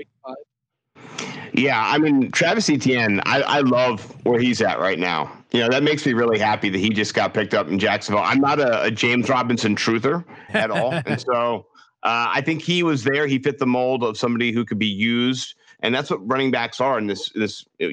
Yeah, 1.54 1.84
I 1.86 2.00
mean 2.00 2.32
Travis 2.32 2.70
Etienne, 2.70 3.22
I, 3.26 3.42
I 3.42 3.60
love 3.60 4.16
where 4.26 4.40
he's 4.40 4.62
at 4.62 4.80
right 4.80 4.98
now. 4.98 5.32
You 5.52 5.62
know 5.62 5.70
that 5.70 5.84
makes 5.84 6.06
me 6.06 6.14
really 6.14 6.40
happy 6.40 6.70
that 6.70 6.80
he 6.80 6.90
just 6.90 7.14
got 7.14 7.34
picked 7.34 7.54
up 7.54 7.68
in 7.68 7.78
Jacksonville. 7.78 8.24
I'm 8.24 8.40
not 8.40 8.60
a, 8.60 8.84
a 8.84 8.92
James 8.92 9.30
Robinson 9.30 9.76
truther 9.76 10.26
at 10.50 10.72
all, 10.72 10.94
and 11.06 11.22
so 11.22 11.68
uh, 12.04 12.28
I 12.34 12.42
think 12.42 12.62
he 12.62 12.84
was 12.84 13.04
there. 13.04 13.28
He 13.28 13.38
fit 13.40 13.60
the 13.60 13.68
mold 13.68 14.04
of 14.04 14.18
somebody 14.18 14.52
who 14.52 14.66
could 14.66 14.80
be 14.80 14.88
used, 14.88 15.56
and 15.84 15.94
that's 15.94 16.10
what 16.10 16.28
running 16.28 16.50
backs 16.50 16.82
are 16.82 16.98
in 16.98 17.06
this 17.06 17.30
this 17.36 17.66
uh, 17.84 17.88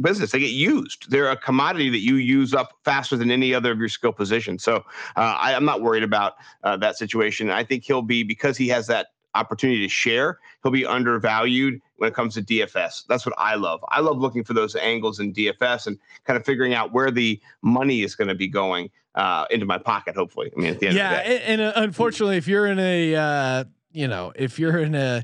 business. 0.00 0.32
They 0.32 0.40
get 0.40 0.50
used. 0.50 1.10
They're 1.10 1.30
a 1.30 1.36
commodity 1.36 1.90
that 1.90 2.00
you 2.00 2.16
use 2.16 2.52
up 2.54 2.72
faster 2.84 3.16
than 3.16 3.30
any 3.30 3.54
other 3.54 3.70
of 3.70 3.78
your 3.78 3.88
skill 3.90 4.12
positions. 4.12 4.64
So 4.64 4.76
uh, 5.16 5.36
I, 5.38 5.54
I'm 5.54 5.64
not 5.64 5.82
worried 5.82 6.02
about 6.02 6.34
uh, 6.64 6.76
that 6.78 6.96
situation. 6.96 7.50
I 7.50 7.62
think 7.62 7.84
he'll 7.84 8.02
be 8.02 8.24
because 8.24 8.56
he 8.56 8.66
has 8.68 8.88
that 8.88 9.08
opportunity 9.34 9.82
to 9.82 9.88
share. 9.88 10.38
He'll 10.62 10.72
be 10.72 10.86
undervalued 10.86 11.80
when 11.96 12.08
it 12.08 12.14
comes 12.14 12.34
to 12.34 12.42
DFS. 12.42 13.04
That's 13.06 13.26
what 13.26 13.34
I 13.38 13.54
love. 13.54 13.84
I 13.90 14.00
love 14.00 14.18
looking 14.18 14.42
for 14.42 14.54
those 14.54 14.74
angles 14.74 15.20
in 15.20 15.32
DFS 15.32 15.86
and 15.86 15.98
kind 16.24 16.38
of 16.38 16.44
figuring 16.46 16.72
out 16.72 16.92
where 16.92 17.10
the 17.10 17.40
money 17.62 18.02
is 18.02 18.14
going 18.16 18.28
to 18.28 18.34
be 18.34 18.48
going 18.48 18.90
uh, 19.14 19.44
into 19.50 19.66
my 19.66 19.76
pocket. 19.78 20.16
Hopefully, 20.16 20.50
I 20.56 20.60
mean, 20.60 20.70
at 20.72 20.80
the 20.80 20.88
end 20.88 20.96
Yeah, 20.96 21.12
of 21.18 21.24
the 21.24 21.30
day. 21.30 21.42
and, 21.44 21.60
and 21.60 21.70
uh, 21.70 21.72
unfortunately, 21.76 22.38
if 22.38 22.48
you're 22.48 22.66
in 22.66 22.78
a 22.78 23.14
uh, 23.14 23.64
you 23.92 24.08
know 24.08 24.32
if 24.36 24.58
you're 24.58 24.78
in 24.78 24.94
a 24.94 25.22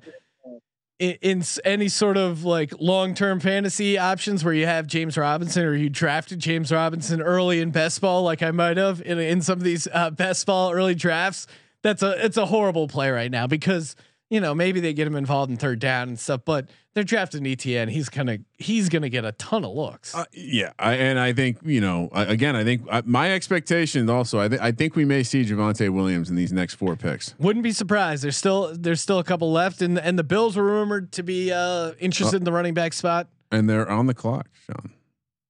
in, 0.99 1.17
in 1.21 1.43
any 1.65 1.89
sort 1.89 2.17
of 2.17 2.45
like 2.45 2.73
long-term 2.79 3.41
fantasy 3.41 3.99
options 3.99 4.45
where 4.45 4.55
you 4.55 4.67
have 4.67 4.87
James 4.87 5.17
Robinson 5.17 5.65
or 5.65 5.75
you 5.75 5.89
drafted 5.89 6.39
James 6.39 6.71
Robinson 6.71 7.21
early 7.21 7.61
in 7.61 7.71
best 7.71 8.01
ball, 8.01 8.23
like 8.23 8.43
I 8.43 8.51
might 8.51 8.77
have 8.77 9.03
in 9.03 9.19
in 9.19 9.43
some 9.43 9.59
of 9.59 9.65
these 9.65 9.89
uh, 9.93 10.11
best 10.11 10.47
ball 10.47 10.73
early 10.73 10.95
drafts, 10.95 11.47
that's 11.83 12.03
a 12.03 12.25
it's 12.25 12.37
a 12.37 12.47
horrible 12.47 12.89
play 12.89 13.11
right 13.11 13.31
now 13.31 13.47
because 13.47 13.97
you 14.33 14.41
know, 14.41 14.55
maybe 14.55 14.81
they 14.81 14.95
get 14.95 15.07
him 15.07 15.15
involved 15.15 15.51
in 15.51 15.59
third 15.59 15.79
down 15.79 16.09
and 16.09 16.19
stuff, 16.19 16.41
but 16.47 16.71
they're 16.95 17.05
drafting 17.05 17.47
Etienne. 17.47 17.89
He's 17.89 18.09
gonna 18.09 18.39
he's 18.57 18.89
gonna 18.89 19.11
get 19.11 19.27
a 19.27 19.33
ton 19.33 19.63
of 19.65 19.73
looks. 19.75 20.15
Uh, 20.15 20.25
yeah, 20.33 20.73
I, 20.79 20.95
and 20.95 21.19
I 21.19 21.35
think 21.35 21.59
you 21.63 21.81
know 21.83 22.09
I, 22.13 22.23
again. 22.25 22.57
I 22.57 22.65
think 22.65 22.83
uh, 22.89 23.03
my 23.05 23.31
expectation 23.33 24.09
also. 24.09 24.41
I, 24.41 24.49
th- 24.49 24.61
I 24.61 24.73
think 24.73 24.97
we 24.97 25.05
may 25.05 25.23
see 25.23 25.45
Javonte 25.45 25.91
Williams 25.91 26.31
in 26.31 26.37
these 26.37 26.53
next 26.53 26.75
four 26.77 26.97
picks. 26.97 27.35
Wouldn't 27.39 27.63
be 27.63 27.73
surprised. 27.73 28.25
There's 28.25 28.37
still 28.39 28.75
there's 28.75 29.01
still 29.03 29.19
a 29.19 29.25
couple 29.25 29.53
left, 29.53 29.83
and 29.83 29.99
and 29.99 30.19
the 30.19 30.25
Bills 30.25 30.57
were 30.57 30.65
rumored 30.65 31.13
to 31.13 31.23
be 31.23 31.53
uh, 31.53 31.93
interested 32.01 32.37
in 32.39 32.45
the 32.45 32.53
running 32.53 32.73
back 32.75 32.95
spot. 32.95 33.29
And 33.51 33.69
they're 33.69 33.89
on 33.91 34.07
the 34.07 34.15
clock, 34.15 34.49
Sean. 34.67 34.93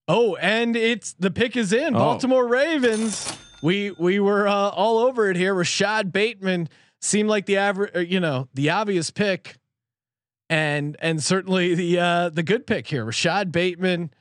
Oh, 0.08 0.34
and 0.36 0.74
it's 0.74 1.12
the 1.12 1.30
pick 1.30 1.56
is 1.56 1.72
in 1.72 1.94
Oh. 1.94 1.98
Baltimore 2.00 2.48
Ravens. 2.48 3.32
We 3.62 3.92
we 3.92 4.18
were 4.18 4.48
uh, 4.48 4.70
all 4.70 4.98
over 4.98 5.30
it 5.30 5.36
here. 5.36 5.54
Rashod 5.54 6.12
Bateman 6.12 6.68
seemed 7.02 7.28
like 7.28 7.44
the 7.44 7.58
average, 7.58 8.08
you 8.08 8.20
know, 8.20 8.48
the 8.54 8.70
obvious 8.70 9.10
pick, 9.10 9.58
and 10.48 10.96
and 11.00 11.22
certainly 11.22 11.74
the 11.74 11.98
uh, 11.98 12.28
the 12.30 12.42
good 12.42 12.66
pick 12.66 12.86
here. 12.86 13.04
Rashod 13.04 13.52
Bateman, 13.52 14.12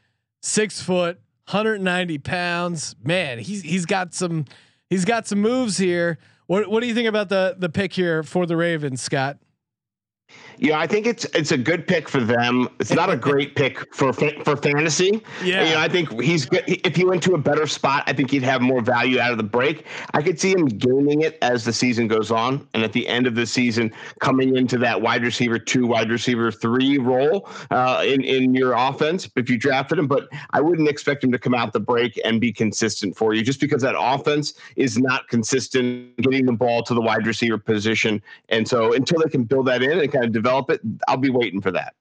six 0.41 0.81
foot, 0.81 1.21
190 1.45 2.17
pounds. 2.17 2.95
Man, 3.03 3.39
he's 3.39 3.61
he's 3.61 3.85
got 3.85 4.13
some 4.13 4.45
he's 4.89 5.05
got 5.05 5.27
some 5.27 5.39
moves 5.39 5.77
here. 5.77 6.17
What 6.47 6.69
what 6.69 6.81
do 6.81 6.87
you 6.87 6.93
think 6.95 7.07
about 7.07 7.29
the 7.29 7.55
the 7.57 7.69
pick 7.69 7.93
here 7.93 8.23
for 8.23 8.45
the 8.45 8.57
Ravens, 8.57 9.01
Scott? 9.01 9.37
Yeah, 10.57 10.79
I 10.79 10.87
think 10.87 11.05
it's 11.05 11.25
it's 11.25 11.51
a 11.51 11.57
good 11.57 11.87
pick 11.87 12.07
for 12.07 12.19
them. 12.19 12.69
It's 12.79 12.93
not 12.93 13.09
a 13.09 13.17
great 13.17 13.55
pick 13.55 13.93
for 13.93 14.13
for 14.13 14.55
fantasy. 14.57 15.23
Yeah. 15.43 15.63
you 15.63 15.73
know, 15.73 15.79
I 15.79 15.87
think 15.87 16.21
he's 16.21 16.45
good. 16.45 16.63
If 16.67 16.95
he 16.95 17.05
went 17.05 17.23
to 17.23 17.33
a 17.33 17.37
better 17.37 17.67
spot, 17.67 18.03
I 18.07 18.13
think 18.13 18.31
he'd 18.31 18.43
have 18.43 18.61
more 18.61 18.81
value 18.81 19.19
out 19.19 19.31
of 19.31 19.37
the 19.37 19.43
break. 19.43 19.85
I 20.13 20.21
could 20.21 20.39
see 20.39 20.51
him 20.51 20.65
gaining 20.65 21.21
it 21.21 21.37
as 21.41 21.65
the 21.65 21.73
season 21.73 22.07
goes 22.07 22.31
on, 22.31 22.67
and 22.73 22.83
at 22.83 22.93
the 22.93 23.07
end 23.07 23.27
of 23.27 23.35
the 23.35 23.45
season, 23.45 23.91
coming 24.19 24.55
into 24.55 24.77
that 24.79 25.01
wide 25.01 25.23
receiver 25.23 25.59
two, 25.59 25.87
wide 25.87 26.09
receiver 26.09 26.51
three 26.51 26.97
role 26.97 27.49
uh, 27.71 28.03
in 28.05 28.23
in 28.23 28.53
your 28.53 28.73
offense 28.73 29.29
if 29.35 29.49
you 29.49 29.57
drafted 29.57 29.99
him. 29.99 30.07
But 30.07 30.27
I 30.51 30.61
wouldn't 30.61 30.87
expect 30.87 31.23
him 31.23 31.31
to 31.31 31.39
come 31.39 31.53
out 31.53 31.73
the 31.73 31.79
break 31.79 32.19
and 32.23 32.39
be 32.39 32.51
consistent 32.51 33.17
for 33.17 33.33
you, 33.33 33.43
just 33.43 33.59
because 33.59 33.81
that 33.81 33.95
offense 33.97 34.53
is 34.75 34.97
not 34.97 35.27
consistent 35.27 36.15
getting 36.17 36.45
the 36.45 36.53
ball 36.53 36.83
to 36.83 36.93
the 36.93 37.01
wide 37.01 37.25
receiver 37.25 37.57
position. 37.57 38.21
And 38.49 38.67
so 38.67 38.93
until 38.93 39.21
they 39.21 39.29
can 39.29 39.43
build 39.43 39.67
that 39.67 39.81
in 39.81 39.99
and 39.99 40.11
kind 40.11 40.25
of 40.25 40.31
develop 40.41 40.69
it, 40.69 40.81
I'll 41.07 41.17
be 41.17 41.29
waiting 41.29 41.61
for 41.61 41.71
that. 41.71 41.95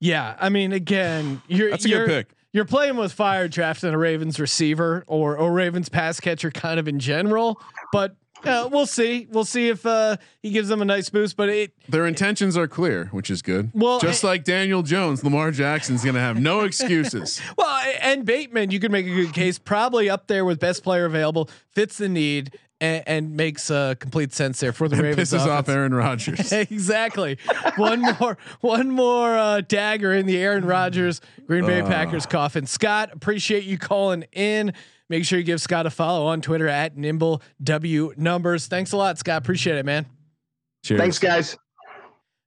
Yeah, 0.00 0.36
I 0.40 0.48
mean, 0.48 0.72
again, 0.72 1.42
you're 1.46 1.70
That's 1.70 1.84
a 1.84 1.88
good 1.88 1.94
you're, 1.94 2.06
pick. 2.06 2.30
You're 2.52 2.64
playing 2.64 2.96
with 2.96 3.12
fire 3.12 3.46
drafting 3.48 3.94
a 3.94 3.98
Ravens 3.98 4.40
receiver 4.40 5.04
or 5.06 5.36
or 5.36 5.52
Ravens 5.52 5.88
pass 5.88 6.18
catcher, 6.18 6.50
kind 6.50 6.80
of 6.80 6.88
in 6.88 6.98
general. 6.98 7.60
But 7.92 8.16
uh, 8.44 8.68
we'll 8.70 8.86
see. 8.86 9.28
We'll 9.30 9.44
see 9.44 9.68
if 9.68 9.86
uh, 9.86 10.16
he 10.42 10.50
gives 10.50 10.68
them 10.68 10.82
a 10.82 10.84
nice 10.84 11.08
boost. 11.08 11.36
But 11.36 11.48
it, 11.48 11.72
Their 11.88 12.06
intentions 12.06 12.56
are 12.56 12.66
clear, 12.66 13.06
which 13.06 13.30
is 13.30 13.42
good. 13.42 13.70
Well, 13.74 14.00
just 14.00 14.24
I- 14.24 14.28
like 14.28 14.44
Daniel 14.44 14.82
Jones, 14.82 15.22
Lamar 15.22 15.50
Jackson's 15.50 16.02
going 16.02 16.14
to 16.14 16.20
have 16.20 16.40
no 16.40 16.60
excuses. 16.60 17.40
well, 17.56 17.82
and 18.00 18.24
Bateman, 18.24 18.70
you 18.70 18.80
could 18.80 18.92
make 18.92 19.06
a 19.06 19.14
good 19.14 19.32
case, 19.32 19.58
probably 19.58 20.10
up 20.10 20.26
there 20.26 20.44
with 20.44 20.58
best 20.58 20.82
player 20.82 21.04
available, 21.04 21.48
fits 21.70 21.98
the 21.98 22.08
need, 22.08 22.58
and, 22.82 23.02
and 23.06 23.36
makes 23.36 23.70
uh, 23.70 23.94
complete 23.98 24.32
sense 24.34 24.60
there 24.60 24.72
for 24.72 24.88
the 24.88 24.96
It 24.96 25.02
Ravens. 25.02 25.32
pisses 25.32 25.46
off. 25.46 25.68
Aaron 25.68 25.94
Rodgers. 25.94 26.52
exactly. 26.52 27.38
One 27.76 28.02
more, 28.20 28.36
one 28.60 28.90
more 28.90 29.38
uh, 29.38 29.60
dagger 29.62 30.12
in 30.12 30.26
the 30.26 30.36
Aaron 30.38 30.64
Rodgers 30.66 31.20
Green 31.46 31.64
Bay 31.64 31.80
Uh. 31.80 31.86
Packers 31.86 32.26
coffin. 32.26 32.66
Scott, 32.66 33.10
appreciate 33.12 33.64
you 33.64 33.78
calling 33.78 34.24
in. 34.32 34.72
Make 35.08 35.24
sure 35.24 35.38
you 35.38 35.44
give 35.44 35.60
Scott 35.60 35.86
a 35.86 35.90
follow 35.90 36.26
on 36.26 36.40
Twitter 36.40 36.68
at 36.68 36.96
Nimble 36.96 37.42
W 37.62 38.12
Numbers. 38.16 38.66
Thanks 38.66 38.92
a 38.92 38.96
lot, 38.96 39.18
Scott. 39.18 39.38
Appreciate 39.38 39.76
it, 39.76 39.84
man. 39.86 40.06
Cheers. 40.84 41.00
Thanks, 41.00 41.18
guys. 41.18 41.56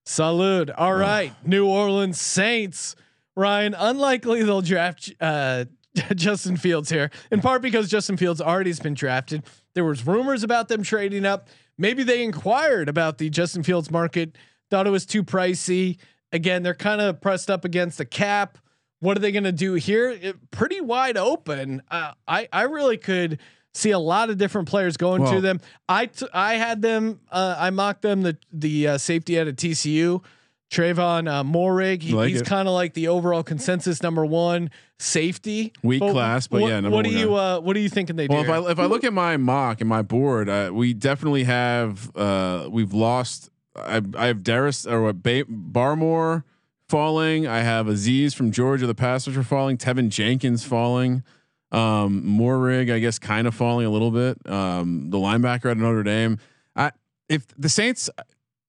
Salute. 0.06 0.70
All 0.70 0.94
right, 0.94 1.34
New 1.46 1.68
Orleans 1.68 2.20
Saints. 2.20 2.96
Ryan, 3.36 3.74
unlikely 3.74 4.44
they'll 4.44 4.62
draft 4.62 5.12
uh, 5.20 5.66
Justin 6.16 6.58
Fields 6.58 6.90
here, 6.90 7.10
in 7.32 7.42
part 7.42 7.62
because 7.62 7.90
Justin 7.90 8.16
Fields 8.18 8.40
already 8.42 8.70
has 8.70 8.80
been 8.80 8.94
drafted. 8.94 9.44
There 9.76 9.84
was 9.86 10.08
rumors 10.08 10.42
about 10.44 10.70
them 10.70 10.82
trading 10.84 11.26
up. 11.26 11.50
Maybe 11.78 12.04
they 12.04 12.24
inquired 12.24 12.90
about 12.90 13.18
the 13.18 13.30
Justin 13.30 13.62
Fields 13.62 13.92
market, 13.92 14.38
thought 14.72 14.88
it 14.88 14.92
was 14.92 15.06
too 15.06 15.24
pricey. 15.24 15.98
Again, 16.32 16.64
they're 16.64 16.74
kind 16.74 17.02
of 17.02 17.22
pressed 17.22 17.52
up 17.52 17.66
against 17.66 17.98
the 17.98 18.06
cap. 18.06 18.58
What 19.02 19.18
are 19.18 19.20
they 19.20 19.32
going 19.34 19.44
to 19.44 19.52
do 19.52 19.74
here? 19.74 20.10
It, 20.10 20.52
pretty 20.52 20.80
wide 20.82 21.18
open. 21.18 21.82
Uh, 21.92 22.14
I 22.28 22.48
I 22.52 22.64
really 22.64 22.98
could 22.98 23.40
see 23.74 23.92
a 23.92 24.00
lot 24.00 24.30
of 24.30 24.38
different 24.38 24.70
players 24.70 24.96
going 24.96 25.24
to 25.26 25.32
Well- 25.32 25.42
them. 25.42 25.60
I 25.90 26.06
t- 26.08 26.28
I 26.34 26.56
had 26.56 26.82
them. 26.82 27.20
Uh, 27.30 27.56
I 27.58 27.70
mocked 27.70 28.02
them. 28.02 28.22
The 28.22 28.38
the 28.54 28.88
uh, 28.88 28.98
safety 28.98 29.38
out 29.38 29.48
of 29.48 29.58
TCU, 29.58 30.24
Trevon 30.72 31.30
uh, 31.30 31.44
Moehrig. 31.44 32.02
He, 32.02 32.14
Like 32.14 32.30
he's 32.30 32.42
kind 32.42 32.68
of 32.68 32.74
like 32.74 32.94
the 32.94 33.08
overall 33.08 33.44
consensus 33.44 34.02
number 34.02 34.26
one 34.26 34.72
safety. 35.00 35.74
Weak 35.84 36.02
class, 36.02 36.48
but 36.48 36.62
what, 36.62 36.70
yeah, 36.70 36.80
number 36.80 36.96
What 36.96 37.06
do 37.06 37.12
you 37.12 37.36
uh, 37.36 37.60
What 37.60 37.76
are 37.76 37.80
you 37.80 37.90
thinking 37.90 38.16
they 38.16 38.28
Well, 38.28 38.44
do? 38.44 38.50
if 38.50 38.68
I 38.68 38.72
if 38.72 38.80
I 38.80 38.86
look 38.86 39.04
at 39.04 39.14
my 39.14 39.38
mock 39.38 39.82
and 39.82 39.90
my 39.90 40.02
board, 40.02 40.50
uh, 40.50 40.72
we 40.74 40.94
definitely 40.94 41.44
have 41.44 42.16
uh, 42.16 42.68
we've 42.70 42.94
lost. 42.94 43.50
I 43.76 44.02
I 44.18 44.28
have 44.28 44.44
Darius 44.44 44.86
or 44.88 45.02
what 45.04 45.22
ba- 45.22 45.46
Barmore 45.46 46.44
falling. 46.90 47.46
I 47.48 47.60
have 47.60 47.86
Azeez 47.88 48.34
from 48.34 48.52
Georgia, 48.52 48.88
the 48.88 48.96
pass 48.96 49.28
rusher 49.28 49.44
falling. 49.44 49.78
Teven 49.78 50.10
Jenkins 50.10 50.64
falling. 50.64 51.24
Um, 51.72 52.24
Moehrig, 52.24 52.94
I 52.94 53.00
guess, 53.00 53.20
kind 53.20 53.48
of 53.48 53.54
falling 53.56 53.86
a 53.86 53.90
little 53.90 54.12
bit. 54.12 54.38
Um, 54.50 55.10
the 55.10 55.18
linebacker 55.18 55.70
at 55.72 55.78
Notre 55.78 56.04
Dame. 56.04 56.40
I 56.76 56.92
if 57.28 57.48
the 57.58 57.70
Saints, 57.70 58.10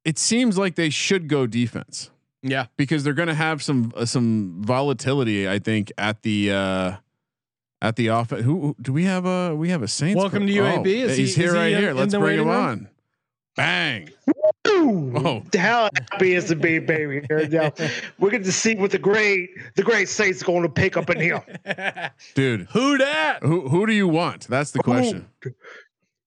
it 0.07 0.19
seems 0.19 0.57
like 0.57 0.77
they 0.77 0.89
should 0.89 1.29
go 1.29 1.47
defense. 1.47 2.11
Yeah, 2.43 2.67
because 2.77 3.03
they're 3.05 3.13
going 3.13 3.29
to 3.29 3.35
have 3.35 3.63
some 3.63 3.93
uh, 3.97 4.05
some 4.07 4.63
volatility. 4.63 5.49
I 5.49 5.59
think 5.59 5.91
at 5.99 6.23
the 6.23 6.53
uh, 6.53 6.93
at 7.83 7.97
the 7.97 8.07
offense. 8.09 8.43
Who 8.45 8.61
who- 8.61 8.77
do 8.81 8.93
we 8.93 9.05
have 9.05 9.27
a 9.27 9.55
we 9.55 9.71
have 9.71 9.83
a 9.83 9.89
Saints? 9.89 10.17
Welcome 10.21 10.47
to 10.47 10.53
per- 10.55 10.61
UAB. 10.61 10.87
Is 10.87 11.17
he- 11.17 11.23
he's 11.25 11.35
here 11.35 11.49
is 11.49 11.55
right 11.55 11.73
in- 11.73 11.81
here. 11.81 11.91
in 11.91 11.97
Let's 11.97 12.13
the 12.13 12.21
bring 12.21 12.39
him 12.39 12.47
room? 12.47 12.57
on. 12.57 12.89
Bang! 13.57 14.11
Oh, 14.67 15.43
how 15.57 15.89
happy 16.11 16.35
is 16.35 16.45
to 16.49 16.57
be 16.57 16.79
baby 16.79 17.23
here 17.27 17.49
now. 17.49 17.73
We're 18.19 18.31
going 18.31 18.43
to 18.45 18.53
see 18.53 18.75
what 18.75 18.91
the 18.91 18.99
great 18.99 19.49
the 19.77 19.83
great 19.83 20.09
Saints 20.11 20.43
going 20.43 20.63
to 20.63 20.69
pick 20.69 20.97
up 20.99 21.09
in 21.09 21.19
here. 21.21 21.43
dude. 22.35 22.69
Who 22.73 22.99
that? 22.99 23.39
Who 23.43 23.69
who 23.69 23.87
do 23.87 23.95
you 23.95 24.07
want? 24.09 24.47
That's 24.47 24.73
the 24.73 24.81
question. 24.81 25.27
Who 25.43 25.51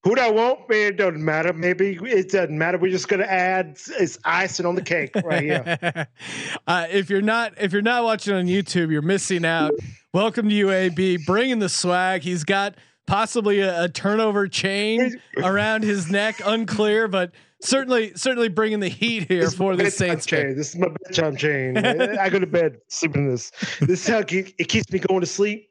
do 0.04 0.16
I 0.22 0.30
want? 0.30 0.62
It 0.70 0.98
doesn't 0.98 1.24
matter. 1.24 1.52
Maybe 1.54 1.98
it 2.02 2.32
doesn't 2.32 2.58
matter. 2.58 2.78
We're 2.78 2.92
just 2.92 3.08
going 3.08 3.22
to 3.22 3.32
add 3.32 3.78
it's 4.00 4.18
icing 4.24 4.66
on 4.66 4.76
the 4.76 4.82
cake 4.82 5.12
right 5.24 5.44
here. 5.44 6.08
uh, 6.68 6.88
if 6.90 7.10
you're 7.10 7.22
not 7.22 7.54
if 7.60 7.74
you're 7.74 7.82
not 7.82 8.04
watching 8.04 8.34
on 8.34 8.46
YouTube, 8.46 8.92
you're 8.92 9.02
missing 9.02 9.46
out. 9.46 9.74
Welcome 10.14 10.50
to 10.50 10.56
UAB, 10.56 11.26
bringing 11.26 11.60
the 11.60 11.70
swag. 11.70 12.22
He's 12.22 12.44
got 12.44 12.76
possibly 13.08 13.60
a, 13.60 13.84
a 13.84 13.90
turnover 13.90 14.48
chain 14.48 15.20
around 15.38 15.84
his 15.84 16.10
neck, 16.10 16.42
unclear, 16.46 17.08
but 17.08 17.34
certainly 17.62 18.14
certainly 18.16 18.48
bringing 18.48 18.80
the 18.80 18.88
heat 18.88 19.28
here 19.28 19.52
for 19.52 19.76
the 19.76 19.92
Saints. 19.92 20.26
chain. 20.26 20.56
This 20.56 20.70
is 20.70 20.78
my 20.78 20.88
bedtime 21.04 21.36
chain. 21.36 21.78
I 21.78 22.30
go 22.30 22.40
to 22.40 22.48
bed 22.48 22.78
sleeping 22.88 23.26
in 23.26 23.32
this. 23.32 23.52
This 23.82 24.04
is 24.04 24.08
how 24.08 24.20
it 24.20 24.68
keeps 24.70 24.92
me 24.92 25.00
going 25.00 25.22
to 25.22 25.28
sleep. 25.28 25.69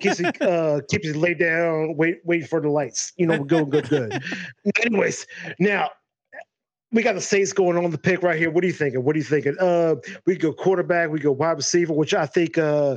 Keeps 0.00 0.20
me 0.20 0.30
uh, 0.40 0.80
keeps 0.88 1.06
me 1.06 1.12
laid 1.12 1.38
down, 1.38 1.96
wait 1.96 2.18
wait 2.24 2.48
for 2.48 2.60
the 2.60 2.68
lights. 2.70 3.12
You 3.16 3.26
know, 3.26 3.38
we're 3.38 3.44
going 3.46 3.68
good, 3.70 3.88
good. 3.88 4.22
Anyways, 4.82 5.26
now 5.58 5.90
we 6.90 7.02
got 7.02 7.14
the 7.14 7.20
Saints 7.20 7.52
going 7.52 7.76
on 7.76 7.90
the 7.90 7.98
pick 7.98 8.22
right 8.22 8.38
here. 8.38 8.50
What 8.50 8.64
are 8.64 8.66
you 8.66 8.72
thinking? 8.72 9.04
What 9.04 9.14
are 9.14 9.18
you 9.18 9.24
thinking? 9.24 9.56
Uh, 9.60 9.96
we 10.26 10.36
go 10.36 10.52
quarterback, 10.52 11.10
we 11.10 11.20
go 11.20 11.32
wide 11.32 11.58
receiver, 11.58 11.92
which 11.92 12.14
I 12.14 12.24
think 12.24 12.56
uh, 12.56 12.96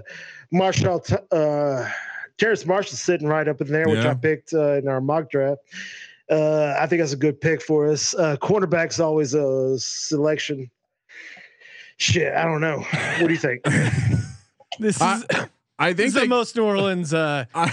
Marshall, 0.51 1.01
t- 1.01 1.15
uh, 1.31 1.89
Terrace 2.37 2.65
Marshall's 2.65 3.01
sitting 3.01 3.27
right 3.27 3.47
up 3.47 3.59
in 3.59 3.67
there, 3.67 3.87
which 3.89 4.03
Yeah. 4.03 4.11
I 4.11 4.13
picked 4.13 4.53
uh, 4.53 4.75
in 4.77 4.87
our 4.87 5.01
mock 5.01 5.29
draft. 5.29 5.59
Uh, 6.29 6.73
I 6.79 6.87
think 6.87 7.01
that's 7.01 7.11
a 7.11 7.17
good 7.17 7.41
pick 7.41 7.61
for 7.61 7.89
us. 7.89 8.15
Uh, 8.15 8.37
cornerback's 8.37 9.01
always 9.01 9.33
a 9.33 9.77
selection. 9.77 10.71
Shit, 11.97 12.33
I 12.33 12.43
don't 12.45 12.61
know. 12.61 12.79
What 13.19 13.27
do 13.27 13.33
you 13.33 13.37
think? 13.37 13.61
This 14.79 14.95
is 14.95 15.01
I, 15.01 15.21
I 15.81 15.93
this 15.93 16.13
think 16.13 16.15
is 16.15 16.21
the 16.23 16.27
most 16.27 16.55
New 16.55 16.63
Orleans 16.63 17.13
uh, 17.13 17.45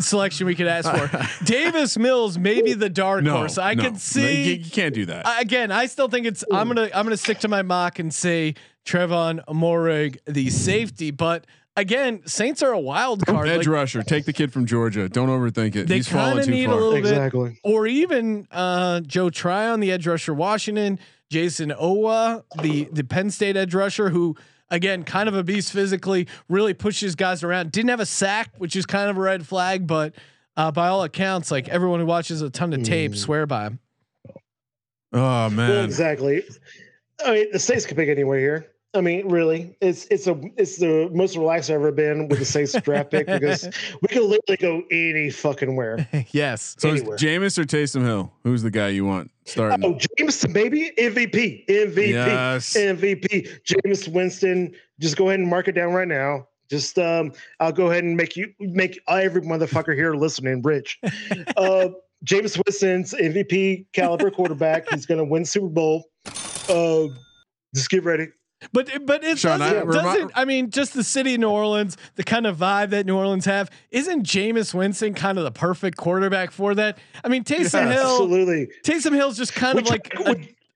selection 0.00 0.46
we 0.46 0.54
could 0.54 0.66
ask 0.66 0.90
for. 0.90 1.10
Davis 1.44 1.96
Mills, 1.98 2.38
maybe 2.38 2.74
the 2.74 2.88
dark 2.90 3.24
no, 3.24 3.38
horse. 3.38 3.58
I 3.58 3.74
no, 3.74 3.84
could 3.84 3.92
no, 3.94 3.98
see. 3.98 4.44
you, 4.44 4.54
you 4.56 4.70
can't 4.70 4.94
do 4.94 5.06
that. 5.06 5.26
I- 5.26 5.40
again, 5.40 5.70
I 5.72 5.86
still 5.86 6.08
think 6.08 6.26
it's. 6.26 6.44
I'm 6.52 6.68
gonna 6.68 6.90
I'm 6.94 7.04
gonna 7.04 7.16
stick 7.16 7.38
to 7.40 7.48
my 7.48 7.62
mock 7.62 7.98
and 7.98 8.12
say 8.12 8.54
Trevon 8.84 9.44
Moehrig, 9.46 10.18
the 10.26 10.50
safety. 10.50 11.10
But 11.10 11.46
again, 11.76 12.22
Saints 12.26 12.62
are 12.62 12.72
a 12.72 12.78
wild 12.80 13.24
card. 13.26 13.48
Edge 13.48 13.66
Like, 13.66 13.74
rusher, 13.74 14.02
take 14.02 14.24
the 14.26 14.32
kid 14.32 14.52
from 14.52 14.66
Georgia. 14.66 15.08
Don't 15.08 15.28
overthink 15.28 15.76
it. 15.76 15.88
they 15.88 15.96
He's 15.96 16.08
kind 16.08 16.30
falling 16.30 16.44
too 16.44 16.50
need 16.50 16.66
far. 16.66 16.74
a 16.74 16.76
little 16.80 16.94
Exactly. 16.96 17.48
bit, 17.50 17.58
or 17.62 17.86
even 17.86 18.46
uh, 18.50 19.00
Joe 19.00 19.30
Tryon, 19.30 19.80
the 19.80 19.92
edge 19.92 20.06
rusher, 20.06 20.34
Washington, 20.34 20.98
Jayson 21.30 21.70
Oweh, 21.72 22.42
the 22.60 22.88
the 22.92 23.04
Penn 23.04 23.30
State 23.30 23.56
edge 23.56 23.74
rusher, 23.74 24.10
who 24.10 24.36
again 24.70 25.04
kind 25.04 25.28
of 25.28 25.34
a 25.34 25.42
beast 25.42 25.72
physically, 25.72 26.26
really 26.48 26.74
pushes 26.74 27.14
guys 27.14 27.42
around. 27.42 27.72
Didn't 27.72 27.90
have 27.90 28.00
a 28.00 28.06
sack, 28.06 28.50
which 28.58 28.76
is 28.76 28.86
kind 28.86 29.08
of 29.10 29.16
a 29.16 29.20
red 29.20 29.46
flag, 29.46 29.86
but 29.86 30.14
uh, 30.56 30.70
by 30.72 30.88
all 30.88 31.02
accounts, 31.02 31.50
like 31.50 31.68
everyone 31.68 32.00
who 32.00 32.06
watches 32.06 32.40
a 32.42 32.50
ton 32.50 32.72
of 32.72 32.82
tape, 32.82 33.12
Hmm. 33.12 33.16
swear 33.16 33.46
by 33.46 33.66
him. 33.66 33.78
Oh 35.12 35.18
Well, 35.20 35.50
man. 35.50 35.84
exactly. 35.84 36.42
I 37.24 37.32
mean, 37.32 37.46
the 37.52 37.58
Saints 37.58 37.86
could 37.86 37.96
pick 37.96 38.08
anywhere 38.08 38.38
here. 38.38 38.66
I 38.96 39.00
mean, 39.02 39.28
really, 39.28 39.76
it's 39.80 40.06
it's 40.10 40.26
a 40.26 40.40
it's 40.56 40.78
the 40.78 41.10
most 41.12 41.36
relaxed 41.36 41.68
I've 41.70 41.76
ever 41.76 41.92
been 41.92 42.28
with 42.28 42.38
the 42.38 42.44
Saints 42.44 42.72
draft 42.80 43.10
pick 43.10 43.26
because 43.26 43.64
we 44.02 44.08
can 44.08 44.22
literally 44.28 44.56
go 44.58 44.82
any 44.90 45.30
fucking 45.30 45.76
where. 45.76 46.08
yes. 46.30 46.74
So 46.78 46.90
Anywhere. 46.90 47.18
Jameis 47.18 47.58
or 47.58 47.64
Taysom 47.64 48.02
Hill? 48.04 48.32
Who's 48.44 48.62
the 48.62 48.70
guy 48.70 48.88
you 48.88 49.04
want 49.04 49.30
starting? 49.44 49.84
Oh, 49.84 49.98
Jameson, 50.18 50.52
baby, 50.52 50.90
MVP, 50.98 51.66
MVP, 51.66 52.08
Yes. 52.08 52.74
MVP. 52.74 53.60
Jameis 53.64 54.08
Winston. 54.08 54.74
Just 54.98 55.16
go 55.16 55.28
ahead 55.28 55.40
and 55.40 55.48
mark 55.48 55.68
it 55.68 55.72
down 55.72 55.92
right 55.92 56.08
now. 56.08 56.48
Just 56.70 56.98
um, 56.98 57.32
I'll 57.60 57.72
go 57.72 57.90
ahead 57.90 58.02
and 58.02 58.16
make 58.16 58.34
you 58.36 58.52
make 58.58 58.98
every 59.08 59.42
motherfucker 59.42 59.94
here 59.94 60.14
listening 60.14 60.62
rich. 60.62 60.98
Uh, 61.56 61.88
Jameis 62.24 62.60
Winston's 62.64 63.12
MVP 63.12 63.86
caliber 63.92 64.30
quarterback. 64.30 64.88
He's 64.90 65.04
going 65.06 65.18
to 65.18 65.24
win 65.24 65.44
Super 65.44 65.68
Bowl. 65.68 66.04
Uh, 66.68 67.08
just 67.74 67.90
get 67.90 68.04
ready. 68.04 68.28
But 68.72 68.90
but 69.04 69.22
it 69.22 69.38
Sean, 69.38 69.58
doesn't, 69.58 69.86
remi- 69.86 69.92
doesn't 70.02 70.32
I 70.34 70.44
mean 70.46 70.70
just 70.70 70.94
the 70.94 71.04
city 71.04 71.34
of 71.34 71.40
New 71.40 71.50
Orleans, 71.50 71.96
the 72.14 72.24
kind 72.24 72.46
of 72.46 72.56
vibe 72.56 72.90
that 72.90 73.04
New 73.04 73.16
Orleans 73.16 73.44
have, 73.44 73.70
isn't 73.90 74.22
Jameis 74.26 74.72
Winston 74.72 75.12
kind 75.14 75.36
of 75.36 75.44
the 75.44 75.50
perfect 75.50 75.98
quarterback 75.98 76.50
for 76.50 76.74
that? 76.74 76.98
I 77.22 77.28
mean 77.28 77.44
Taysom 77.44 77.90
Hill 77.92 78.00
Absolutely. 78.22 78.68
Taysom 78.82 79.14
Hill's 79.14 79.36
just 79.36 79.52
kind 79.54 79.78
of 79.78 79.84
Which- 79.88 79.90
like 79.90 80.14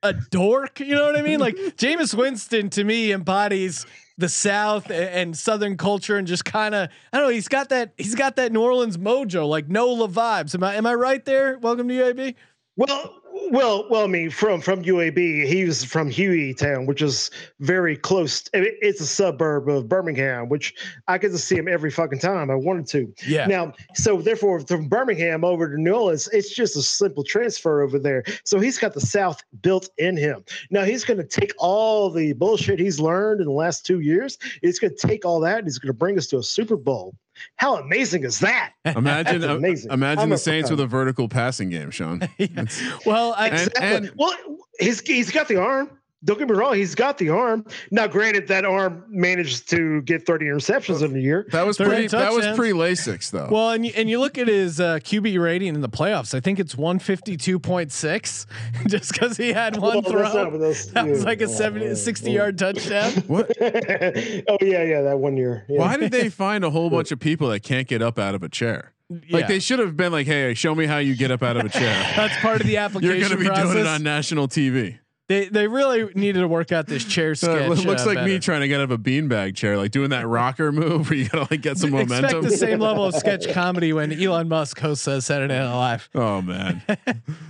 a, 0.02 0.08
a 0.10 0.12
dork, 0.12 0.80
you 0.80 0.94
know 0.94 1.04
what 1.06 1.16
I 1.16 1.22
mean? 1.22 1.40
Like 1.40 1.56
Jameis 1.56 2.14
Winston 2.14 2.68
to 2.70 2.84
me 2.84 3.12
embodies 3.12 3.86
the 4.18 4.28
South 4.28 4.90
a- 4.90 5.16
and 5.16 5.34
Southern 5.36 5.78
culture 5.78 6.18
and 6.18 6.26
just 6.26 6.44
kind 6.44 6.74
of 6.74 6.90
I 7.14 7.16
don't 7.16 7.28
know, 7.28 7.32
he's 7.32 7.48
got 7.48 7.70
that 7.70 7.94
he's 7.96 8.14
got 8.14 8.36
that 8.36 8.52
New 8.52 8.60
Orleans 8.60 8.98
mojo, 8.98 9.48
like 9.48 9.68
Nola 9.70 10.06
vibes. 10.06 10.54
Am 10.54 10.62
I 10.62 10.74
am 10.74 10.84
I 10.84 10.92
right 10.94 11.24
there? 11.24 11.56
Welcome 11.58 11.88
to 11.88 11.94
UAB. 11.94 12.34
Well, 12.76 13.19
well, 13.50 13.86
well. 13.88 14.04
I 14.04 14.06
mean, 14.06 14.30
from 14.30 14.60
from 14.60 14.82
UAB, 14.82 15.46
he 15.46 15.64
was 15.64 15.84
from 15.84 16.10
Hueytown, 16.10 16.86
which 16.86 17.02
is 17.02 17.30
very 17.60 17.96
close. 17.96 18.44
It's 18.52 19.00
a 19.00 19.06
suburb 19.06 19.68
of 19.68 19.88
Birmingham, 19.88 20.48
which 20.48 20.74
I 21.08 21.18
get 21.18 21.30
to 21.32 21.38
see 21.38 21.56
him 21.56 21.68
every 21.68 21.90
fucking 21.90 22.18
time 22.18 22.50
I 22.50 22.54
wanted 22.54 22.86
to. 22.88 23.12
Yeah. 23.26 23.46
Now, 23.46 23.72
so 23.94 24.20
therefore, 24.20 24.60
from 24.60 24.88
Birmingham 24.88 25.44
over 25.44 25.68
to 25.68 25.80
New 25.80 25.92
Orleans, 25.92 26.28
it's 26.32 26.54
just 26.54 26.76
a 26.76 26.82
simple 26.82 27.24
transfer 27.24 27.82
over 27.82 27.98
there. 27.98 28.24
So 28.44 28.60
he's 28.60 28.78
got 28.78 28.94
the 28.94 29.00
South 29.00 29.42
built 29.62 29.88
in 29.98 30.16
him. 30.16 30.44
Now 30.70 30.84
he's 30.84 31.04
going 31.04 31.18
to 31.18 31.26
take 31.26 31.52
all 31.58 32.10
the 32.10 32.32
bullshit 32.34 32.78
he's 32.78 33.00
learned 33.00 33.40
in 33.40 33.46
the 33.46 33.52
last 33.52 33.86
two 33.86 34.00
years. 34.00 34.38
He's 34.62 34.78
going 34.78 34.94
to 34.96 35.06
take 35.06 35.24
all 35.24 35.40
that 35.40 35.58
and 35.58 35.66
he's 35.66 35.78
going 35.78 35.88
to 35.88 35.98
bring 35.98 36.18
us 36.18 36.26
to 36.28 36.38
a 36.38 36.42
Super 36.42 36.76
Bowl. 36.76 37.14
How 37.56 37.76
amazing 37.76 38.24
is 38.24 38.38
that? 38.40 38.72
Imagine, 38.84 39.40
That's 39.40 39.52
uh, 39.52 39.56
amazing. 39.56 39.90
imagine 39.92 40.22
I'm 40.24 40.30
the 40.30 40.38
Saints 40.38 40.68
fan. 40.68 40.76
with 40.78 40.84
a 40.84 40.88
vertical 40.88 41.28
passing 41.28 41.70
game, 41.70 41.90
Sean. 41.90 42.20
Well, 43.06 43.34
I, 43.36 43.48
And- 43.48 43.54
Exactly. 43.68 44.08
and- 44.08 44.12
well, 44.16 44.34
he's 44.78 45.00
he's 45.00 45.30
got 45.30 45.48
the 45.48 45.56
arm. 45.60 45.90
Don't 46.22 46.38
get 46.38 46.48
me 46.48 46.54
wrong, 46.54 46.74
he's 46.74 46.94
got 46.94 47.16
the 47.16 47.30
arm. 47.30 47.64
Now, 47.90 48.06
granted, 48.06 48.48
that 48.48 48.66
arm 48.66 49.04
managed 49.08 49.70
to 49.70 50.02
get 50.02 50.26
30 50.26 50.46
interceptions 50.46 51.02
in 51.02 51.16
a 51.16 51.18
year. 51.18 51.46
That 51.52 51.66
was 51.66 51.78
pretty. 51.78 52.08
That 52.08 52.32
was 52.32 52.44
touchdowns. 52.44 52.58
pre 52.58 52.70
Lasix 52.72 53.30
though. 53.30 53.48
Well, 53.50 53.70
and 53.70 53.86
you, 53.86 53.92
and 53.96 54.10
you 54.10 54.20
look 54.20 54.36
at 54.36 54.46
his 54.46 54.80
uh, 54.80 54.98
QB 54.98 55.42
rating 55.42 55.74
in 55.74 55.80
the 55.80 55.88
playoffs. 55.88 56.34
I 56.34 56.40
think 56.40 56.58
it's 56.60 56.76
one 56.76 56.98
fifty 56.98 57.38
two 57.38 57.58
point 57.58 57.90
six, 57.90 58.46
just 58.86 59.12
because 59.12 59.38
he 59.38 59.52
had 59.54 59.78
one 59.78 60.02
Well, 60.02 60.02
throw. 60.02 60.22
not 60.22 60.52
what 60.52 60.60
that 60.92 61.06
was 61.06 61.20
yeah, 61.20 61.24
like 61.24 61.40
a 61.40 61.48
70, 61.48 61.94
60 61.94 62.30
yard 62.30 62.58
touchdown. 62.58 63.12
what? 63.26 63.50
oh 63.60 64.58
yeah, 64.60 64.82
yeah, 64.84 65.00
that 65.02 65.18
one 65.18 65.36
year. 65.38 65.64
Yeah. 65.68 65.78
Why 65.78 65.96
did 65.96 66.12
they 66.12 66.28
find 66.28 66.64
a 66.64 66.70
whole 66.70 66.90
bunch 66.90 67.12
of 67.12 67.18
people 67.20 67.48
that 67.48 67.60
can't 67.62 67.88
get 67.88 68.02
up 68.02 68.18
out 68.18 68.34
of 68.34 68.42
a 68.42 68.48
chair? 68.48 68.92
Like 69.08 69.22
Yeah. 69.42 69.46
they 69.48 69.58
should 69.58 69.78
have 69.78 69.96
been 69.96 70.12
like, 70.12 70.26
"Hey, 70.26 70.54
show 70.54 70.74
me 70.74 70.86
how 70.86 70.98
you 70.98 71.16
get 71.16 71.30
up 71.30 71.42
out 71.42 71.56
of 71.56 71.64
a 71.64 71.68
chair." 71.68 71.94
That's 72.14 72.36
part 72.42 72.60
of 72.60 72.66
the 72.66 72.76
application. 72.76 73.18
You're 73.18 73.26
going 73.28 73.32
to 73.32 73.38
be 73.38 73.46
process. 73.46 73.72
doing 73.72 73.78
it 73.78 73.86
on 73.88 74.02
national 74.02 74.48
TV. 74.48 74.98
They 75.30 75.46
they 75.48 75.68
really 75.68 76.12
needed 76.14 76.40
to 76.40 76.48
work 76.48 76.72
out 76.72 76.86
this 76.88 77.04
chair 77.04 77.30
Uh, 77.32 77.34
sketch. 77.36 77.62
it 77.78 77.86
looks 77.86 78.02
uh, 78.02 78.06
like 78.14 78.24
me 78.24 78.38
trying 78.40 78.60
to 78.62 78.68
get 78.68 78.80
out 78.80 78.84
of 78.84 78.90
a 78.90 78.98
beanbag 78.98 79.54
chair, 79.54 79.76
like 79.78 79.92
doing 79.92 80.10
that 80.10 80.26
rocker 80.26 80.72
move 80.82 81.08
where 81.08 81.18
you 81.18 81.28
gotta 81.28 81.46
like 81.50 81.62
get 81.62 81.78
some 81.78 81.90
momentum. 81.90 82.16
Expect 82.24 82.32
momentum. 82.34 82.50
the 82.50 82.56
same 82.56 82.78
level 82.80 83.04
of 83.04 83.14
sketch 83.14 83.48
comedy 83.52 83.92
when 83.92 84.12
Elon 84.12 84.48
Musk 84.48 84.78
hosts 84.80 85.06
uh, 85.06 85.20
Saturday 85.20 85.54
Night 85.56 85.72
Live. 85.72 86.10
Oh 86.16 86.42
man, 86.42 86.82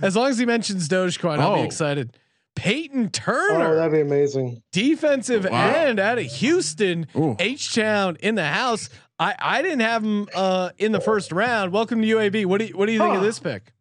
As 0.01 0.15
long 0.15 0.29
as 0.29 0.37
he 0.37 0.45
mentions 0.45 0.87
Dogecoin, 0.87 1.39
I'll 1.39 1.55
be 1.55 1.61
Oh. 1.61 1.63
excited. 1.65 2.15
Peyton 2.55 3.05
Oh, 3.05 3.09
Turner, 3.11 3.75
that'd 3.75 3.91
be 3.93 4.01
amazing. 4.01 4.61
defensive 4.71 5.47
Wow. 5.49 5.73
end 5.73 5.99
out 5.99 6.19
of 6.19 6.25
Houston, 6.25 7.07
H 7.39 7.73
Town 7.73 8.17
in 8.21 8.35
the 8.35 8.45
house. 8.47 8.89
I, 9.17 9.35
I 9.39 9.61
didn't 9.61 9.79
have 9.81 10.03
him 10.03 10.27
uh, 10.35 10.69
in 10.77 10.91
the 10.91 10.99
first 10.99 11.31
round. 11.31 11.71
Welcome 11.71 12.01
to 12.01 12.07
UAB. 12.07 12.45
What 12.45 12.59
do 12.59 12.65
you 12.65 12.77
what 12.77 12.85
do 12.87 12.91
you 12.91 12.99
think 12.99 13.15
of 13.15 13.21
this 13.23 13.39
pick? 13.39 13.71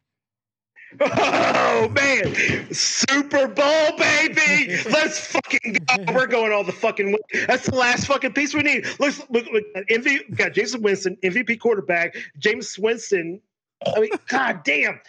Oh 1.00 1.88
man, 1.94 2.72
Super 2.72 3.46
Bowl 3.46 3.96
baby! 3.96 4.76
Let's 4.90 5.26
fucking 5.26 5.74
go. 5.86 6.04
We're 6.14 6.26
going 6.26 6.52
all 6.52 6.64
the 6.64 6.72
fucking 6.72 7.12
way. 7.12 7.44
That's 7.46 7.66
the 7.66 7.76
last 7.76 8.06
fucking 8.06 8.32
piece 8.32 8.54
we 8.54 8.62
need. 8.62 8.86
Let's 8.98 9.20
look. 9.30 9.46
look 9.52 9.64
MV, 9.88 10.04
we 10.30 10.36
got 10.36 10.52
Jason 10.52 10.82
Winston, 10.82 11.16
MVP 11.22 11.60
quarterback. 11.60 12.16
James 12.38 12.76
Winston. 12.78 13.40
I 13.86 14.00
mean, 14.00 14.10
god 14.28 14.62
damn. 14.64 15.00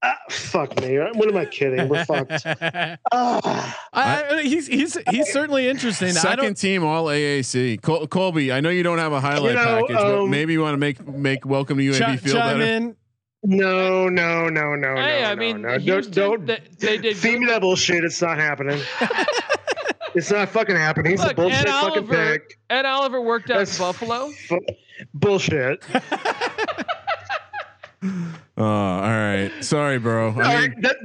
Uh, 0.00 0.12
fuck 0.30 0.80
me. 0.80 0.96
What 0.96 1.28
am 1.28 1.36
I 1.36 1.44
kidding? 1.44 1.88
We're 1.88 2.04
fucked. 2.04 2.46
Ah. 3.12 3.88
I, 3.92 4.24
I, 4.36 4.42
he's 4.42 4.66
he's 4.68 4.96
he's 5.10 5.32
certainly 5.32 5.66
interesting. 5.68 6.08
I 6.08 6.12
second 6.12 6.44
don't. 6.44 6.56
team 6.56 6.84
All 6.84 7.06
AAC. 7.06 7.82
Col- 7.82 8.06
Colby, 8.06 8.52
I 8.52 8.60
know 8.60 8.68
you 8.70 8.82
don't 8.84 8.98
have 8.98 9.12
a 9.12 9.20
highlight 9.20 9.50
You 9.50 9.56
know, 9.56 9.64
package, 9.80 9.96
but 9.96 10.18
um, 10.20 10.30
maybe 10.30 10.52
you 10.52 10.60
want 10.60 10.74
to 10.74 10.78
make 10.78 11.06
make 11.06 11.44
Welcome 11.44 11.78
to 11.78 11.84
UAB 11.84 11.98
Chi- 11.98 12.16
feel 12.18 12.34
chime 12.34 12.58
better. 12.60 12.70
in. 12.72 12.96
No, 13.44 14.08
no, 14.08 14.48
no, 14.48 14.74
no, 14.74 14.94
no. 14.94 14.96
Hey, 14.96 15.22
no. 15.22 15.28
I 15.28 15.34
mean, 15.36 15.62
no. 15.62 15.78
Houston, 15.78 16.12
don't, 16.12 16.46
don't 16.46 16.78
they, 16.78 16.96
they 16.96 16.98
did 16.98 17.16
feed 17.16 17.38
me 17.38 17.46
good. 17.46 17.54
that 17.54 17.60
bullshit. 17.60 18.04
It's 18.04 18.20
not 18.20 18.36
happening. 18.38 18.80
it's 20.14 20.30
not 20.30 20.48
fucking 20.48 20.76
happening. 20.76 21.12
He's 21.12 21.24
a 21.24 21.34
bullshit 21.34 21.60
Ed 21.60 21.70
fucking 21.70 21.98
Oliver, 22.04 22.38
pick. 22.38 22.58
Ed 22.68 22.84
Oliver 22.84 23.20
worked 23.20 23.50
out 23.50 23.60
in 23.60 23.78
Buffalo. 23.78 24.30
Fu- 24.30 24.66
bullshit. 25.14 25.84
Oh, 28.60 28.64
all 28.64 29.00
right. 29.02 29.52
Sorry, 29.60 29.98
bro. 30.00 30.32
All 30.32 30.42
I 30.42 30.62
mean, 30.68 30.80
that- 30.80 30.96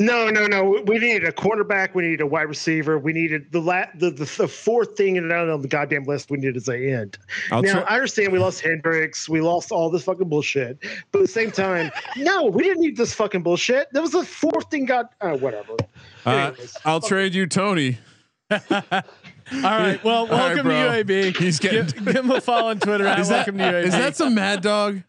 no, 0.00 0.30
no, 0.30 0.46
no. 0.48 0.82
We 0.84 0.98
needed 0.98 1.24
a 1.28 1.32
quarterback. 1.32 1.94
We 1.94 2.02
needed 2.02 2.20
a 2.22 2.26
wide 2.26 2.48
receiver. 2.48 2.98
We 2.98 3.12
needed 3.12 3.52
the 3.52 3.60
la- 3.60 3.84
the, 3.94 4.10
the, 4.10 4.24
the 4.24 4.48
fourth 4.48 4.96
thing 4.96 5.14
in 5.14 5.30
on 5.30 5.62
the 5.62 5.68
goddamn 5.68 6.04
list. 6.04 6.28
We 6.28 6.38
needed 6.38 6.56
is 6.56 6.68
a 6.68 6.76
end. 6.76 7.16
I'll 7.52 7.62
now 7.62 7.74
try- 7.74 7.82
I 7.82 7.94
understand 7.94 8.32
we 8.32 8.40
lost 8.40 8.62
Hendricks. 8.62 9.28
We 9.28 9.40
lost 9.40 9.70
all 9.70 9.90
this 9.90 10.02
fucking 10.02 10.28
bullshit. 10.28 10.78
But 11.12 11.20
at 11.20 11.26
the 11.26 11.32
same 11.32 11.52
time, 11.52 11.92
no, 12.16 12.46
we 12.46 12.64
didn't 12.64 12.80
need 12.82 12.96
this 12.96 13.14
fucking 13.14 13.44
bullshit. 13.44 13.92
That 13.92 14.02
was 14.02 14.10
the 14.10 14.24
fourth 14.24 14.68
thing. 14.68 14.84
Got 14.84 15.12
uh, 15.20 15.36
whatever. 15.36 15.76
uh, 16.26 16.50
I'll 16.84 17.00
trade 17.00 17.32
you 17.32 17.46
Toney. 17.46 17.98
All 18.50 18.60
right. 19.62 20.02
Well, 20.02 20.26
welcome 20.26 20.66
bro. 20.66 20.92
to 21.02 21.04
UAB. 21.04 21.36
He's 21.36 21.58
getting- 21.60 21.86
give, 21.86 22.04
give 22.06 22.16
him 22.16 22.30
a 22.32 22.40
follow 22.40 22.70
on 22.70 22.80
Twitter. 22.80 23.06
At 23.06 23.20
Is 23.20 23.28
that, 23.28 23.36
welcome 23.46 23.58
to 23.58 23.64
UAB. 23.64 23.84
is 23.84 23.92
that 23.92 24.16
some 24.16 24.34
Mad 24.34 24.62
Dog? 24.62 25.02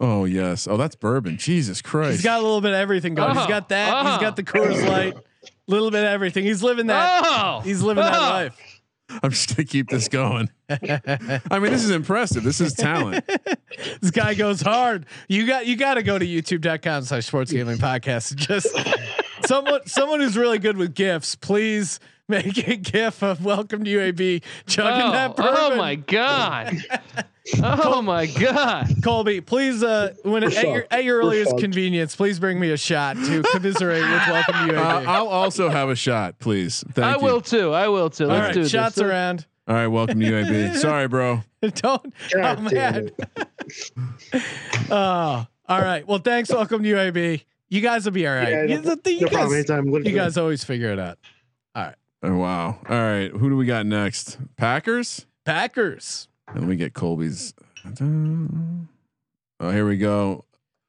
Oh 0.00 0.24
yes. 0.24 0.68
Oh, 0.68 0.76
that's 0.76 0.94
bourbon. 0.94 1.38
Jesus 1.38 1.82
Christ. 1.82 2.12
He's 2.12 2.22
got 2.22 2.40
a 2.40 2.42
little 2.42 2.60
bit 2.60 2.72
of 2.72 2.78
everything 2.78 3.14
going. 3.14 3.36
He's 3.36 3.46
got 3.46 3.68
that. 3.70 3.86
He's 3.86 3.94
uh-huh. 3.94 4.20
got 4.20 4.36
the 4.36 4.42
Coors 4.42 4.86
Light. 4.86 5.16
Little 5.66 5.90
bit 5.90 6.04
of 6.04 6.10
everything. 6.10 6.44
He's 6.44 6.62
living 6.62 6.86
that. 6.88 7.22
Oh, 7.24 7.60
He's 7.60 7.82
living 7.82 8.04
that 8.04 8.14
oh. 8.14 8.20
life. 8.20 8.76
I'm 9.22 9.30
just 9.30 9.54
gonna 9.54 9.66
keep 9.66 9.88
this 9.88 10.08
going. 10.08 10.50
I 10.70 11.58
mean, 11.58 11.70
this 11.70 11.84
is 11.84 11.90
impressive. 11.90 12.42
This 12.42 12.60
is 12.60 12.74
talent. 12.74 13.24
This 14.00 14.10
guy 14.10 14.32
goes 14.32 14.62
hard. 14.62 15.04
You 15.28 15.46
got 15.46 15.66
you 15.66 15.76
got 15.76 15.94
to 15.94 16.02
go 16.02 16.18
to 16.18 16.26
youtube.com 16.26 17.02
slash 17.02 17.26
sports 17.26 17.52
gambling 17.52 17.76
podcast. 17.76 18.34
Just 18.34 18.68
someone 19.46 19.80
someone 19.86 20.20
who's 20.20 20.36
really 20.36 20.58
good 20.58 20.78
with 20.78 20.94
gifs. 20.94 21.34
Please 21.34 22.00
make 22.26 22.66
a 22.66 22.76
gif 22.76 23.22
of 23.22 23.44
welcome 23.44 23.84
to 23.84 23.90
UAB 23.90 24.42
chugging 24.66 25.08
Oh, 25.08 25.12
that 25.12 25.36
bourbon. 25.36 25.54
oh 25.58 25.76
my 25.76 25.94
god! 25.96 26.78
Oh 27.62 28.02
my 28.02 28.26
god! 28.26 28.88
Colby, 29.02 29.40
please, 29.40 29.82
uh, 29.82 30.14
when 30.24 30.42
We're 30.42 30.48
at 30.48 30.62
your, 30.64 30.86
at 30.90 31.04
your 31.04 31.18
earliest 31.20 31.50
fucked. 31.50 31.62
convenience, 31.62 32.16
please 32.16 32.40
bring 32.40 32.58
me 32.58 32.72
a 32.72 32.76
shot 32.76 33.16
to 33.16 33.42
commiserate 33.52 34.02
with 34.02 34.26
welcome 34.28 34.68
to 34.68 34.76
Uh, 34.76 35.00
UAB. 35.02 35.06
I'll 35.06 35.28
also 35.28 35.68
have 35.68 35.88
a 35.88 35.94
shot, 35.96 36.38
please. 36.40 36.84
Thank 36.92 37.06
I 37.06 37.16
you. 37.18 37.24
will 37.24 37.40
too. 37.40 37.72
I 37.72 37.88
will 37.88 38.10
too. 38.10 38.24
All 38.24 38.30
Let's 38.30 38.46
right, 38.46 38.54
do 38.54 38.68
shots 38.68 38.96
this. 38.96 39.04
around. 39.04 39.46
All 39.68 39.74
right, 39.76 39.86
welcome 39.86 40.18
to 40.20 40.26
UAB. 40.26 40.76
Sorry, 40.80 41.06
bro. 41.08 41.42
Don't. 41.62 41.82
God 41.82 42.04
oh 42.34 42.34
damn 42.34 42.64
man. 42.64 43.10
Oh, 44.90 45.46
all 45.68 45.80
right. 45.80 46.06
Well, 46.06 46.18
thanks. 46.18 46.50
Welcome 46.50 46.82
to 46.82 46.88
UAB. 46.88 47.44
You 47.68 47.80
guys 47.80 48.04
will 48.04 48.12
be 48.12 48.26
all 48.26 48.34
right. 48.34 48.48
Yeah, 48.48 48.62
you, 48.64 48.80
no- 48.82 48.94
the- 48.94 49.12
you 49.12 49.20
no 49.22 49.28
problem. 49.28 49.50
guys, 49.60 49.70
Anytime. 49.70 50.04
you 50.04 50.12
guys 50.12 50.36
always 50.36 50.62
figure 50.64 50.90
it 50.92 50.98
out. 50.98 51.18
All 51.74 51.84
right. 51.84 51.94
Oh 52.22 52.36
wow. 52.36 52.78
All 52.88 52.96
right, 52.96 53.30
who 53.30 53.50
do 53.50 53.56
we 53.56 53.66
got 53.66 53.86
next? 53.86 54.38
Packers. 54.56 55.26
Packers. 55.44 56.28
And 56.48 56.60
let 56.60 56.68
me 56.68 56.76
get 56.76 56.94
Colby's. 56.94 57.54
Oh, 59.58 59.70
here 59.70 59.86
we 59.86 59.96
go. 59.96 60.44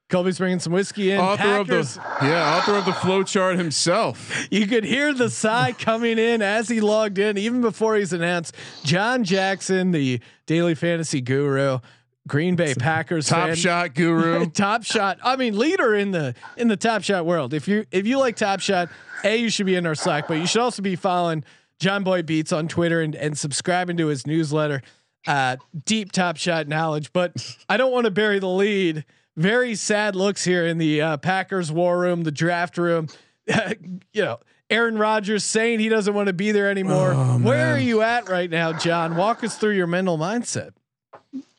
Colby's 0.10 0.38
bringing 0.38 0.60
some 0.60 0.72
whiskey 0.72 1.12
in. 1.12 1.20
Author 1.20 1.44
Packers. 1.44 1.98
of 1.98 2.04
the 2.22 2.28
yeah, 2.28 2.58
author 2.58 2.76
of 2.76 2.86
the 2.86 2.94
flow 2.94 3.24
chart 3.24 3.58
himself. 3.58 4.48
You 4.50 4.66
could 4.66 4.86
hear 4.86 5.14
the 5.14 5.30
sigh 5.30 5.74
coming 5.78 6.18
in 6.18 6.42
as 6.42 6.70
he 6.70 6.80
logged 6.80 7.18
in, 7.18 7.38
even 7.38 7.60
before 7.60 7.98
he's 7.98 8.14
announced. 8.14 8.56
John 8.86 9.26
Jackson, 9.26 9.92
the 9.92 10.22
daily 10.46 10.76
fantasy 10.76 11.20
guru, 11.20 11.80
Green 12.26 12.56
Bay 12.56 12.74
Packers 12.74 13.28
Top 13.28 13.48
fan. 13.48 13.56
shot 13.56 13.96
guru. 13.96 14.46
top 14.54 14.84
shot. 14.84 15.20
I 15.24 15.36
mean, 15.36 15.58
leader 15.58 15.94
in 15.94 16.12
the 16.12 16.36
in 16.56 16.70
the 16.70 16.78
top 16.78 17.04
shot 17.04 17.26
world. 17.26 17.54
If 17.54 17.68
you 17.68 17.86
if 17.92 18.08
you 18.08 18.18
like 18.18 18.38
top 18.38 18.62
shot, 18.62 18.90
a 19.26 19.36
you 19.36 19.50
should 19.50 19.66
be 19.66 19.76
in 19.76 19.86
our 19.86 19.96
Slack, 19.96 20.28
but 20.30 20.36
you 20.36 20.48
should 20.48 20.62
also 20.62 20.82
be 20.82 20.96
following 20.96 21.44
John 21.80 22.06
Boy 22.06 22.22
Beats 22.22 22.54
on 22.54 22.70
Twitter 22.70 23.02
and 23.02 23.14
and 23.14 23.38
subscribing 23.38 23.98
to 23.98 24.08
his 24.08 24.26
newsletter. 24.26 24.82
Uh, 25.28 25.58
deep 25.86 26.12
top 26.12 26.38
shot 26.38 26.68
knowledge, 26.68 27.12
but 27.12 27.56
I 27.68 27.76
don't 27.78 27.92
want 27.92 28.06
to 28.06 28.12
bury 28.12 28.40
the 28.40 28.48
lead. 28.48 29.04
Very 29.36 29.76
sad 29.76 30.16
looks 30.16 30.44
here 30.44 30.66
in 30.66 30.78
the 30.78 31.02
uh, 31.02 31.18
Packers 31.18 31.72
war 31.72 32.00
room, 32.00 32.24
the 32.24 32.32
draft 32.32 32.78
room. 32.78 33.08
you 33.46 34.24
know, 34.24 34.40
Aaron 34.70 34.98
Rodgers 34.98 35.44
saying 35.44 35.80
he 35.80 35.90
doesn't 35.90 36.14
want 36.14 36.28
to 36.28 36.34
be 36.34 36.52
there 36.52 36.70
anymore. 36.72 37.14
Oh, 37.16 37.40
Where 37.40 37.74
are 37.74 37.80
you 37.80 38.02
at 38.02 38.30
right 38.30 38.50
now, 38.50 38.74
John? 38.74 39.16
Walk 39.16 39.44
us 39.44 39.58
through 39.58 39.76
your 39.76 39.88
mental 39.88 40.18
mindset. 40.18 40.72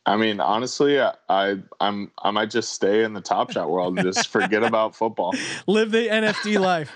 I 0.05 0.17
mean, 0.17 0.39
honestly, 0.39 0.99
I, 0.99 1.13
I 1.29 1.57
I'm 1.79 2.11
I 2.17 2.31
might 2.31 2.49
just 2.49 2.73
stay 2.73 3.03
in 3.03 3.13
the 3.13 3.21
Top 3.21 3.51
Shot 3.51 3.69
world 3.69 3.97
and 3.99 4.05
just 4.05 4.27
forget 4.29 4.63
about 4.63 4.95
football. 4.95 5.33
Live 5.67 5.91
the 5.91 6.07
NFT 6.07 6.59
life. 6.59 6.91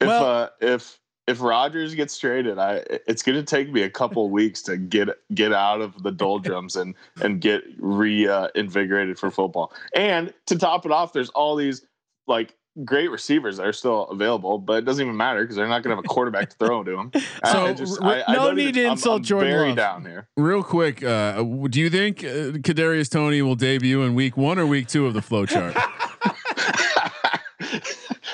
If 0.00 0.06
Well- 0.06 0.24
uh, 0.24 0.48
if 0.60 0.98
if 1.28 1.40
Rodgers 1.40 1.94
gets 1.94 2.18
traded, 2.18 2.58
I 2.58 2.82
it's 3.06 3.22
going 3.22 3.36
to 3.38 3.44
take 3.44 3.70
me 3.72 3.82
a 3.82 3.90
couple 3.90 4.28
weeks 4.38 4.62
to 4.62 4.76
get 4.76 5.08
get 5.34 5.52
out 5.52 5.80
of 5.80 6.02
the 6.02 6.10
doldrums 6.12 6.76
and 6.76 6.94
and 7.20 7.40
get 7.40 7.62
reinvigorated 7.78 9.16
uh, 9.16 9.20
for 9.20 9.30
football. 9.30 9.72
And 9.94 10.32
to 10.46 10.58
top 10.58 10.84
it 10.86 10.92
off, 10.92 11.12
there's 11.12 11.30
all 11.30 11.56
these 11.56 11.86
like 12.26 12.54
great 12.84 13.10
receivers 13.10 13.58
that 13.58 13.66
are 13.66 13.72
still 13.72 14.04
available, 14.08 14.56
but 14.58 14.74
it 14.78 14.84
doesn't 14.86 15.04
even 15.04 15.14
matter 15.16 15.42
because 15.42 15.56
they're 15.56 15.68
not 15.68 15.82
going 15.82 15.90
to 15.90 15.96
have 15.96 16.04
a 16.04 16.08
quarterback 16.08 16.48
to 16.50 16.56
throw 16.56 16.82
to 16.82 16.90
them. 16.92 17.10
So, 17.44 17.66
I 17.66 17.74
just, 17.74 18.00
r- 18.00 18.08
I, 18.12 18.22
I 18.28 18.32
no 18.34 18.46
don't 18.46 18.56
need 18.56 18.62
even- 18.68 18.74
to 18.74 18.82
I'm- 18.84 18.92
insult 18.92 19.16
I'm 19.18 19.24
Jordan 19.24 19.68
Love. 19.68 19.76
down 19.76 20.04
here. 20.06 20.26
Real 20.38 20.62
quick, 20.62 21.02
uh, 21.04 21.42
do 21.42 21.80
you 21.80 21.90
think 21.90 22.24
uh, 22.24 22.56
Kadarius 22.62 23.10
Toney 23.10 23.42
will 23.42 23.56
debut 23.56 24.00
in 24.02 24.14
week 24.14 24.36
one 24.38 24.58
or 24.58 24.66
week 24.66 24.86
two 24.88 25.06
of 25.06 25.12
the 25.12 25.20
flow 25.22 25.44
chart? 25.44 25.76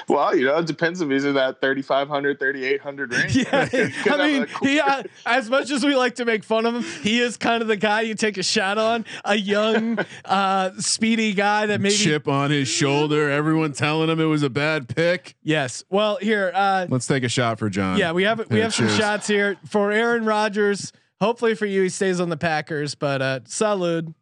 Well, 0.08 0.34
you 0.34 0.46
know, 0.46 0.56
it 0.58 0.66
depends 0.66 1.00
if 1.02 1.10
he's 1.10 1.24
in 1.26 1.34
that 1.34 1.60
3,500, 1.60 2.38
3,800 2.38 3.12
range. 3.12 3.36
Yeah, 3.36 3.68
I 4.14 4.26
mean, 4.26 4.42
a- 4.44 4.66
he, 4.66 4.80
uh, 4.80 5.02
as 5.26 5.50
much 5.50 5.70
as 5.70 5.84
we 5.84 5.94
like 5.96 6.14
to 6.16 6.24
make 6.24 6.44
fun 6.44 6.64
of 6.66 6.74
him, 6.76 6.82
he 7.02 7.20
is 7.20 7.36
kind 7.36 7.60
of 7.60 7.68
the 7.68 7.76
guy 7.76 8.00
you 8.00 8.14
take 8.14 8.38
a 8.38 8.42
shot 8.42 8.78
on. 8.78 9.04
A 9.24 9.34
young, 9.34 9.98
uh, 10.24 10.70
speedy 10.78 11.34
guy 11.34 11.66
that 11.66 11.80
maybe. 11.80 11.94
Chip 11.94 12.26
on 12.26 12.50
his 12.50 12.68
shoulder. 12.68 13.30
Everyone 13.30 13.72
telling 13.72 14.08
him 14.08 14.18
it 14.18 14.24
was 14.24 14.42
a 14.42 14.50
bad 14.50 14.88
pick. 14.88 15.36
Yes. 15.42 15.84
Well, 15.90 16.16
here, 16.22 16.52
uh, 16.54 16.86
Let's 16.88 17.06
take 17.06 17.24
a 17.24 17.28
shot 17.28 17.58
for 17.58 17.68
John. 17.68 17.98
yeah, 17.98 18.12
we 18.12 18.22
have 18.24 18.48
we 18.50 18.56
Yeah, 18.58 18.64
have 18.64 18.74
some 18.74 18.88
shots 18.88 19.26
here 19.26 19.56
for 19.66 19.92
Aaron 19.92 20.24
Rodgers. 20.24 20.92
Hopefully 21.20 21.54
for 21.54 21.66
you, 21.66 21.82
he 21.82 21.88
stays 21.88 22.20
on 22.20 22.28
the 22.30 22.36
Packers. 22.36 22.94
But 22.94 23.20
uh, 23.20 23.40
salud. 23.40 24.14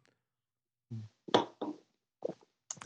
I 1.33 1.39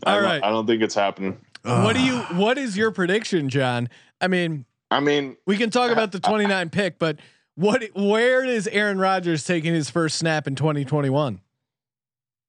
All 0.06 0.16
don't- 0.16 0.24
right. 0.24 0.44
I 0.44 0.50
don't 0.50 0.68
think 0.68 0.82
it's 0.82 0.96
happening. 0.96 1.38
What 1.64 1.96
do 1.96 2.02
you? 2.02 2.18
What 2.38 2.58
is 2.58 2.78
your 2.78 2.92
prediction, 2.92 3.50
John? 3.50 3.90
I 4.20 4.28
mean, 4.28 4.66
I 4.90 5.00
mean, 5.00 5.38
we 5.46 5.58
can 5.58 5.70
talk 5.70 5.92
about 5.92 6.12
the 6.12 6.20
29 6.20 6.70
pick, 6.70 7.00
but 7.00 7.20
what? 7.56 7.84
Where 7.96 8.44
is 8.44 8.68
Aaron 8.68 9.00
Rodgers 9.00 9.44
taking 9.44 9.74
his 9.74 9.90
first 9.90 10.18
snap 10.18 10.48
in 10.48 10.56
2021? 10.56 11.42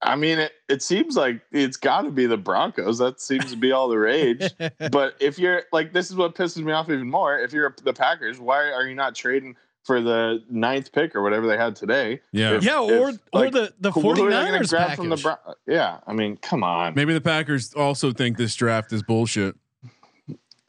I 0.04 0.16
mean, 0.16 0.40
it, 0.40 0.52
it 0.68 0.82
seems 0.82 1.16
like 1.16 1.42
it's 1.52 1.76
got 1.76 2.02
to 2.02 2.10
be 2.10 2.26
the 2.26 2.36
Broncos. 2.36 2.98
That 2.98 3.20
seems 3.20 3.50
to 3.52 3.56
be 3.56 3.70
all 3.70 3.88
the 3.88 3.98
rage. 3.98 4.50
but 4.90 5.14
if 5.20 5.38
you're 5.38 5.62
like, 5.72 5.92
this 5.92 6.10
is 6.10 6.16
what 6.16 6.34
pisses 6.34 6.64
me 6.64 6.72
off 6.72 6.90
even 6.90 7.08
more. 7.08 7.38
If 7.38 7.52
you're 7.52 7.74
the 7.84 7.92
Packers, 7.92 8.40
why 8.40 8.72
are 8.72 8.84
you 8.84 8.96
not 8.96 9.14
trading 9.14 9.56
for 9.84 10.00
the 10.00 10.42
ninth 10.48 10.92
pick 10.92 11.14
or 11.16 11.22
whatever 11.22 11.46
they 11.46 11.56
had 11.56 11.74
today? 11.76 12.20
Yeah. 12.32 12.56
If- 12.56 12.64
Yeah, 12.64 12.78
or- 12.80 13.10
if, 13.10 13.18
or 13.32 13.50
the- 13.50 13.72
the 13.80 13.90
who 13.92 14.10
are 14.10 14.14
they 14.16 14.22
49ers 14.22 14.70
grab 14.70 14.96
from 14.96 15.08
the 15.08 15.16
package. 15.16 15.54
Yeah, 15.66 15.98
I 16.06 16.12
mean, 16.12 16.36
come 16.36 16.62
on. 16.64 16.94
Maybe 16.94 17.12
the 17.14 17.20
Packers 17.20 17.74
also 17.74 18.12
think 18.12 18.36
this 18.36 18.54
draft 18.54 18.92
is 18.92 19.02
bullshit. 19.02 19.56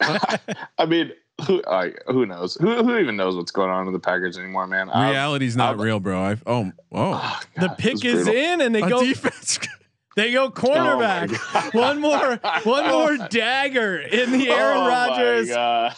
I 0.00 0.86
mean, 0.86 1.12
who 1.46 1.62
I, 1.66 1.92
who 2.06 2.26
knows? 2.26 2.54
Who 2.56 2.82
who 2.84 2.98
even 2.98 3.16
knows 3.16 3.36
what's 3.36 3.50
going 3.52 3.70
on 3.70 3.86
with 3.86 3.94
the 3.94 4.00
Packers 4.00 4.38
anymore, 4.38 4.66
man? 4.66 4.90
I- 4.90 5.10
Reality's 5.10 5.56
not 5.56 5.70
I'm- 5.70 5.80
real, 5.80 6.00
bro. 6.00 6.20
I 6.22 6.36
oh 6.46 6.72
oh. 6.92 7.12
oh 7.36 7.40
the 7.60 7.68
pick 7.78 8.04
is 8.04 8.24
brutal. 8.24 8.34
in, 8.34 8.60
and 8.60 8.74
they 8.74 8.82
A 8.82 8.88
go 8.88 9.00
defense. 9.02 9.58
They 10.16 10.32
go 10.32 10.50
cornerback. 10.50 11.74
one 11.74 12.00
more, 12.00 12.36
one 12.62 12.88
more 12.88 13.16
dagger 13.30 13.98
in 13.98 14.30
the 14.30 14.48
Aaron 14.48 14.78
Oh 14.78 14.88
Rodgers. 14.88 15.48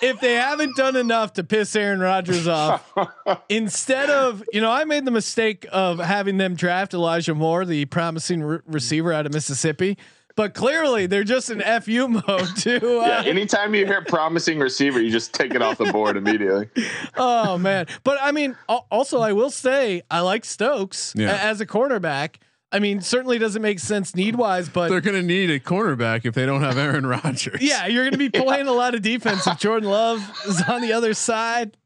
If 0.02 0.20
they 0.20 0.34
haven't 0.34 0.74
done 0.76 0.96
enough 0.96 1.34
to 1.34 1.44
piss 1.44 1.76
Aaron 1.76 2.00
Rodgers 2.00 2.48
off, 2.48 2.90
instead 3.48 4.08
of 4.10 4.42
you 4.52 4.60
know, 4.60 4.70
I 4.70 4.84
made 4.84 5.04
the 5.04 5.10
mistake 5.10 5.66
of 5.70 5.98
having 5.98 6.38
them 6.38 6.54
draft 6.54 6.94
Elijah 6.94 7.34
Moore, 7.34 7.64
the 7.64 7.84
promising 7.86 8.42
re- 8.42 8.58
receiver 8.66 9.12
out 9.12 9.26
of 9.26 9.32
Mississippi. 9.34 9.98
But 10.34 10.52
clearly, 10.52 11.06
they're 11.06 11.24
just 11.24 11.48
in 11.48 11.60
fu 11.80 12.08
mode 12.08 12.56
too. 12.58 12.78
yeah, 12.82 13.20
Uh, 13.20 13.22
anytime 13.24 13.74
you 13.74 13.86
hear 13.86 14.02
promising 14.02 14.58
receiver, 14.58 15.00
you 15.00 15.10
just 15.10 15.32
take 15.32 15.54
it 15.54 15.62
off 15.62 15.78
the 15.78 15.90
board 15.90 16.16
immediately. 16.18 16.68
oh 17.16 17.56
man! 17.56 17.86
But 18.04 18.18
I 18.20 18.32
mean, 18.32 18.54
also 18.68 19.20
I 19.20 19.32
will 19.32 19.48
say 19.50 20.02
I 20.10 20.20
like 20.20 20.44
Stokes 20.44 21.14
Yeah. 21.16 21.38
as 21.42 21.62
a 21.62 21.66
cornerback. 21.66 22.36
I 22.72 22.78
mean, 22.80 23.00
certainly 23.00 23.38
doesn't 23.38 23.62
make 23.62 23.78
sense 23.78 24.14
need 24.16 24.34
wise, 24.36 24.68
but 24.68 24.88
They're 24.88 25.00
gonna 25.00 25.22
need 25.22 25.50
a 25.50 25.60
cornerback 25.60 26.24
if 26.24 26.34
they 26.34 26.44
don't 26.46 26.62
have 26.62 26.76
Aaron 26.76 27.06
Rodgers. 27.24 27.62
Yeah, 27.62 27.86
you're 27.86 28.02
going 28.04 28.12
to 28.12 28.18
be 28.18 28.28
playing 28.44 28.66
a 28.66 28.72
lot 28.72 28.94
of 28.94 29.02
defense 29.02 29.46
if 29.46 29.58
Jordan 29.58 29.88
Love 29.88 30.18
is 30.46 30.60
on 30.68 30.80
the 30.82 30.92
other 30.92 31.14
side. 31.14 31.76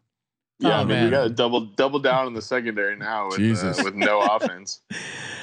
Yeah, 0.59 0.71
Oh, 0.71 0.73
I 0.73 0.79
mean, 0.81 0.89
man. 0.89 1.05
we 1.07 1.11
got 1.11 1.23
to 1.25 1.31
double 1.31 1.61
double 1.67 1.99
down 2.01 2.27
in 2.27 2.35
the 2.35 2.43
secondary 2.43 2.97
now 2.97 3.29
with 3.29 3.63
uh, 3.65 3.83
with 3.85 3.95
no 3.95 4.21
offense. 4.31 4.81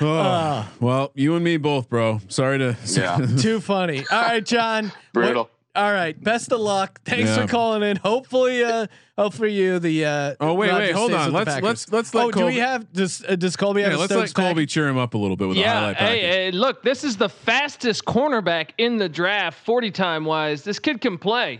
Oh, 0.01 0.07
Ah. 0.19 0.71
well, 0.79 1.11
you 1.15 1.35
and 1.35 1.43
me 1.43 1.57
both, 1.57 1.89
bro. 1.89 2.19
Sorry 2.27 2.57
to. 2.59 2.75
Yeah. 2.85 3.25
Too 3.39 3.59
funny. 3.59 4.05
All 4.11 4.21
right, 4.21 4.45
John. 4.45 4.91
Brutal. 5.13 5.43
What- 5.43 5.51
all 5.77 5.93
right. 5.93 6.21
Best 6.21 6.51
of 6.51 6.59
luck. 6.59 6.99
Thanks 7.05 7.29
Yeah. 7.29 7.41
for 7.43 7.47
calling 7.47 7.83
in. 7.83 7.97
Hopefully, 7.97 8.63
uh, 8.63 8.87
hopefully 9.17 9.53
you 9.53 9.79
the. 9.79 10.05
Uh, 10.05 10.35
Oh, 10.39 10.53
wait, 10.55 10.69
Rodgers 10.71 10.87
wait, 10.87 10.95
hold 10.95 11.13
on. 11.13 11.33
with 11.33 11.45
the 11.45 11.51
Let's- 11.51 11.63
let's- 11.63 11.91
let's 11.91 12.13
let 12.13 12.25
Oh, 12.25 12.31
do 12.31 12.45
we 12.45 12.57
have 12.57 12.91
does 12.91 13.23
uh, 13.27 13.35
does 13.35 13.55
Colby 13.55 13.81
have 13.83 13.91
yeah, 13.91 13.97
a 13.97 13.99
let's 13.99 14.11
Stokes 14.11 14.35
let 14.37 14.43
Colby 14.45 14.65
cheer 14.65 14.87
him 14.87 14.97
up 14.97 15.13
a 15.13 15.17
little 15.17 15.37
bit 15.37 15.47
with 15.47 15.57
a 15.57 15.59
yeah, 15.61 15.73
highlight 15.79 15.97
package. 15.97 16.21
hey, 16.21 16.27
hey, 16.45 16.51
look, 16.51 16.83
this 16.83 17.03
is 17.03 17.15
the 17.17 17.29
fastest 17.29 18.05
cornerback 18.05 18.69
in 18.77 18.97
the 18.97 19.07
draft, 19.07 19.63
40 19.65 19.91
time 19.91 20.25
wise. 20.25 20.63
This 20.63 20.79
kid 20.79 20.99
can 21.01 21.17
play. 21.17 21.59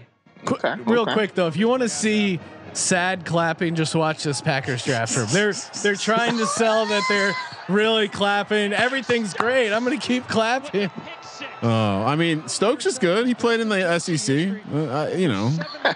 Okay, 0.52 0.76
Real 0.86 1.02
okay. 1.04 1.14
quick 1.14 1.34
though, 1.36 1.48
if 1.48 1.56
you 1.58 1.68
want 1.68 1.82
to 1.84 1.90
see 1.90 2.40
sad 2.74 3.26
clapping, 3.26 3.74
just 3.76 3.96
watch 3.96 4.24
this 4.24 4.40
Packers 4.40 4.84
draft 4.84 5.16
room. 5.18 5.28
They're 5.32 5.54
they're 5.82 5.96
trying 5.96 6.38
to 6.38 6.46
sell 6.46 6.86
that 6.86 7.02
they're 7.10 7.34
really 7.76 8.08
clapping. 8.08 8.72
Everything's 8.72 9.34
great. 9.34 9.74
I'm 9.74 9.84
going 9.84 10.00
to 10.00 10.06
keep 10.08 10.28
clapping. 10.28 10.92
Oh, 11.62 12.04
I 12.04 12.16
mean, 12.16 12.48
Stokes 12.48 12.86
is 12.86 12.98
good. 13.00 13.28
He 13.28 13.34
played 13.34 13.60
in 13.60 13.70
the 13.70 14.00
SEC. 14.00 14.58
Uh, 14.74 15.10
you 15.16 15.28
know, 15.28 15.52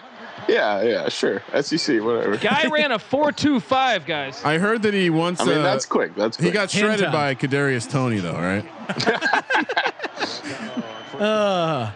Yeah, 0.47 0.81
yeah, 0.81 1.07
sure. 1.09 1.41
SEC, 1.61 2.01
whatever. 2.01 2.35
Guy 2.35 2.67
ran 2.67 2.91
a 2.91 2.97
4.25, 2.97 4.05
guys. 4.05 4.43
I 4.43 4.57
heard 4.57 4.81
that 4.81 4.93
he 4.93 5.09
once. 5.09 5.39
I 5.39 5.45
mean, 5.45 5.59
uh, 5.59 5.61
that's 5.61 5.85
quick. 5.85 6.15
That's 6.15 6.35
He 6.35 6.49
got 6.51 6.71
Hand 6.71 6.71
shredded 6.71 7.05
time. 7.05 7.13
by 7.13 7.35
Kadarius 7.35 7.89
Toney, 7.89 8.19
though, 8.19 8.33
right? 8.33 8.65
Uh, 11.19 11.91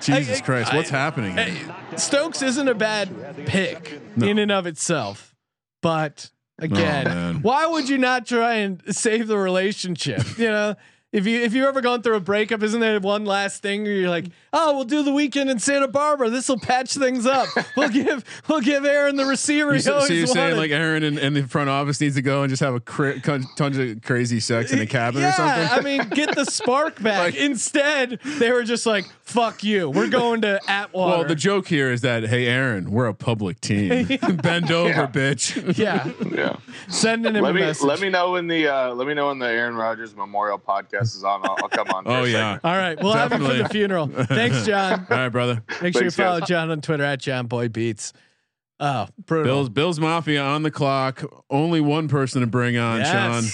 Jesus 0.00 0.40
I- 0.40 0.44
Christ, 0.44 0.74
what's 0.74 0.92
I- 0.92 0.96
happening? 0.96 1.36
Hey, 1.36 1.56
Stokes 1.96 2.42
isn't 2.42 2.66
a 2.68 2.74
bad 2.74 3.46
pick 3.46 4.00
in 4.20 4.38
and 4.38 4.50
of 4.50 4.66
itself, 4.66 5.36
but 5.82 6.30
again, 6.58 7.06
Oh, 7.06 7.32
why 7.42 7.66
would 7.66 7.88
you 7.88 7.96
not 7.98 8.26
try 8.26 8.54
and 8.54 8.82
save 8.94 9.28
the 9.28 9.38
relationship? 9.38 10.36
You 10.38 10.48
know, 10.50 10.74
if 11.12 11.26
you 11.26 11.40
if 11.40 11.54
you've 11.54 11.64
ever 11.66 11.80
gone 11.80 12.02
through 12.02 12.16
a 12.16 12.20
breakup, 12.20 12.62
isn't 12.62 12.80
there 12.80 12.98
one 13.00 13.24
last 13.24 13.62
thing 13.62 13.84
where 13.84 13.92
you're 13.92 14.10
like, 14.10 14.26
oh, 14.52 14.74
we'll 14.74 14.84
do 14.84 15.02
the 15.02 15.12
weekend 15.12 15.48
in 15.48 15.58
Santa 15.58 15.86
Barbara. 15.88 16.28
This 16.30 16.48
will 16.48 16.58
patch 16.58 16.94
things 16.94 17.26
up. 17.26 17.48
We'll 17.76 17.88
give 17.88 18.24
we'll 18.48 18.60
give 18.60 18.84
Aaron 18.84 19.16
the 19.16 19.24
receiver. 19.24 19.74
You 19.74 19.80
so, 19.80 20.00
so 20.00 20.12
you're 20.12 20.26
saying 20.26 20.56
like 20.56 20.72
Aaron 20.72 21.04
and, 21.04 21.16
and 21.18 21.36
the 21.36 21.44
front 21.44 21.70
office 21.70 22.00
needs 22.00 22.16
to 22.16 22.22
go 22.22 22.42
and 22.42 22.50
just 22.50 22.60
have 22.60 22.74
a 22.74 22.80
cra- 22.80 23.20
tons 23.20 23.78
of 23.78 24.02
crazy 24.02 24.40
sex 24.40 24.72
in 24.72 24.80
a 24.80 24.86
cabin 24.86 25.22
yeah, 25.22 25.28
or 25.28 25.32
something? 25.32 25.68
I 25.70 25.80
mean, 25.80 26.08
get 26.10 26.34
the 26.34 26.44
spark 26.44 27.00
back. 27.02 27.34
Instead, 27.36 28.18
they 28.38 28.50
were 28.50 28.64
just 28.64 28.84
like, 28.84 29.06
"Fuck 29.22 29.62
you. 29.62 29.88
We're 29.88 30.10
going 30.10 30.40
to 30.42 30.60
Atwater." 30.68 31.18
well, 31.18 31.28
the 31.28 31.34
joke 31.36 31.68
here 31.68 31.92
is 31.92 32.00
that 32.00 32.24
hey, 32.24 32.46
Aaron, 32.46 32.90
we're 32.90 33.06
a 33.06 33.14
public 33.14 33.60
team. 33.60 34.06
Bend 34.42 34.70
over, 34.72 35.06
bitch. 35.06 35.78
yeah, 35.78 36.10
Yeah. 36.30 36.56
sending 36.88 37.36
him 37.36 37.42
Let 37.44 37.50
a 37.50 37.54
me 37.54 37.60
message. 37.60 37.84
let 37.84 38.00
me 38.00 38.08
know 38.10 38.36
in 38.36 38.48
the 38.48 38.66
uh, 38.68 38.94
let 38.94 39.06
me 39.06 39.14
know 39.14 39.28
when 39.28 39.38
the 39.38 39.46
Aaron 39.46 39.76
Rodgers 39.76 40.14
Memorial 40.14 40.58
podcast 40.58 41.05
is 41.14 41.24
on. 41.24 41.42
I'll, 41.44 41.56
I'll 41.62 41.68
come 41.68 41.88
on. 41.88 42.04
for 42.04 42.10
Oh 42.10 42.24
a 42.24 42.26
yeah. 42.26 42.32
segment. 42.54 42.64
All 42.64 42.76
right, 42.76 43.02
we'll 43.02 43.12
have 43.12 43.30
him 43.32 43.44
for 43.44 43.54
the 43.54 43.68
funeral. 43.68 44.08
Thanks, 44.08 44.66
John. 44.66 45.06
All 45.10 45.16
right, 45.16 45.28
brother. 45.28 45.62
Make 45.80 45.94
sure 45.94 46.02
you 46.02 46.10
Thanks, 46.10 46.16
guys. 46.16 46.26
follow 46.26 46.40
John 46.40 46.70
on 46.70 46.80
Twitter 46.80 47.04
at 47.04 47.20
John 47.20 47.46
Boy 47.46 47.68
Beats. 47.68 48.12
Oh, 48.78 49.06
brutal. 49.24 49.44
Bills 49.44 49.68
Bills 49.70 50.00
Mafia 50.00 50.42
on 50.42 50.62
the 50.62 50.70
clock. 50.70 51.22
Only 51.48 51.80
one 51.80 52.08
person 52.08 52.42
to 52.42 52.46
bring 52.46 52.76
on, 52.76 53.02
Sean. 53.04 53.44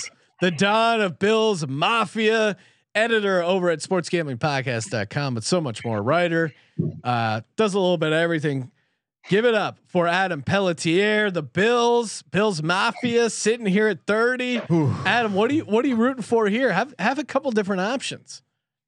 The 0.40 0.50
Don 0.50 1.00
of 1.00 1.20
Bills 1.20 1.64
Mafia, 1.68 2.56
editor 2.96 3.40
over 3.44 3.70
at 3.70 3.78
sportsgamblingpodcast.com, 3.78 5.34
but 5.34 5.44
so 5.44 5.60
much 5.60 5.84
more. 5.84 6.02
Writer, 6.02 6.52
uh, 7.04 7.42
does 7.56 7.74
a 7.74 7.78
little 7.78 7.98
bit 7.98 8.08
of 8.08 8.18
everything. 8.18 8.71
Give 9.28 9.44
it 9.44 9.54
up 9.54 9.78
for 9.86 10.08
Adam 10.08 10.42
Pelletier, 10.42 11.30
the 11.30 11.42
Bills, 11.42 12.22
Bills 12.22 12.62
Mafia, 12.62 13.30
sitting 13.30 13.66
here 13.66 13.88
at 13.88 14.04
thirty. 14.06 14.60
Adam, 15.06 15.34
what 15.34 15.50
are 15.50 15.54
you 15.54 15.64
what 15.64 15.84
are 15.84 15.88
you 15.88 15.96
rooting 15.96 16.22
for 16.22 16.48
here? 16.48 16.72
Have 16.72 16.94
have 16.98 17.18
a 17.18 17.24
couple 17.24 17.50
different 17.52 17.82
options. 17.82 18.42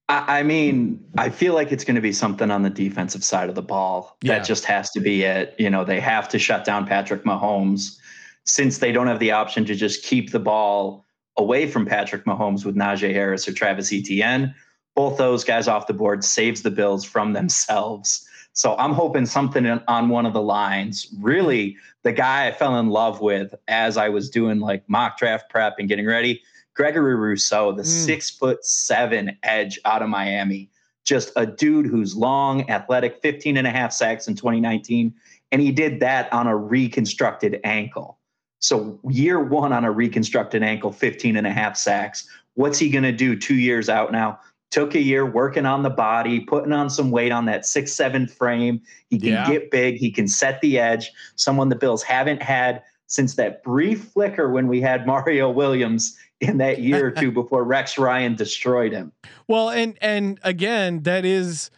I, 0.08 0.40
I 0.40 0.42
mean, 0.42 1.04
I 1.16 1.30
feel 1.30 1.54
like 1.54 1.72
it's 1.72 1.84
going 1.84 1.94
to 1.94 2.02
be 2.02 2.12
something 2.12 2.50
on 2.50 2.62
the 2.62 2.70
defensive 2.70 3.24
side 3.24 3.48
of 3.48 3.54
the 3.54 3.62
ball. 3.62 4.16
Yeah. 4.22 4.38
That 4.38 4.44
just 4.44 4.64
has 4.64 4.90
to 4.90 5.00
be 5.00 5.22
it. 5.22 5.54
You 5.58 5.70
know, 5.70 5.84
they 5.84 6.00
have 6.00 6.28
to 6.30 6.38
shut 6.38 6.64
down 6.64 6.86
Patrick 6.86 7.24
Mahomes 7.24 7.96
since 8.44 8.78
they 8.78 8.92
don't 8.92 9.06
have 9.06 9.20
the 9.20 9.30
option 9.30 9.64
to 9.64 9.74
just 9.74 10.04
keep 10.04 10.30
the 10.30 10.40
ball 10.40 11.04
away 11.36 11.66
from 11.66 11.86
Patrick 11.86 12.24
Mahomes 12.24 12.64
with 12.64 12.76
Najee 12.76 13.12
Harris 13.12 13.48
or 13.48 13.52
Travis 13.52 13.92
Etienne. 13.92 14.54
Both 14.94 15.16
those 15.16 15.42
guys 15.42 15.66
off 15.68 15.86
the 15.86 15.94
board 15.94 16.22
saves 16.22 16.62
the 16.62 16.70
Bills 16.70 17.04
from 17.04 17.32
themselves. 17.32 18.28
So 18.54 18.76
I'm 18.76 18.92
hoping 18.92 19.26
something 19.26 19.66
on 19.66 20.08
one 20.08 20.26
of 20.26 20.32
the 20.32 20.40
lines. 20.40 21.08
Really, 21.20 21.76
the 22.04 22.12
guy 22.12 22.46
I 22.46 22.52
fell 22.52 22.78
in 22.78 22.88
love 22.88 23.20
with 23.20 23.52
as 23.66 23.96
I 23.96 24.08
was 24.08 24.30
doing 24.30 24.60
like 24.60 24.88
mock 24.88 25.18
draft 25.18 25.50
prep 25.50 25.74
and 25.78 25.88
getting 25.88 26.06
ready, 26.06 26.40
Gregory 26.74 27.16
Rousseau, 27.16 27.72
the 27.72 27.82
mm. 27.82 27.86
six 27.86 28.30
foot 28.30 28.64
seven 28.64 29.36
edge 29.42 29.78
out 29.84 30.02
of 30.02 30.08
Miami. 30.08 30.70
Just 31.04 31.32
a 31.36 31.44
dude 31.44 31.86
who's 31.86 32.16
long, 32.16 32.70
athletic, 32.70 33.20
15 33.20 33.56
and 33.56 33.66
a 33.66 33.70
half 33.70 33.92
sacks 33.92 34.28
in 34.28 34.36
2019. 34.36 35.12
And 35.50 35.60
he 35.60 35.72
did 35.72 36.00
that 36.00 36.32
on 36.32 36.46
a 36.46 36.56
reconstructed 36.56 37.60
ankle. 37.64 38.18
So 38.60 38.98
year 39.10 39.40
one 39.40 39.72
on 39.72 39.84
a 39.84 39.90
reconstructed 39.90 40.62
ankle, 40.62 40.92
15 40.92 41.36
and 41.36 41.46
a 41.46 41.52
half 41.52 41.76
sacks. 41.76 42.26
What's 42.54 42.78
he 42.78 42.88
going 42.88 43.04
to 43.04 43.12
do 43.12 43.36
two 43.36 43.56
years 43.56 43.88
out 43.88 44.12
now? 44.12 44.38
Took 44.74 44.96
a 44.96 45.00
year 45.00 45.24
working 45.24 45.66
on 45.66 45.84
the 45.84 45.90
body, 45.90 46.40
putting 46.40 46.72
on 46.72 46.90
some 46.90 47.12
weight 47.12 47.30
on 47.30 47.44
that 47.44 47.64
six, 47.64 47.92
seven 47.92 48.26
frame. 48.26 48.80
He 49.08 49.20
can 49.20 49.28
Yeah. 49.28 49.48
get 49.48 49.70
big. 49.70 49.98
He 49.98 50.10
can 50.10 50.26
set 50.26 50.60
the 50.62 50.80
edge. 50.80 51.12
Someone 51.36 51.68
the 51.68 51.76
Bills 51.76 52.02
haven't 52.02 52.42
had 52.42 52.82
since 53.06 53.36
that 53.36 53.62
brief 53.62 54.02
flicker 54.06 54.50
when 54.50 54.66
we 54.66 54.80
had 54.80 55.06
Mario 55.06 55.48
Williams 55.48 56.18
in 56.40 56.58
that 56.58 56.80
year 56.80 57.06
or 57.06 57.10
two 57.12 57.30
before 57.40 57.62
Rex 57.62 57.96
Ryan 57.98 58.34
destroyed 58.34 58.90
him. 58.92 59.12
Well, 59.46 59.70
and 59.70 59.96
and 60.00 60.40
again, 60.42 61.04
that 61.04 61.24
is 61.24 61.70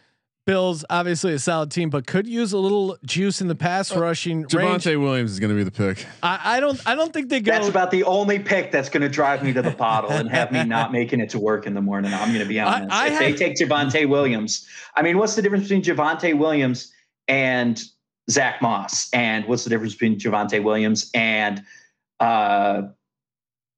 Bills 0.47 0.85
obviously 0.89 1.33
a 1.33 1.39
solid 1.39 1.71
team, 1.71 1.89
but 1.89 2.07
could 2.07 2.25
use 2.25 2.53
a 2.53 2.57
little 2.57 2.97
juice 3.03 3.41
in 3.41 3.49
the 3.49 3.55
pass 3.55 3.93
rushing 3.93 4.43
range. 4.43 4.53
Javonte 4.53 4.99
Williams 4.99 5.31
is 5.31 5.41
going 5.41 5.49
to 5.49 5.57
be 5.57 5.65
the 5.65 5.71
pick. 5.71 6.07
I, 6.23 6.39
I 6.55 6.59
don't 6.61 6.81
I 6.87 6.95
don't 6.95 7.11
think 7.11 7.27
they 7.27 7.41
go. 7.41 7.51
That's 7.51 7.67
about 7.67 7.91
the 7.91 8.05
only 8.05 8.39
pick 8.39 8.71
that's 8.71 8.87
going 8.87 9.01
to 9.01 9.09
drive 9.09 9.43
me 9.43 9.51
to 9.51 9.61
the 9.61 9.71
bottle 9.71 10.09
and 10.09 10.29
have 10.29 10.53
me 10.53 10.63
not 10.63 10.91
making 10.93 11.19
it 11.19 11.29
to 11.31 11.39
work 11.39 11.67
in 11.67 11.73
the 11.73 11.81
morning. 11.81 12.13
I'm 12.13 12.29
going 12.29 12.39
to 12.39 12.45
be 12.45 12.61
honest. 12.61 12.93
I 12.93 13.09
if 13.09 13.19
they 13.19 13.33
take 13.33 13.57
Javonte 13.57 14.07
Williams, 14.07 14.65
I 14.95 15.01
mean, 15.01 15.17
what's 15.17 15.35
the 15.35 15.41
difference 15.41 15.65
between 15.65 15.83
Javonte 15.83 16.37
Williams 16.37 16.93
and 17.27 17.83
Zack 18.31 18.61
Moss? 18.61 19.09
And 19.11 19.45
what's 19.47 19.65
the 19.65 19.69
difference 19.69 19.95
between 19.95 20.17
Javonte 20.17 20.63
Williams 20.63 21.11
and 21.13 21.61
uh, 22.21 22.83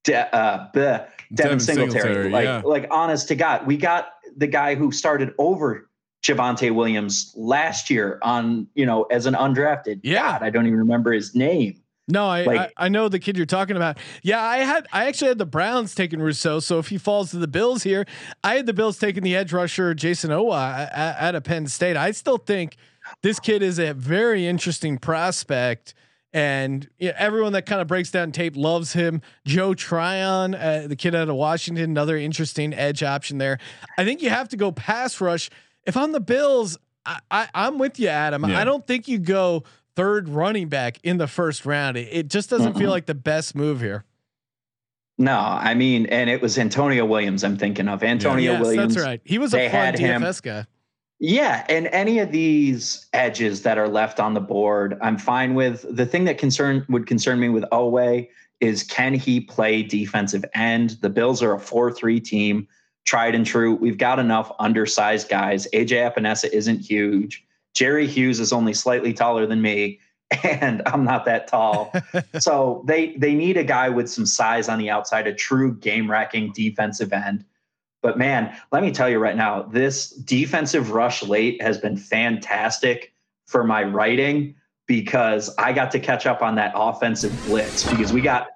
De- 0.03 0.35
uh, 0.35 0.67
bleh, 0.71 0.73
Devin, 0.73 1.07
Devin 1.33 1.59
Singletary? 1.59 2.01
Singletary, 2.01 2.29
like, 2.29 2.45
yeah. 2.45 2.61
like, 2.63 2.85
honest 2.91 3.27
to 3.29 3.35
God, 3.35 3.65
we 3.65 3.75
got 3.75 4.09
the 4.37 4.45
guy 4.45 4.75
who 4.75 4.91
started 4.91 5.33
over 5.39 5.88
Javonte 6.23 6.73
Williams 6.73 7.33
last 7.35 7.89
year 7.89 8.19
on, 8.21 8.67
you 8.75 8.85
know, 8.85 9.03
as 9.03 9.25
an 9.25 9.33
undrafted. 9.35 10.01
Yeah. 10.03 10.21
God, 10.33 10.43
I 10.43 10.49
don't 10.49 10.67
even 10.67 10.79
remember 10.79 11.11
his 11.11 11.33
name. 11.35 11.81
No, 12.11 12.25
I, 12.25 12.43
Like- 12.43 12.71
I 12.75 12.85
I 12.85 12.89
know 12.89 13.07
the 13.07 13.19
kid 13.19 13.37
you're 13.37 13.45
talking 13.45 13.75
about. 13.75 13.99
Yeah, 14.23 14.41
I 14.41 14.57
had 14.57 14.87
I 14.91 15.05
actually 15.05 15.27
had 15.27 15.37
the 15.37 15.45
Browns 15.45 15.93
taking 15.93 16.19
Rousseau. 16.19 16.59
So 16.59 16.79
if 16.79 16.87
he 16.87 16.97
falls 16.97 17.29
to 17.31 17.37
the 17.37 17.47
Bills 17.47 17.83
here, 17.83 18.05
I 18.43 18.55
had 18.55 18.65
the 18.65 18.73
Bills 18.73 18.97
taking 18.97 19.21
the 19.21 19.35
edge 19.35 19.53
rusher 19.53 19.93
Jayson 19.93 20.31
Oweh 20.31 20.89
at, 20.91 21.17
at 21.19 21.35
a 21.35 21.41
Penn 21.41 21.67
State. 21.67 21.95
I 21.95 22.11
still 22.11 22.37
think 22.37 22.77
this 23.21 23.39
kid 23.39 23.61
is 23.61 23.77
a 23.79 23.93
very 23.93 24.47
interesting 24.47 24.97
prospect. 24.97 25.93
And 26.33 26.87
yeah, 26.99 27.13
everyone 27.17 27.53
that 27.53 27.65
kind 27.65 27.81
of 27.81 27.87
breaks 27.87 28.11
down 28.11 28.31
tape 28.31 28.55
loves 28.55 28.93
him. 28.93 29.21
Joe 29.45 29.73
Tryon, 29.73 30.53
uh, 30.53 30.85
the 30.87 30.95
kid 30.95 31.15
out 31.15 31.27
of 31.29 31.35
Washington, 31.35 31.89
another 31.91 32.17
interesting 32.17 32.73
edge 32.73 33.01
option 33.03 33.37
there. 33.39 33.57
I 33.97 34.03
think 34.05 34.21
you 34.21 34.29
have 34.29 34.49
to 34.49 34.57
go 34.57 34.71
pass 34.71 35.19
rush. 35.21 35.49
If 35.85 35.97
I'm 35.97 36.11
the 36.11 36.19
Bills, 36.19 36.77
I, 37.05 37.19
I, 37.31 37.47
I'm 37.53 37.79
with 37.79 37.99
you, 37.99 38.07
Adam. 38.07 38.47
Yeah. 38.47 38.59
I 38.59 38.63
don't 38.63 38.85
think 38.85 39.07
you 39.07 39.17
go 39.17 39.63
third 39.95 40.29
running 40.29 40.69
back 40.69 40.99
in 41.03 41.17
the 41.17 41.27
first 41.27 41.65
round. 41.65 41.97
It, 41.97 42.07
it 42.11 42.27
just 42.27 42.49
doesn't 42.49 42.77
feel 42.77 42.89
like 42.89 43.05
the 43.05 43.15
best 43.15 43.55
move 43.55 43.81
here. 43.81 44.05
No, 45.17 45.37
I 45.37 45.73
mean, 45.73 46.05
and 46.05 46.29
it 46.29 46.41
was 46.41 46.57
Antonio 46.57 47.05
Williams. 47.05 47.43
I'm 47.43 47.57
thinking 47.57 47.89
of 47.89 48.03
Antonio 48.03 48.53
yes, 48.53 48.61
Williams. 48.61 48.95
that's 48.95 49.05
right. 49.05 49.21
He 49.25 49.37
was 49.37 49.53
a 49.53 49.57
They 49.57 49.67
fun 49.67 49.75
had 49.77 49.99
him. 49.99 50.21
DFS 50.21 50.41
guy. 50.41 50.65
Yeah, 51.19 51.65
and 51.67 51.87
any 51.87 52.19
of 52.19 52.31
these 52.31 53.07
edges 53.11 53.63
that 53.63 53.77
are 53.77 53.89
left 53.89 54.21
on 54.21 54.33
the 54.33 54.39
board, 54.39 54.97
I'm 55.01 55.17
fine 55.17 55.53
with. 55.53 55.85
The 55.93 56.05
thing 56.05 56.23
that 56.23 56.37
concern 56.37 56.85
would 56.87 57.05
concern 57.05 57.41
me 57.41 57.49
with 57.49 57.65
Oweh 57.73 58.29
is 58.61 58.83
can 58.83 59.13
he 59.13 59.41
play 59.41 59.83
defensive 59.83 60.45
end? 60.55 60.91
The 61.01 61.09
Bills 61.09 61.43
are 61.43 61.53
a 61.53 61.59
4-3 61.59 62.23
team, 62.23 62.67
tried 63.09 63.33
and 63.33 63.43
true. 63.43 63.73
We've 63.73 63.97
got 63.97 64.19
enough 64.19 64.51
undersized 64.59 65.29
guys. 65.29 65.67
AJ 65.73 66.13
Epenesa 66.13 66.47
isn't 66.51 66.77
huge. 66.77 67.43
Jerry 67.73 68.05
Hughes 68.05 68.39
is 68.39 68.53
only 68.53 68.75
slightly 68.75 69.13
taller 69.13 69.47
than 69.47 69.63
me, 69.63 69.99
and 70.43 70.83
I'm 70.85 71.03
not 71.05 71.25
that 71.25 71.47
tall. 71.47 71.91
so 72.39 72.83
they 72.85 73.15
they 73.17 73.33
need 73.33 73.57
a 73.57 73.63
guy 73.63 73.89
with 73.89 74.11
some 74.11 74.27
size 74.27 74.69
on 74.69 74.77
the 74.77 74.91
outside, 74.91 75.25
a 75.25 75.33
true 75.33 75.73
game 75.73 76.09
wrecking 76.09 76.51
defensive 76.53 77.11
end. 77.11 77.43
But 78.03 78.19
man, 78.19 78.55
let 78.71 78.83
me 78.83 78.91
tell 78.91 79.09
you 79.09 79.17
right 79.17 79.35
now, 79.35 79.63
this 79.63 80.11
defensive 80.11 80.91
rush 80.91 81.23
late 81.23 81.59
has 81.63 81.79
been 81.79 81.97
fantastic 81.97 83.11
for 83.47 83.63
my 83.63 83.83
writing 83.83 84.53
because 84.85 85.53
I 85.57 85.73
got 85.73 85.89
to 85.91 85.99
catch 85.99 86.27
up 86.27 86.43
on 86.43 86.55
that 86.55 86.73
offensive 86.75 87.41
blitz 87.41 87.85
because 87.85 88.13
we 88.13 88.21
got 88.21 88.49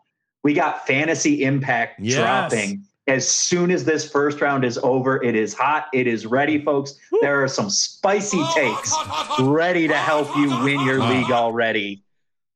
we 0.43 0.53
got 0.53 0.85
fantasy 0.85 1.43
impact 1.43 1.99
Yes. 1.99 2.19
dropping 2.19 2.85
as 3.07 3.27
soon 3.29 3.71
as 3.71 3.85
this 3.85 4.09
first 4.09 4.41
round 4.41 4.63
is 4.63 4.77
over. 4.81 5.21
It 5.23 5.35
is 5.35 5.53
hot. 5.53 5.87
It 5.93 6.07
is 6.07 6.25
ready, 6.25 6.63
folks. 6.63 6.95
There 7.21 7.43
are 7.43 7.47
some 7.47 7.69
spicy 7.69 8.43
takes 8.53 8.93
ready 9.39 9.87
to 9.87 9.95
help 9.95 10.35
you 10.37 10.49
win 10.63 10.81
your 10.81 10.99
league 10.99 11.31
already. 11.31 12.03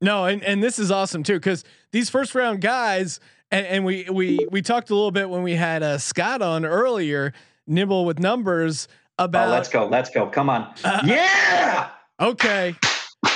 No, 0.02 0.26
and, 0.26 0.44
and 0.44 0.64
this 0.64 0.80
is 0.80 0.91
awesome 0.91 1.24
too 1.24 1.36
because 1.36 1.64
these 1.91 2.10
first 2.10 2.36
round 2.36 2.61
guys, 2.61 3.19
and, 3.52 3.65
and 3.65 3.86
we 3.86 4.07
we 4.11 4.45
we 4.52 4.61
talked 4.61 4.90
a 4.90 4.95
little 4.95 5.11
bit 5.11 5.30
when 5.30 5.44
we 5.44 5.56
had 5.56 5.84
uh, 5.84 5.98
Scott 5.98 6.41
on 6.41 6.65
earlier, 6.65 7.34
nibble 7.65 8.06
with 8.06 8.19
numbers 8.19 8.88
about. 9.18 9.48
Oh, 9.48 9.52
let's 9.52 9.69
go. 9.69 9.88
Let's 9.88 10.10
go. 10.10 10.28
Come 10.28 10.49
on. 10.49 10.74
Uh, 10.84 11.02
yeah. 11.06 11.90
Okay. 12.19 12.76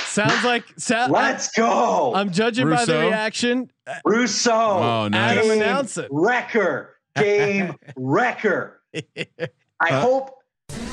Sounds 0.04 0.44
like 0.44 0.64
sound, 0.76 1.10
Let's 1.10 1.50
go. 1.52 2.12
I'm 2.14 2.30
judging 2.30 2.68
by 2.68 2.84
the 2.84 2.98
reaction. 2.98 3.70
Rousseau. 4.04 4.52
Oh, 4.52 5.08
nice. 5.08 5.38
Adam 5.38 5.48
Game 5.48 5.62
announce 5.62 5.96
it. 5.96 6.08
Wrecker. 6.10 6.91
Game 7.16 7.74
wrecker. 7.96 8.80
I 9.80 9.92
hope 9.92 10.30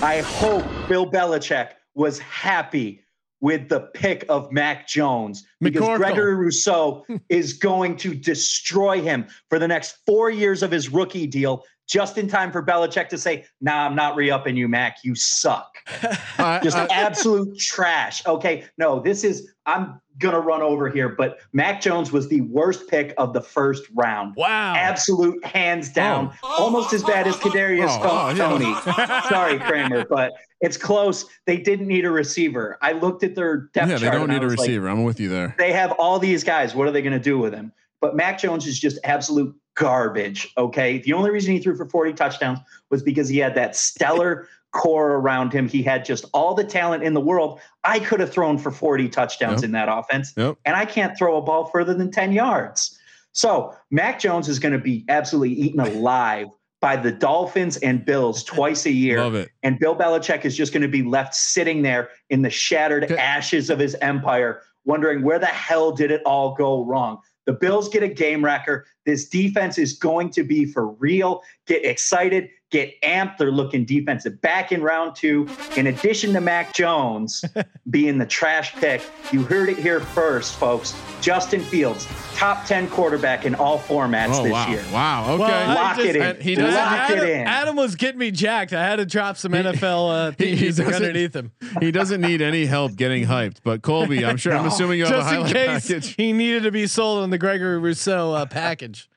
I 0.01 0.21
hope 0.21 0.65
Bill 0.87 1.09
Belichick 1.09 1.71
was 1.93 2.19
happy 2.19 3.03
with 3.41 3.69
the 3.69 3.81
pick 3.93 4.25
of 4.29 4.51
Mac 4.51 4.87
Jones 4.87 5.45
because 5.61 5.81
McCorkle. 5.81 5.97
Gregory 5.97 6.35
Rousseau 6.35 7.05
is 7.29 7.53
going 7.53 7.95
to 7.97 8.13
destroy 8.13 9.01
him 9.01 9.27
for 9.49 9.59
the 9.59 9.67
next 9.67 9.97
four 10.05 10.29
years 10.29 10.63
of 10.63 10.71
his 10.71 10.89
rookie 10.89 11.27
deal, 11.27 11.63
just 11.89 12.17
in 12.17 12.27
time 12.27 12.51
for 12.51 12.63
Belichick 12.63 13.09
to 13.09 13.17
say, 13.17 13.45
"Nah, 13.59 13.85
I'm 13.85 13.95
not 13.95 14.15
re-upping 14.15 14.55
you, 14.55 14.67
Mac. 14.67 14.97
You 15.03 15.15
suck." 15.15 15.75
I- 16.37 16.59
just 16.63 16.77
I- 16.77 16.87
absolute 16.91 17.57
trash. 17.57 18.25
Okay, 18.25 18.65
no, 18.77 18.99
this 18.99 19.23
is 19.23 19.51
I'm 19.65 19.99
gonna 20.19 20.39
run 20.39 20.61
over 20.61 20.89
here, 20.89 21.09
but 21.09 21.39
Mac 21.51 21.81
Jones 21.81 22.11
was 22.11 22.27
the 22.29 22.41
worst 22.41 22.87
pick 22.87 23.13
of 23.17 23.33
the 23.33 23.41
first 23.41 23.83
round. 23.95 24.35
Wow. 24.35 24.75
Absolute 24.75 25.43
hands 25.43 25.89
oh. 25.89 25.93
down, 25.93 26.33
almost 26.43 26.93
as 26.93 27.03
bad 27.03 27.27
as 27.27 27.35
oh. 27.35 27.39
Kadarius 27.39 27.89
Oh, 27.89 28.29
oh, 28.29 28.35
Toney. 28.35 28.65
yeah. 28.65 29.29
Sorry, 29.29 29.57
Kramer, 29.57 30.05
but 30.05 30.33
it's 30.61 30.77
close. 30.77 31.25
They 31.45 31.57
didn't 31.57 31.87
need 31.87 32.05
a 32.05 32.11
receiver. 32.11 32.77
I 32.81 32.91
looked 32.91 33.23
at 33.23 33.35
their 33.35 33.69
depth 33.73 33.89
yeah, 33.89 33.97
they 33.97 34.11
don't 34.11 34.29
need 34.29 34.43
a 34.43 34.45
was 34.45 34.57
like, 34.57 34.67
receiver. 34.67 34.89
I'm 34.89 35.03
with 35.03 35.19
you 35.19 35.29
there. 35.29 35.55
they 35.57 35.71
have 35.71 35.91
all 35.93 36.19
these 36.19 36.43
guys. 36.43 36.75
What 36.75 36.87
are 36.87 36.91
they 36.91 37.01
going 37.01 37.13
to 37.13 37.19
do 37.19 37.39
with 37.39 37.53
them? 37.53 37.71
But 38.01 38.15
Mac 38.15 38.39
Jones 38.39 38.65
is 38.65 38.79
just 38.79 38.97
absolute 39.03 39.55
garbage. 39.75 40.51
Okay. 40.57 40.99
The 40.99 41.13
only 41.13 41.31
reason 41.31 41.53
he 41.53 41.59
threw 41.59 41.75
for 41.75 41.87
40 41.87 42.13
touchdowns 42.13 42.59
was 42.89 43.01
because 43.03 43.29
he 43.29 43.37
had 43.37 43.55
that 43.55 43.75
stellar 43.75 44.47
core 44.71 45.13
around 45.13 45.51
him. 45.51 45.67
He 45.67 45.81
had 45.81 46.05
just 46.05 46.25
all 46.33 46.53
the 46.53 46.63
talent 46.63 47.03
in 47.03 47.13
the 47.13 47.21
world. 47.21 47.59
I 47.83 47.99
could 47.99 48.19
have 48.19 48.31
thrown 48.31 48.57
for 48.57 48.71
40 48.71 49.09
touchdowns 49.09 49.61
Yep. 49.61 49.63
in 49.63 49.71
that 49.71 49.89
offense, 49.89 50.33
Yep. 50.37 50.57
and 50.65 50.75
I 50.75 50.85
can't 50.85 51.17
throw 51.17 51.37
a 51.37 51.41
ball 51.41 51.65
further 51.65 51.93
than 51.93 52.11
10 52.11 52.31
yards. 52.33 52.95
So 53.31 53.73
Mac 53.89 54.19
Jones 54.19 54.47
is 54.49 54.59
going 54.59 54.73
to 54.73 54.79
be 54.79 55.05
absolutely 55.09 55.53
eaten 55.55 55.79
alive 55.79 56.47
by 56.81 56.95
the 56.95 57.11
Dolphins 57.11 57.77
and 57.77 58.05
Bills 58.05 58.43
twice 58.43 58.85
a 58.85 58.91
year. 58.91 59.47
And 59.63 59.79
Bill 59.79 59.95
Belichick 59.95 60.45
is 60.45 60.55
just 60.55 60.71
going 60.71 60.81
to 60.83 60.87
be 60.87 61.03
left 61.03 61.35
sitting 61.35 61.81
there 61.81 62.09
in 62.29 62.41
the 62.41 62.49
shattered 62.49 63.05
Okay. 63.05 63.17
ashes 63.17 63.69
of 63.69 63.79
his 63.79 63.95
empire, 64.01 64.61
wondering 64.85 65.23
where 65.23 65.39
the 65.39 65.45
hell 65.47 65.91
did 65.91 66.09
it 66.11 66.21
all 66.25 66.53
go 66.55 66.85
wrong. 66.85 67.19
The 67.49 67.55
Bills 67.55 67.89
get 67.89 68.03
a 68.03 68.07
game 68.07 68.45
wrecker. 68.45 68.85
This 69.07 69.27
defense 69.27 69.79
is 69.79 69.93
going 69.93 70.29
to 70.33 70.43
be 70.43 70.65
for 70.65 70.85
real. 70.85 71.41
Get 71.65 71.83
excited. 71.83 72.51
Get 72.69 72.99
amped. 73.01 73.37
They're 73.37 73.51
looking 73.51 73.85
defensive 73.85 74.39
back 74.41 74.71
in 74.71 74.81
round 74.81 75.15
two. 75.15 75.47
In 75.75 75.87
addition 75.87 76.33
to 76.33 76.41
Mac 76.41 76.73
Jones 76.73 77.43
being 77.89 78.17
the 78.17 78.25
trash 78.25 78.73
pick, 78.75 79.01
you 79.31 79.43
heard 79.43 79.69
it 79.69 79.77
here 79.77 79.99
first, 79.99 80.55
folks. 80.55 80.93
Justin 81.21 81.61
Fields, 81.61 82.07
top 82.35 82.65
10 82.65 82.89
quarterback 82.89 83.45
in 83.45 83.55
all 83.55 83.79
formats 83.79 84.35
Oh 84.39 84.43
this 84.43 84.51
wow! 84.53 84.67
year. 84.69 84.83
Wow. 84.93 85.33
Okay. 85.33 85.39
Well, 85.43 85.75
Lock 85.75 85.95
just- 85.97 86.07
it 86.09 86.15
in. 86.15 86.21
And 86.21 86.41
he 86.41 86.55
doesn't- 86.55 86.73
Lock 86.73 86.91
Adam, 87.09 87.17
it 87.19 87.29
in. 87.29 87.47
Adam 87.47 87.75
was 87.75 87.95
getting 87.95 88.19
me 88.19 88.31
jacked. 88.31 88.73
I 88.73 88.83
had 88.83 88.97
to 88.97 89.05
drop 89.05 89.37
some 89.37 89.51
NFL 89.51 90.29
uh, 90.29 90.31
He- 90.37 90.55
he 90.55 90.69
underneath 90.83 91.35
him, 91.35 91.51
He 91.79 91.91
doesn't 91.91 92.21
need 92.21 92.41
any 92.41 92.65
help 92.65 92.95
getting 92.95 93.25
hyped. 93.25 93.57
But 93.63 93.81
Colby, 93.81 94.25
I'm 94.25 94.37
sure. 94.37 94.53
I'm 94.53 94.65
assuming 94.67 94.99
you 94.99 95.05
have 95.05 95.13
a 95.15 95.17
just 95.17 95.29
in 95.29 95.35
highlight 95.35 95.53
case 95.53 95.87
package. 95.87 96.15
he 96.15 96.33
needed 96.33 96.63
to 96.63 96.71
be 96.71 96.87
sold 96.87 97.23
on 97.23 97.29
the 97.29 97.37
Gregory 97.37 97.79
Rousseau 97.79 98.33
uh, 98.33 98.45
package 98.45 99.09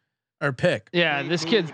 or 0.42 0.52
pick. 0.52 0.88
Yeah, 0.92 1.22
this 1.22 1.44
kid, 1.44 1.72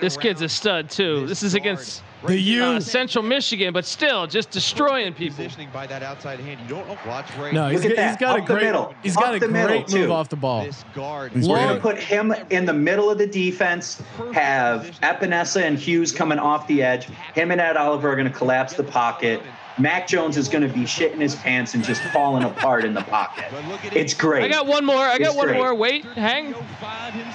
this 0.00 0.16
kid's 0.16 0.42
a 0.42 0.48
stud 0.48 0.90
too. 0.90 1.26
This 1.26 1.42
is 1.42 1.54
against 1.54 2.02
The 2.26 2.38
U. 2.38 2.62
uh, 2.64 2.80
Central 2.80 3.24
Michigan, 3.24 3.72
but 3.72 3.86
still 3.86 4.26
just 4.26 4.50
destroying 4.50 5.14
people. 5.14 5.36
Positioning 5.36 5.70
by 5.72 5.86
that 5.86 6.02
outside 6.02 6.38
hand. 6.38 6.60
You 6.62 6.68
don't. 6.68 7.06
Watch 7.06 7.26
Ray. 7.38 7.52
No, 7.52 7.68
he's, 7.68 7.82
Look 7.82 7.92
at 7.92 7.96
got- 7.96 8.02
that. 8.02 8.10
he's 8.10 8.20
got 8.20 8.36
a 8.38 8.42
Up 8.42 8.46
the 8.46 8.52
great 8.54 8.64
middle. 8.66 8.94
he's 9.02 9.16
Up 9.16 9.22
got 9.22 9.34
a 9.36 9.38
the 9.40 9.48
middle, 9.48 9.68
great 9.68 9.80
move 9.92 10.06
too. 10.08 10.12
off 10.12 10.28
the 10.28 10.36
ball. 10.36 10.64
This 10.64 10.84
guard. 10.94 11.32
We're 11.34 11.40
going 11.56 11.74
to 11.76 11.80
put 11.80 11.98
him 11.98 12.34
in 12.50 12.66
the 12.66 12.74
middle 12.74 13.10
of 13.10 13.16
the 13.18 13.26
defense, 13.26 14.02
have 14.34 14.82
Epenesa 15.02 15.62
and 15.62 15.78
Hughes 15.78 16.12
coming 16.12 16.38
off 16.38 16.66
the 16.66 16.82
edge. 16.82 17.06
Him 17.34 17.50
and 17.50 17.60
Ed 17.60 17.78
Oliver 17.78 18.10
are 18.12 18.16
going 18.16 18.30
to 18.30 18.36
collapse 18.36 18.74
the 18.74 18.84
pocket. 18.84 19.40
Mac 19.80 20.06
Jones 20.06 20.36
is 20.36 20.48
going 20.48 20.66
to 20.66 20.72
be 20.72 20.82
shitting 20.82 21.20
his 21.20 21.34
pants 21.34 21.74
and 21.74 21.82
just 21.84 22.02
falling 22.12 22.44
apart 22.44 22.84
in 22.84 22.94
the 22.94 23.02
pocket. 23.02 23.46
It's 23.94 24.14
great. 24.14 24.44
I 24.44 24.48
got 24.48 24.66
one 24.66 24.84
more. 24.84 24.96
I 24.96 25.18
got 25.18 25.28
It's 25.28 25.36
one 25.36 25.46
great. 25.48 25.56
more. 25.56 25.74
Wait, 25.74 26.04
hang. 26.04 26.54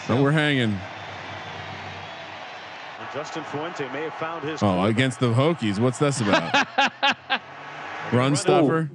No, 0.08 0.22
we're 0.22 0.32
hanging. 0.32 0.78
Justin 3.14 3.44
Fuente 3.46 3.88
may 3.94 4.02
have 4.04 4.14
found 4.16 4.44
his. 4.44 4.62
Oh, 4.62 4.84
against 4.84 5.22
the 5.22 5.28
Hokies. 5.34 5.80
What's 5.80 6.00
this 6.00 6.20
about? 6.20 6.68
Run 8.12 8.36
stuffer. 8.36 8.92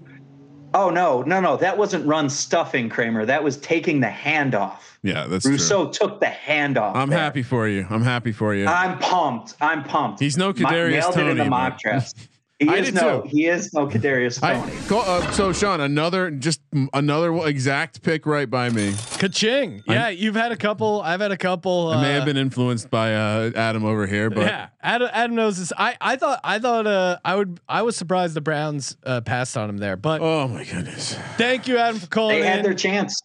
Oh, 0.75 0.91
no, 0.91 1.23
no, 1.23 1.41
no. 1.41 1.57
That 1.57 1.77
wasn't 1.79 2.07
run 2.07 2.31
stuffing, 2.31 2.89
Kramer. 2.89 3.27
That 3.27 3.43
was 3.43 3.57
taking 3.57 3.99
the 4.01 4.07
handoff. 4.07 4.77
Yeah, 5.03 5.27
that's 5.27 5.45
true. 5.45 5.53
Rousseau 5.53 5.91
took 5.91 6.21
the 6.21 6.27
handoff. 6.27 6.95
I'm 6.95 7.09
there. 7.11 7.19
happy 7.19 7.43
for 7.43 7.67
you. 7.67 7.87
I'm 7.91 8.03
happy 8.03 8.31
for 8.31 8.55
you. 8.55 8.67
I'm 8.67 8.99
pumped. 8.99 9.55
I'm 9.61 9.83
pumped. 9.83 10.21
He's 10.21 10.37
no 10.37 10.49
Ma- 10.49 10.53
Kadarius 10.53 10.91
nailed 10.93 11.17
it 11.17 11.27
in 11.27 11.39
the 11.39 11.45
mock 11.47 11.81
draft. 11.81 12.15
He 12.61 12.69
I 12.69 12.77
is 12.77 12.87
did 12.87 12.95
no. 12.97 13.23
too. 13.23 13.29
He 13.29 13.47
is 13.47 13.73
no 13.73 13.87
Kadarius 13.89 14.43
I, 14.43 14.53
Toney. 14.53 14.73
go- 14.87 15.01
uh, 15.01 15.31
so 15.33 15.51
Sean, 15.53 15.81
another 15.81 16.31
just 16.31 16.61
another 16.93 17.35
exact 17.47 18.03
pick 18.03 18.27
right 18.27 18.49
by 18.51 18.69
me. 18.69 18.93
Ka-ching! 19.19 19.83
Yeah, 19.89 20.11
you've 20.11 20.35
had 20.35 20.53
a 20.53 20.57
couple. 20.57 21.01
I've 21.01 21.21
had 21.21 21.33
a 21.33 21.39
couple. 21.39 21.89
I 21.89 22.03
may 22.03 22.11
uh, 22.13 22.17
have 22.17 22.27
been 22.27 22.37
influenced 22.37 22.91
by 22.91 23.15
uh, 23.15 23.51
Adam 23.57 23.85
over 23.87 24.07
here, 24.07 24.29
but 24.29 24.45
yeah, 24.47 24.69
Adam, 24.83 25.09
Adam 25.11 25.35
knows 25.37 25.59
this. 25.59 25.73
I, 25.77 25.97
I 26.03 26.17
thought 26.17 26.39
I 26.45 26.59
thought 26.59 26.87
uh, 26.87 27.19
I 27.25 27.35
would 27.35 27.61
I 27.67 27.81
was 27.81 27.97
surprised 27.97 28.35
the 28.35 28.43
Browns 28.43 28.95
uh, 29.05 29.23
passed 29.23 29.57
on 29.57 29.71
him 29.71 29.79
there, 29.79 29.97
but 29.97 30.21
oh 30.21 30.47
my 30.47 30.65
goodness! 30.65 31.15
thank 31.39 31.67
you, 31.67 31.79
Adam, 31.79 31.99
for 31.99 32.09
calling 32.09 32.41
They 32.41 32.47
had 32.47 32.59
in. 32.59 32.65
their 32.65 32.75
chance. 32.75 33.19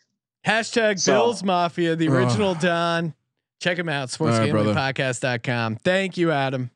Hashtag 0.47 0.97
So- 0.99 1.11
Bills 1.13 1.43
Mafia, 1.43 1.95
the 1.97 2.07
Oh. 2.07 2.13
original 2.13 2.55
Don. 2.55 3.13
Check 3.59 3.79
him 3.79 3.89
out, 3.89 4.15
All 4.21 4.27
right, 4.27 4.51
brother. 4.51 4.73
sportsgamblingpodcast.com. 4.73 5.77
Thank 5.77 6.17
you, 6.17 6.31
Adam. 6.31 6.69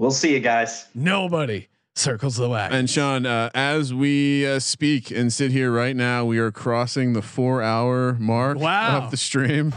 We'll 0.00 0.10
see 0.10 0.32
you 0.32 0.40
guys. 0.40 0.86
Nobody 0.94 1.68
circles 1.94 2.36
the 2.36 2.48
wagon. 2.48 2.74
And 2.78 2.88
Sean, 2.88 3.26
uh, 3.26 3.50
as 3.52 3.92
we 3.92 4.46
uh, 4.48 4.58
speak 4.58 5.10
and 5.10 5.30
sit 5.30 5.50
here 5.52 5.70
right 5.70 5.94
now, 5.94 6.24
we 6.24 6.38
are 6.38 6.50
crossing 6.50 7.12
the 7.12 7.20
four-hour 7.20 8.14
mark 8.14 8.58
Wow. 8.58 9.02
of 9.04 9.10
the 9.10 9.18
stream. 9.18 9.74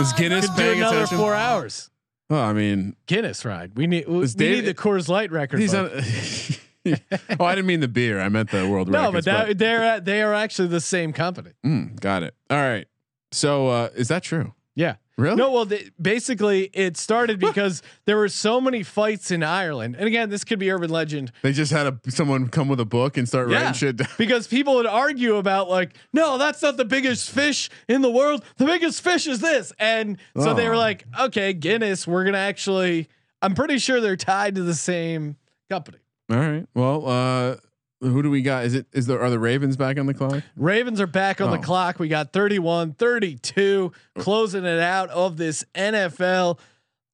Is 0.00 0.14
Guinness 0.14 0.46
Could 0.46 0.56
do 0.56 0.62
paying 0.62 0.78
another 0.78 0.96
attention? 0.96 1.18
four 1.18 1.34
hours. 1.34 1.90
Oh, 2.30 2.40
I 2.40 2.54
mean, 2.54 2.96
Guinness 3.04 3.44
ride. 3.44 3.72
We 3.76 3.86
need 3.86 4.08
we, 4.08 4.20
Is 4.24 4.34
we 4.34 4.48
need 4.48 4.60
the 4.62 4.72
Coors 4.72 5.08
Light 5.10 5.30
record. 5.30 5.60
he's 5.60 5.74
on. 5.74 5.90
oh, 7.38 7.44
I 7.44 7.54
didn't 7.54 7.66
mean 7.66 7.80
the 7.80 7.88
beer. 7.88 8.18
I 8.18 8.30
meant 8.30 8.50
the 8.50 8.66
world 8.66 8.88
record. 8.88 9.02
no, 9.02 9.12
but 9.12 9.26
records. 9.26 9.48
that, 9.48 9.58
they're 9.58 9.82
at, 9.84 10.04
they 10.06 10.22
are 10.22 10.32
actually 10.32 10.68
the 10.68 10.80
same 10.80 11.12
company. 11.12 11.50
Mm, 11.66 12.00
got 12.00 12.22
it. 12.22 12.34
All 12.48 12.56
right. 12.56 12.86
So 13.30 13.68
uh, 13.68 13.88
is 13.94 14.08
that 14.08 14.22
true? 14.22 14.54
Yeah. 14.74 14.96
Really? 15.18 15.36
No, 15.36 15.50
well, 15.50 15.64
they, 15.64 15.88
basically, 16.00 16.64
it 16.74 16.98
started 16.98 17.38
because 17.40 17.82
there 18.04 18.18
were 18.18 18.28
so 18.28 18.60
many 18.60 18.82
fights 18.82 19.30
in 19.30 19.42
Ireland, 19.42 19.96
and 19.98 20.06
again, 20.06 20.28
this 20.28 20.44
could 20.44 20.58
be 20.58 20.70
urban 20.70 20.90
legend. 20.90 21.32
They 21.40 21.52
just 21.52 21.72
had 21.72 21.86
a 21.86 22.10
someone 22.10 22.48
come 22.48 22.68
with 22.68 22.80
a 22.80 22.84
book 22.84 23.16
and 23.16 23.26
start 23.26 23.48
Yeah, 23.48 23.56
writing 23.56 23.72
shit 23.72 23.96
down. 23.96 24.08
because 24.18 24.46
people 24.46 24.74
would 24.74 24.86
argue 24.86 25.36
about 25.36 25.70
like, 25.70 25.94
no, 26.12 26.36
that's 26.36 26.60
not 26.60 26.76
the 26.76 26.84
biggest 26.84 27.30
fish 27.30 27.70
in 27.88 28.02
the 28.02 28.10
world. 28.10 28.44
The 28.58 28.66
biggest 28.66 29.00
fish 29.00 29.26
is 29.26 29.40
this, 29.40 29.72
and 29.78 30.18
so 30.38 30.52
they 30.52 30.68
were 30.68 30.74
Oh. 30.74 30.78
like, 30.78 31.06
okay, 31.18 31.54
Guinness, 31.54 32.06
we're 32.06 32.24
gonna 32.24 32.36
actually. 32.38 33.08
I'm 33.40 33.54
pretty 33.54 33.78
sure 33.78 34.00
they're 34.02 34.16
tied 34.16 34.54
to 34.56 34.62
the 34.64 34.74
same 34.74 35.36
company. 35.70 35.98
All 36.30 36.36
right. 36.38 36.66
Well, 36.74 37.06
uh, 37.08 37.56
who 38.00 38.22
do 38.22 38.30
we 38.30 38.42
got? 38.42 38.64
Is 38.64 38.74
it 38.74 38.86
is 38.92 39.06
there 39.06 39.20
are 39.22 39.30
the 39.30 39.38
Ravens 39.38 39.76
back 39.76 39.98
on 39.98 40.06
the 40.06 40.14
clock? 40.14 40.42
Ravens 40.56 41.00
are 41.00 41.06
back 41.06 41.40
on 41.40 41.50
the 41.50 41.58
Oh. 41.58 41.62
clock. 41.62 41.98
We 41.98 42.08
got 42.08 42.32
31 42.32 42.92
32, 42.94 43.92
closing 44.18 44.64
it 44.64 44.78
out 44.80 45.08
of 45.10 45.36
this 45.36 45.64
NFL 45.74 46.58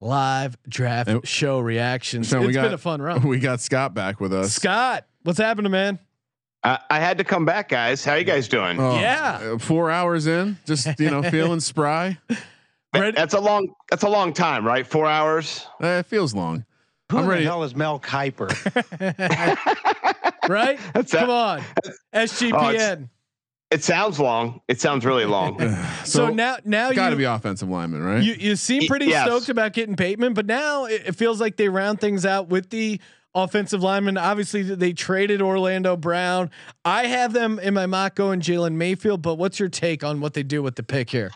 live 0.01 0.57
draft 0.69 1.09
And- 1.09 1.27
show 1.27 1.61
reactions. 1.61 2.29
So 2.29 2.39
It's 2.39 2.47
we 2.49 2.53
got, 2.53 2.63
been 2.65 2.73
a 2.75 2.79
fun 2.79 3.01
run. 3.01 3.23
We 3.27 3.39
got 3.39 3.61
Scott 3.61 3.95
back 3.95 4.21
with 4.21 4.33
us. 4.33 4.53
Scott, 4.53 5.07
what's 5.23 5.39
happening, 5.39 5.71
man? 5.71 5.99
I, 6.65 6.79
I 6.91 7.01
had 7.01 7.19
to 7.19 7.25
come 7.25 7.45
back, 7.45 7.69
guys. 7.69 8.05
How 8.05 8.15
you 8.15 8.25
guys 8.25 8.49
doing? 8.49 8.79
Oh, 8.81 8.99
Yeah. 8.99 9.41
uh, 9.55 9.59
four 9.59 9.91
hours 9.91 10.27
in, 10.27 10.59
just 10.67 10.99
you 11.01 11.11
know, 11.11 11.23
feeling 11.31 11.61
spry. 11.61 12.19
That- 12.93 13.15
That's 13.15 13.35
a 13.35 13.41
long. 13.41 13.69
That's 13.91 14.03
a 14.03 14.09
long 14.09 14.33
time, 14.33 14.67
right? 14.67 14.87
Four 14.87 15.07
hours. 15.07 15.67
Uh, 15.83 15.87
it 16.01 16.07
feels 16.07 16.35
long. 16.35 16.65
Who 17.11 17.19
I'm 17.19 17.25
the 17.25 17.31
ready. 17.31 17.45
hell 17.45 17.63
is 17.63 17.75
Mel 17.77 17.99
Kiper? 18.01 18.49
Right? 20.49 20.79
That's 20.95 21.13
Come 21.13 21.29
that- 21.29 21.31
on. 21.31 21.63
SGPN. 22.15 23.05
Oh, 23.05 23.09
it 23.71 23.83
sounds 23.83 24.21
long. 24.21 24.61
It 24.69 24.81
sounds 24.81 25.07
really 25.07 25.25
long. 25.25 25.59
so, 26.05 26.29
now 26.29 26.59
now 26.65 26.91
you 26.91 26.95
got 26.95 27.11
to 27.11 27.17
be 27.17 27.25
offensive 27.25 27.71
lineman, 27.71 28.03
right? 28.03 28.23
you 28.23 28.35
you 28.35 28.55
seem 28.55 28.87
pretty 28.87 29.07
yes. 29.07 29.25
stoked 29.25 29.49
about 29.49 29.73
getting 29.73 29.95
Bateman, 29.95 30.35
but 30.35 30.45
now 30.45 30.85
it, 30.85 31.03
it 31.07 31.17
feels 31.17 31.41
like 31.41 31.57
they 31.57 31.71
round 31.71 31.99
things 31.99 32.27
out 32.27 32.49
with 32.49 32.69
the 32.69 33.01
offensive 33.35 33.83
lineman. 33.83 34.19
Obviously, 34.19 34.63
they 34.63 34.93
traded 34.93 35.41
Orlando 35.41 35.97
Brown. 35.97 36.51
I 36.85 37.07
have 37.07 37.33
them 37.33 37.59
in 37.59 37.73
my 37.73 37.87
mock 37.87 38.15
going 38.15 38.41
Jalen 38.41 38.75
Mayfield, 38.75 39.23
but 39.23 39.37
what's 39.37 39.59
your 39.59 39.71
take 39.71 40.05
on 40.05 40.21
what 40.21 40.35
they 40.35 40.43
do 40.43 40.63
with 40.63 40.77
the 40.77 40.83
pick 40.83 41.09
here? 41.09 41.31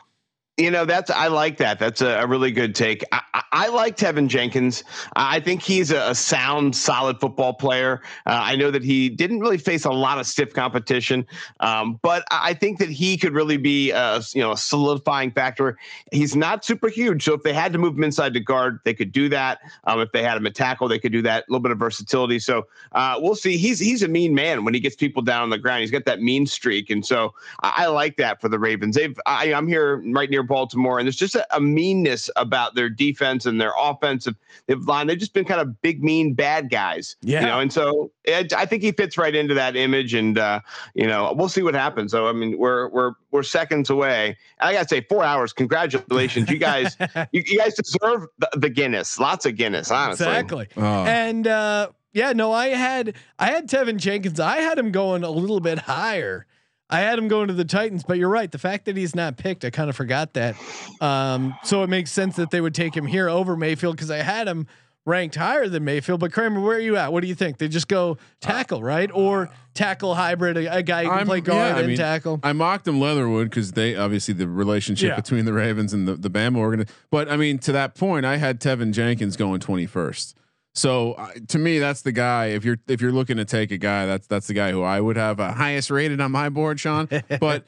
You 0.58 0.70
know, 0.70 0.84
that's 0.84 1.10
I 1.10 1.28
like 1.28 1.58
that. 1.58 1.78
That's 1.78 2.00
a, 2.00 2.20
a 2.20 2.26
really 2.26 2.50
good 2.50 2.74
take. 2.74 3.02
I, 3.12 3.35
I, 3.52 3.68
like 3.68 3.96
Teven 3.96 4.28
Jenkins. 4.28 4.84
I 5.14 5.40
think 5.40 5.62
he's 5.62 5.90
a, 5.90 6.14
sound, 6.14 6.74
solid 6.74 7.20
football 7.20 7.54
player. 7.54 8.00
Uh, 8.26 8.40
I 8.42 8.56
know 8.56 8.70
that 8.70 8.82
he 8.82 9.08
didn't 9.08 9.40
really 9.40 9.58
face 9.58 9.84
a 9.84 9.90
lot 9.90 10.18
of 10.18 10.26
stiff 10.26 10.54
competition, 10.54 11.26
um, 11.60 12.00
but 12.02 12.24
I 12.30 12.54
think 12.54 12.78
that 12.78 12.88
he 12.88 13.16
could 13.16 13.34
really 13.34 13.58
be 13.58 13.90
a 13.90 14.22
you 14.34 14.40
know 14.40 14.52
a 14.52 14.56
solidifying 14.56 15.30
factor. 15.30 15.76
He's 16.10 16.34
not 16.34 16.64
super 16.64 16.88
huge, 16.88 17.22
so 17.24 17.34
if 17.34 17.42
they 17.42 17.52
had 17.52 17.72
to 17.74 17.78
move 17.78 17.96
him 17.96 18.04
inside 18.04 18.32
to 18.34 18.40
guard, 18.40 18.80
they 18.84 18.94
could 18.94 19.12
do 19.12 19.28
that. 19.28 19.58
Um, 19.84 20.00
if 20.00 20.10
they 20.12 20.22
had 20.22 20.36
him 20.36 20.46
at 20.46 20.54
tackle, 20.54 20.88
they 20.88 20.98
could 20.98 21.12
do 21.12 21.22
that. 21.22 21.44
A 21.44 21.52
little 21.52 21.62
bit 21.62 21.72
of 21.72 21.78
versatility. 21.78 22.38
So 22.38 22.66
uh, 22.92 23.18
we'll 23.20 23.36
see. 23.36 23.56
He's 23.56 23.78
he's 23.78 24.02
a 24.02 24.08
mean 24.08 24.34
man 24.34 24.64
when 24.64 24.72
he 24.74 24.80
gets 24.80 24.96
people 24.96 25.22
down 25.22 25.42
on 25.42 25.50
the 25.50 25.58
ground. 25.58 25.82
He's 25.82 25.90
got 25.90 26.06
that 26.06 26.20
mean 26.20 26.46
streak, 26.46 26.88
and 26.90 27.04
so 27.04 27.34
I, 27.62 27.84
I 27.84 27.86
like 27.88 28.16
that 28.16 28.40
for 28.40 28.48
the 28.48 28.58
Ravens. 28.58 28.96
They've 28.96 29.18
I, 29.26 29.52
I'm 29.52 29.68
here 29.68 30.02
right 30.12 30.30
near 30.30 30.42
Baltimore, 30.42 30.98
and 30.98 31.06
there's 31.06 31.16
just 31.16 31.34
a, 31.34 31.46
a 31.54 31.60
meanness 31.60 32.30
about 32.36 32.74
their 32.74 32.88
defense 32.88 33.35
and 33.44 33.60
their 33.60 33.72
offensive 33.78 34.36
they've 34.66 34.80
line. 34.86 35.06
They've 35.06 35.18
just 35.18 35.34
been 35.34 35.44
kind 35.44 35.60
of 35.60 35.80
big, 35.82 36.02
mean, 36.02 36.34
bad 36.34 36.70
guys. 36.70 37.16
Yeah. 37.20 37.40
You 37.40 37.46
know, 37.46 37.60
and 37.60 37.72
so 37.72 38.10
it, 38.24 38.52
I 38.52 38.64
think 38.64 38.82
he 38.82 38.92
fits 38.92 39.18
right 39.18 39.34
into 39.34 39.54
that 39.54 39.76
image, 39.76 40.14
and 40.14 40.38
uh, 40.38 40.60
you 40.94 41.06
know, 41.06 41.34
we'll 41.36 41.48
see 41.48 41.62
what 41.62 41.74
happens. 41.74 42.12
So 42.12 42.28
I 42.28 42.32
mean, 42.32 42.56
we're 42.56 42.88
we're 42.88 43.12
we're 43.30 43.42
seconds 43.42 43.90
away. 43.90 44.36
I 44.60 44.72
gotta 44.72 44.88
say, 44.88 45.02
four 45.02 45.24
hours. 45.24 45.52
Congratulations, 45.52 46.48
you 46.48 46.58
guys. 46.58 46.96
you, 47.32 47.42
you 47.44 47.58
guys 47.58 47.74
deserve 47.74 48.26
the, 48.38 48.48
the 48.54 48.70
Guinness. 48.70 49.18
Lots 49.18 49.44
of 49.44 49.56
Guinness, 49.56 49.90
honestly. 49.90 50.26
Exactly. 50.26 50.68
Oh. 50.76 51.04
And 51.04 51.46
uh, 51.46 51.90
yeah, 52.12 52.32
no, 52.32 52.52
I 52.52 52.68
had 52.68 53.14
I 53.38 53.46
had 53.50 53.68
Teven 53.68 53.98
Jenkins. 53.98 54.40
I 54.40 54.58
had 54.58 54.78
him 54.78 54.90
going 54.90 55.22
a 55.22 55.30
little 55.30 55.60
bit 55.60 55.80
higher. 55.80 56.46
I 56.88 57.00
had 57.00 57.18
him 57.18 57.26
going 57.28 57.48
to 57.48 57.54
the 57.54 57.64
Titans, 57.64 58.04
but 58.06 58.16
you're 58.18 58.28
right. 58.28 58.50
The 58.50 58.58
fact 58.58 58.84
that 58.84 58.96
he's 58.96 59.14
not 59.14 59.36
picked, 59.36 59.64
I 59.64 59.70
kind 59.70 59.90
of 59.90 59.96
forgot 59.96 60.34
that. 60.34 60.54
Um, 61.00 61.54
so 61.64 61.82
it 61.82 61.88
makes 61.88 62.12
sense 62.12 62.36
that 62.36 62.50
they 62.50 62.60
would 62.60 62.74
take 62.74 62.96
him 62.96 63.06
here 63.06 63.28
over 63.28 63.56
Mayfield 63.56 63.96
because 63.96 64.10
I 64.10 64.18
had 64.18 64.46
him 64.46 64.66
ranked 65.04 65.34
higher 65.36 65.68
than 65.68 65.84
Mayfield. 65.84 66.20
But 66.20 66.32
Kramer, 66.32 66.60
where 66.60 66.76
are 66.76 66.80
you 66.80 66.96
at? 66.96 67.12
What 67.12 67.22
do 67.22 67.28
you 67.28 67.34
think? 67.34 67.58
They 67.58 67.68
just 67.68 67.86
go 67.88 68.18
tackle, 68.40 68.82
right? 68.82 69.10
Or 69.12 69.50
tackle 69.74 70.14
hybrid, 70.14 70.56
a, 70.56 70.76
a 70.78 70.82
guy 70.82 71.02
who 71.04 71.10
can 71.10 71.18
I'm- 71.18 71.26
play 71.26 71.40
guard 71.40 71.58
yeah, 71.70 71.76
I 71.76 71.78
and 71.80 71.88
mean, 71.88 71.96
tackle. 71.96 72.40
I 72.42 72.52
mocked 72.52 72.86
him 72.88 73.00
Leatherwood 73.00 73.50
because 73.50 73.72
they 73.72 73.94
obviously 73.96 74.34
the 74.34 74.48
relationship 74.48 75.10
Yeah. 75.10 75.16
between 75.16 75.44
the 75.44 75.52
Ravens 75.52 75.92
and 75.92 76.06
the 76.08 76.14
the 76.14 76.30
Bama 76.30 76.56
organ. 76.58 76.86
But 77.10 77.28
I 77.28 77.36
mean, 77.36 77.58
to 77.60 77.72
that 77.72 77.94
point, 77.94 78.24
I 78.26 78.36
had 78.36 78.60
Teven 78.60 78.92
Jenkins 78.92 79.36
going 79.36 79.60
twenty 79.60 79.86
first. 79.86 80.36
So 80.76 81.14
uh, 81.14 81.30
to 81.48 81.58
me, 81.58 81.78
that's 81.78 82.02
the 82.02 82.12
guy. 82.12 82.46
If 82.46 82.64
you're 82.64 82.78
if 82.86 83.00
you're 83.00 83.12
looking 83.12 83.38
to 83.38 83.46
take 83.46 83.72
a 83.72 83.78
guy, 83.78 84.04
that's 84.04 84.26
that's 84.26 84.46
the 84.46 84.54
guy 84.54 84.70
who 84.70 84.82
I 84.82 85.00
would 85.00 85.16
have 85.16 85.40
uh, 85.40 85.52
highest 85.52 85.90
rated 85.90 86.20
on 86.20 86.30
my 86.30 86.50
board, 86.50 86.78
Sean. 86.78 87.08
but 87.40 87.64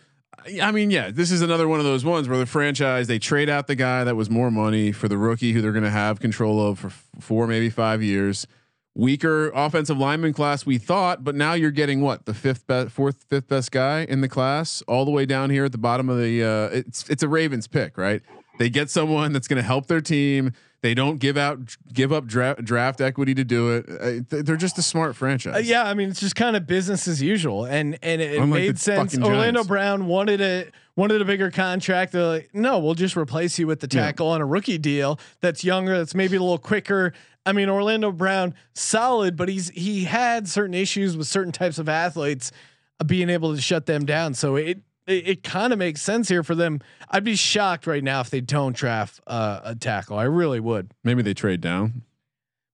I 0.62 0.70
mean, 0.72 0.90
yeah, 0.90 1.10
this 1.10 1.30
is 1.30 1.40
another 1.40 1.66
one 1.66 1.80
of 1.80 1.86
those 1.86 2.04
ones 2.04 2.28
where 2.28 2.38
the 2.38 2.46
franchise 2.46 3.06
they 3.06 3.18
trade 3.18 3.48
out 3.48 3.66
the 3.66 3.74
guy 3.74 4.04
that 4.04 4.14
was 4.14 4.28
more 4.28 4.50
money 4.50 4.92
for 4.92 5.08
the 5.08 5.16
rookie 5.16 5.52
who 5.52 5.62
they're 5.62 5.72
going 5.72 5.84
to 5.84 5.90
have 5.90 6.20
control 6.20 6.64
of 6.64 6.78
for 6.78 6.90
four, 7.18 7.46
maybe 7.46 7.70
five 7.70 8.02
years. 8.02 8.46
Weaker 8.94 9.50
offensive 9.50 9.96
lineman 9.96 10.32
class, 10.32 10.66
we 10.66 10.76
thought, 10.76 11.22
but 11.22 11.34
now 11.34 11.52
you're 11.52 11.70
getting 11.70 12.00
what 12.00 12.26
the 12.26 12.34
fifth 12.34 12.66
best, 12.66 12.90
fourth, 12.90 13.24
fifth 13.28 13.48
best 13.48 13.70
guy 13.70 14.00
in 14.02 14.20
the 14.20 14.28
class, 14.28 14.82
all 14.88 15.04
the 15.04 15.12
way 15.12 15.24
down 15.24 15.50
here 15.50 15.64
at 15.64 15.72
the 15.72 15.78
bottom 15.78 16.08
of 16.08 16.18
the. 16.18 16.42
Uh, 16.44 16.76
it's 16.76 17.08
it's 17.08 17.22
a 17.22 17.28
Ravens 17.28 17.68
pick, 17.68 17.96
right? 17.96 18.22
They 18.58 18.68
get 18.68 18.90
someone 18.90 19.32
that's 19.32 19.48
going 19.48 19.58
to 19.58 19.62
help 19.62 19.86
their 19.86 20.00
team. 20.00 20.52
They 20.80 20.94
don't 20.94 21.18
give 21.18 21.36
out 21.36 21.76
give 21.92 22.12
up 22.12 22.26
draft, 22.26 22.64
draft 22.64 23.00
equity 23.00 23.34
to 23.34 23.42
do 23.44 23.70
it. 23.76 24.24
Uh, 24.30 24.42
they're 24.42 24.56
just 24.56 24.78
a 24.78 24.82
smart 24.82 25.16
franchise. 25.16 25.56
Uh, 25.56 25.58
yeah, 25.58 25.82
I 25.84 25.94
mean 25.94 26.08
it's 26.10 26.20
just 26.20 26.36
kind 26.36 26.54
of 26.56 26.66
business 26.68 27.08
as 27.08 27.20
usual, 27.20 27.64
and 27.64 27.98
and 28.00 28.20
it, 28.22 28.44
made 28.46 28.78
sense. 28.78 29.16
Orlando 29.18 29.60
Giants. 29.60 29.68
Brown 29.68 30.06
wanted 30.06 30.40
a 30.40 30.66
wanted 30.94 31.20
a 31.20 31.24
bigger 31.24 31.50
contract. 31.50 32.12
They're 32.12 32.24
like, 32.24 32.50
no, 32.54 32.78
we'll 32.78 32.94
just 32.94 33.16
replace 33.16 33.58
you 33.58 33.66
with 33.66 33.80
the 33.80 33.88
Yeah. 33.90 34.02
tackle 34.06 34.28
on 34.28 34.40
a 34.40 34.46
rookie 34.46 34.78
deal 34.78 35.18
that's 35.40 35.64
younger, 35.64 35.98
that's 35.98 36.14
maybe 36.14 36.36
a 36.36 36.40
little 36.40 36.58
quicker. 36.58 37.12
I 37.44 37.52
mean, 37.52 37.68
Orlando 37.68 38.12
Brown 38.12 38.54
solid, 38.74 39.36
but 39.36 39.48
he's 39.48 39.70
he 39.70 40.04
had 40.04 40.48
certain 40.48 40.74
issues 40.74 41.16
with 41.16 41.26
certain 41.26 41.50
types 41.52 41.78
of 41.78 41.88
athletes 41.88 42.52
uh, 43.00 43.04
being 43.04 43.30
able 43.30 43.54
to 43.54 43.60
shut 43.60 43.86
them 43.86 44.04
down. 44.06 44.34
So 44.34 44.54
it 44.54 44.78
it, 45.08 45.28
it 45.28 45.42
kind 45.42 45.72
of 45.72 45.78
makes 45.78 46.02
sense 46.02 46.28
here 46.28 46.42
for 46.42 46.54
them. 46.54 46.80
I'd 47.10 47.24
be 47.24 47.34
shocked 47.36 47.86
right 47.86 48.04
now 48.04 48.20
if 48.20 48.30
they 48.30 48.40
don't 48.40 48.76
draft 48.76 49.20
uh, 49.26 49.60
a 49.64 49.74
tackle. 49.74 50.18
I 50.18 50.24
really 50.24 50.60
would. 50.60 50.92
Maybe 51.02 51.22
they 51.22 51.34
trade 51.34 51.60
down. 51.60 52.02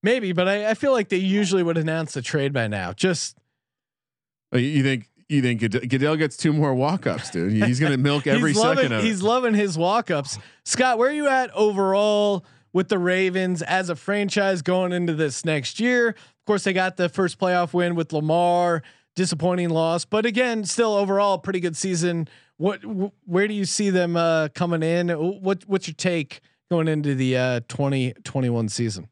Maybe, 0.03 0.33
but 0.33 0.47
I, 0.47 0.69
I 0.69 0.73
feel 0.75 0.91
like 0.91 1.09
they 1.09 1.17
usually 1.17 1.63
would 1.63 1.77
announce 1.77 2.13
the 2.13 2.21
trade 2.21 2.53
by 2.53 2.67
now. 2.67 2.93
Just 2.93 3.37
Uh, 4.53 4.59
you 4.59 4.83
think 4.83 5.09
you 5.27 5.41
think 5.41 5.59
Goodell, 5.89 6.15
gets 6.17 6.37
two 6.37 6.53
more 6.53 6.75
walk 6.75 7.07
ups, 7.07 7.31
dude? 7.31 7.51
He's 7.51 7.79
going 7.79 7.91
to 7.91 7.97
milk 7.97 8.27
every 8.27 8.51
he's 8.51 8.59
loving, 8.59 8.77
second 8.83 8.97
of 8.97 9.03
He's 9.03 9.21
it. 9.21 9.25
loving 9.25 9.55
his 9.55 9.75
walk 9.75 10.11
ups. 10.11 10.37
Scott, 10.63 10.99
where 10.99 11.09
are 11.09 11.13
you 11.13 11.27
at 11.27 11.49
overall 11.55 12.45
with 12.73 12.89
the 12.89 12.99
Ravens 12.99 13.63
as 13.63 13.89
a 13.89 13.95
franchise 13.95 14.61
going 14.61 14.91
into 14.91 15.13
this 15.15 15.43
next 15.43 15.79
year? 15.79 16.09
Of 16.09 16.45
course, 16.45 16.63
they 16.65 16.73
got 16.73 16.97
the 16.97 17.09
first 17.09 17.39
playoff 17.39 17.73
win 17.73 17.95
with 17.95 18.13
Lamar. 18.13 18.83
Disappointing 19.15 19.69
loss, 19.69 20.03
but 20.03 20.25
again, 20.25 20.65
still 20.65 20.93
overall 20.93 21.37
pretty 21.37 21.61
good 21.61 21.77
season. 21.77 22.27
What, 22.57 22.83
wh- 22.83 23.27
where 23.27 23.47
do 23.47 23.53
you 23.53 23.65
see 23.65 23.89
them 23.89 24.17
uh, 24.17 24.49
coming 24.49 24.83
in? 24.83 25.09
What, 25.09 25.63
what's 25.67 25.87
your 25.87 25.95
take 25.95 26.41
going 26.69 26.87
into 26.87 27.15
the 27.15 27.37
uh, 27.37 27.59
2021 27.69 28.69
season? 28.69 29.07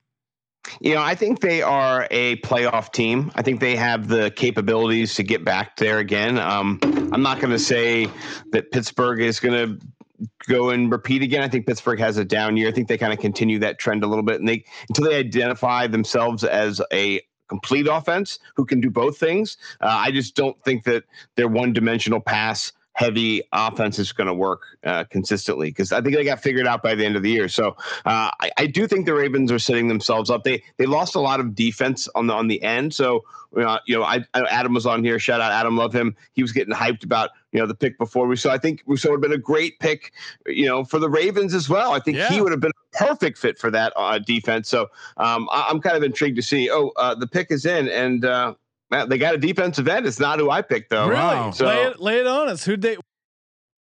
You 0.82 0.96
know, 0.96 1.02
I 1.02 1.16
think 1.16 1.42
they 1.42 1.62
are 1.62 2.08
a 2.10 2.38
playoff 2.38 2.92
team. 2.92 3.32
I 3.36 3.42
think 3.42 3.60
they 3.60 3.76
have 3.76 4.08
the 4.08 4.32
capabilities 4.32 5.16
to 5.16 5.24
get 5.24 5.44
back 5.44 5.76
there 5.78 6.00
again. 6.00 6.38
Um, 6.38 6.80
I'm 7.12 7.22
not 7.22 7.40
going 7.40 7.52
to 7.52 7.60
say 7.60 8.08
that 8.52 8.72
Pittsburgh 8.72 9.22
is 9.22 9.40
going 9.40 9.80
to 9.80 10.28
go 10.48 10.70
and 10.70 10.92
repeat 10.92 11.22
again. 11.22 11.42
I 11.42 11.48
think 11.48 11.68
Pittsburgh 11.68 12.00
has 12.00 12.18
a 12.18 12.26
down 12.26 12.58
year. 12.58 12.70
I 12.70 12.72
think 12.72 12.88
they 12.88 12.98
kind 12.98 13.14
of 13.14 13.20
continue 13.20 13.60
that 13.60 13.78
trend 13.78 14.04
a 14.04 14.08
little 14.08 14.24
bit, 14.24 14.40
and 14.40 14.48
they 14.48 14.64
until 14.90 15.06
they 15.06 15.18
identify 15.18 15.88
themselves 15.88 16.44
as 16.44 16.82
a 16.92 17.22
complete 17.54 17.88
offense 17.88 18.40
who 18.56 18.66
can 18.66 18.82
do 18.82 18.90
both 18.90 19.16
things. 19.18 19.58
Uh, 19.80 19.88
I 20.08 20.10
just 20.10 20.34
don't 20.36 20.60
think 20.64 20.86
that 20.86 21.04
their 21.36 21.48
one-dimensional 21.48 22.20
pass 22.20 22.72
heavy 22.94 23.44
offense 23.52 24.00
is 24.00 24.12
going 24.12 24.28
to 24.28 24.34
work 24.34 24.62
uh, 24.84 25.04
consistently 25.06 25.70
because 25.70 25.92
I 25.92 26.02
think 26.02 26.16
they 26.16 26.24
got 26.24 26.42
figured 26.42 26.66
out 26.66 26.82
by 26.82 26.96
the 26.96 27.06
end 27.06 27.16
of 27.16 27.22
the 27.22 27.30
year. 27.30 27.48
So 27.48 27.76
uh, 28.06 28.32
I, 28.40 28.52
I 28.58 28.66
do 28.68 28.88
think 28.88 29.06
the 29.06 29.14
Ravens 29.14 29.52
are 29.52 29.60
setting 29.60 29.88
themselves 29.88 30.32
up. 30.32 30.44
They 30.44 30.64
they 30.78 30.88
lost 30.88 31.14
a 31.16 31.20
lot 31.20 31.40
of 31.40 31.54
defense 31.54 32.08
on 32.16 32.28
the 32.28 32.34
on 32.34 32.48
the 32.48 32.62
end. 32.64 32.94
So 32.94 33.24
uh, 33.56 33.80
you 33.86 33.98
know, 33.98 34.04
I, 34.04 34.26
I 34.34 34.42
Adam 34.50 34.74
was 34.74 34.86
on 34.88 35.04
here. 35.04 35.20
Shout 35.20 35.42
out 35.42 35.52
Adam, 35.52 35.78
love 35.78 35.94
him. 35.94 36.16
He 36.34 36.42
was 36.42 36.52
getting 36.52 36.74
hyped 36.74 37.04
about 37.04 37.32
you 37.54 37.60
know 37.60 37.66
the 37.68 37.76
pick 37.76 37.98
before 37.98 38.28
we. 38.28 38.36
So 38.36 38.50
I 38.50 38.58
think 38.58 38.82
Rousseau 38.86 39.12
would 39.12 39.18
have 39.18 39.22
been 39.22 39.40
a 39.40 39.42
great 39.42 39.80
pick, 39.80 40.12
you 40.48 40.66
know, 40.66 40.84
for 40.84 41.00
the 41.00 41.10
Ravens 41.10 41.54
as 41.54 41.70
well. 41.70 41.94
I 41.94 42.00
think 42.00 42.18
he 42.18 42.42
would 42.42 42.52
have 42.52 42.60
been 42.62 42.72
a 42.72 42.98
perfect 42.98 43.38
fit 43.38 43.58
for 43.58 43.72
that 43.72 43.94
uh, 43.96 44.20
defense. 44.20 44.68
So 44.68 44.90
um, 45.18 45.48
I, 45.52 45.68
I'm 45.70 45.80
kind 45.80 45.96
of 45.96 46.04
intrigued 46.04 46.36
to 46.36 46.42
see. 46.42 46.70
Oh, 46.70 46.92
uh, 46.98 47.16
the 47.16 47.28
pick 47.28 47.52
is 47.52 47.66
in, 47.66 47.88
and 47.90 48.26
uh, 48.26 48.56
man, 48.92 49.08
they 49.08 49.18
got 49.18 49.36
a 49.36 49.38
defensive 49.38 49.88
end. 49.88 50.06
It's 50.06 50.20
not 50.20 50.40
who 50.40 50.50
I 50.50 50.62
picked 50.62 50.90
though. 50.90 51.08
Really? 51.08 51.52
So 51.54 51.68
lay, 51.68 51.84
it, 51.84 52.00
lay 52.02 52.20
it 52.20 52.28
on 52.28 52.50
us. 52.50 52.66
Who'd 52.66 52.82
they? 52.82 52.98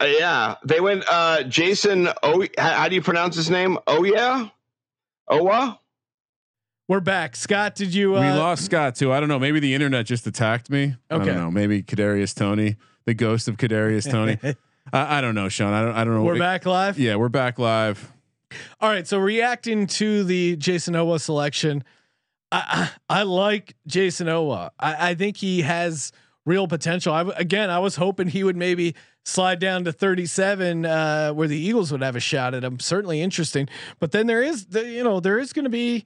uh, 0.03 0.07
yeah, 0.07 0.57
they 0.65 0.81
went 0.81 1.05
uh, 1.09 1.45
Jayson. 1.45 2.13
Oh, 2.23 2.45
how, 2.59 2.71
how 2.75 2.89
do 2.89 2.95
you 2.95 3.03
pronounce 3.03 3.37
his 3.37 3.51
name? 3.51 3.79
Oh 3.87 4.03
yeah, 4.05 4.49
Oweh. 5.31 5.77
We're 6.89 6.99
back. 7.01 7.37
Scott, 7.37 7.77
did 7.77 7.95
you? 7.95 8.17
Uh, 8.17 8.21
we 8.21 8.31
lost 8.37 8.65
Scott 8.65 8.97
too. 8.97 9.13
I 9.13 9.21
don't 9.21 9.29
know. 9.29 9.39
Maybe 9.39 9.61
the 9.61 9.75
internet 9.75 10.07
just 10.07 10.27
attacked 10.27 10.71
me. 10.71 10.97
I 11.09 11.15
Okay. 11.15 11.27
don't 11.27 11.37
know. 11.37 11.51
Maybe 11.51 11.85
Kadarius 11.85 12.35
Toney, 12.35 12.77
the 13.05 13.15
ghost 13.15 13.49
of 13.49 13.57
Kadarius 13.57 14.11
Toney. 14.11 14.39
I, 14.93 15.19
I 15.19 15.21
don't 15.21 15.35
know, 15.35 15.49
Sean. 15.49 15.73
I 15.73 15.83
don't. 15.83 15.95
I 15.95 16.05
don't 16.05 16.15
know. 16.15 16.23
We're 16.23 16.39
back 16.39 16.67
live. 16.67 16.99
Yeah, 16.99 17.17
we're 17.17 17.29
back 17.29 17.59
live. 17.59 18.13
All 18.81 18.91
right, 18.91 19.07
so 19.07 19.19
reacting 19.19 19.87
to 19.87 20.25
the 20.25 20.57
Jayson 20.57 20.95
Oweh 20.95 21.21
selection, 21.21 21.85
I 22.51 22.91
I, 23.09 23.21
I 23.21 23.23
like 23.23 23.77
Jayson 23.87 24.27
Oweh. 24.27 24.71
I, 24.79 25.11
I 25.11 25.15
think 25.15 25.37
he 25.37 25.63
has 25.63 26.13
real 26.45 26.67
potential. 26.67 27.13
I 27.13 27.23
again, 27.37 27.71
I 27.71 27.79
was 27.79 27.97
hoping 27.97 28.29
he 28.29 28.43
would 28.43 28.57
maybe 28.57 28.95
slide 29.25 29.61
down 29.61 29.85
to 29.85 29.93
37, 29.93 30.87
uh, 30.87 31.31
where 31.33 31.47
the 31.47 31.59
Eagles 31.59 31.93
would 31.93 32.03
have 32.03 32.17
a 32.17 32.21
shot 32.21 32.55
at 32.55 32.65
him. 32.65 32.81
Certainly 32.81 33.21
interesting, 33.21 33.69
but 33.99 34.13
then 34.13 34.27
there 34.27 34.43
is 34.43 34.67
the 34.67 34.85
you 34.85 35.05
know 35.05 35.21
there 35.21 35.39
is 35.39 35.53
going 35.53 35.65
to 35.65 35.71
be. 35.71 36.05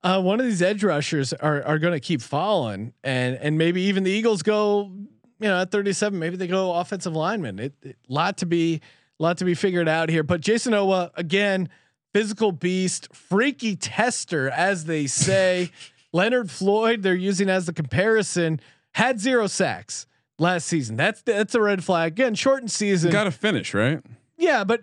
Uh, 0.00 0.22
one 0.22 0.38
of 0.38 0.46
these 0.46 0.62
edge 0.62 0.84
rushers 0.84 1.32
are 1.32 1.60
are 1.64 1.78
going 1.78 1.92
to 1.92 2.00
keep 2.00 2.22
falling, 2.22 2.92
and 3.02 3.36
and 3.36 3.58
maybe 3.58 3.82
even 3.82 4.04
the 4.04 4.12
Eagles 4.12 4.42
go, 4.42 4.92
you 5.40 5.48
know, 5.48 5.60
at 5.60 5.70
37, 5.70 6.18
maybe 6.18 6.36
they 6.36 6.46
go 6.46 6.74
offensive 6.74 7.14
lineman. 7.14 7.58
It, 7.58 7.74
it 7.82 7.96
lot 8.08 8.38
to 8.38 8.46
be 8.46 8.80
lot 9.18 9.38
to 9.38 9.44
be 9.44 9.54
figured 9.54 9.88
out 9.88 10.08
here. 10.08 10.22
But 10.22 10.40
Jayson 10.40 10.72
Oweh 10.72 11.10
again, 11.14 11.68
physical 12.12 12.52
beast, 12.52 13.12
freaky 13.14 13.76
tester, 13.76 14.48
as 14.50 14.84
they 14.84 15.06
say. 15.06 15.70
Leonard 16.12 16.50
Floyd, 16.50 17.02
they're 17.02 17.14
using 17.14 17.50
as 17.50 17.66
the 17.66 17.72
comparison, 17.72 18.60
had 18.94 19.20
zero 19.20 19.46
sacks 19.46 20.06
last 20.38 20.66
season. 20.66 20.96
That's 20.96 21.20
that's 21.22 21.54
a 21.54 21.60
red 21.60 21.84
flag. 21.84 22.12
Again, 22.12 22.34
shortened 22.34 22.70
season. 22.70 23.12
Got 23.12 23.24
to 23.24 23.30
finish 23.30 23.74
right. 23.74 24.00
Yeah, 24.36 24.64
but 24.64 24.82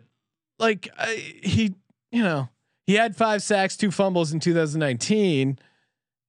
like 0.59 0.89
I, 0.97 1.15
he, 1.15 1.73
you 2.11 2.23
know, 2.23 2.49
he 2.85 2.95
had 2.95 3.15
five 3.15 3.41
sacks, 3.41 3.75
two 3.75 3.91
fumbles 3.91 4.33
in 4.33 4.39
2019. 4.39 5.57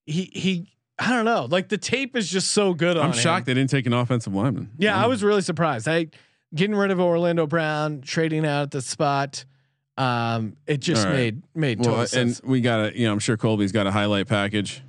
He 0.06 0.30
he, 0.32 0.72
I 0.98 1.10
don't 1.10 1.24
know. 1.26 1.46
Like 1.50 1.68
the 1.68 1.78
tape 1.78 2.16
is 2.16 2.28
just 2.30 2.52
so 2.52 2.72
good 2.72 2.96
on 2.96 3.06
I'm 3.06 3.12
him. 3.12 3.18
shocked 3.18 3.46
they 3.46 3.54
didn't 3.54 3.70
take 3.70 3.86
an 3.86 3.92
offensive 3.92 4.34
lineman. 4.34 4.70
Yeah, 4.78 4.96
I 5.02 5.06
was 5.06 5.22
really 5.22 5.42
surprised. 5.42 5.86
I 5.88 6.06
getting 6.54 6.74
rid 6.76 6.90
of 6.90 7.00
Orlando 7.00 7.46
Brown, 7.46 8.00
trading 8.00 8.46
out 8.46 8.62
at 8.62 8.70
the 8.70 8.80
spot. 8.80 9.44
Um, 9.98 10.56
it 10.66 10.78
just 10.78 11.06
All 11.06 11.12
right. 11.12 11.18
made 11.34 11.42
made 11.54 11.78
Well, 11.80 11.86
total 11.88 12.00
and 12.00 12.08
sense. 12.34 12.42
we 12.42 12.60
got 12.60 12.90
to, 12.90 12.98
you 12.98 13.06
know, 13.06 13.12
I'm 13.12 13.18
sure 13.18 13.36
Colby's 13.36 13.72
got 13.72 13.86
a 13.86 13.90
highlight 13.90 14.26
package. 14.28 14.82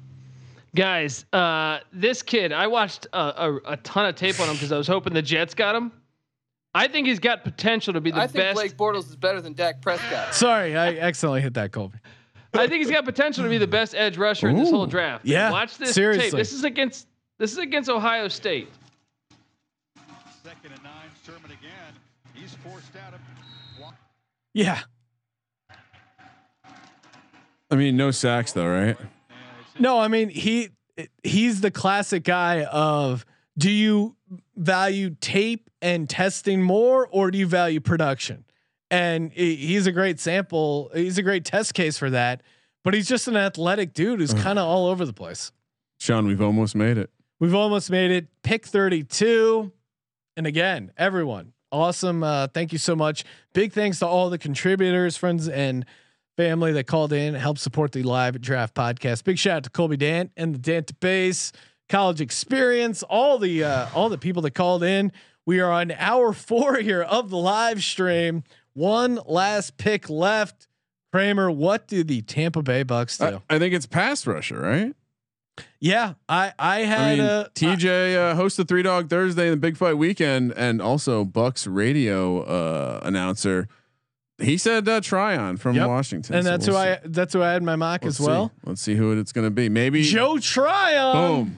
Guys, 0.76 1.26
uh, 1.34 1.80
this 1.92 2.22
kid, 2.22 2.52
I 2.52 2.68
watched 2.68 3.08
a, 3.14 3.18
a, 3.20 3.56
a 3.74 3.78
ton 3.78 4.06
of 4.06 4.16
tape 4.16 4.40
on 4.40 4.48
him 4.48 4.56
because 4.56 4.72
I 4.72 4.78
was 4.78 4.88
hoping 4.88 5.14
the 5.14 5.22
Jets 5.22 5.54
got 5.54 5.76
him. 5.76 5.92
I 6.76 6.88
think 6.88 7.08
he's 7.08 7.20
got 7.20 7.44
potential 7.44 7.94
to 7.94 8.02
be 8.02 8.12
the 8.12 8.18
I 8.20 8.28
think 8.28 8.36
best. 8.36 8.56
Blake 8.56 8.78
Bortles 8.78 9.10
is 9.10 9.16
better 9.16 9.42
than 9.42 9.54
Dak 9.54 9.82
Prescott. 9.82 10.36
Sorry, 10.36 10.76
I 10.76 10.98
accidentally 10.98 11.42
hit 11.42 11.56
that 11.56 11.72
Colby. 11.72 11.98
I 12.54 12.68
think 12.68 12.84
he's 12.84 12.92
got 12.92 13.06
potential 13.06 13.44
to 13.44 13.50
be 13.50 13.58
the 13.58 13.68
best 13.68 13.94
edge 13.96 14.18
rusher 14.18 14.50
in 14.50 14.58
this 14.58 14.70
whole 14.70 14.86
draft. 14.86 15.26
yeah, 15.26 15.52
watch 15.52 15.78
this 15.78 15.94
tape. 15.94 16.32
This 16.32 16.54
is 16.54 16.64
against 16.64 17.08
this 17.38 17.52
is 17.52 17.58
against 17.58 17.90
Ohio 17.90 18.28
State. 18.28 18.70
Second 20.44 20.72
and 20.74 20.84
nine, 20.84 21.10
Sermon 21.24 21.52
again. 21.52 21.94
He's 22.34 22.56
forced 22.56 22.96
out 22.96 23.14
of. 23.14 23.20
Yeah. 24.54 24.80
I 27.70 27.76
mean, 27.76 27.98
no 27.98 28.12
sacks 28.12 28.54
though, 28.54 28.68
right? 28.68 28.98
No, 29.78 30.00
I 30.00 30.08
mean 30.08 30.30
he 30.30 30.70
he's 31.24 31.62
the 31.62 31.70
classic 31.70 32.24
guy 32.24 32.64
of 32.64 33.26
do 33.58 33.70
you 33.70 34.16
value 34.56 35.16
tape 35.20 35.70
and 35.82 36.10
testing 36.10 36.62
more 36.62 37.08
or 37.12 37.30
do 37.30 37.38
you 37.38 37.46
value 37.46 37.80
production? 37.80 38.46
And 38.90 39.32
he's 39.34 39.86
a 39.86 39.92
great 39.92 40.20
sample. 40.20 40.92
He's 40.94 41.18
a 41.18 41.24
great 41.24 41.44
test 41.44 41.74
case 41.74 41.98
for 41.98 42.10
that. 42.10 42.42
But 42.84 42.94
he's 42.94 43.08
just 43.08 43.28
an 43.28 43.36
athletic 43.36 43.94
dude 43.94 44.20
who's 44.20 44.34
kind 44.34 44.58
of 44.58 44.66
all 44.66 44.88
over 44.88 45.06
the 45.06 45.14
place. 45.14 45.52
Sean, 46.00 46.26
we've 46.26 46.42
almost 46.42 46.76
made 46.76 46.98
it. 46.98 47.10
We've 47.40 47.56
almost 47.56 47.92
made 47.92 48.12
it. 48.12 48.28
Pick 48.44 48.66
32. 48.66 49.72
And 50.38 50.48
again, 50.48 50.92
everyone, 50.98 51.54
awesome. 51.72 52.24
Uh, 52.24 52.48
thank 52.48 52.72
you 52.72 52.78
so 52.78 52.96
much. 52.96 53.26
Big 53.54 53.74
thanks 53.74 54.00
to 54.00 54.08
all 54.08 54.30
the 54.30 54.38
contributors, 54.38 55.18
friends, 55.18 55.50
and 55.50 55.86
family 56.38 56.72
that 56.74 56.86
called 56.86 57.12
in, 57.12 57.34
helped 57.34 57.60
support 57.60 57.92
the 57.92 58.04
live 58.04 58.40
draft 58.40 58.76
podcast. 58.76 59.24
Big 59.24 59.38
shout 59.40 59.58
out 59.58 59.64
to 59.64 59.70
Colby 59.70 59.98
Dant 59.98 60.32
and 60.38 60.54
the 60.54 60.60
Dant 60.60 60.98
Base 61.00 61.52
College 61.90 62.22
Experience, 62.22 63.02
all 63.04 63.40
the 63.40 63.64
uh, 63.64 63.88
all 63.96 64.10
the 64.10 64.18
people 64.18 64.44
that 64.44 64.52
called 64.52 64.84
in. 64.84 65.12
We 65.46 65.60
are 65.60 65.72
on 65.72 65.92
hour 65.92 66.34
four 66.34 66.78
here 66.78 67.02
of 67.02 67.30
the 67.30 67.38
live 67.38 67.84
stream. 67.84 68.44
One 68.78 69.20
last 69.26 69.78
pick 69.78 70.08
left. 70.08 70.68
Kramer, 71.12 71.50
what 71.50 71.88
do 71.88 72.04
the 72.04 72.22
Tampa 72.22 72.62
Bay 72.62 72.84
Bucks 72.84 73.18
do? 73.18 73.42
I, 73.50 73.56
I 73.56 73.58
think 73.58 73.74
it's 73.74 73.88
pass 73.88 74.28
rusher, 74.28 74.60
right? 74.62 74.94
Yeah, 75.80 76.14
I 76.30 76.54
I 76.60 76.76
I 76.76 76.80
had 76.82 77.18
mean, 77.18 77.26
a 77.28 77.50
TJ 77.56 78.38
uh, 78.38 78.50
the 78.50 78.66
Three 78.66 78.84
Dog 78.84 79.10
Thursday 79.10 79.46
in 79.46 79.52
the 79.52 79.58
Big 79.58 79.78
Fight 79.78 79.98
Weekend, 79.98 80.54
and 80.56 80.80
also 80.80 81.26
Bucks 81.26 81.66
radio 81.66 82.42
uh, 82.44 83.00
announcer. 83.02 83.68
He 84.38 84.60
said 84.60 84.88
uh, 84.88 85.02
Tryon 85.02 85.58
from 85.58 85.76
Yep. 85.76 85.88
Washington, 85.88 86.36
and 86.36 86.44
so 86.46 86.50
that's 86.52 86.68
we'll 86.68 86.78
who 86.78 86.84
see. 86.84 86.90
I 86.92 87.00
that's 87.06 87.34
who 87.34 87.42
I 87.42 87.54
had 87.54 87.64
in 87.64 87.66
my 87.66 87.76
mock 87.76 88.04
Let's 88.04 88.20
as 88.20 88.28
well. 88.28 88.50
See. 88.50 88.54
Let's 88.70 88.82
see 88.82 88.96
who 88.96 89.18
it's 89.18 89.32
going 89.32 89.48
to 89.48 89.52
be. 89.52 89.70
Maybe 89.70 90.04
Joe 90.04 90.38
Tryon. 90.38 91.16
Boom. 91.16 91.58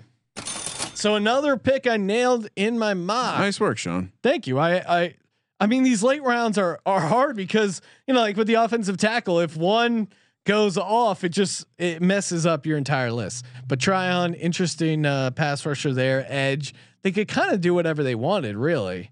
So 0.94 1.16
another 1.16 1.58
pick 1.58 1.86
I 1.86 1.98
nailed 1.98 2.48
in 2.56 2.80
my 2.80 2.94
mock. 2.94 3.40
Nice 3.40 3.60
work, 3.60 3.78
Sean. 3.78 4.14
Thank 4.24 4.48
you. 4.48 4.58
I 4.58 4.76
I 5.00 5.16
I 5.60 5.68
mean 5.68 5.84
these 5.84 6.04
late 6.04 6.24
rounds 6.24 6.58
are 6.58 6.80
are 6.86 7.02
hard 7.02 7.36
because 7.36 7.82
you 8.08 8.14
know 8.14 8.22
like 8.22 8.38
with 8.38 8.48
the 8.48 8.56
offensive 8.56 8.98
tackle, 8.98 9.40
if 9.40 9.58
one 9.58 10.08
goes 10.46 10.78
off, 10.78 11.24
it 11.24 11.30
just 11.30 11.66
it 11.78 12.02
messes 12.02 12.46
up 12.46 12.66
your 12.66 12.78
entire 12.78 13.12
list. 13.12 13.46
But 13.68 13.80
Tryon, 13.80 14.34
interesting 14.34 15.06
uh, 15.06 15.32
pass 15.32 15.66
rusher 15.66 15.94
there, 15.94 16.26
edge. 16.28 16.74
They 17.02 17.12
could 17.12 17.28
kind 17.28 17.52
of 17.52 17.62
do 17.62 17.74
whatever 17.74 18.04
they 18.04 18.16
wanted, 18.16 18.58
really. 18.58 19.12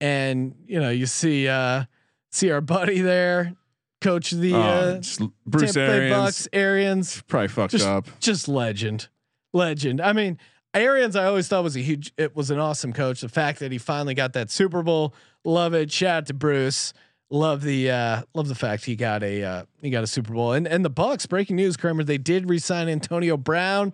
And 0.00 0.54
you 0.66 0.80
know, 0.80 0.90
you 0.90 1.06
see 1.06 1.48
uh 1.48 1.84
see 2.30 2.50
our 2.50 2.60
buddy 2.60 3.00
there, 3.00 3.54
coach 4.00 4.32
of 4.32 4.40
the 4.40 4.54
Oh, 4.54 4.58
uh, 4.58 5.00
Bruce 5.46 5.74
Tampa 5.74 5.92
Arians. 5.92 6.16
Bucks, 6.16 6.48
Arians 6.52 7.22
Probably 7.28 7.48
fucked 7.48 7.72
just, 7.72 7.86
up. 7.86 8.06
Just 8.20 8.48
legend, 8.48 9.08
legend. 9.52 10.00
I 10.00 10.12
mean, 10.12 10.38
Arians, 10.74 11.14
I 11.14 11.26
always 11.26 11.46
thought 11.46 11.62
was 11.62 11.76
a 11.76 11.80
huge. 11.80 12.12
It 12.18 12.34
was 12.34 12.50
an 12.50 12.58
awesome 12.58 12.92
coach. 12.92 13.20
The 13.20 13.28
fact 13.28 13.60
that 13.60 13.70
he 13.70 13.78
finally 13.78 14.14
got 14.14 14.32
that 14.32 14.50
Super 14.50 14.82
Bowl, 14.82 15.14
love 15.44 15.74
it. 15.74 15.92
Shout 15.92 16.16
out 16.16 16.26
to 16.26 16.34
Bruce. 16.34 16.92
Love 17.30 17.62
the 17.62 17.90
uh, 17.90 18.22
love 18.34 18.48
the 18.48 18.54
fact 18.54 18.84
he 18.84 18.94
got 18.96 19.22
a 19.22 19.42
uh, 19.42 19.64
he 19.80 19.90
got 19.90 20.04
a 20.04 20.06
Super 20.06 20.32
Bowl 20.34 20.52
and 20.52 20.68
and 20.68 20.84
the 20.84 20.90
Bucks. 20.90 21.26
Breaking 21.26 21.56
news, 21.56 21.76
Kramer. 21.76 22.04
They 22.04 22.18
did 22.18 22.48
resign 22.48 22.88
Antonio 22.88 23.36
Brown. 23.36 23.92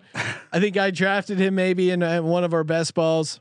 I 0.51 0.59
think 0.59 0.77
I 0.77 0.91
drafted 0.91 1.39
him 1.39 1.55
maybe 1.55 1.89
in 1.91 2.03
uh, 2.03 2.21
one 2.21 2.43
of 2.43 2.53
our 2.53 2.63
best 2.63 2.93
balls. 2.93 3.39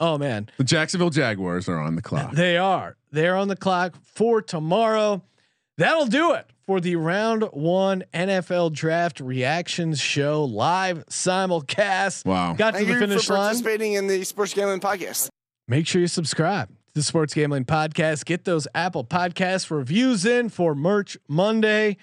Oh 0.00 0.16
man, 0.18 0.48
The 0.56 0.64
Jacksonville 0.64 1.10
Jaguars 1.10 1.68
are 1.68 1.78
on 1.78 1.96
the 1.96 2.02
clock. 2.02 2.32
they 2.32 2.56
are. 2.56 2.96
They're 3.10 3.36
on 3.36 3.48
the 3.48 3.56
clock 3.56 3.94
for 4.02 4.40
tomorrow. 4.40 5.22
That'll 5.78 6.06
do 6.06 6.32
it 6.32 6.46
for 6.66 6.80
the 6.80 6.96
round 6.96 7.42
one 7.52 8.04
NFL 8.14 8.72
draft 8.72 9.20
reactions 9.20 10.00
show 10.00 10.44
live 10.44 11.04
simulcast. 11.06 12.24
Wow. 12.24 12.54
Got 12.54 12.72
to 12.72 12.76
Thank 12.78 12.88
the 12.88 12.94
you 12.94 13.00
finish 13.00 13.26
for 13.26 13.34
line. 13.34 13.42
participating 13.48 13.92
in 13.94 14.06
the 14.06 14.24
Sports 14.24 14.54
Gambling 14.54 14.80
Podcast. 14.80 15.28
Make 15.68 15.86
sure 15.86 16.00
you 16.00 16.08
subscribe 16.08 16.68
to 16.68 16.74
the 16.94 17.02
Sports 17.02 17.34
Gambling 17.34 17.64
Podcast. 17.64 18.24
Get 18.24 18.44
those 18.44 18.66
Apple 18.74 19.04
Podcast 19.04 19.70
reviews 19.70 20.24
in 20.26 20.48
for 20.48 20.74
Merch 20.74 21.16
Monday. 21.28 21.98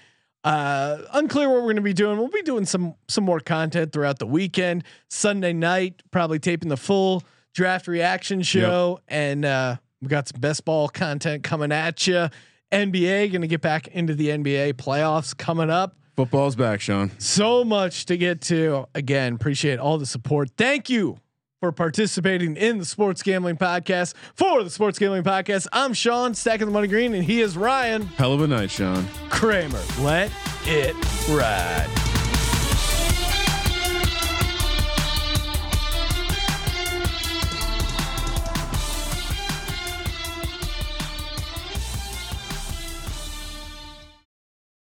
Uh, 0.46 1.00
unclear 1.12 1.50
what 1.50 1.58
we're 1.58 1.64
going 1.64 1.76
to 1.76 1.82
be 1.82 1.94
doing. 1.94 2.18
We'll 2.18 2.30
be 2.30 2.42
doing 2.42 2.66
some 2.66 2.96
some 3.10 3.26
more 3.26 3.42
content 3.42 3.92
throughout 3.92 4.20
the 4.20 4.26
weekend. 4.26 4.86
Sunday 5.10 5.52
night, 5.52 6.02
probably 6.12 6.40
taping 6.40 6.70
the 6.70 6.78
full 6.78 7.24
draft 7.54 7.88
reaction 7.88 8.42
show, 8.42 9.02
and 9.10 9.44
uh, 9.44 9.76
we 10.02 10.08
got 10.08 10.30
some 10.30 10.40
best 10.40 10.64
ball 10.64 10.88
content 10.88 11.44
coming 11.44 11.74
at 11.74 12.08
you. 12.08 12.30
NBA 12.72 13.32
going 13.32 13.42
to 13.42 13.48
get 13.48 13.62
back 13.62 13.88
into 13.90 14.16
the 14.16 14.30
NBA 14.30 14.74
playoffs 14.76 15.36
coming 15.36 15.70
up. 15.70 15.98
Football's 16.16 16.56
back, 16.56 16.80
Sean. 16.80 17.12
So 17.18 17.66
much 17.66 18.06
to 18.06 18.16
get 18.16 18.40
to. 18.44 18.86
Again, 18.96 19.34
appreciate 19.34 19.80
all 19.80 19.98
the 19.98 20.06
support. 20.06 20.52
Thank 20.58 20.90
you 20.90 21.18
for 21.60 21.72
participating 21.72 22.56
in 22.56 22.78
the 22.78 22.86
Sports 22.86 23.22
Gambling 23.22 23.58
Podcast. 23.58 24.14
For 24.34 24.64
the 24.64 24.70
Sports 24.70 24.98
Gambling 24.98 25.24
Podcast, 25.24 25.68
I'm 25.74 25.94
Sean, 25.94 26.34
stacking 26.34 26.68
the 26.68 26.72
money 26.72 26.88
green, 26.88 27.14
and 27.14 27.24
he 27.24 27.42
is 27.42 27.58
Ryan 27.58 28.04
Hell 28.04 28.34
of 28.34 28.42
a 28.42 28.48
night, 28.48 28.72
Sean. 28.72 29.06
Kramer. 29.30 29.82
Let 30.00 30.32
it 30.66 30.96
ride. 31.30 32.09